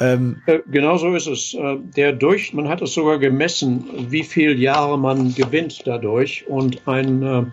Ähm, 0.00 0.42
äh, 0.46 0.60
genau 0.66 0.96
so 0.96 1.14
ist 1.14 1.26
es. 1.26 1.54
Äh, 1.54 1.78
der 1.96 2.12
durch, 2.12 2.52
man 2.52 2.68
hat 2.68 2.82
es 2.82 2.94
sogar 2.94 3.18
gemessen, 3.18 4.10
wie 4.10 4.24
viele 4.24 4.54
Jahre 4.54 4.98
man 4.98 5.34
gewinnt 5.34 5.86
dadurch. 5.86 6.46
Und 6.48 6.86
ein 6.86 7.22
äh, 7.22 7.44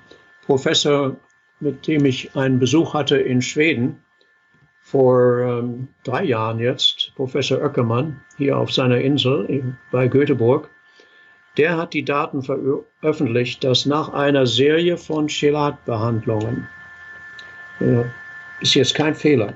Professor, 0.46 1.16
mit 1.60 1.88
dem 1.88 2.06
ich 2.06 2.36
einen 2.36 2.60
Besuch 2.60 2.94
hatte 2.94 3.18
in 3.18 3.42
Schweden 3.42 4.04
vor 4.82 5.40
ähm, 5.40 5.88
drei 6.04 6.24
Jahren 6.24 6.60
jetzt, 6.60 7.05
Professor 7.16 7.62
Oeckermann, 7.62 8.20
hier 8.38 8.58
auf 8.58 8.72
seiner 8.72 9.00
Insel 9.00 9.76
bei 9.92 10.08
Göteborg, 10.08 10.70
der 11.58 11.78
hat 11.78 11.94
die 11.94 12.04
Daten 12.04 12.42
veröffentlicht, 12.42 13.64
dass 13.64 13.86
nach 13.86 14.10
einer 14.10 14.46
Serie 14.46 14.98
von 14.98 15.28
Chelatbehandlungen, 15.28 16.68
äh, 17.80 18.04
ist 18.62 18.76
jetzt 18.76 18.96
kein 18.96 19.16
Fehler, 19.16 19.54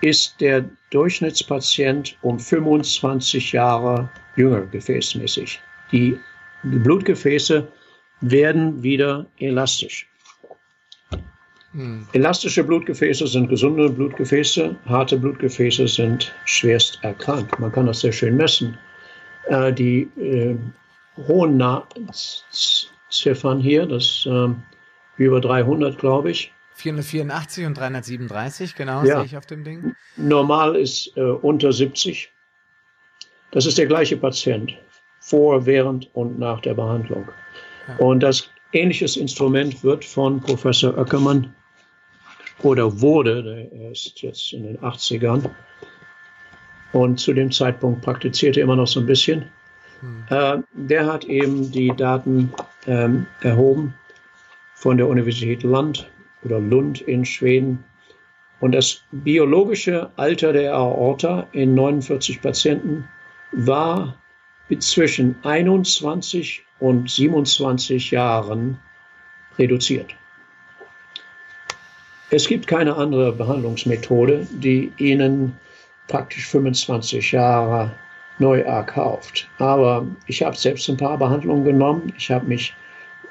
ist 0.00 0.40
der 0.40 0.64
Durchschnittspatient 0.90 2.16
um 2.22 2.38
25 2.38 3.52
Jahre 3.52 4.08
jünger 4.36 4.62
gefäßmäßig. 4.62 5.60
Die 5.90 6.18
Blutgefäße 6.62 7.68
werden 8.20 8.82
wieder 8.82 9.26
elastisch. 9.38 10.08
Hm. 11.72 12.06
Elastische 12.12 12.64
Blutgefäße 12.64 13.26
sind 13.26 13.48
gesunde 13.48 13.88
Blutgefäße, 13.88 14.76
harte 14.86 15.16
Blutgefäße 15.16 15.88
sind 15.88 16.34
schwerst 16.44 16.98
erkrankt. 17.02 17.58
Man 17.58 17.72
kann 17.72 17.86
das 17.86 18.00
sehr 18.00 18.12
schön 18.12 18.36
messen. 18.36 18.76
Äh, 19.48 19.72
die 19.72 20.02
äh, 20.18 20.56
hohen 21.26 21.62
Ziffern 23.10 23.60
hier, 23.60 23.86
das 23.86 24.26
äh, 24.26 24.48
über 25.16 25.40
300, 25.40 25.98
glaube 25.98 26.30
ich, 26.30 26.52
484 26.74 27.66
und 27.66 27.78
337, 27.78 28.74
genau, 28.74 29.04
ja. 29.04 29.16
sehe 29.16 29.24
ich 29.26 29.36
auf 29.36 29.46
dem 29.46 29.62
Ding. 29.62 29.94
Normal 30.16 30.74
ist 30.76 31.16
äh, 31.16 31.20
unter 31.20 31.72
70. 31.72 32.30
Das 33.52 33.66
ist 33.66 33.78
der 33.78 33.86
gleiche 33.86 34.16
Patient, 34.16 34.74
vor, 35.20 35.66
während 35.66 36.08
und 36.14 36.38
nach 36.38 36.60
der 36.60 36.74
Behandlung. 36.74 37.28
Ja. 37.86 37.96
Und 37.96 38.20
das 38.20 38.50
ähnliches 38.72 39.16
Instrument 39.16 39.84
wird 39.84 40.04
von 40.04 40.40
Professor 40.40 40.96
Oeckermann 40.96 41.54
oder 42.62 43.00
wurde, 43.00 43.68
er 43.72 43.90
ist 43.90 44.22
jetzt 44.22 44.52
in 44.52 44.64
den 44.64 44.78
80ern 44.78 45.50
und 46.92 47.18
zu 47.18 47.32
dem 47.32 47.50
Zeitpunkt 47.50 48.02
praktizierte 48.02 48.60
er 48.60 48.64
immer 48.64 48.76
noch 48.76 48.86
so 48.86 49.00
ein 49.00 49.06
bisschen. 49.06 49.46
Hm. 50.00 50.24
Äh, 50.30 50.58
der 50.74 51.06
hat 51.06 51.24
eben 51.24 51.70
die 51.72 51.92
Daten 51.96 52.52
ähm, 52.86 53.26
erhoben 53.40 53.94
von 54.74 54.96
der 54.96 55.08
Universität 55.08 55.62
Land 55.62 56.10
oder 56.44 56.60
Lund 56.60 57.00
in 57.00 57.24
Schweden. 57.24 57.84
Und 58.60 58.72
das 58.72 59.02
biologische 59.10 60.10
Alter 60.16 60.52
der 60.52 60.74
Aorta 60.74 61.48
in 61.52 61.74
49 61.74 62.40
Patienten 62.40 63.08
war 63.52 64.16
zwischen 64.78 65.36
21 65.42 66.64
und 66.78 67.10
27 67.10 68.10
Jahren 68.10 68.78
reduziert. 69.58 70.14
Es 72.32 72.48
gibt 72.48 72.66
keine 72.66 72.96
andere 72.96 73.30
Behandlungsmethode, 73.30 74.46
die 74.52 74.90
Ihnen 74.96 75.54
praktisch 76.08 76.46
25 76.46 77.30
Jahre 77.32 77.92
neu 78.38 78.60
erkauft. 78.60 79.50
Aber 79.58 80.06
ich 80.26 80.42
habe 80.42 80.56
selbst 80.56 80.88
ein 80.88 80.96
paar 80.96 81.18
Behandlungen 81.18 81.62
genommen. 81.62 82.10
Ich 82.16 82.30
habe 82.30 82.46
mich 82.46 82.72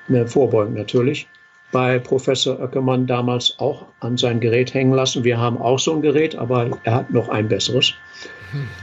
äh, 0.10 0.24
vorbeugend 0.28 0.76
natürlich 0.78 1.28
bei 1.72 1.98
Professor 1.98 2.60
Oeckermann 2.60 3.08
damals 3.08 3.56
auch 3.58 3.88
an 4.02 4.18
sein 4.18 4.40
Gerät 4.40 4.72
hängen 4.72 4.94
lassen. 4.94 5.24
Wir 5.24 5.40
haben 5.40 5.58
auch 5.58 5.80
so 5.80 5.96
ein 5.96 6.04
Gerät, 6.04 6.36
aber 6.36 6.70
er 6.84 6.94
hat 6.94 7.10
noch 7.10 7.28
ein 7.30 7.48
besseres. 7.48 7.96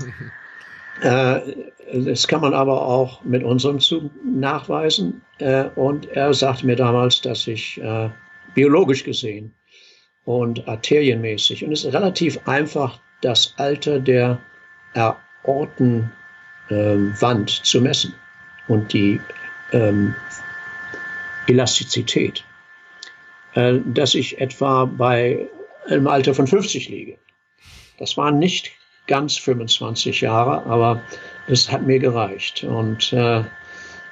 äh, 1.02 1.40
das 1.92 2.26
kann 2.26 2.40
man 2.40 2.54
aber 2.54 2.84
auch 2.84 3.22
mit 3.22 3.44
unserem 3.44 3.78
Zug 3.78 4.10
nachweisen. 4.24 5.22
Äh, 5.38 5.66
und 5.76 6.08
er 6.08 6.34
sagte 6.34 6.66
mir 6.66 6.74
damals, 6.74 7.20
dass 7.20 7.46
ich 7.46 7.80
äh, 7.80 8.10
biologisch 8.54 9.04
gesehen 9.04 9.54
und 10.28 10.68
arterienmäßig, 10.68 11.64
und 11.64 11.72
es 11.72 11.86
ist 11.86 11.94
relativ 11.94 12.38
einfach, 12.46 13.00
das 13.22 13.54
Alter 13.56 13.98
der 13.98 14.38
Aortenwand 14.92 16.10
ähm, 16.70 17.46
zu 17.46 17.80
messen 17.80 18.14
und 18.68 18.92
die 18.92 19.18
ähm, 19.72 20.14
Elastizität, 21.46 22.44
äh, 23.54 23.78
dass 23.86 24.14
ich 24.14 24.38
etwa 24.38 24.84
bei 24.84 25.48
einem 25.86 26.06
Alter 26.06 26.34
von 26.34 26.46
50 26.46 26.90
liege. 26.90 27.16
Das 27.98 28.18
waren 28.18 28.38
nicht 28.38 28.70
ganz 29.06 29.38
25 29.38 30.20
Jahre, 30.20 30.62
aber 30.66 31.00
es 31.46 31.72
hat 31.72 31.86
mir 31.86 32.00
gereicht. 32.00 32.64
Und 32.64 33.14
äh, 33.14 33.44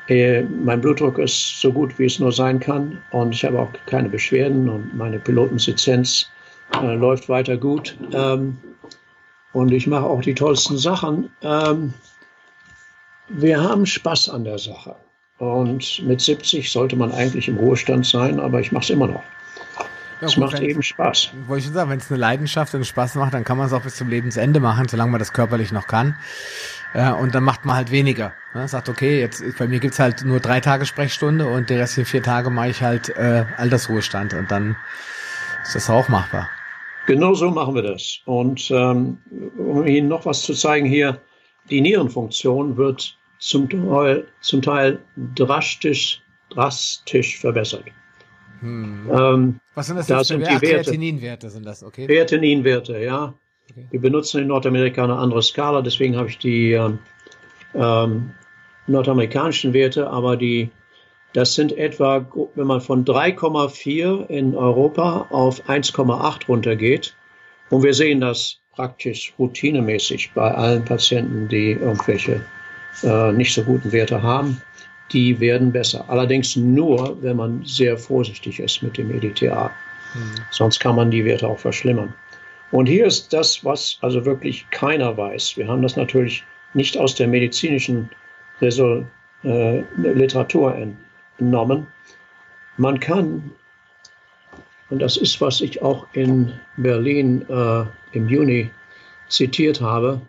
mein 0.08 0.80
Blutdruck 0.80 1.18
ist 1.18 1.60
so 1.60 1.72
gut, 1.72 1.98
wie 1.98 2.06
es 2.06 2.18
nur 2.18 2.32
sein 2.32 2.60
kann. 2.60 3.02
Und 3.10 3.34
ich 3.34 3.44
habe 3.44 3.58
auch 3.58 3.70
keine 3.86 4.08
Beschwerden 4.08 4.68
und 4.68 4.96
meine 4.96 5.18
Pilotensizenz 5.18 6.30
äh, 6.80 6.94
läuft 6.94 7.28
weiter 7.28 7.56
gut. 7.56 7.96
Ähm, 8.12 8.56
und 9.52 9.72
ich 9.72 9.86
mache 9.86 10.04
auch 10.04 10.20
die 10.20 10.34
tollsten 10.34 10.78
Sachen. 10.78 11.30
Ähm, 11.42 11.94
wir 13.28 13.60
haben 13.60 13.86
Spaß 13.86 14.28
an 14.28 14.44
der 14.44 14.58
Sache. 14.58 14.94
Und 15.38 16.02
mit 16.04 16.20
70 16.20 16.70
sollte 16.70 16.96
man 16.96 17.12
eigentlich 17.12 17.48
im 17.48 17.56
Ruhestand 17.56 18.06
sein, 18.06 18.40
aber 18.40 18.60
ich 18.60 18.72
mache 18.72 18.84
es 18.84 18.90
immer 18.90 19.08
noch. 19.08 19.22
Ja, 20.20 20.28
es 20.28 20.34
gut, 20.34 20.44
macht 20.44 20.60
eben 20.60 20.82
Spaß. 20.82 21.30
Wollte 21.46 21.58
ich 21.58 21.64
schon 21.66 21.74
sagen, 21.74 21.90
wenn 21.90 21.98
es 21.98 22.10
eine 22.10 22.18
Leidenschaft 22.18 22.74
und 22.74 22.86
Spaß 22.86 23.16
macht, 23.16 23.34
dann 23.34 23.44
kann 23.44 23.58
man 23.58 23.66
es 23.66 23.72
auch 23.72 23.82
bis 23.82 23.96
zum 23.96 24.08
Lebensende 24.08 24.60
machen, 24.60 24.88
solange 24.88 25.10
man 25.10 25.18
das 25.18 25.32
körperlich 25.32 25.72
noch 25.72 25.86
kann. 25.86 26.16
Äh, 26.94 27.12
und 27.12 27.34
dann 27.34 27.44
macht 27.44 27.64
man 27.64 27.76
halt 27.76 27.90
weniger. 27.90 28.32
Ne? 28.54 28.66
Sagt, 28.68 28.88
okay, 28.88 29.20
jetzt 29.20 29.42
bei 29.58 29.66
mir 29.66 29.80
gibt's 29.80 29.98
halt 29.98 30.24
nur 30.24 30.40
drei 30.40 30.60
Tage 30.60 30.86
Sprechstunde 30.86 31.46
und 31.46 31.70
die 31.70 31.74
restlichen 31.74 32.08
vier 32.08 32.22
Tage 32.22 32.50
mache 32.50 32.70
ich 32.70 32.82
halt 32.82 33.10
äh, 33.10 33.44
Altersruhestand 33.56 34.34
und 34.34 34.50
dann 34.50 34.76
ist 35.62 35.74
das 35.74 35.90
auch 35.90 36.08
machbar. 36.08 36.48
Genau 37.06 37.34
so 37.34 37.50
machen 37.50 37.74
wir 37.74 37.82
das. 37.82 38.20
Und 38.24 38.70
ähm, 38.70 39.18
um 39.58 39.86
Ihnen 39.86 40.08
noch 40.08 40.26
was 40.26 40.42
zu 40.42 40.54
zeigen 40.54 40.86
hier, 40.86 41.20
die 41.70 41.80
Nierenfunktion 41.80 42.76
wird 42.76 43.16
zum 43.38 43.68
Teil, 43.68 44.26
zum 44.40 44.62
Teil 44.62 44.98
drastisch, 45.34 46.22
drastisch 46.50 47.38
verbessert. 47.38 47.84
Hm. 48.60 49.10
Ähm, 49.12 49.60
Was 49.74 49.86
sind 49.86 49.96
das 49.96 50.06
da 50.06 50.24
sind 50.24 50.40
die 50.46 50.56
Kreatininwerte 50.56 51.50
sind 51.50 51.66
das, 51.66 51.82
okay? 51.82 52.06
Kreatininwerte, 52.06 52.98
ja. 52.98 53.34
Okay. 53.70 53.86
Wir 53.90 54.00
benutzen 54.00 54.42
in 54.42 54.48
Nordamerika 54.48 55.04
eine 55.04 55.16
andere 55.16 55.42
Skala, 55.42 55.82
deswegen 55.82 56.16
habe 56.16 56.28
ich 56.28 56.38
die 56.38 56.72
ähm, 56.72 56.98
ähm, 57.74 58.30
nordamerikanischen 58.86 59.72
Werte, 59.72 60.08
aber 60.08 60.36
die, 60.36 60.70
das 61.32 61.54
sind 61.54 61.76
etwa, 61.76 62.26
wenn 62.54 62.66
man 62.66 62.80
von 62.80 63.04
3,4 63.04 64.28
in 64.28 64.54
Europa 64.54 65.26
auf 65.30 65.68
1,8 65.68 66.46
runtergeht, 66.46 67.14
und 67.70 67.82
wir 67.82 67.94
sehen 67.94 68.20
das 68.20 68.60
praktisch 68.74 69.32
routinemäßig 69.38 70.32
bei 70.34 70.52
allen 70.52 70.84
Patienten, 70.84 71.48
die 71.48 71.72
irgendwelche 71.72 72.40
äh, 73.02 73.32
nicht 73.32 73.52
so 73.52 73.62
guten 73.64 73.90
Werte 73.90 74.22
haben, 74.22 74.60
die 75.12 75.38
werden 75.40 75.72
besser. 75.72 76.04
Allerdings 76.08 76.56
nur, 76.56 77.20
wenn 77.22 77.36
man 77.36 77.64
sehr 77.64 77.96
vorsichtig 77.96 78.60
ist 78.60 78.82
mit 78.82 78.98
dem 78.98 79.10
EDTA. 79.10 79.70
Mhm. 80.14 80.34
Sonst 80.50 80.78
kann 80.78 80.96
man 80.96 81.10
die 81.10 81.24
Werte 81.24 81.48
auch 81.48 81.58
verschlimmern. 81.58 82.12
Und 82.72 82.86
hier 82.86 83.06
ist 83.06 83.32
das, 83.32 83.64
was 83.64 83.98
also 84.00 84.24
wirklich 84.24 84.68
keiner 84.70 85.16
weiß. 85.16 85.56
Wir 85.56 85.68
haben 85.68 85.82
das 85.82 85.96
natürlich 85.96 86.44
nicht 86.74 86.96
aus 86.96 87.14
der 87.14 87.28
medizinischen 87.28 88.10
Resol 88.60 89.06
äh, 89.44 89.82
Literatur 89.96 90.74
entnommen. 90.74 91.86
Man 92.76 93.00
kann, 93.00 93.50
und 94.90 95.00
das 95.00 95.16
ist, 95.16 95.40
was 95.40 95.60
ich 95.60 95.80
auch 95.82 96.06
in 96.12 96.52
Berlin 96.76 97.46
äh, 97.48 97.84
im 98.12 98.28
Juni 98.28 98.70
zitiert 99.28 99.80
habe, 99.80 100.20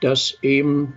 dass 0.00 0.38
eben 0.42 0.96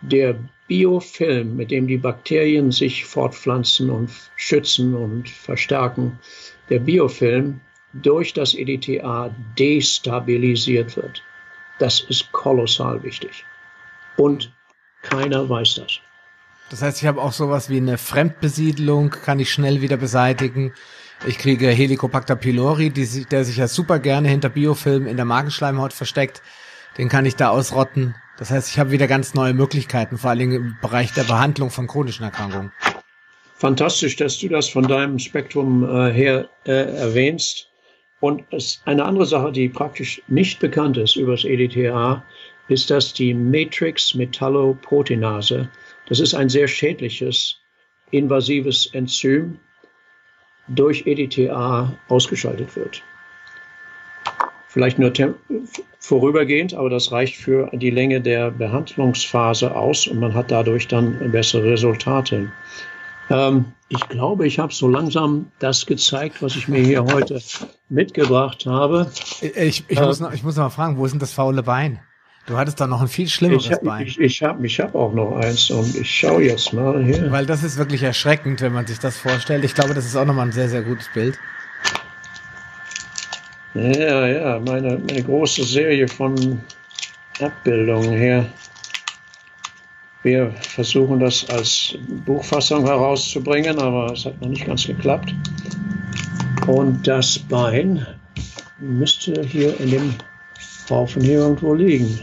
der 0.00 0.36
Biofilm, 0.66 1.56
mit 1.56 1.70
dem 1.70 1.86
die 1.86 1.96
Bakterien 1.96 2.72
sich 2.72 3.04
fortpflanzen 3.04 3.90
und 3.90 4.10
schützen 4.36 4.94
und 4.94 5.28
verstärken, 5.28 6.18
der 6.70 6.78
Biofilm 6.78 7.60
durch 7.94 8.32
das 8.32 8.54
EDTA 8.54 9.34
destabilisiert 9.58 10.96
wird. 10.96 11.22
Das 11.78 12.00
ist 12.00 12.30
kolossal 12.32 13.02
wichtig. 13.02 13.44
Und 14.16 14.52
keiner 15.02 15.48
weiß 15.48 15.76
das. 15.76 16.00
Das 16.70 16.82
heißt, 16.82 17.02
ich 17.02 17.06
habe 17.06 17.20
auch 17.20 17.32
sowas 17.32 17.68
wie 17.68 17.76
eine 17.76 17.98
Fremdbesiedlung, 17.98 19.10
kann 19.10 19.38
ich 19.38 19.52
schnell 19.52 19.80
wieder 19.80 19.96
beseitigen. 19.96 20.72
Ich 21.26 21.38
kriege 21.38 21.68
Helicobacter 21.68 22.36
pylori, 22.36 22.90
die, 22.90 23.24
der 23.24 23.44
sich 23.44 23.58
ja 23.58 23.68
super 23.68 23.98
gerne 23.98 24.28
hinter 24.28 24.48
Biofilm 24.48 25.06
in 25.06 25.16
der 25.16 25.24
Magenschleimhaut 25.24 25.92
versteckt. 25.92 26.42
Den 26.98 27.08
kann 27.08 27.26
ich 27.26 27.36
da 27.36 27.50
ausrotten. 27.50 28.14
Das 28.38 28.50
heißt, 28.50 28.68
ich 28.70 28.78
habe 28.78 28.90
wieder 28.90 29.06
ganz 29.06 29.34
neue 29.34 29.54
Möglichkeiten, 29.54 30.18
vor 30.18 30.30
allem 30.30 30.52
im 30.52 30.76
Bereich 30.80 31.12
der 31.12 31.24
Behandlung 31.24 31.70
von 31.70 31.86
chronischen 31.86 32.24
Erkrankungen. 32.24 32.72
Fantastisch, 33.56 34.16
dass 34.16 34.38
du 34.38 34.48
das 34.48 34.68
von 34.68 34.86
deinem 34.88 35.18
Spektrum 35.18 35.84
äh, 35.84 36.12
her 36.12 36.48
äh, 36.66 36.72
erwähnst. 36.72 37.68
Und 38.24 38.42
eine 38.86 39.04
andere 39.04 39.26
Sache, 39.26 39.52
die 39.52 39.68
praktisch 39.68 40.22
nicht 40.28 40.58
bekannt 40.58 40.96
ist 40.96 41.16
über 41.16 41.32
das 41.32 41.44
EDTA, 41.44 42.24
ist, 42.68 42.90
dass 42.90 43.12
die 43.12 43.34
Matrix-Metalloproteinase, 43.34 45.68
das 46.08 46.20
ist 46.20 46.32
ein 46.32 46.48
sehr 46.48 46.66
schädliches, 46.66 47.58
invasives 48.12 48.86
Enzym, 48.94 49.58
durch 50.68 51.06
EDTA 51.06 51.92
ausgeschaltet 52.08 52.74
wird. 52.76 53.02
Vielleicht 54.68 54.98
nur 54.98 55.12
vorübergehend, 55.98 56.72
aber 56.72 56.88
das 56.88 57.12
reicht 57.12 57.36
für 57.36 57.68
die 57.74 57.90
Länge 57.90 58.22
der 58.22 58.52
Behandlungsphase 58.52 59.76
aus 59.76 60.06
und 60.06 60.18
man 60.18 60.32
hat 60.32 60.50
dadurch 60.50 60.88
dann 60.88 61.30
bessere 61.30 61.72
Resultate. 61.72 62.50
Ähm, 63.30 63.66
ich 63.88 64.08
glaube, 64.08 64.46
ich 64.46 64.58
habe 64.58 64.72
so 64.72 64.88
langsam 64.88 65.50
das 65.58 65.86
gezeigt, 65.86 66.42
was 66.42 66.56
ich 66.56 66.68
mir 66.68 66.80
hier 66.80 67.04
heute 67.04 67.40
mitgebracht 67.88 68.66
habe. 68.66 69.10
Ich, 69.40 69.84
ich, 69.88 69.98
äh, 69.98 70.04
muss, 70.04 70.20
noch, 70.20 70.32
ich 70.32 70.42
muss 70.42 70.56
noch 70.56 70.64
mal 70.64 70.70
fragen, 70.70 70.98
wo 70.98 71.04
ist 71.04 71.12
denn 71.12 71.20
das 71.20 71.32
faule 71.32 71.62
Bein? 71.62 72.00
Du 72.46 72.58
hattest 72.58 72.78
da 72.78 72.86
noch 72.86 73.00
ein 73.00 73.08
viel 73.08 73.28
schlimmeres 73.28 73.66
ich 73.66 73.72
hab, 73.72 73.82
Bein. 73.82 74.06
Ich, 74.06 74.20
ich 74.20 74.42
habe 74.42 74.66
ich 74.66 74.78
hab 74.78 74.94
auch 74.94 75.14
noch 75.14 75.36
eins 75.36 75.70
und 75.70 75.96
ich 75.96 76.10
schaue 76.10 76.42
jetzt 76.42 76.74
mal 76.74 77.02
hier. 77.02 77.32
Weil 77.32 77.46
das 77.46 77.62
ist 77.62 77.78
wirklich 77.78 78.02
erschreckend, 78.02 78.60
wenn 78.60 78.72
man 78.72 78.86
sich 78.86 78.98
das 78.98 79.16
vorstellt. 79.16 79.64
Ich 79.64 79.74
glaube, 79.74 79.94
das 79.94 80.04
ist 80.04 80.14
auch 80.16 80.26
nochmal 80.26 80.46
ein 80.46 80.52
sehr, 80.52 80.68
sehr 80.68 80.82
gutes 80.82 81.08
Bild. 81.14 81.38
Ja, 83.72 84.26
ja, 84.28 84.60
meine, 84.60 84.98
meine 84.98 85.22
große 85.22 85.64
Serie 85.64 86.06
von 86.06 86.60
Abbildungen 87.40 88.16
hier. 88.16 88.46
Wir 90.24 90.50
versuchen 90.52 91.20
das 91.20 91.46
als 91.50 91.98
Buchfassung 92.24 92.86
herauszubringen, 92.86 93.78
aber 93.78 94.10
es 94.10 94.24
hat 94.24 94.40
noch 94.40 94.48
nicht 94.48 94.64
ganz 94.64 94.86
geklappt. 94.86 95.34
Und 96.66 97.06
das 97.06 97.38
Bein 97.38 98.06
müsste 98.78 99.42
hier 99.42 99.78
in 99.80 99.90
dem 99.90 100.14
Haufen 100.88 101.20
hier 101.20 101.40
irgendwo 101.40 101.74
liegen. 101.74 102.18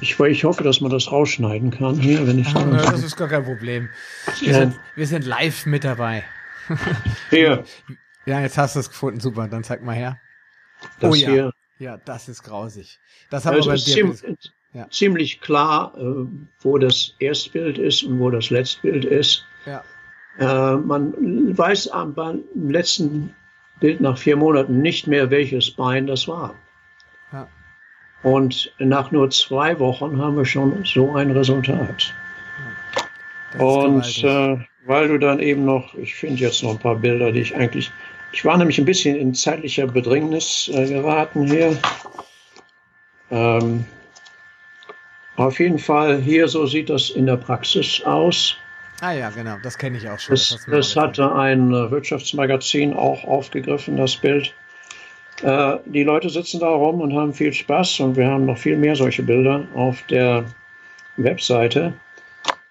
Ich, 0.00 0.20
ich 0.20 0.44
hoffe, 0.44 0.62
dass 0.62 0.80
man 0.80 0.92
das 0.92 1.10
rausschneiden 1.10 1.72
kann 1.72 1.98
hier, 1.98 2.24
wenn 2.28 2.38
ich. 2.38 2.52
Ja, 2.52 2.64
das 2.64 3.02
ist 3.02 3.16
gar 3.16 3.28
kein 3.28 3.42
Problem. 3.42 3.88
Wir, 4.40 4.52
ja. 4.52 4.58
sind, 4.58 4.80
wir 4.94 5.06
sind 5.06 5.26
live 5.26 5.66
mit 5.66 5.84
dabei. 5.84 6.24
Hier. 7.30 7.64
Ja, 8.26 8.40
jetzt 8.40 8.58
hast 8.58 8.76
du 8.76 8.80
es 8.80 8.90
gefunden. 8.90 9.20
Super, 9.20 9.48
dann 9.48 9.64
zeig 9.64 9.82
mal 9.82 9.94
her. 9.94 10.20
Das 11.00 11.12
oh 11.12 11.14
ja. 11.14 11.30
Hier. 11.30 11.52
Ja, 11.78 11.96
das 11.96 12.28
ist 12.28 12.42
grausig. 12.42 12.98
Das 13.30 13.46
haben 13.46 13.54
also 13.56 13.70
wir 13.70 13.76
bei 13.76 13.78
dir. 13.78 13.94
Ziemlich, 13.94 14.52
ja. 14.72 14.88
ziemlich 14.90 15.40
klar, 15.40 15.94
äh, 15.96 16.26
wo 16.60 16.78
das 16.78 17.14
Erstbild 17.20 17.78
ist 17.78 18.02
und 18.02 18.18
wo 18.18 18.30
das 18.30 18.50
Letztbild 18.50 19.04
ist. 19.04 19.44
Ja. 19.64 19.82
Äh, 20.38 20.76
man 20.76 21.14
weiß 21.56 21.90
beim 22.14 22.42
letzten 22.54 23.34
Bild 23.80 24.00
nach 24.00 24.18
vier 24.18 24.36
Monaten 24.36 24.80
nicht 24.82 25.06
mehr, 25.06 25.30
welches 25.30 25.70
Bein 25.70 26.06
das 26.06 26.26
war. 26.26 26.54
Und 28.22 28.72
nach 28.78 29.12
nur 29.12 29.30
zwei 29.30 29.78
Wochen 29.78 30.18
haben 30.18 30.36
wir 30.36 30.44
schon 30.44 30.84
so 30.84 31.14
ein 31.14 31.30
Resultat. 31.30 32.14
Und 33.56 34.24
äh, 34.24 34.58
weil 34.86 35.08
du 35.08 35.18
dann 35.18 35.40
eben 35.40 35.64
noch, 35.64 35.94
ich 35.94 36.14
finde 36.14 36.40
jetzt 36.40 36.62
noch 36.62 36.70
ein 36.70 36.78
paar 36.78 36.96
Bilder, 36.96 37.32
die 37.32 37.40
ich 37.40 37.54
eigentlich, 37.54 37.90
ich 38.32 38.44
war 38.44 38.56
nämlich 38.56 38.78
ein 38.78 38.84
bisschen 38.84 39.16
in 39.16 39.34
zeitlicher 39.34 39.86
Bedrängnis 39.86 40.70
äh, 40.72 40.86
geraten 40.86 41.46
hier. 41.46 41.76
Ähm, 43.30 43.84
auf 45.36 45.60
jeden 45.60 45.78
Fall 45.78 46.18
hier, 46.20 46.48
so 46.48 46.66
sieht 46.66 46.90
das 46.90 47.10
in 47.10 47.26
der 47.26 47.36
Praxis 47.36 48.02
aus. 48.04 48.56
Ah 49.00 49.12
ja, 49.12 49.30
genau, 49.30 49.56
das 49.62 49.78
kenne 49.78 49.98
ich 49.98 50.08
auch 50.08 50.18
schon. 50.18 50.34
Das, 50.34 50.48
das, 50.48 50.66
das 50.66 50.96
hatte 50.96 51.32
ein 51.32 51.72
äh, 51.72 51.90
Wirtschaftsmagazin 51.90 52.92
auch 52.94 53.24
aufgegriffen, 53.24 53.96
das 53.96 54.16
Bild. 54.16 54.52
Äh, 55.42 55.76
die 55.86 56.02
Leute 56.02 56.30
sitzen 56.30 56.60
da 56.60 56.68
rum 56.68 57.00
und 57.00 57.14
haben 57.14 57.32
viel 57.32 57.52
Spaß 57.52 58.00
und 58.00 58.16
wir 58.16 58.26
haben 58.26 58.46
noch 58.46 58.58
viel 58.58 58.76
mehr 58.76 58.96
solche 58.96 59.22
Bilder 59.22 59.64
auf 59.74 60.02
der 60.10 60.44
Webseite. 61.16 61.92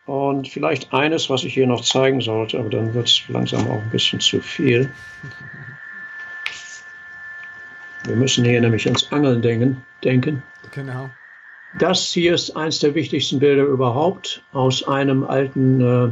Und 0.07 0.47
vielleicht 0.47 0.93
eines, 0.93 1.29
was 1.29 1.43
ich 1.43 1.53
hier 1.53 1.67
noch 1.67 1.81
zeigen 1.81 2.21
sollte, 2.21 2.57
aber 2.57 2.69
dann 2.69 2.93
wird 2.93 3.09
es 3.09 3.27
langsam 3.27 3.69
auch 3.69 3.81
ein 3.81 3.89
bisschen 3.89 4.21
zu 4.21 4.39
viel. 4.39 4.89
Wir 8.05 8.15
müssen 8.15 8.45
hier 8.45 8.61
nämlich 8.61 8.85
ans 8.85 9.11
Angeln 9.11 9.41
denken. 9.41 9.84
denken. 10.05 10.41
Genau. 10.73 11.09
Das 11.77 12.09
hier 12.13 12.34
ist 12.34 12.55
eines 12.55 12.79
der 12.79 12.95
wichtigsten 12.95 13.39
Bilder 13.39 13.63
überhaupt 13.63 14.41
aus 14.53 14.88
einem 14.88 15.25
alten 15.25 15.81
äh, 15.81 16.09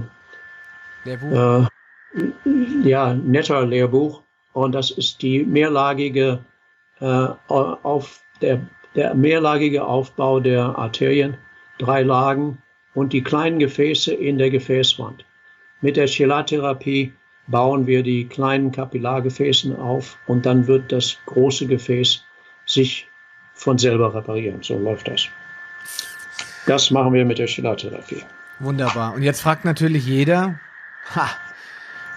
Lehrbuch. 1.06 1.70
Äh, 2.14 2.90
ja, 2.90 3.14
netter 3.14 3.66
Lehrbuch. 3.66 4.24
Und 4.52 4.74
das 4.74 4.92
ist 4.92 5.22
die 5.22 5.46
mehrlagige 5.46 6.44
äh, 7.00 7.28
auf 7.48 8.22
der, 8.42 8.60
der 8.94 9.16
mehrlagige 9.16 9.86
Aufbau 9.86 10.42
der 10.42 10.78
Arterien, 10.78 11.38
drei 11.78 12.02
Lagen 12.02 12.58
und 12.96 13.14
die 13.14 13.22
kleinen 13.22 13.60
Gefäße 13.60 14.14
in 14.14 14.38
der 14.38 14.50
Gefäßwand. 14.50 15.24
Mit 15.82 15.98
der 15.98 16.08
Chelartherapie 16.08 17.14
bauen 17.48 17.86
wir 17.86 18.02
die 18.02 18.28
kleinen 18.28 18.72
Kapillargefäße 18.72 19.78
auf 19.78 20.18
und 20.26 20.46
dann 20.46 20.66
wird 20.66 20.92
das 20.92 21.18
große 21.28 21.68
Gefäß 21.68 22.24
sich 22.66 23.08
von 23.54 23.78
selber 23.78 24.16
reparieren. 24.16 24.64
So 24.64 24.80
läuft 24.80 25.08
das. 25.08 25.28
Das 26.66 26.90
machen 26.90 27.14
wir 27.14 27.26
mit 27.26 27.38
der 27.38 27.48
Chelartherapie. 27.48 28.24
Wunderbar. 28.60 29.14
Und 29.14 29.22
jetzt 29.22 29.42
fragt 29.42 29.66
natürlich 29.66 30.06
jeder, 30.06 30.60
ha, 31.14 31.30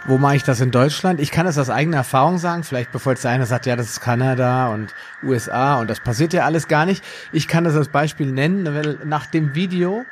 wo 0.07 0.17
mache 0.17 0.37
ich 0.37 0.45
das 0.45 0.61
in 0.61 0.71
Deutschland? 0.71 1.21
Ich 1.21 1.31
kann 1.31 1.47
es 1.47 1.59
aus 1.59 1.69
eigener 1.69 1.99
Erfahrung 1.99 2.39
sagen, 2.39 2.63
vielleicht 2.63 2.93
bevor 2.93 3.13
jetzt 3.13 3.27
einer 3.27 3.45
sagt, 3.45 3.67
ja, 3.67 3.77
das 3.77 3.91
ist 3.91 4.01
Kanada 4.01 4.69
und 4.69 4.95
USA 5.23 5.81
und 5.81 5.91
das 5.91 6.01
passiert 6.01 6.33
ja 6.33 6.45
alles 6.45 6.69
gar 6.69 6.87
nicht. 6.87 7.05
Ich 7.33 7.49
kann 7.49 7.65
das 7.65 7.75
als 7.75 7.89
Beispiel 7.89 8.27
nennen, 8.27 8.65
weil 8.75 8.99
nach 9.05 9.27
dem 9.27 9.55
Video, 9.55 10.05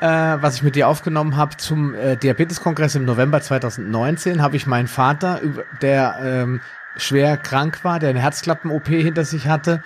äh, 0.00 0.06
was 0.06 0.56
ich 0.56 0.62
mit 0.62 0.76
dir 0.76 0.88
aufgenommen 0.88 1.36
habe 1.36 1.56
zum 1.56 1.94
äh, 1.94 2.16
Diabeteskongress 2.16 2.94
im 2.94 3.04
November 3.04 3.40
2019, 3.40 4.42
habe 4.42 4.56
ich 4.56 4.66
meinen 4.66 4.88
Vater, 4.88 5.40
der 5.82 6.18
ähm, 6.22 6.60
schwer 6.96 7.36
krank 7.36 7.84
war, 7.84 7.98
der 7.98 8.10
eine 8.10 8.20
Herzklappen-OP 8.20 8.88
hinter 8.88 9.24
sich 9.24 9.48
hatte 9.48 9.82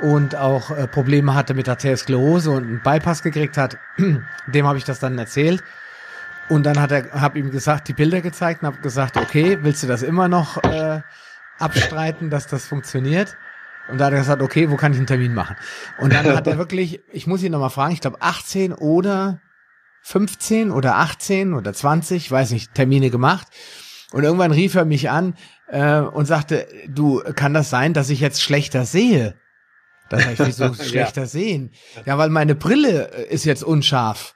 und 0.00 0.36
auch 0.36 0.70
äh, 0.70 0.86
Probleme 0.86 1.34
hatte 1.34 1.54
mit 1.54 1.68
Arteriosklerose 1.68 2.50
und 2.50 2.64
einen 2.64 2.80
Bypass 2.82 3.22
gekriegt 3.22 3.56
hat, 3.56 3.78
dem 4.46 4.66
habe 4.66 4.78
ich 4.78 4.84
das 4.84 4.98
dann 4.98 5.18
erzählt. 5.18 5.62
Und 6.48 6.64
dann 6.66 6.78
hat 6.78 6.92
er, 6.92 7.10
habe 7.12 7.38
ihm 7.38 7.50
gesagt, 7.50 7.88
die 7.88 7.94
Bilder 7.94 8.20
gezeigt 8.20 8.62
und 8.62 8.66
habe 8.66 8.82
gesagt, 8.82 9.16
okay, 9.16 9.58
willst 9.62 9.82
du 9.82 9.86
das 9.86 10.02
immer 10.02 10.28
noch 10.28 10.62
äh, 10.62 11.00
abstreiten, 11.58 12.28
dass 12.28 12.46
das 12.46 12.66
funktioniert? 12.66 13.36
Und 13.88 13.98
da 13.98 14.06
hat 14.06 14.12
er 14.12 14.20
gesagt, 14.20 14.42
okay, 14.42 14.70
wo 14.70 14.76
kann 14.76 14.92
ich 14.92 14.98
einen 14.98 15.06
Termin 15.06 15.34
machen? 15.34 15.56
Und 16.00 16.12
dann 16.12 16.26
hat 16.26 16.46
er 16.46 16.58
wirklich, 16.58 17.00
ich 17.12 17.26
muss 17.26 17.42
ihn 17.42 17.52
nochmal 17.52 17.70
fragen, 17.70 17.92
ich 17.92 18.00
glaube 18.00 18.18
18 18.20 18.72
oder 18.72 19.40
15 20.02 20.70
oder 20.70 20.96
18 20.96 21.54
oder 21.54 21.72
20, 21.72 22.30
weiß 22.30 22.50
nicht, 22.50 22.74
Termine 22.74 23.10
gemacht. 23.10 23.48
Und 24.12 24.24
irgendwann 24.24 24.52
rief 24.52 24.74
er 24.74 24.84
mich 24.84 25.10
an 25.10 25.34
äh, 25.68 25.98
und 25.98 26.26
sagte, 26.26 26.66
du, 26.88 27.22
kann 27.34 27.54
das 27.54 27.70
sein, 27.70 27.94
dass 27.94 28.10
ich 28.10 28.20
jetzt 28.20 28.42
schlechter 28.42 28.84
sehe? 28.84 29.34
Das 30.08 30.24
heißt, 30.24 30.46
wieso 30.46 30.74
schlechter 30.84 31.22
ja. 31.22 31.26
sehen? 31.26 31.72
Ja, 32.04 32.18
weil 32.18 32.30
meine 32.30 32.54
Brille 32.54 33.10
äh, 33.12 33.32
ist 33.34 33.44
jetzt 33.44 33.64
unscharf. 33.64 34.34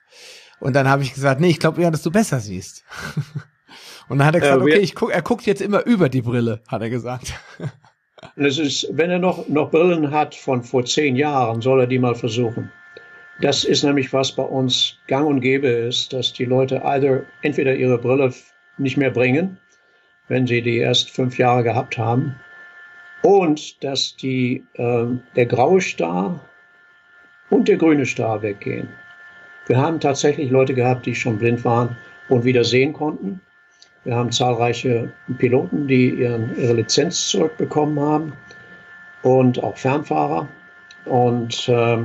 Und 0.61 0.75
dann 0.75 0.89
habe 0.89 1.03
ich 1.03 1.15
gesagt, 1.15 1.41
nee, 1.41 1.51
ich 1.51 1.61
glaube 1.61 1.81
eher, 1.81 1.91
dass 1.91 2.03
du 2.03 2.11
besser 2.11 2.41
siehst. 2.41 2.85
Und 4.09 4.19
dann 4.19 4.27
hat 4.27 4.35
er 4.35 4.41
gesagt, 4.41 4.63
okay, 4.63 4.79
ich 4.79 4.95
guck, 4.95 5.13
er 5.13 5.21
guckt 5.21 5.45
jetzt 5.45 5.61
immer 5.61 5.85
über 5.85 6.09
die 6.09 6.23
Brille, 6.23 6.63
hat 6.67 6.81
er 6.81 6.89
gesagt. 6.89 7.35
Und 8.37 8.45
es 8.45 8.59
ist, 8.59 8.89
wenn 8.93 9.11
er 9.11 9.19
noch, 9.19 9.49
noch 9.49 9.71
Brillen 9.71 10.11
hat 10.11 10.35
von 10.35 10.63
vor 10.63 10.85
zehn 10.85 11.17
Jahren, 11.17 11.61
soll 11.61 11.81
er 11.81 11.87
die 11.87 11.99
mal 11.99 12.15
versuchen. 12.15 12.71
Das 13.41 13.63
ist 13.65 13.85
nämlich, 13.85 14.13
was 14.13 14.33
bei 14.33 14.43
uns 14.43 14.99
gang 15.07 15.27
und 15.27 15.41
gäbe 15.41 15.69
ist, 15.69 16.13
dass 16.13 16.33
die 16.33 16.45
Leute 16.45 16.85
either, 16.85 17.23
entweder 17.43 17.75
ihre 17.75 17.99
Brille 17.99 18.33
nicht 18.79 18.97
mehr 18.97 19.11
bringen, 19.11 19.59
wenn 20.27 20.47
sie 20.47 20.61
die 20.61 20.79
erst 20.79 21.11
fünf 21.11 21.39
Jahre 21.39 21.63
gehabt 21.63 21.97
haben, 21.97 22.35
und 23.23 23.83
dass 23.83 24.17
die, 24.17 24.65
äh, 24.75 25.07
der 25.37 25.47
graue 25.47 25.81
Star 25.81 26.41
und 27.51 27.69
der 27.69 27.77
grüne 27.77 28.07
Star 28.07 28.43
weggehen. 28.43 28.89
Wir 29.67 29.77
haben 29.77 30.01
tatsächlich 30.01 30.51
Leute 30.51 30.75
gehabt, 30.75 31.07
die 31.07 31.15
schon 31.15 31.39
blind 31.39 31.65
waren 31.65 31.97
und 32.29 32.45
wieder 32.45 32.65
sehen 32.65 32.93
konnten. 32.93 33.41
Wir 34.05 34.15
haben 34.15 34.33
zahlreiche 34.33 35.13
Piloten, 35.39 35.87
die 35.87 36.11
ihren, 36.11 36.57
ihre 36.57 36.75
Lizenz 36.75 37.29
zurückbekommen 37.29 38.01
haben 38.01 38.33
und 39.23 39.63
auch 39.63 39.77
Fernfahrer. 39.77 40.49
Und 41.05 41.69
äh, 41.69 41.99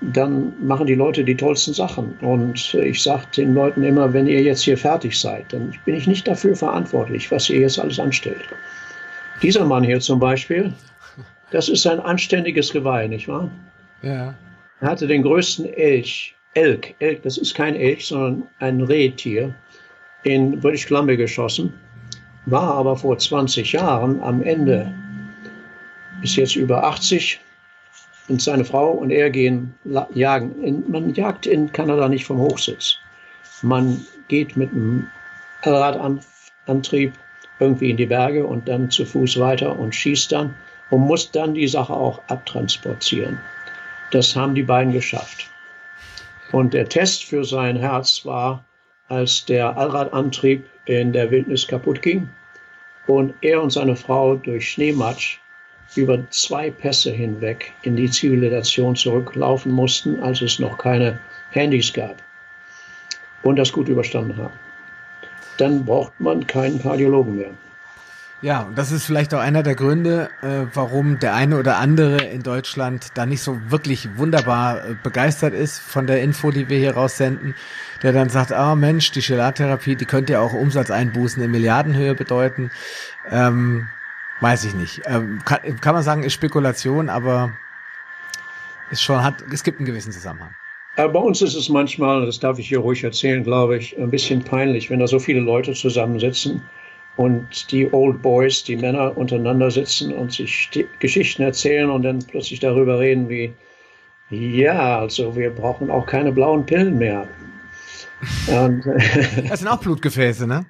dann 0.00 0.52
machen 0.66 0.86
die 0.86 0.94
Leute 0.94 1.24
die 1.24 1.36
tollsten 1.36 1.74
Sachen. 1.74 2.16
Und 2.20 2.74
ich 2.74 3.02
sage 3.02 3.24
den 3.36 3.54
Leuten 3.54 3.82
immer, 3.82 4.12
wenn 4.12 4.26
ihr 4.26 4.42
jetzt 4.42 4.62
hier 4.62 4.78
fertig 4.78 5.18
seid, 5.18 5.52
dann 5.52 5.74
bin 5.84 5.94
ich 5.94 6.06
nicht 6.06 6.26
dafür 6.26 6.56
verantwortlich, 6.56 7.30
was 7.30 7.50
ihr 7.50 7.60
jetzt 7.60 7.78
alles 7.78 7.98
anstellt. 7.98 8.42
Dieser 9.42 9.64
Mann 9.64 9.84
hier 9.84 10.00
zum 10.00 10.18
Beispiel, 10.18 10.72
das 11.50 11.68
ist 11.68 11.86
ein 11.86 12.00
anständiges 12.00 12.72
Geweih, 12.72 13.06
nicht 13.08 13.28
wahr? 13.28 13.50
Ja. 14.02 14.34
Er 14.80 14.90
hatte 14.90 15.06
den 15.06 15.22
größten 15.22 15.66
Elch 15.66 16.34
Elk, 16.54 16.94
Elk, 16.98 17.22
das 17.22 17.38
ist 17.38 17.54
kein 17.54 17.76
Elch, 17.76 18.06
sondern 18.06 18.48
ein 18.58 18.80
Rehtier, 18.80 19.54
in 20.22 20.60
British 20.60 20.86
Columbia 20.86 21.16
geschossen, 21.16 21.72
war 22.46 22.74
aber 22.74 22.96
vor 22.96 23.18
20 23.18 23.72
Jahren 23.72 24.20
am 24.22 24.42
Ende, 24.42 24.92
ist 26.22 26.36
jetzt 26.36 26.56
über 26.56 26.84
80 26.84 27.40
und 28.28 28.40
seine 28.40 28.64
Frau 28.64 28.92
und 28.92 29.10
er 29.10 29.30
gehen 29.30 29.74
jagen. 30.14 30.84
Man 30.88 31.14
jagt 31.14 31.46
in 31.46 31.72
Kanada 31.72 32.08
nicht 32.08 32.24
vom 32.24 32.38
Hochsitz. 32.38 32.96
Man 33.62 34.04
geht 34.28 34.56
mit 34.56 34.70
einem 34.70 35.08
Radantrieb 35.62 37.12
irgendwie 37.58 37.90
in 37.90 37.96
die 37.96 38.06
Berge 38.06 38.46
und 38.46 38.68
dann 38.68 38.90
zu 38.90 39.04
Fuß 39.04 39.38
weiter 39.38 39.78
und 39.78 39.94
schießt 39.94 40.32
dann 40.32 40.54
und 40.90 41.00
muss 41.00 41.30
dann 41.30 41.54
die 41.54 41.68
Sache 41.68 41.92
auch 41.92 42.20
abtransportieren. 42.28 43.38
Das 44.12 44.34
haben 44.34 44.54
die 44.54 44.62
beiden 44.62 44.92
geschafft. 44.92 45.50
Und 46.52 46.74
der 46.74 46.88
Test 46.88 47.24
für 47.24 47.44
sein 47.44 47.76
Herz 47.76 48.24
war, 48.24 48.64
als 49.10 49.44
der 49.44 49.76
Allradantrieb 49.76 50.64
in 50.86 51.12
der 51.12 51.30
Wildnis 51.30 51.66
kaputt 51.66 52.00
ging 52.00 52.28
und 53.06 53.34
er 53.42 53.60
und 53.60 53.70
seine 53.70 53.96
Frau 53.96 54.36
durch 54.36 54.70
Schneematsch 54.70 55.38
über 55.96 56.18
zwei 56.30 56.70
Pässe 56.70 57.10
hinweg 57.10 57.72
in 57.82 57.96
die 57.96 58.08
Zivilisation 58.08 58.94
zurücklaufen 58.94 59.72
mussten, 59.72 60.22
als 60.22 60.40
es 60.40 60.58
noch 60.58 60.78
keine 60.78 61.18
Handys 61.50 61.92
gab 61.92 62.16
und 63.42 63.56
das 63.56 63.72
gut 63.72 63.88
überstanden 63.88 64.36
haben. 64.36 64.54
Dann 65.58 65.84
braucht 65.84 66.18
man 66.20 66.46
keinen 66.46 66.80
Kardiologen 66.80 67.36
mehr. 67.36 67.50
Ja, 68.42 68.62
und 68.62 68.78
das 68.78 68.90
ist 68.90 69.04
vielleicht 69.04 69.34
auch 69.34 69.40
einer 69.40 69.62
der 69.62 69.74
Gründe, 69.74 70.30
äh, 70.40 70.64
warum 70.72 71.18
der 71.18 71.34
eine 71.34 71.58
oder 71.58 71.76
andere 71.76 72.24
in 72.24 72.42
Deutschland 72.42 73.08
da 73.14 73.26
nicht 73.26 73.42
so 73.42 73.58
wirklich 73.68 74.16
wunderbar 74.16 74.82
äh, 74.82 74.94
begeistert 75.02 75.52
ist 75.52 75.78
von 75.78 76.06
der 76.06 76.22
Info, 76.22 76.50
die 76.50 76.70
wir 76.70 76.78
hier 76.78 76.94
raussenden, 76.94 77.54
der 78.02 78.12
dann 78.12 78.28
sagt, 78.28 78.52
ah 78.52 78.72
oh 78.72 78.76
Mensch, 78.76 79.10
die 79.12 79.20
Chelartherapie, 79.20 79.96
die 79.96 80.04
könnte 80.04 80.34
ja 80.34 80.40
auch 80.40 80.52
Umsatzeinbußen 80.52 81.42
in 81.42 81.50
Milliardenhöhe 81.50 82.14
bedeuten. 82.14 82.70
Ähm, 83.30 83.88
weiß 84.40 84.64
ich 84.64 84.74
nicht. 84.74 85.02
Ähm, 85.06 85.40
kann, 85.44 85.80
kann 85.80 85.94
man 85.94 86.02
sagen, 86.02 86.22
ist 86.22 86.32
Spekulation, 86.32 87.08
aber 87.08 87.52
ist 88.90 89.02
schon 89.02 89.22
hat, 89.22 89.44
es 89.52 89.62
gibt 89.62 89.78
einen 89.78 89.86
gewissen 89.86 90.12
Zusammenhang. 90.12 90.54
Bei 90.96 91.04
uns 91.06 91.40
ist 91.40 91.54
es 91.54 91.68
manchmal, 91.68 92.26
das 92.26 92.40
darf 92.40 92.58
ich 92.58 92.68
hier 92.68 92.80
ruhig 92.80 93.04
erzählen, 93.04 93.44
glaube 93.44 93.78
ich, 93.78 93.96
ein 93.96 94.10
bisschen 94.10 94.42
peinlich, 94.42 94.90
wenn 94.90 94.98
da 94.98 95.06
so 95.06 95.18
viele 95.18 95.40
Leute 95.40 95.72
zusammensitzen 95.72 96.62
und 97.16 97.70
die 97.70 97.90
Old 97.92 98.20
Boys, 98.22 98.64
die 98.64 98.76
Männer 98.76 99.16
untereinander 99.16 99.70
sitzen 99.70 100.12
und 100.12 100.32
sich 100.32 100.68
Geschichten 100.98 101.42
erzählen 101.42 101.90
und 101.90 102.02
dann 102.02 102.18
plötzlich 102.18 102.60
darüber 102.60 102.98
reden 102.98 103.28
wie, 103.28 103.54
ja, 104.30 104.98
also 104.98 105.36
wir 105.36 105.50
brauchen 105.50 105.90
auch 105.90 106.06
keine 106.06 106.32
blauen 106.32 106.66
Pillen 106.66 106.98
mehr. 106.98 107.28
Und, 108.48 108.84
das 109.48 109.60
sind 109.60 109.68
auch 109.68 109.80
Blutgefäße, 109.80 110.46
ne? 110.46 110.66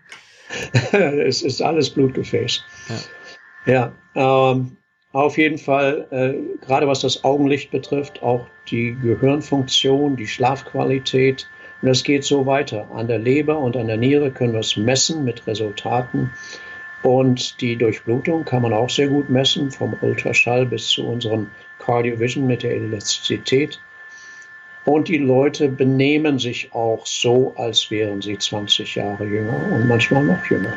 es 0.93 1.43
ist 1.43 1.63
alles 1.63 1.91
Blutgefäß. 1.91 2.65
Ja, 3.67 3.93
ja 4.15 4.53
ähm, 4.53 4.77
auf 5.13 5.39
jeden 5.39 5.59
Fall, 5.59 6.07
äh, 6.11 6.65
gerade 6.65 6.87
was 6.87 7.01
das 7.01 7.25
Augenlicht 7.25 7.71
betrifft, 7.71 8.23
auch 8.23 8.47
die 8.69 8.97
Gehirnfunktion, 9.01 10.17
die 10.17 10.27
Schlafqualität, 10.27 11.49
und 11.83 11.89
das 11.89 12.05
geht 12.05 12.25
so 12.25 12.45
weiter. 12.47 12.91
An 12.93 13.09
der 13.09 13.19
Leber 13.19 13.59
und 13.59 13.77
an 13.77 13.87
der 13.87 13.97
Niere 13.97 14.31
können 14.31 14.53
wir 14.53 14.61
es 14.61 14.77
messen 14.77 15.25
mit 15.25 15.47
Resultaten. 15.47 16.31
Und 17.03 17.61
die 17.63 17.77
Durchblutung 17.77 18.45
kann 18.45 18.63
man 18.63 18.75
auch 18.75 18.91
sehr 18.91 19.09
gut 19.09 19.31
messen, 19.31 19.71
vom 19.71 19.97
Ultraschall 20.03 20.67
bis 20.67 20.89
zu 20.89 21.07
unserem 21.07 21.51
Cardiovision 21.79 22.47
mit 22.47 22.63
der 22.63 22.73
Elastizität. 22.73 23.81
Und 24.91 25.07
die 25.07 25.19
Leute 25.19 25.69
benehmen 25.69 26.41
sich 26.41 26.75
auch 26.75 27.07
so, 27.07 27.55
als 27.57 27.93
wären 27.93 28.21
sie 28.21 28.37
20 28.37 28.97
Jahre 28.97 29.25
jünger 29.25 29.73
und 29.73 29.87
manchmal 29.87 30.25
noch 30.25 30.45
jünger. 30.47 30.73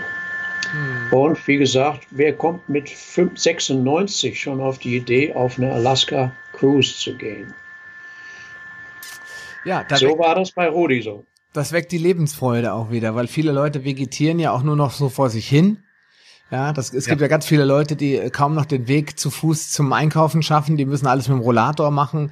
Hm. 0.71 1.17
Und 1.17 1.47
wie 1.47 1.57
gesagt, 1.57 2.05
wer 2.11 2.31
kommt 2.33 2.69
mit 2.69 2.91
5, 2.91 3.35
96 3.35 4.39
schon 4.39 4.61
auf 4.61 4.77
die 4.77 4.97
Idee, 4.97 5.33
auf 5.33 5.57
eine 5.57 5.71
Alaska 5.71 6.31
Cruise 6.51 6.95
zu 6.95 7.17
gehen? 7.17 7.55
Ja, 9.65 9.83
so 9.95 10.19
war 10.19 10.35
das 10.35 10.51
bei 10.51 10.69
Rudi 10.69 11.01
so. 11.01 11.25
das 11.53 11.71
weckt 11.71 11.91
die 11.91 11.97
Lebensfreude 11.97 12.71
auch 12.71 12.91
wieder, 12.91 13.15
weil 13.15 13.25
viele 13.25 13.51
Leute 13.51 13.83
vegetieren 13.83 14.37
ja 14.37 14.51
auch 14.51 14.61
nur 14.61 14.75
noch 14.75 14.91
so 14.91 15.09
vor 15.09 15.31
sich 15.31 15.49
hin. 15.49 15.79
Ja, 16.51 16.71
das, 16.71 16.93
es 16.93 17.05
gibt 17.07 17.19
ja. 17.19 17.25
ja 17.25 17.29
ganz 17.29 17.47
viele 17.47 17.65
Leute, 17.65 17.95
die 17.95 18.29
kaum 18.29 18.53
noch 18.53 18.65
den 18.65 18.87
Weg 18.87 19.17
zu 19.17 19.31
Fuß 19.31 19.71
zum 19.71 19.91
Einkaufen 19.91 20.43
schaffen, 20.43 20.77
die 20.77 20.85
müssen 20.85 21.07
alles 21.07 21.27
mit 21.27 21.37
dem 21.37 21.41
Rollator 21.41 21.89
machen 21.89 22.31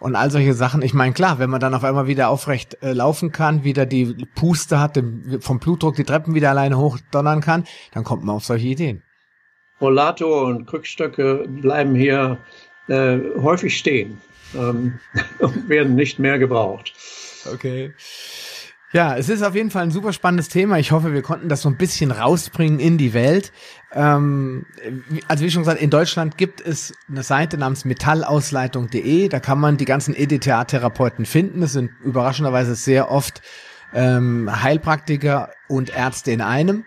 und 0.00 0.16
all 0.16 0.30
solche 0.30 0.54
Sachen. 0.54 0.80
Ich 0.80 0.94
meine, 0.94 1.12
klar, 1.12 1.38
wenn 1.38 1.50
man 1.50 1.60
dann 1.60 1.74
auf 1.74 1.84
einmal 1.84 2.06
wieder 2.06 2.30
aufrecht 2.30 2.82
äh, 2.82 2.92
laufen 2.92 3.30
kann, 3.30 3.64
wieder 3.64 3.84
die 3.84 4.26
Puste 4.34 4.80
hat, 4.80 4.96
dem, 4.96 5.42
vom 5.42 5.58
Blutdruck 5.58 5.96
die 5.96 6.04
Treppen 6.04 6.34
wieder 6.34 6.50
alleine 6.50 6.78
hochdonnern 6.78 7.42
kann, 7.42 7.64
dann 7.92 8.04
kommt 8.04 8.24
man 8.24 8.36
auf 8.36 8.44
solche 8.44 8.68
Ideen. 8.68 9.02
Rollator 9.80 10.46
und 10.46 10.66
Krückstöcke 10.66 11.46
bleiben 11.46 11.94
hier 11.94 12.38
äh, 12.88 13.18
häufig 13.40 13.76
stehen 13.76 14.20
ähm, 14.54 14.98
und 15.40 15.68
werden 15.68 15.94
nicht 15.94 16.18
mehr 16.18 16.38
gebraucht. 16.38 16.94
Okay. 17.52 17.92
Ja, 18.90 19.16
es 19.16 19.28
ist 19.28 19.42
auf 19.42 19.54
jeden 19.54 19.70
Fall 19.70 19.82
ein 19.82 19.90
super 19.90 20.14
spannendes 20.14 20.48
Thema. 20.48 20.78
Ich 20.78 20.92
hoffe, 20.92 21.12
wir 21.12 21.20
konnten 21.20 21.50
das 21.50 21.60
so 21.60 21.68
ein 21.68 21.76
bisschen 21.76 22.10
rausbringen 22.10 22.80
in 22.80 22.96
die 22.96 23.12
Welt. 23.12 23.52
Ähm, 23.92 24.64
also 25.28 25.44
wie 25.44 25.50
schon 25.50 25.62
gesagt, 25.62 25.82
in 25.82 25.90
Deutschland 25.90 26.38
gibt 26.38 26.62
es 26.62 26.94
eine 27.08 27.22
Seite 27.22 27.58
namens 27.58 27.84
metallausleitung.de. 27.84 29.28
Da 29.28 29.40
kann 29.40 29.60
man 29.60 29.76
die 29.76 29.84
ganzen 29.84 30.14
EDTA-Therapeuten 30.14 31.26
finden. 31.26 31.60
Das 31.60 31.74
sind 31.74 31.90
überraschenderweise 32.02 32.74
sehr 32.74 33.10
oft 33.10 33.42
ähm, 33.92 34.50
Heilpraktiker 34.62 35.50
und 35.66 35.90
Ärzte 35.94 36.30
in 36.30 36.40
einem 36.40 36.84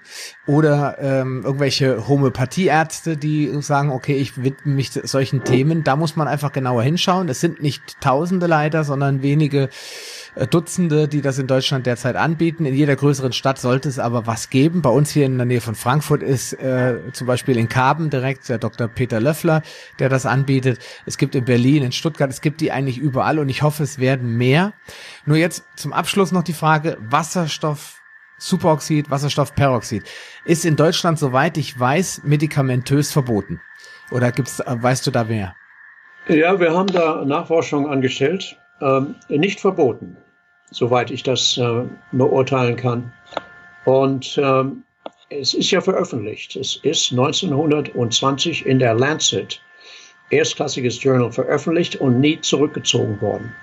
oder 0.47 0.97
ähm, 0.99 1.41
irgendwelche 1.43 2.07
Homöopathieärzte, 2.07 3.17
die 3.17 3.61
sagen, 3.61 3.91
okay, 3.91 4.15
ich 4.17 4.43
widme 4.43 4.73
mich 4.73 4.91
solchen 4.91 5.43
Themen. 5.43 5.83
Da 5.83 5.95
muss 5.95 6.15
man 6.15 6.27
einfach 6.27 6.51
genauer 6.51 6.83
hinschauen. 6.83 7.29
Es 7.29 7.41
sind 7.41 7.61
nicht 7.61 8.01
Tausende 8.01 8.47
leider, 8.47 8.83
sondern 8.83 9.21
wenige 9.21 9.69
Dutzende, 10.49 11.07
die 11.07 11.21
das 11.21 11.39
in 11.39 11.47
Deutschland 11.47 11.85
derzeit 11.85 12.15
anbieten. 12.15 12.65
In 12.65 12.73
jeder 12.73 12.95
größeren 12.95 13.33
Stadt 13.33 13.59
sollte 13.59 13.89
es 13.89 13.99
aber 13.99 14.27
was 14.27 14.49
geben. 14.49 14.81
Bei 14.81 14.89
uns 14.89 15.11
hier 15.11 15.25
in 15.25 15.37
der 15.37 15.45
Nähe 15.45 15.61
von 15.61 15.75
Frankfurt 15.75 16.23
ist 16.23 16.53
äh, 16.53 16.99
zum 17.11 17.27
Beispiel 17.27 17.57
in 17.57 17.67
Karben 17.67 18.09
direkt 18.09 18.47
der 18.47 18.57
Dr. 18.57 18.87
Peter 18.87 19.19
Löffler, 19.19 19.61
der 19.99 20.07
das 20.09 20.25
anbietet. 20.25 20.79
Es 21.05 21.17
gibt 21.17 21.35
in 21.35 21.43
Berlin, 21.43 21.83
in 21.83 21.91
Stuttgart, 21.91 22.29
es 22.29 22.41
gibt 22.41 22.61
die 22.61 22.71
eigentlich 22.71 22.97
überall 22.97 23.39
und 23.39 23.49
ich 23.49 23.61
hoffe, 23.61 23.83
es 23.83 23.99
werden 23.99 24.37
mehr. 24.37 24.73
Nur 25.25 25.37
jetzt 25.37 25.65
zum 25.75 25.91
Abschluss 25.91 26.31
noch 26.31 26.43
die 26.43 26.53
Frage, 26.53 26.97
Wasserstoff 27.01 27.97
Superoxid, 28.37 29.11
Wasserstoffperoxid 29.11 30.03
ist 30.45 30.65
in 30.65 30.75
Deutschland, 30.75 31.19
soweit 31.19 31.57
ich 31.57 31.79
weiß, 31.79 32.21
medikamentös 32.23 33.11
verboten. 33.11 33.61
Oder 34.09 34.31
gibt's, 34.31 34.59
äh, 34.59 34.75
weißt 34.79 35.05
du 35.05 35.11
da 35.11 35.25
mehr? 35.25 35.55
Ja, 36.27 36.59
wir 36.59 36.73
haben 36.73 36.87
da 36.87 37.23
Nachforschung 37.25 37.87
angestellt 37.87 38.57
ähm, 38.81 39.15
nicht 39.29 39.59
verboten, 39.59 40.17
soweit 40.71 41.11
ich 41.11 41.23
das 41.23 41.57
äh, 41.57 41.83
beurteilen 42.11 42.75
kann. 42.75 43.11
Und 43.85 44.39
ähm, 44.41 44.83
es 45.29 45.53
ist 45.53 45.71
ja 45.71 45.81
veröffentlicht. 45.81 46.55
Es 46.55 46.77
ist 46.83 47.11
1920 47.11 48.65
in 48.65 48.79
der 48.79 48.93
Lancet, 48.93 49.61
erstklassiges 50.29 51.01
Journal, 51.01 51.31
veröffentlicht 51.31 51.95
und 51.95 52.19
nie 52.19 52.39
zurückgezogen 52.41 53.19
worden. 53.21 53.53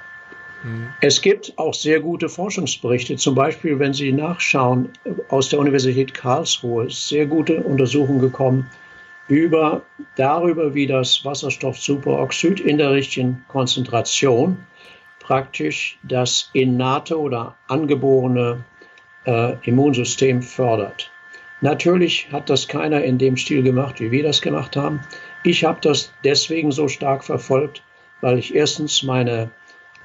Mhm. 0.65 0.89
Es 1.01 1.21
gibt 1.21 1.53
auch 1.57 1.75
sehr 1.75 2.01
gute 2.01 2.29
Forschungsberichte, 2.29 3.17
zum 3.17 3.35
Beispiel, 3.35 3.79
wenn 3.79 3.93
Sie 3.93 4.13
nachschauen, 4.13 4.89
aus 5.29 5.51
der 5.51 5.59
Universität 5.59 6.15
Karlsruhe 6.15 6.91
sehr 6.91 7.27
gute 7.27 7.63
Untersuchungen 7.63 8.21
gekommen 8.21 8.69
über 9.29 9.83
darüber, 10.17 10.75
wie 10.75 10.87
das 10.87 11.23
Wasserstoffsuperoxid 11.25 12.61
in 12.61 12.79
der 12.79 12.93
richtigen 12.93 13.45
Konzentration 13.49 14.57
praktisch 15.29 15.99
das 16.03 16.49
innate 16.55 17.21
oder 17.21 17.55
angeborene 17.69 18.65
äh, 19.27 19.57
Immunsystem 19.69 20.41
fördert. 20.41 21.11
Natürlich 21.61 22.33
hat 22.33 22.49
das 22.49 22.67
keiner 22.67 23.05
in 23.05 23.19
dem 23.19 23.37
Stil 23.37 23.63
gemacht, 23.63 24.01
wie 24.01 24.11
wir 24.11 24.23
das 24.23 24.41
gemacht 24.41 24.75
haben. 24.75 25.01
Ich 25.45 25.65
habe 25.65 25.81
das 25.83 26.15
deswegen 26.25 26.73
so 26.73 26.89
stark 26.89 27.23
verfolgt, 27.25 27.83
weil 28.23 28.39
ich 28.39 28.55
erstens 28.55 29.03
meine 29.03 29.51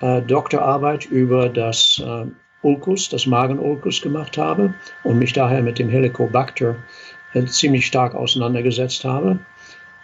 äh, 0.01 0.21
Doktorarbeit 0.21 1.05
über 1.05 1.47
das 1.47 2.03
äh, 2.05 2.25
Ulcus, 2.61 3.07
das 3.07 3.25
Magenulcus 3.25 4.01
gemacht 4.01 4.37
habe 4.37 4.73
und 5.05 5.19
mich 5.19 5.31
daher 5.31 5.63
mit 5.63 5.79
dem 5.79 5.87
Helicobacter 5.87 6.75
äh, 7.33 7.45
ziemlich 7.45 7.85
stark 7.85 8.13
auseinandergesetzt 8.13 9.05
habe. 9.05 9.39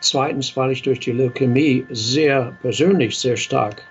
Zweitens, 0.02 0.56
weil 0.56 0.72
ich 0.72 0.82
durch 0.82 1.02
die 1.02 1.12
Leukämie 1.12 1.86
sehr 1.90 2.56
persönlich 2.62 3.20
sehr 3.20 3.36
stark 3.36 3.84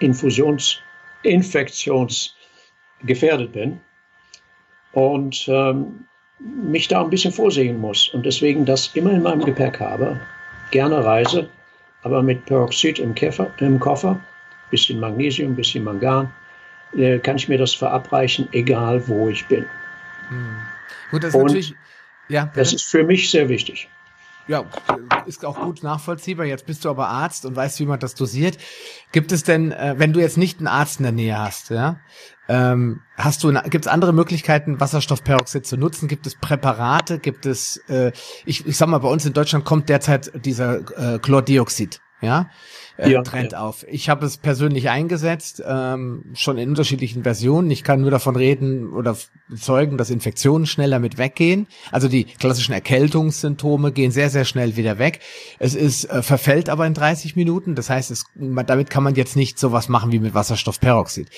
Infusions, 0.00 0.80
infektionsgefährdet 1.22 3.52
bin 3.52 3.80
und 4.92 5.46
ähm, 5.48 6.04
mich 6.40 6.88
da 6.88 7.02
ein 7.02 7.10
bisschen 7.10 7.32
vorsehen 7.32 7.80
muss 7.80 8.08
und 8.08 8.26
deswegen 8.26 8.64
das 8.64 8.88
immer 8.94 9.12
in 9.12 9.22
meinem 9.22 9.44
Gepäck 9.44 9.78
habe. 9.78 10.20
Gerne 10.72 11.04
reise, 11.04 11.48
aber 12.02 12.22
mit 12.22 12.44
Peroxid 12.46 12.98
im, 12.98 13.14
Käfer, 13.14 13.48
im 13.58 13.78
Koffer, 13.78 14.18
bisschen 14.70 14.98
Magnesium, 14.98 15.54
bisschen 15.54 15.84
Mangan, 15.84 16.28
äh, 16.96 17.20
kann 17.20 17.36
ich 17.36 17.48
mir 17.48 17.58
das 17.58 17.72
verabreichen, 17.72 18.48
egal 18.50 19.06
wo 19.06 19.28
ich 19.28 19.46
bin. 19.46 19.64
Hm. 20.28 20.56
Gut, 21.12 21.22
das, 21.22 21.34
ist 21.34 21.40
natürlich, 21.40 21.72
ja, 22.28 22.50
das 22.56 22.72
ist 22.72 22.86
für 22.86 23.04
mich 23.04 23.30
sehr 23.30 23.48
wichtig 23.48 23.88
ja, 24.48 24.64
ist 25.26 25.44
auch 25.44 25.60
gut 25.60 25.82
nachvollziehbar. 25.82 26.46
Jetzt 26.46 26.66
bist 26.66 26.84
du 26.84 26.90
aber 26.90 27.08
Arzt 27.08 27.44
und 27.46 27.56
weißt, 27.56 27.80
wie 27.80 27.86
man 27.86 27.98
das 27.98 28.14
dosiert. 28.14 28.58
Gibt 29.12 29.32
es 29.32 29.42
denn, 29.42 29.72
äh, 29.72 29.94
wenn 29.98 30.12
du 30.12 30.20
jetzt 30.20 30.38
nicht 30.38 30.58
einen 30.58 30.68
Arzt 30.68 31.00
in 31.00 31.04
der 31.04 31.12
Nähe 31.12 31.38
hast, 31.38 31.70
ja, 31.70 31.98
ähm, 32.48 33.00
hast 33.16 33.42
du, 33.42 33.52
gibt 33.70 33.86
es 33.86 33.92
andere 33.92 34.12
Möglichkeiten, 34.12 34.78
Wasserstoffperoxid 34.78 35.66
zu 35.66 35.76
nutzen? 35.76 36.06
Gibt 36.06 36.26
es 36.26 36.36
Präparate? 36.36 37.18
Gibt 37.18 37.44
es, 37.44 37.78
äh, 37.88 38.12
ich, 38.44 38.66
ich 38.66 38.76
sag 38.76 38.88
mal, 38.88 38.98
bei 38.98 39.08
uns 39.08 39.26
in 39.26 39.32
Deutschland 39.32 39.64
kommt 39.64 39.88
derzeit 39.88 40.30
dieser 40.44 41.14
äh, 41.14 41.18
Chlordioxid, 41.18 42.00
ja 42.20 42.48
äh, 42.98 43.10
ja, 43.10 43.22
Trend 43.22 43.52
ja. 43.52 43.60
auf. 43.60 43.84
Ich 43.88 44.08
habe 44.08 44.26
es 44.26 44.36
persönlich 44.36 44.88
eingesetzt, 44.88 45.62
ähm, 45.66 46.24
schon 46.34 46.58
in 46.58 46.70
unterschiedlichen 46.70 47.22
Versionen. 47.22 47.70
Ich 47.70 47.84
kann 47.84 48.00
nur 48.00 48.10
davon 48.10 48.36
reden 48.36 48.92
oder 48.92 49.16
bezeugen, 49.48 49.98
dass 49.98 50.10
Infektionen 50.10 50.66
schnell 50.66 50.90
damit 50.90 51.18
weggehen. 51.18 51.66
Also 51.90 52.08
die 52.08 52.24
klassischen 52.24 52.72
Erkältungssymptome 52.72 53.92
gehen 53.92 54.10
sehr, 54.10 54.30
sehr 54.30 54.44
schnell 54.44 54.76
wieder 54.76 54.98
weg. 54.98 55.20
Es 55.58 55.74
ist 55.74 56.04
äh, 56.04 56.22
verfällt 56.22 56.68
aber 56.68 56.86
in 56.86 56.94
30 56.94 57.36
Minuten. 57.36 57.74
Das 57.74 57.90
heißt, 57.90 58.10
es, 58.10 58.24
damit 58.34 58.90
kann 58.90 59.02
man 59.02 59.14
jetzt 59.14 59.36
nicht 59.36 59.58
sowas 59.58 59.88
machen 59.88 60.12
wie 60.12 60.18
mit 60.18 60.34
Wasserstoffperoxid. 60.34 61.28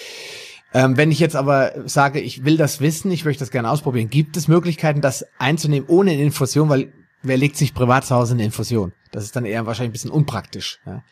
Ähm, 0.74 0.96
wenn 0.98 1.10
ich 1.10 1.18
jetzt 1.18 1.34
aber 1.34 1.72
sage, 1.86 2.20
ich 2.20 2.44
will 2.44 2.58
das 2.58 2.80
wissen, 2.80 3.10
ich 3.10 3.24
möchte 3.24 3.40
das 3.40 3.50
gerne 3.50 3.70
ausprobieren, 3.70 4.10
gibt 4.10 4.36
es 4.36 4.48
Möglichkeiten, 4.48 5.00
das 5.00 5.24
einzunehmen 5.38 5.88
ohne 5.88 6.14
Infusion, 6.20 6.68
weil 6.68 6.92
wer 7.22 7.36
legt 7.36 7.56
sich 7.56 7.74
privat 7.74 8.04
zu 8.04 8.14
Hause 8.14 8.34
eine 8.34 8.44
Infusion? 8.44 8.92
Das 9.12 9.24
ist 9.24 9.36
dann 9.36 9.44
eher 9.44 9.66
wahrscheinlich 9.66 9.90
ein 9.90 9.92
bisschen 9.92 10.10
unpraktisch. 10.10 10.80
Ja? 10.86 11.02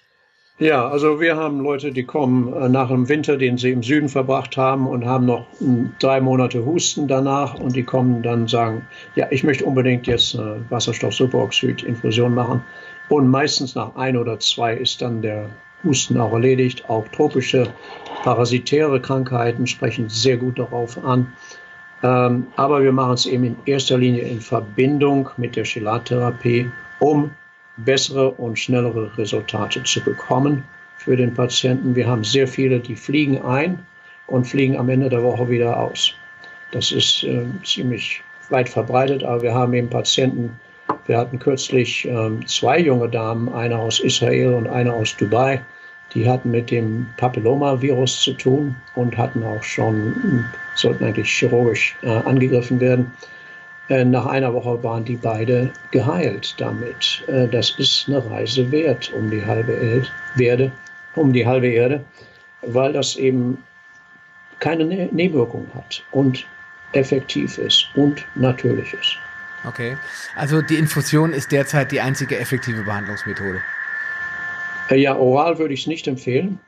Ja, 0.58 0.88
also 0.88 1.20
wir 1.20 1.36
haben 1.36 1.60
Leute, 1.60 1.92
die 1.92 2.04
kommen 2.04 2.50
äh, 2.54 2.68
nach 2.70 2.88
dem 2.88 3.10
Winter, 3.10 3.36
den 3.36 3.58
sie 3.58 3.72
im 3.72 3.82
Süden 3.82 4.08
verbracht 4.08 4.56
haben 4.56 4.86
und 4.86 5.04
haben 5.04 5.26
noch 5.26 5.46
hm, 5.58 5.92
drei 5.98 6.20
Monate 6.22 6.64
Husten 6.64 7.06
danach 7.06 7.60
und 7.60 7.76
die 7.76 7.82
kommen 7.82 8.22
dann 8.22 8.48
sagen, 8.48 8.86
ja, 9.16 9.26
ich 9.30 9.44
möchte 9.44 9.66
unbedingt 9.66 10.06
jetzt 10.06 10.38
Wasserstoff-Superoxid-Infusion 10.70 12.34
machen. 12.34 12.64
Und 13.10 13.28
meistens 13.28 13.74
nach 13.74 13.94
ein 13.96 14.16
oder 14.16 14.40
zwei 14.40 14.74
ist 14.74 15.02
dann 15.02 15.20
der 15.20 15.50
Husten 15.84 16.18
auch 16.18 16.32
erledigt. 16.32 16.88
Auch 16.88 17.06
tropische 17.08 17.68
parasitäre 18.22 19.00
Krankheiten 19.00 19.66
sprechen 19.66 20.08
sehr 20.08 20.38
gut 20.38 20.58
darauf 20.58 21.02
an. 21.04 21.32
Ähm, 22.02 22.46
aber 22.56 22.82
wir 22.82 22.92
machen 22.92 23.14
es 23.14 23.26
eben 23.26 23.44
in 23.44 23.56
erster 23.64 23.98
Linie 23.98 24.22
in 24.22 24.40
Verbindung 24.40 25.30
mit 25.36 25.56
der 25.56 25.64
Chelattherapie, 25.64 26.70
um 27.00 27.30
bessere 27.78 28.30
und 28.32 28.58
schnellere 28.58 29.16
Resultate 29.16 29.82
zu 29.84 30.00
bekommen 30.02 30.64
für 30.98 31.16
den 31.16 31.32
Patienten. 31.34 31.94
Wir 31.94 32.06
haben 32.06 32.24
sehr 32.24 32.48
viele, 32.48 32.80
die 32.80 32.96
fliegen 32.96 33.42
ein 33.42 33.84
und 34.26 34.46
fliegen 34.46 34.76
am 34.76 34.88
Ende 34.88 35.08
der 35.08 35.22
Woche 35.22 35.48
wieder 35.48 35.78
aus. 35.78 36.14
Das 36.72 36.92
ist 36.92 37.22
äh, 37.24 37.44
ziemlich 37.64 38.22
weit 38.50 38.68
verbreitet, 38.68 39.24
aber 39.24 39.42
wir 39.42 39.54
haben 39.54 39.72
eben 39.74 39.88
Patienten, 39.88 40.58
wir 41.06 41.18
hatten 41.18 41.38
kürzlich 41.38 42.06
äh, 42.06 42.30
zwei 42.46 42.80
junge 42.80 43.08
Damen, 43.08 43.52
eine 43.52 43.78
aus 43.78 44.00
Israel 44.00 44.54
und 44.54 44.66
eine 44.68 44.92
aus 44.92 45.16
Dubai, 45.16 45.60
die 46.14 46.28
hatten 46.28 46.50
mit 46.50 46.70
dem 46.70 47.06
Papillomavirus 47.16 48.22
zu 48.22 48.32
tun 48.32 48.76
und 48.94 49.16
hatten 49.16 49.42
auch 49.42 49.62
schon, 49.62 50.44
sollten 50.74 51.04
eigentlich 51.04 51.30
chirurgisch 51.30 51.96
äh, 52.02 52.08
angegriffen 52.08 52.80
werden. 52.80 53.12
Äh, 53.88 54.04
nach 54.04 54.26
einer 54.26 54.52
Woche 54.52 54.82
waren 54.82 55.04
die 55.04 55.16
beide 55.16 55.70
geheilt 55.90 56.54
damit. 56.58 57.22
Äh, 57.28 57.48
das 57.48 57.70
ist 57.78 58.06
eine 58.08 58.24
Reise 58.30 58.70
wert 58.72 59.12
um 59.12 59.30
die 59.30 59.44
halbe 59.44 59.72
Erde, 60.38 60.72
um 61.14 61.32
die 61.32 61.46
halbe 61.46 61.68
Erde, 61.68 62.04
weil 62.62 62.92
das 62.92 63.16
eben 63.16 63.62
keine 64.58 64.84
ne-, 64.84 65.08
Nebenwirkung 65.12 65.66
hat 65.74 66.02
und 66.12 66.46
effektiv 66.92 67.58
ist 67.58 67.86
und 67.94 68.24
natürlich 68.34 68.92
ist. 68.94 69.16
Okay, 69.64 69.96
also 70.36 70.62
die 70.62 70.76
Infusion 70.76 71.32
ist 71.32 71.50
derzeit 71.50 71.90
die 71.90 72.00
einzige 72.00 72.38
effektive 72.38 72.82
Behandlungsmethode. 72.82 73.60
Äh, 74.90 74.96
ja, 74.96 75.16
oral 75.16 75.58
würde 75.58 75.74
ich 75.74 75.80
es 75.80 75.86
nicht 75.86 76.06
empfehlen. 76.06 76.60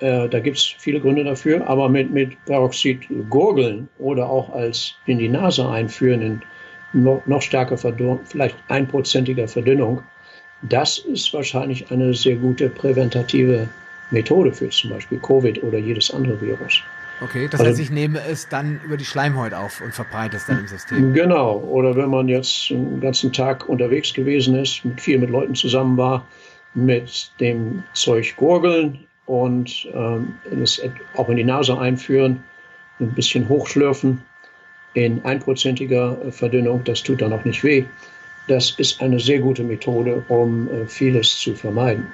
Äh, 0.00 0.28
da 0.28 0.40
gibt 0.40 0.56
es 0.56 0.74
viele 0.78 1.00
Gründe 1.00 1.24
dafür, 1.24 1.66
aber 1.68 1.88
mit, 1.88 2.10
mit 2.10 2.42
Peroxid 2.46 3.06
gurgeln 3.28 3.88
oder 3.98 4.28
auch 4.28 4.50
als 4.50 4.94
in 5.06 5.18
die 5.18 5.28
Nase 5.28 5.68
einführen 5.68 6.22
in 6.22 6.42
noch, 6.92 7.24
noch 7.26 7.42
stärker 7.42 7.78
Verdünnung, 7.78 8.20
vielleicht 8.24 8.56
einprozentiger 8.68 9.48
Verdünnung, 9.48 10.02
das 10.62 10.98
ist 10.98 11.32
wahrscheinlich 11.32 11.90
eine 11.90 12.14
sehr 12.14 12.36
gute 12.36 12.68
präventative 12.68 13.68
Methode 14.10 14.52
für 14.52 14.68
zum 14.70 14.90
Beispiel 14.90 15.18
Covid 15.18 15.62
oder 15.62 15.78
jedes 15.78 16.12
andere 16.12 16.40
Virus. 16.40 16.82
Okay, 17.22 17.48
das 17.50 17.60
also, 17.60 17.70
heißt, 17.70 17.80
ich 17.80 17.90
nehme 17.90 18.18
es 18.30 18.48
dann 18.48 18.80
über 18.84 18.96
die 18.96 19.04
Schleimhaut 19.04 19.52
auf 19.52 19.80
und 19.82 19.94
verbreite 19.94 20.38
es 20.38 20.46
dann 20.46 20.60
im 20.60 20.66
System. 20.66 21.12
Genau, 21.12 21.58
oder 21.58 21.94
wenn 21.94 22.08
man 22.08 22.28
jetzt 22.28 22.70
den 22.70 23.00
ganzen 23.00 23.32
Tag 23.32 23.68
unterwegs 23.68 24.12
gewesen 24.14 24.54
ist, 24.56 24.84
mit 24.84 25.00
viel 25.00 25.18
mit 25.18 25.28
Leuten 25.28 25.54
zusammen 25.54 25.98
war, 25.98 26.26
mit 26.74 27.32
dem 27.40 27.82
Zeug 27.94 28.36
gurgeln 28.36 29.06
und 29.26 29.88
ähm, 29.94 30.34
es 30.62 30.80
auch 31.16 31.28
in 31.28 31.36
die 31.36 31.44
Nase 31.44 31.78
einführen, 31.78 32.42
ein 32.98 33.12
bisschen 33.12 33.48
hochschlürfen 33.48 34.22
in 34.94 35.24
einprozentiger 35.24 36.16
Verdünnung, 36.32 36.82
das 36.84 37.02
tut 37.02 37.22
dann 37.22 37.32
auch 37.32 37.44
nicht 37.44 37.62
weh. 37.62 37.84
Das 38.48 38.72
ist 38.78 39.00
eine 39.00 39.20
sehr 39.20 39.38
gute 39.38 39.62
Methode, 39.62 40.24
um 40.28 40.68
äh, 40.68 40.86
vieles 40.86 41.38
zu 41.38 41.54
vermeiden. 41.54 42.06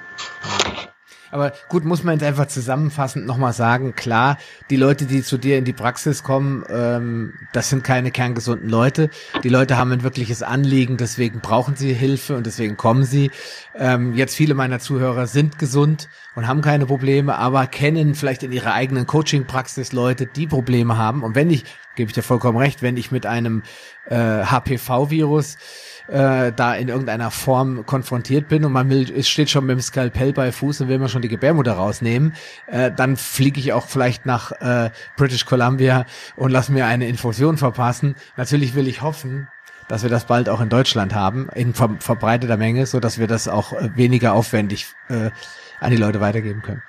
Aber 1.31 1.53
gut, 1.69 1.85
muss 1.85 2.03
man 2.03 2.15
jetzt 2.15 2.23
einfach 2.23 2.47
zusammenfassend 2.47 3.25
nochmal 3.25 3.53
sagen, 3.53 3.95
klar, 3.95 4.37
die 4.69 4.75
Leute, 4.75 5.05
die 5.05 5.23
zu 5.23 5.37
dir 5.37 5.57
in 5.57 5.65
die 5.65 5.73
Praxis 5.73 6.23
kommen, 6.23 6.63
ähm, 6.69 7.33
das 7.53 7.69
sind 7.69 7.83
keine 7.83 8.11
kerngesunden 8.11 8.69
Leute. 8.69 9.09
Die 9.43 9.49
Leute 9.49 9.77
haben 9.77 9.91
ein 9.91 10.03
wirkliches 10.03 10.43
Anliegen, 10.43 10.97
deswegen 10.97 11.39
brauchen 11.39 11.75
sie 11.75 11.93
Hilfe 11.93 12.35
und 12.35 12.45
deswegen 12.45 12.77
kommen 12.77 13.03
sie. 13.03 13.31
Ähm, 13.75 14.13
jetzt 14.15 14.35
viele 14.35 14.53
meiner 14.53 14.79
Zuhörer 14.79 15.27
sind 15.27 15.59
gesund 15.59 16.09
und 16.37 16.47
haben 16.47 16.61
keine 16.61 16.85
Probleme, 16.85 17.35
aber 17.35 17.65
kennen 17.65 18.13
vielleicht 18.13 18.43
in 18.43 18.51
ihrer 18.51 18.75
eigenen 18.75 19.07
Coaching-Praxis 19.07 19.91
Leute, 19.91 20.27
die 20.27 20.45
Probleme 20.45 20.95
haben. 20.95 21.23
Und 21.23 21.33
wenn 21.33 21.49
ich, 21.49 21.65
gebe 21.95 22.11
ich 22.11 22.13
dir 22.13 22.21
vollkommen 22.21 22.59
recht, 22.59 22.83
wenn 22.83 22.95
ich 22.95 23.11
mit 23.11 23.25
einem 23.25 23.63
äh, 24.05 24.43
HPV-Virus 24.43 25.57
äh, 26.09 26.51
da 26.55 26.75
in 26.75 26.89
irgendeiner 26.89 27.31
Form 27.31 27.87
konfrontiert 27.87 28.49
bin 28.49 28.65
und 28.65 28.71
man 28.71 28.87
will, 28.91 29.11
es 29.11 29.27
steht 29.27 29.49
schon 29.49 29.65
mit 29.65 29.77
dem 29.77 29.81
Skalpell 29.81 30.31
bei 30.31 30.51
Fuß 30.51 30.81
und 30.81 30.89
will 30.89 30.99
man 30.99 31.09
schon 31.09 31.23
die 31.23 31.27
Gebärmutter 31.27 31.73
rausnehmen, 31.73 32.35
äh, 32.67 32.91
dann 32.95 33.17
fliege 33.17 33.59
ich 33.59 33.73
auch 33.73 33.87
vielleicht 33.87 34.27
nach 34.27 34.51
äh, 34.61 34.91
British 35.15 35.45
Columbia 35.45 36.05
und 36.35 36.51
lass 36.51 36.69
mir 36.69 36.85
eine 36.85 37.07
Infusion 37.07 37.57
verpassen. 37.57 38.13
Natürlich 38.35 38.75
will 38.75 38.87
ich 38.87 39.01
hoffen, 39.01 39.47
dass 39.87 40.03
wir 40.03 40.11
das 40.11 40.25
bald 40.25 40.49
auch 40.49 40.61
in 40.61 40.69
Deutschland 40.69 41.15
haben, 41.15 41.49
in 41.55 41.73
ver 41.73 41.89
verbreiteter 41.97 42.57
Menge, 42.57 42.85
so 42.85 42.99
dass 42.99 43.17
wir 43.17 43.25
das 43.25 43.47
auch 43.47 43.73
äh, 43.73 43.89
weniger 43.95 44.33
aufwendig 44.33 44.85
äh, 45.09 45.31
an 45.79 45.91
die 45.91 45.97
Leute 45.97 46.19
weitergeben 46.19 46.61
können. 46.61 46.81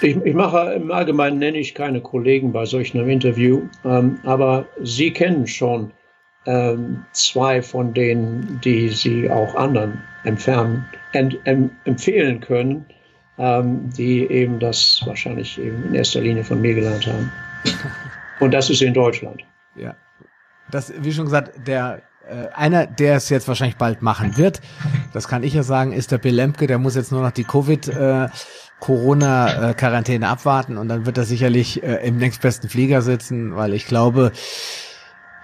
Ich, 0.00 0.16
ich, 0.16 0.34
mache 0.34 0.72
im 0.74 0.90
Allgemeinen 0.90 1.38
nenne 1.38 1.58
ich 1.58 1.74
keine 1.74 2.00
Kollegen 2.00 2.52
bei 2.52 2.64
solch 2.64 2.94
einem 2.94 3.08
Interview, 3.08 3.62
ähm, 3.84 4.18
aber 4.24 4.66
Sie 4.82 5.12
kennen 5.12 5.46
schon 5.46 5.92
ähm, 6.46 7.04
zwei 7.12 7.60
von 7.60 7.92
denen, 7.92 8.60
die 8.64 8.88
sie 8.88 9.30
auch 9.30 9.54
anderen 9.54 10.02
entfernen, 10.24 10.86
ent, 11.12 11.38
em, 11.44 11.70
empfehlen 11.84 12.40
können, 12.40 12.86
ähm, 13.38 13.90
die 13.90 14.26
eben 14.30 14.58
das 14.58 15.02
wahrscheinlich 15.04 15.58
eben 15.58 15.84
in 15.88 15.94
erster 15.94 16.20
Linie 16.20 16.44
von 16.44 16.60
mir 16.60 16.74
gelernt 16.74 17.06
haben. 17.06 17.30
Und 18.40 18.52
das 18.52 18.70
ist 18.70 18.80
in 18.80 18.94
Deutschland. 18.94 19.42
Ja. 19.76 19.94
Das, 20.70 20.92
wie 21.02 21.12
schon 21.12 21.26
gesagt, 21.26 21.52
der 21.66 22.02
einer, 22.54 22.86
der 22.86 23.16
es 23.16 23.28
jetzt 23.28 23.48
wahrscheinlich 23.48 23.76
bald 23.76 24.02
machen 24.02 24.36
wird, 24.36 24.60
das 25.12 25.28
kann 25.28 25.42
ich 25.42 25.54
ja 25.54 25.62
sagen, 25.62 25.92
ist 25.92 26.12
der 26.12 26.18
Bill 26.18 26.34
Lemke, 26.34 26.66
der 26.66 26.78
muss 26.78 26.94
jetzt 26.94 27.12
nur 27.12 27.22
noch 27.22 27.32
die 27.32 27.44
Covid 27.44 27.88
äh, 27.88 28.28
Corona-Quarantäne 28.80 30.28
abwarten 30.28 30.78
und 30.78 30.88
dann 30.88 31.06
wird 31.06 31.18
er 31.18 31.24
sicherlich 31.24 31.82
äh, 31.82 32.06
im 32.06 32.16
nächstbesten 32.16 32.68
Flieger 32.68 33.02
sitzen, 33.02 33.54
weil 33.56 33.74
ich 33.74 33.86
glaube, 33.86 34.32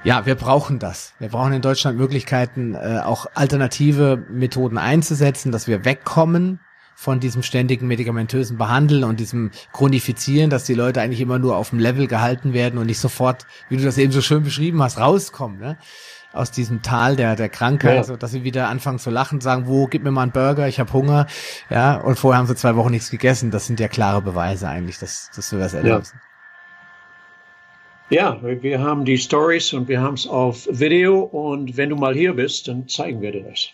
ja, 0.05 0.25
wir 0.25 0.37
brauchen 0.37 0.79
das. 0.79 1.15
Wir 1.19 1.29
brauchen 1.29 1.53
in 1.53 1.63
Deutschland 1.63 1.99
Möglichkeiten, 1.99 2.75
äh, 2.75 3.01
auch 3.05 3.27
alternative 3.35 4.25
Methoden 4.31 4.79
einzusetzen, 4.79 5.53
dass 5.53 5.67
wir 5.67 5.85
wegkommen 5.85 6.61
von 6.95 7.21
diesem 7.21 7.43
ständigen 7.43 7.87
medikamentösen 7.87 8.57
Behandeln 8.57 9.05
und 9.05 9.21
diesem 9.21 9.51
Chronifizieren, 9.73 10.49
dass 10.49 10.65
die 10.65 10.75
Leute 10.75 11.03
eigentlich 11.03 11.21
immer 11.21 11.39
nur 11.39 11.57
auf 11.57 11.71
dem 11.71 11.79
Level 11.79 12.07
gehalten 12.07 12.55
werden 12.55 12.79
und 12.79 12.87
nicht 12.87 13.01
sofort, 13.01 13.47
wie 13.69 13.77
du 13.77 13.85
das 13.85 13.99
eben 13.99 14.13
so 14.13 14.23
schön 14.23 14.43
beschrieben 14.43 14.83
hast, 14.83 14.99
rauskommen, 14.99 15.59
ne? 15.59 15.77
Aus 16.37 16.51
diesem 16.51 16.83
Tal 16.83 17.17
der 17.17 17.37
der 17.37 17.49
Krankheit, 17.49 17.95
ja. 17.95 17.99
also 17.99 18.17
dass 18.17 18.31
sie 18.31 18.45
wieder 18.45 18.69
anfangen 18.69 18.99
zu 18.99 19.11
lachen, 19.11 19.41
sagen, 19.41 19.67
wo 19.67 19.87
gib 19.87 20.05
mir 20.05 20.11
mal 20.11 20.23
einen 20.23 20.33
Burger, 20.33 20.69
ich 20.69 20.81
habe 20.81 20.93
Hunger, 20.93 21.27
ja, 21.71 21.97
und 21.97 22.19
vorher 22.19 22.39
haben 22.39 22.47
sie 22.47 22.57
zwei 22.57 22.77
Wochen 22.77 22.91
nichts 22.91 23.11
gegessen. 23.11 23.51
Das 23.51 23.67
sind 23.67 23.81
ja 23.81 23.89
klare 23.89 24.23
Beweise 24.23 24.69
eigentlich, 24.69 24.99
dass 24.99 25.31
dass 25.35 25.53
wir 25.53 25.59
was 25.59 25.75
ändern 25.75 26.03
ja. 26.03 26.21
Ja, 28.09 28.39
wir 28.41 28.81
haben 28.81 29.05
die 29.05 29.19
Stories 29.19 29.73
und 29.73 29.89
wir 29.89 30.01
haben 30.01 30.15
es 30.15 30.29
auf 30.29 30.69
Video 30.71 31.23
und 31.23 31.77
wenn 31.77 31.91
du 31.91 31.97
mal 31.97 32.15
hier 32.15 32.35
bist, 32.35 32.69
dann 32.69 32.87
zeigen 32.87 33.21
wir 33.21 33.33
dir 33.33 33.43
das. 33.43 33.71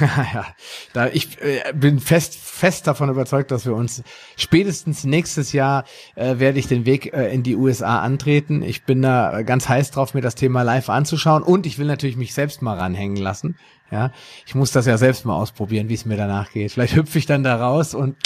ja, 0.00 0.44
da 0.92 1.06
ich 1.06 1.40
äh, 1.40 1.72
bin 1.72 2.00
fest 2.00 2.36
fest 2.36 2.88
davon 2.88 3.10
überzeugt, 3.10 3.52
dass 3.52 3.64
wir 3.64 3.76
uns 3.76 4.02
spätestens 4.36 5.04
nächstes 5.04 5.52
Jahr 5.52 5.84
äh, 6.16 6.40
werde 6.40 6.58
ich 6.58 6.66
den 6.66 6.84
Weg 6.84 7.14
äh, 7.14 7.32
in 7.32 7.44
die 7.44 7.54
USA 7.54 8.00
antreten. 8.00 8.60
Ich 8.62 8.82
bin 8.82 9.02
da 9.02 9.42
ganz 9.42 9.68
heiß 9.68 9.92
drauf, 9.92 10.14
mir 10.14 10.20
das 10.20 10.34
Thema 10.34 10.62
live 10.62 10.88
anzuschauen 10.88 11.44
und 11.44 11.64
ich 11.64 11.78
will 11.78 11.86
natürlich 11.86 12.16
mich 12.16 12.34
selbst 12.34 12.62
mal 12.62 12.76
ranhängen 12.76 13.16
lassen. 13.16 13.56
Ja, 13.92 14.10
ich 14.46 14.56
muss 14.56 14.72
das 14.72 14.86
ja 14.86 14.98
selbst 14.98 15.24
mal 15.24 15.36
ausprobieren, 15.36 15.88
wie 15.88 15.94
es 15.94 16.06
mir 16.06 16.16
danach 16.16 16.50
geht. 16.50 16.72
Vielleicht 16.72 16.96
hüpfe 16.96 17.18
ich 17.18 17.26
dann 17.26 17.44
da 17.44 17.54
raus 17.54 17.94
und 17.94 18.16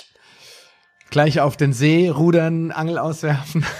gleich 1.10 1.40
auf 1.40 1.58
den 1.58 1.74
See 1.74 2.08
rudern, 2.08 2.70
Angel 2.70 2.96
auswerfen. 2.96 3.66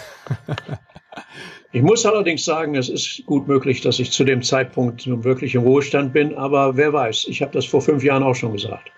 Ich 1.73 1.83
muss 1.83 2.05
allerdings 2.05 2.45
sagen, 2.45 2.75
es 2.75 2.89
ist 2.89 3.25
gut 3.27 3.47
möglich, 3.47 3.81
dass 3.81 4.01
ich 4.01 4.11
zu 4.11 4.25
dem 4.25 4.43
Zeitpunkt 4.43 5.07
wirklich 5.23 5.55
im 5.55 5.63
Ruhestand 5.63 6.13
bin, 6.13 6.35
aber 6.35 6.77
wer 6.77 6.93
weiß, 6.93 7.27
ich 7.29 7.43
habe 7.43 7.53
das 7.53 7.65
vor 7.65 7.81
fünf 7.81 8.03
Jahren 8.03 8.25
auch 8.25 8.35
schon 8.35 8.53
gesagt. 8.53 8.91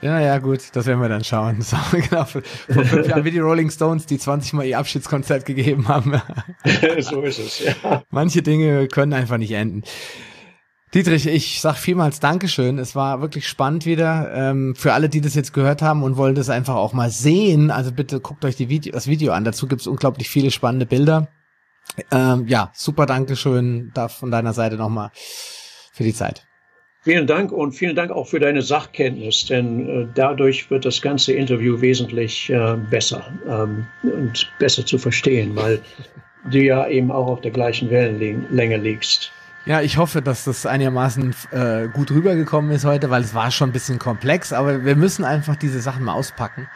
Ja, 0.00 0.20
ja, 0.20 0.38
gut, 0.38 0.60
das 0.72 0.86
werden 0.86 1.00
wir 1.00 1.08
dann 1.08 1.22
schauen. 1.24 1.58
So, 1.62 1.76
genau, 1.92 2.24
vor 2.24 2.42
fünf 2.66 3.08
Jahren 3.08 3.24
wie 3.24 3.30
die 3.30 3.38
Rolling 3.38 3.70
Stones, 3.70 4.06
die 4.06 4.18
20 4.18 4.52
Mal 4.54 4.66
ihr 4.66 4.78
Abschiedskonzert 4.78 5.44
gegeben 5.44 5.86
haben. 5.88 6.20
so 7.00 7.22
ist 7.22 7.38
es, 7.38 7.64
ja. 7.64 8.02
Manche 8.10 8.42
Dinge 8.42 8.88
können 8.88 9.12
einfach 9.12 9.38
nicht 9.38 9.52
enden. 9.52 9.82
Dietrich, 10.94 11.26
ich 11.26 11.60
sag 11.60 11.76
vielmals 11.76 12.18
Dankeschön. 12.18 12.78
Es 12.78 12.96
war 12.96 13.20
wirklich 13.20 13.46
spannend 13.46 13.84
wieder. 13.86 14.32
Ähm, 14.34 14.74
für 14.74 14.94
alle, 14.94 15.08
die 15.08 15.20
das 15.20 15.34
jetzt 15.34 15.52
gehört 15.52 15.82
haben 15.82 16.02
und 16.02 16.16
wollen 16.16 16.34
das 16.34 16.48
einfach 16.48 16.76
auch 16.76 16.94
mal 16.94 17.10
sehen, 17.10 17.70
also 17.70 17.92
bitte 17.92 18.20
guckt 18.20 18.44
euch 18.44 18.58
Video, 18.58 18.92
das 18.92 19.06
Video 19.06 19.32
an. 19.32 19.44
Dazu 19.44 19.66
gibt 19.68 19.82
es 19.82 19.86
unglaublich 19.86 20.30
viele 20.30 20.50
spannende 20.50 20.86
Bilder. 20.86 21.28
Ähm, 22.10 22.46
ja, 22.46 22.70
super 22.74 23.06
Dankeschön 23.06 23.90
da 23.94 24.08
von 24.08 24.30
deiner 24.30 24.52
Seite 24.52 24.76
nochmal 24.76 25.10
für 25.14 26.04
die 26.04 26.14
Zeit. 26.14 26.46
Vielen 27.02 27.26
Dank 27.26 27.52
und 27.52 27.72
vielen 27.72 27.96
Dank 27.96 28.10
auch 28.10 28.26
für 28.26 28.40
deine 28.40 28.60
Sachkenntnis, 28.60 29.46
denn 29.46 29.88
äh, 29.88 30.06
dadurch 30.14 30.70
wird 30.70 30.84
das 30.84 31.00
ganze 31.00 31.32
Interview 31.32 31.80
wesentlich 31.80 32.50
äh, 32.50 32.76
besser 32.90 33.24
ähm, 33.48 33.86
und 34.02 34.50
besser 34.58 34.84
zu 34.84 34.98
verstehen, 34.98 35.54
weil 35.54 35.80
du 36.50 36.58
ja 36.58 36.86
eben 36.88 37.10
auch 37.10 37.28
auf 37.28 37.40
der 37.40 37.52
gleichen 37.52 37.90
Wellenlänge 37.90 38.76
liegst. 38.76 39.32
Ja, 39.64 39.80
ich 39.80 39.96
hoffe, 39.96 40.22
dass 40.22 40.44
das 40.44 40.66
einigermaßen 40.66 41.34
äh, 41.52 41.88
gut 41.88 42.10
rübergekommen 42.10 42.70
ist 42.72 42.84
heute, 42.84 43.10
weil 43.10 43.22
es 43.22 43.34
war 43.34 43.50
schon 43.50 43.70
ein 43.70 43.72
bisschen 43.72 43.98
komplex, 43.98 44.52
aber 44.52 44.84
wir 44.84 44.96
müssen 44.96 45.24
einfach 45.24 45.56
diese 45.56 45.80
Sachen 45.80 46.04
mal 46.04 46.14
auspacken 46.14 46.68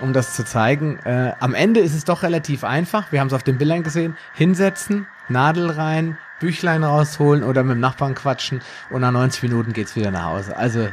um 0.00 0.12
das 0.12 0.34
zu 0.34 0.44
zeigen. 0.44 0.98
Äh, 1.04 1.32
am 1.40 1.54
Ende 1.54 1.80
ist 1.80 1.94
es 1.94 2.04
doch 2.04 2.22
relativ 2.22 2.64
einfach. 2.64 3.12
Wir 3.12 3.20
haben 3.20 3.28
es 3.28 3.32
auf 3.32 3.42
den 3.42 3.58
Bildern 3.58 3.82
gesehen. 3.82 4.16
Hinsetzen, 4.34 5.06
Nadel 5.28 5.70
rein, 5.70 6.18
Büchlein 6.40 6.84
rausholen 6.84 7.42
oder 7.42 7.62
mit 7.62 7.76
dem 7.76 7.80
Nachbarn 7.80 8.14
quatschen 8.14 8.60
und 8.90 9.00
nach 9.00 9.12
90 9.12 9.44
Minuten 9.44 9.72
geht's 9.72 9.96
wieder 9.96 10.10
nach 10.10 10.26
Hause. 10.26 10.56
Also 10.56 10.88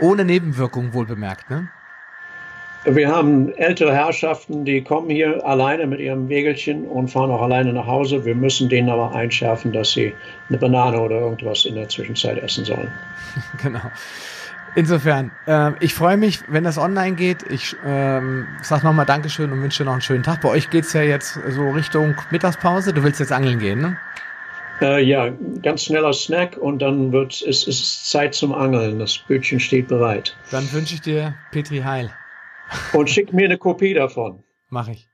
ohne 0.00 0.24
Nebenwirkungen 0.24 0.92
wohl 0.92 1.06
bemerkt, 1.06 1.50
ne? 1.50 1.68
Wir 2.84 3.08
haben 3.08 3.52
ältere 3.56 3.92
Herrschaften, 3.92 4.64
die 4.64 4.82
kommen 4.82 5.10
hier 5.10 5.44
alleine 5.44 5.86
mit 5.86 6.00
ihrem 6.00 6.28
Wägelchen 6.28 6.86
und 6.86 7.08
fahren 7.08 7.30
auch 7.30 7.42
alleine 7.42 7.72
nach 7.72 7.86
Hause. 7.86 8.24
Wir 8.24 8.34
müssen 8.34 8.68
denen 8.68 8.88
aber 8.88 9.14
einschärfen, 9.14 9.72
dass 9.72 9.92
sie 9.92 10.14
eine 10.48 10.58
Banane 10.58 10.98
oder 10.98 11.16
irgendwas 11.16 11.64
in 11.64 11.74
der 11.74 11.88
Zwischenzeit 11.88 12.38
essen 12.38 12.64
sollen. 12.64 12.90
genau. 13.62 13.80
Insofern, 14.74 15.30
äh, 15.46 15.72
ich 15.80 15.94
freue 15.94 16.16
mich, 16.16 16.40
wenn 16.48 16.64
das 16.64 16.78
online 16.78 17.16
geht. 17.16 17.42
Ich 17.50 17.74
ähm, 17.84 18.46
sag 18.62 18.84
nochmal 18.84 19.06
Dankeschön 19.06 19.50
und 19.52 19.62
wünsche 19.62 19.84
noch 19.84 19.92
einen 19.92 20.00
schönen 20.00 20.22
Tag. 20.22 20.40
Bei 20.40 20.48
euch 20.50 20.70
geht's 20.70 20.92
ja 20.92 21.02
jetzt 21.02 21.38
so 21.48 21.70
Richtung 21.70 22.14
Mittagspause. 22.30 22.92
Du 22.92 23.02
willst 23.02 23.20
jetzt 23.20 23.32
angeln 23.32 23.58
gehen, 23.58 23.80
ne? 23.80 23.96
Äh, 24.80 25.02
ja, 25.02 25.30
ganz 25.62 25.84
schneller 25.84 26.12
Snack 26.12 26.56
und 26.56 26.80
dann 26.80 27.10
wird 27.10 27.42
es 27.42 27.66
ist 27.66 28.10
Zeit 28.10 28.34
zum 28.34 28.54
Angeln. 28.54 28.98
Das 29.00 29.18
Bötchen 29.18 29.58
steht 29.58 29.88
bereit. 29.88 30.36
Dann 30.50 30.70
wünsche 30.72 30.94
ich 30.94 31.00
dir 31.00 31.34
Petri 31.50 31.78
Heil. 31.80 32.12
Und 32.92 33.10
schick 33.10 33.32
mir 33.32 33.46
eine 33.46 33.58
Kopie 33.58 33.94
davon. 33.94 34.44
Mach 34.68 34.88
ich. 34.88 35.08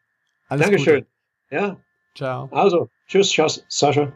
Alles 0.48 0.66
Dankeschön. 0.66 1.04
Gute. 1.04 1.06
Ja. 1.50 1.76
Ciao. 2.14 2.48
Also, 2.52 2.88
tschüss, 3.06 3.30
tschüss, 3.30 3.64
Sascha. 3.68 4.12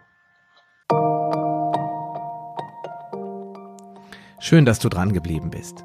Schön, 4.40 4.64
dass 4.64 4.78
du 4.78 4.88
dran 4.88 5.12
geblieben 5.12 5.50
bist. 5.50 5.84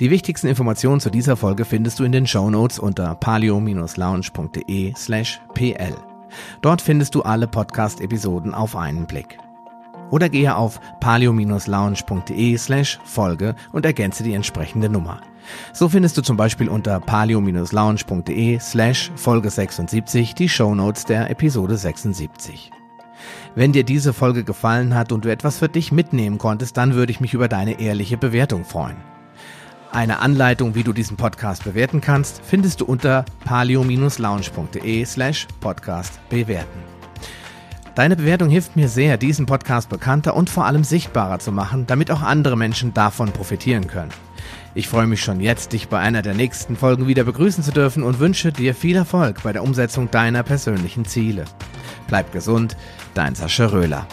Die 0.00 0.10
wichtigsten 0.10 0.48
Informationen 0.48 1.00
zu 1.00 1.10
dieser 1.10 1.36
Folge 1.36 1.64
findest 1.64 1.98
du 1.98 2.04
in 2.04 2.12
den 2.12 2.26
Show 2.26 2.50
Notes 2.50 2.78
unter 2.78 3.14
palio-lounge.de 3.14 4.94
slash 4.96 5.40
pl. 5.54 5.94
Dort 6.62 6.82
findest 6.82 7.14
du 7.14 7.22
alle 7.22 7.46
Podcast-Episoden 7.46 8.54
auf 8.54 8.76
einen 8.76 9.06
Blick. 9.06 9.38
Oder 10.10 10.28
gehe 10.28 10.54
auf 10.54 10.80
palio-lounge.de 11.00 12.56
slash 12.58 12.98
Folge 13.04 13.54
und 13.72 13.86
ergänze 13.86 14.22
die 14.22 14.34
entsprechende 14.34 14.88
Nummer. 14.88 15.20
So 15.72 15.88
findest 15.88 16.16
du 16.16 16.22
zum 16.22 16.36
Beispiel 16.36 16.68
unter 16.68 17.00
palio-lounge.de 17.00 18.58
slash 18.58 19.12
Folge 19.14 19.50
76 19.50 20.34
die 20.34 20.48
Show 20.48 20.74
Notes 20.74 21.04
der 21.04 21.30
Episode 21.30 21.76
76. 21.76 22.70
Wenn 23.54 23.72
dir 23.72 23.84
diese 23.84 24.12
Folge 24.12 24.44
gefallen 24.44 24.94
hat 24.94 25.12
und 25.12 25.24
du 25.24 25.30
etwas 25.30 25.58
für 25.58 25.68
dich 25.68 25.92
mitnehmen 25.92 26.38
konntest, 26.38 26.76
dann 26.76 26.94
würde 26.94 27.12
ich 27.12 27.20
mich 27.20 27.34
über 27.34 27.48
deine 27.48 27.80
ehrliche 27.80 28.16
Bewertung 28.16 28.64
freuen. 28.64 28.96
Eine 29.92 30.18
Anleitung, 30.18 30.74
wie 30.74 30.82
du 30.82 30.92
diesen 30.92 31.16
Podcast 31.16 31.64
bewerten 31.64 32.00
kannst, 32.00 32.42
findest 32.44 32.80
du 32.80 32.84
unter 32.84 33.24
palio-lounge.de 33.44 35.04
slash 35.04 35.46
podcast 35.60 36.20
bewerten. 36.28 36.96
Deine 37.94 38.14
Bewertung 38.14 38.50
hilft 38.50 38.76
mir 38.76 38.90
sehr, 38.90 39.16
diesen 39.16 39.46
Podcast 39.46 39.88
bekannter 39.88 40.36
und 40.36 40.50
vor 40.50 40.66
allem 40.66 40.84
sichtbarer 40.84 41.38
zu 41.38 41.50
machen, 41.50 41.86
damit 41.86 42.10
auch 42.10 42.20
andere 42.20 42.54
Menschen 42.54 42.92
davon 42.92 43.32
profitieren 43.32 43.86
können. 43.86 44.12
Ich 44.74 44.88
freue 44.88 45.06
mich 45.06 45.22
schon 45.22 45.40
jetzt, 45.40 45.72
dich 45.72 45.88
bei 45.88 45.98
einer 45.98 46.20
der 46.20 46.34
nächsten 46.34 46.76
Folgen 46.76 47.06
wieder 47.06 47.24
begrüßen 47.24 47.64
zu 47.64 47.70
dürfen 47.70 48.02
und 48.02 48.18
wünsche 48.18 48.52
dir 48.52 48.74
viel 48.74 48.96
Erfolg 48.96 49.42
bei 49.42 49.54
der 49.54 49.62
Umsetzung 49.62 50.10
deiner 50.10 50.42
persönlichen 50.42 51.06
Ziele. 51.06 51.46
Bleib 52.06 52.32
gesund, 52.32 52.76
dein 53.16 53.34
Sascha 53.34 53.66
Röhler. 53.66 54.06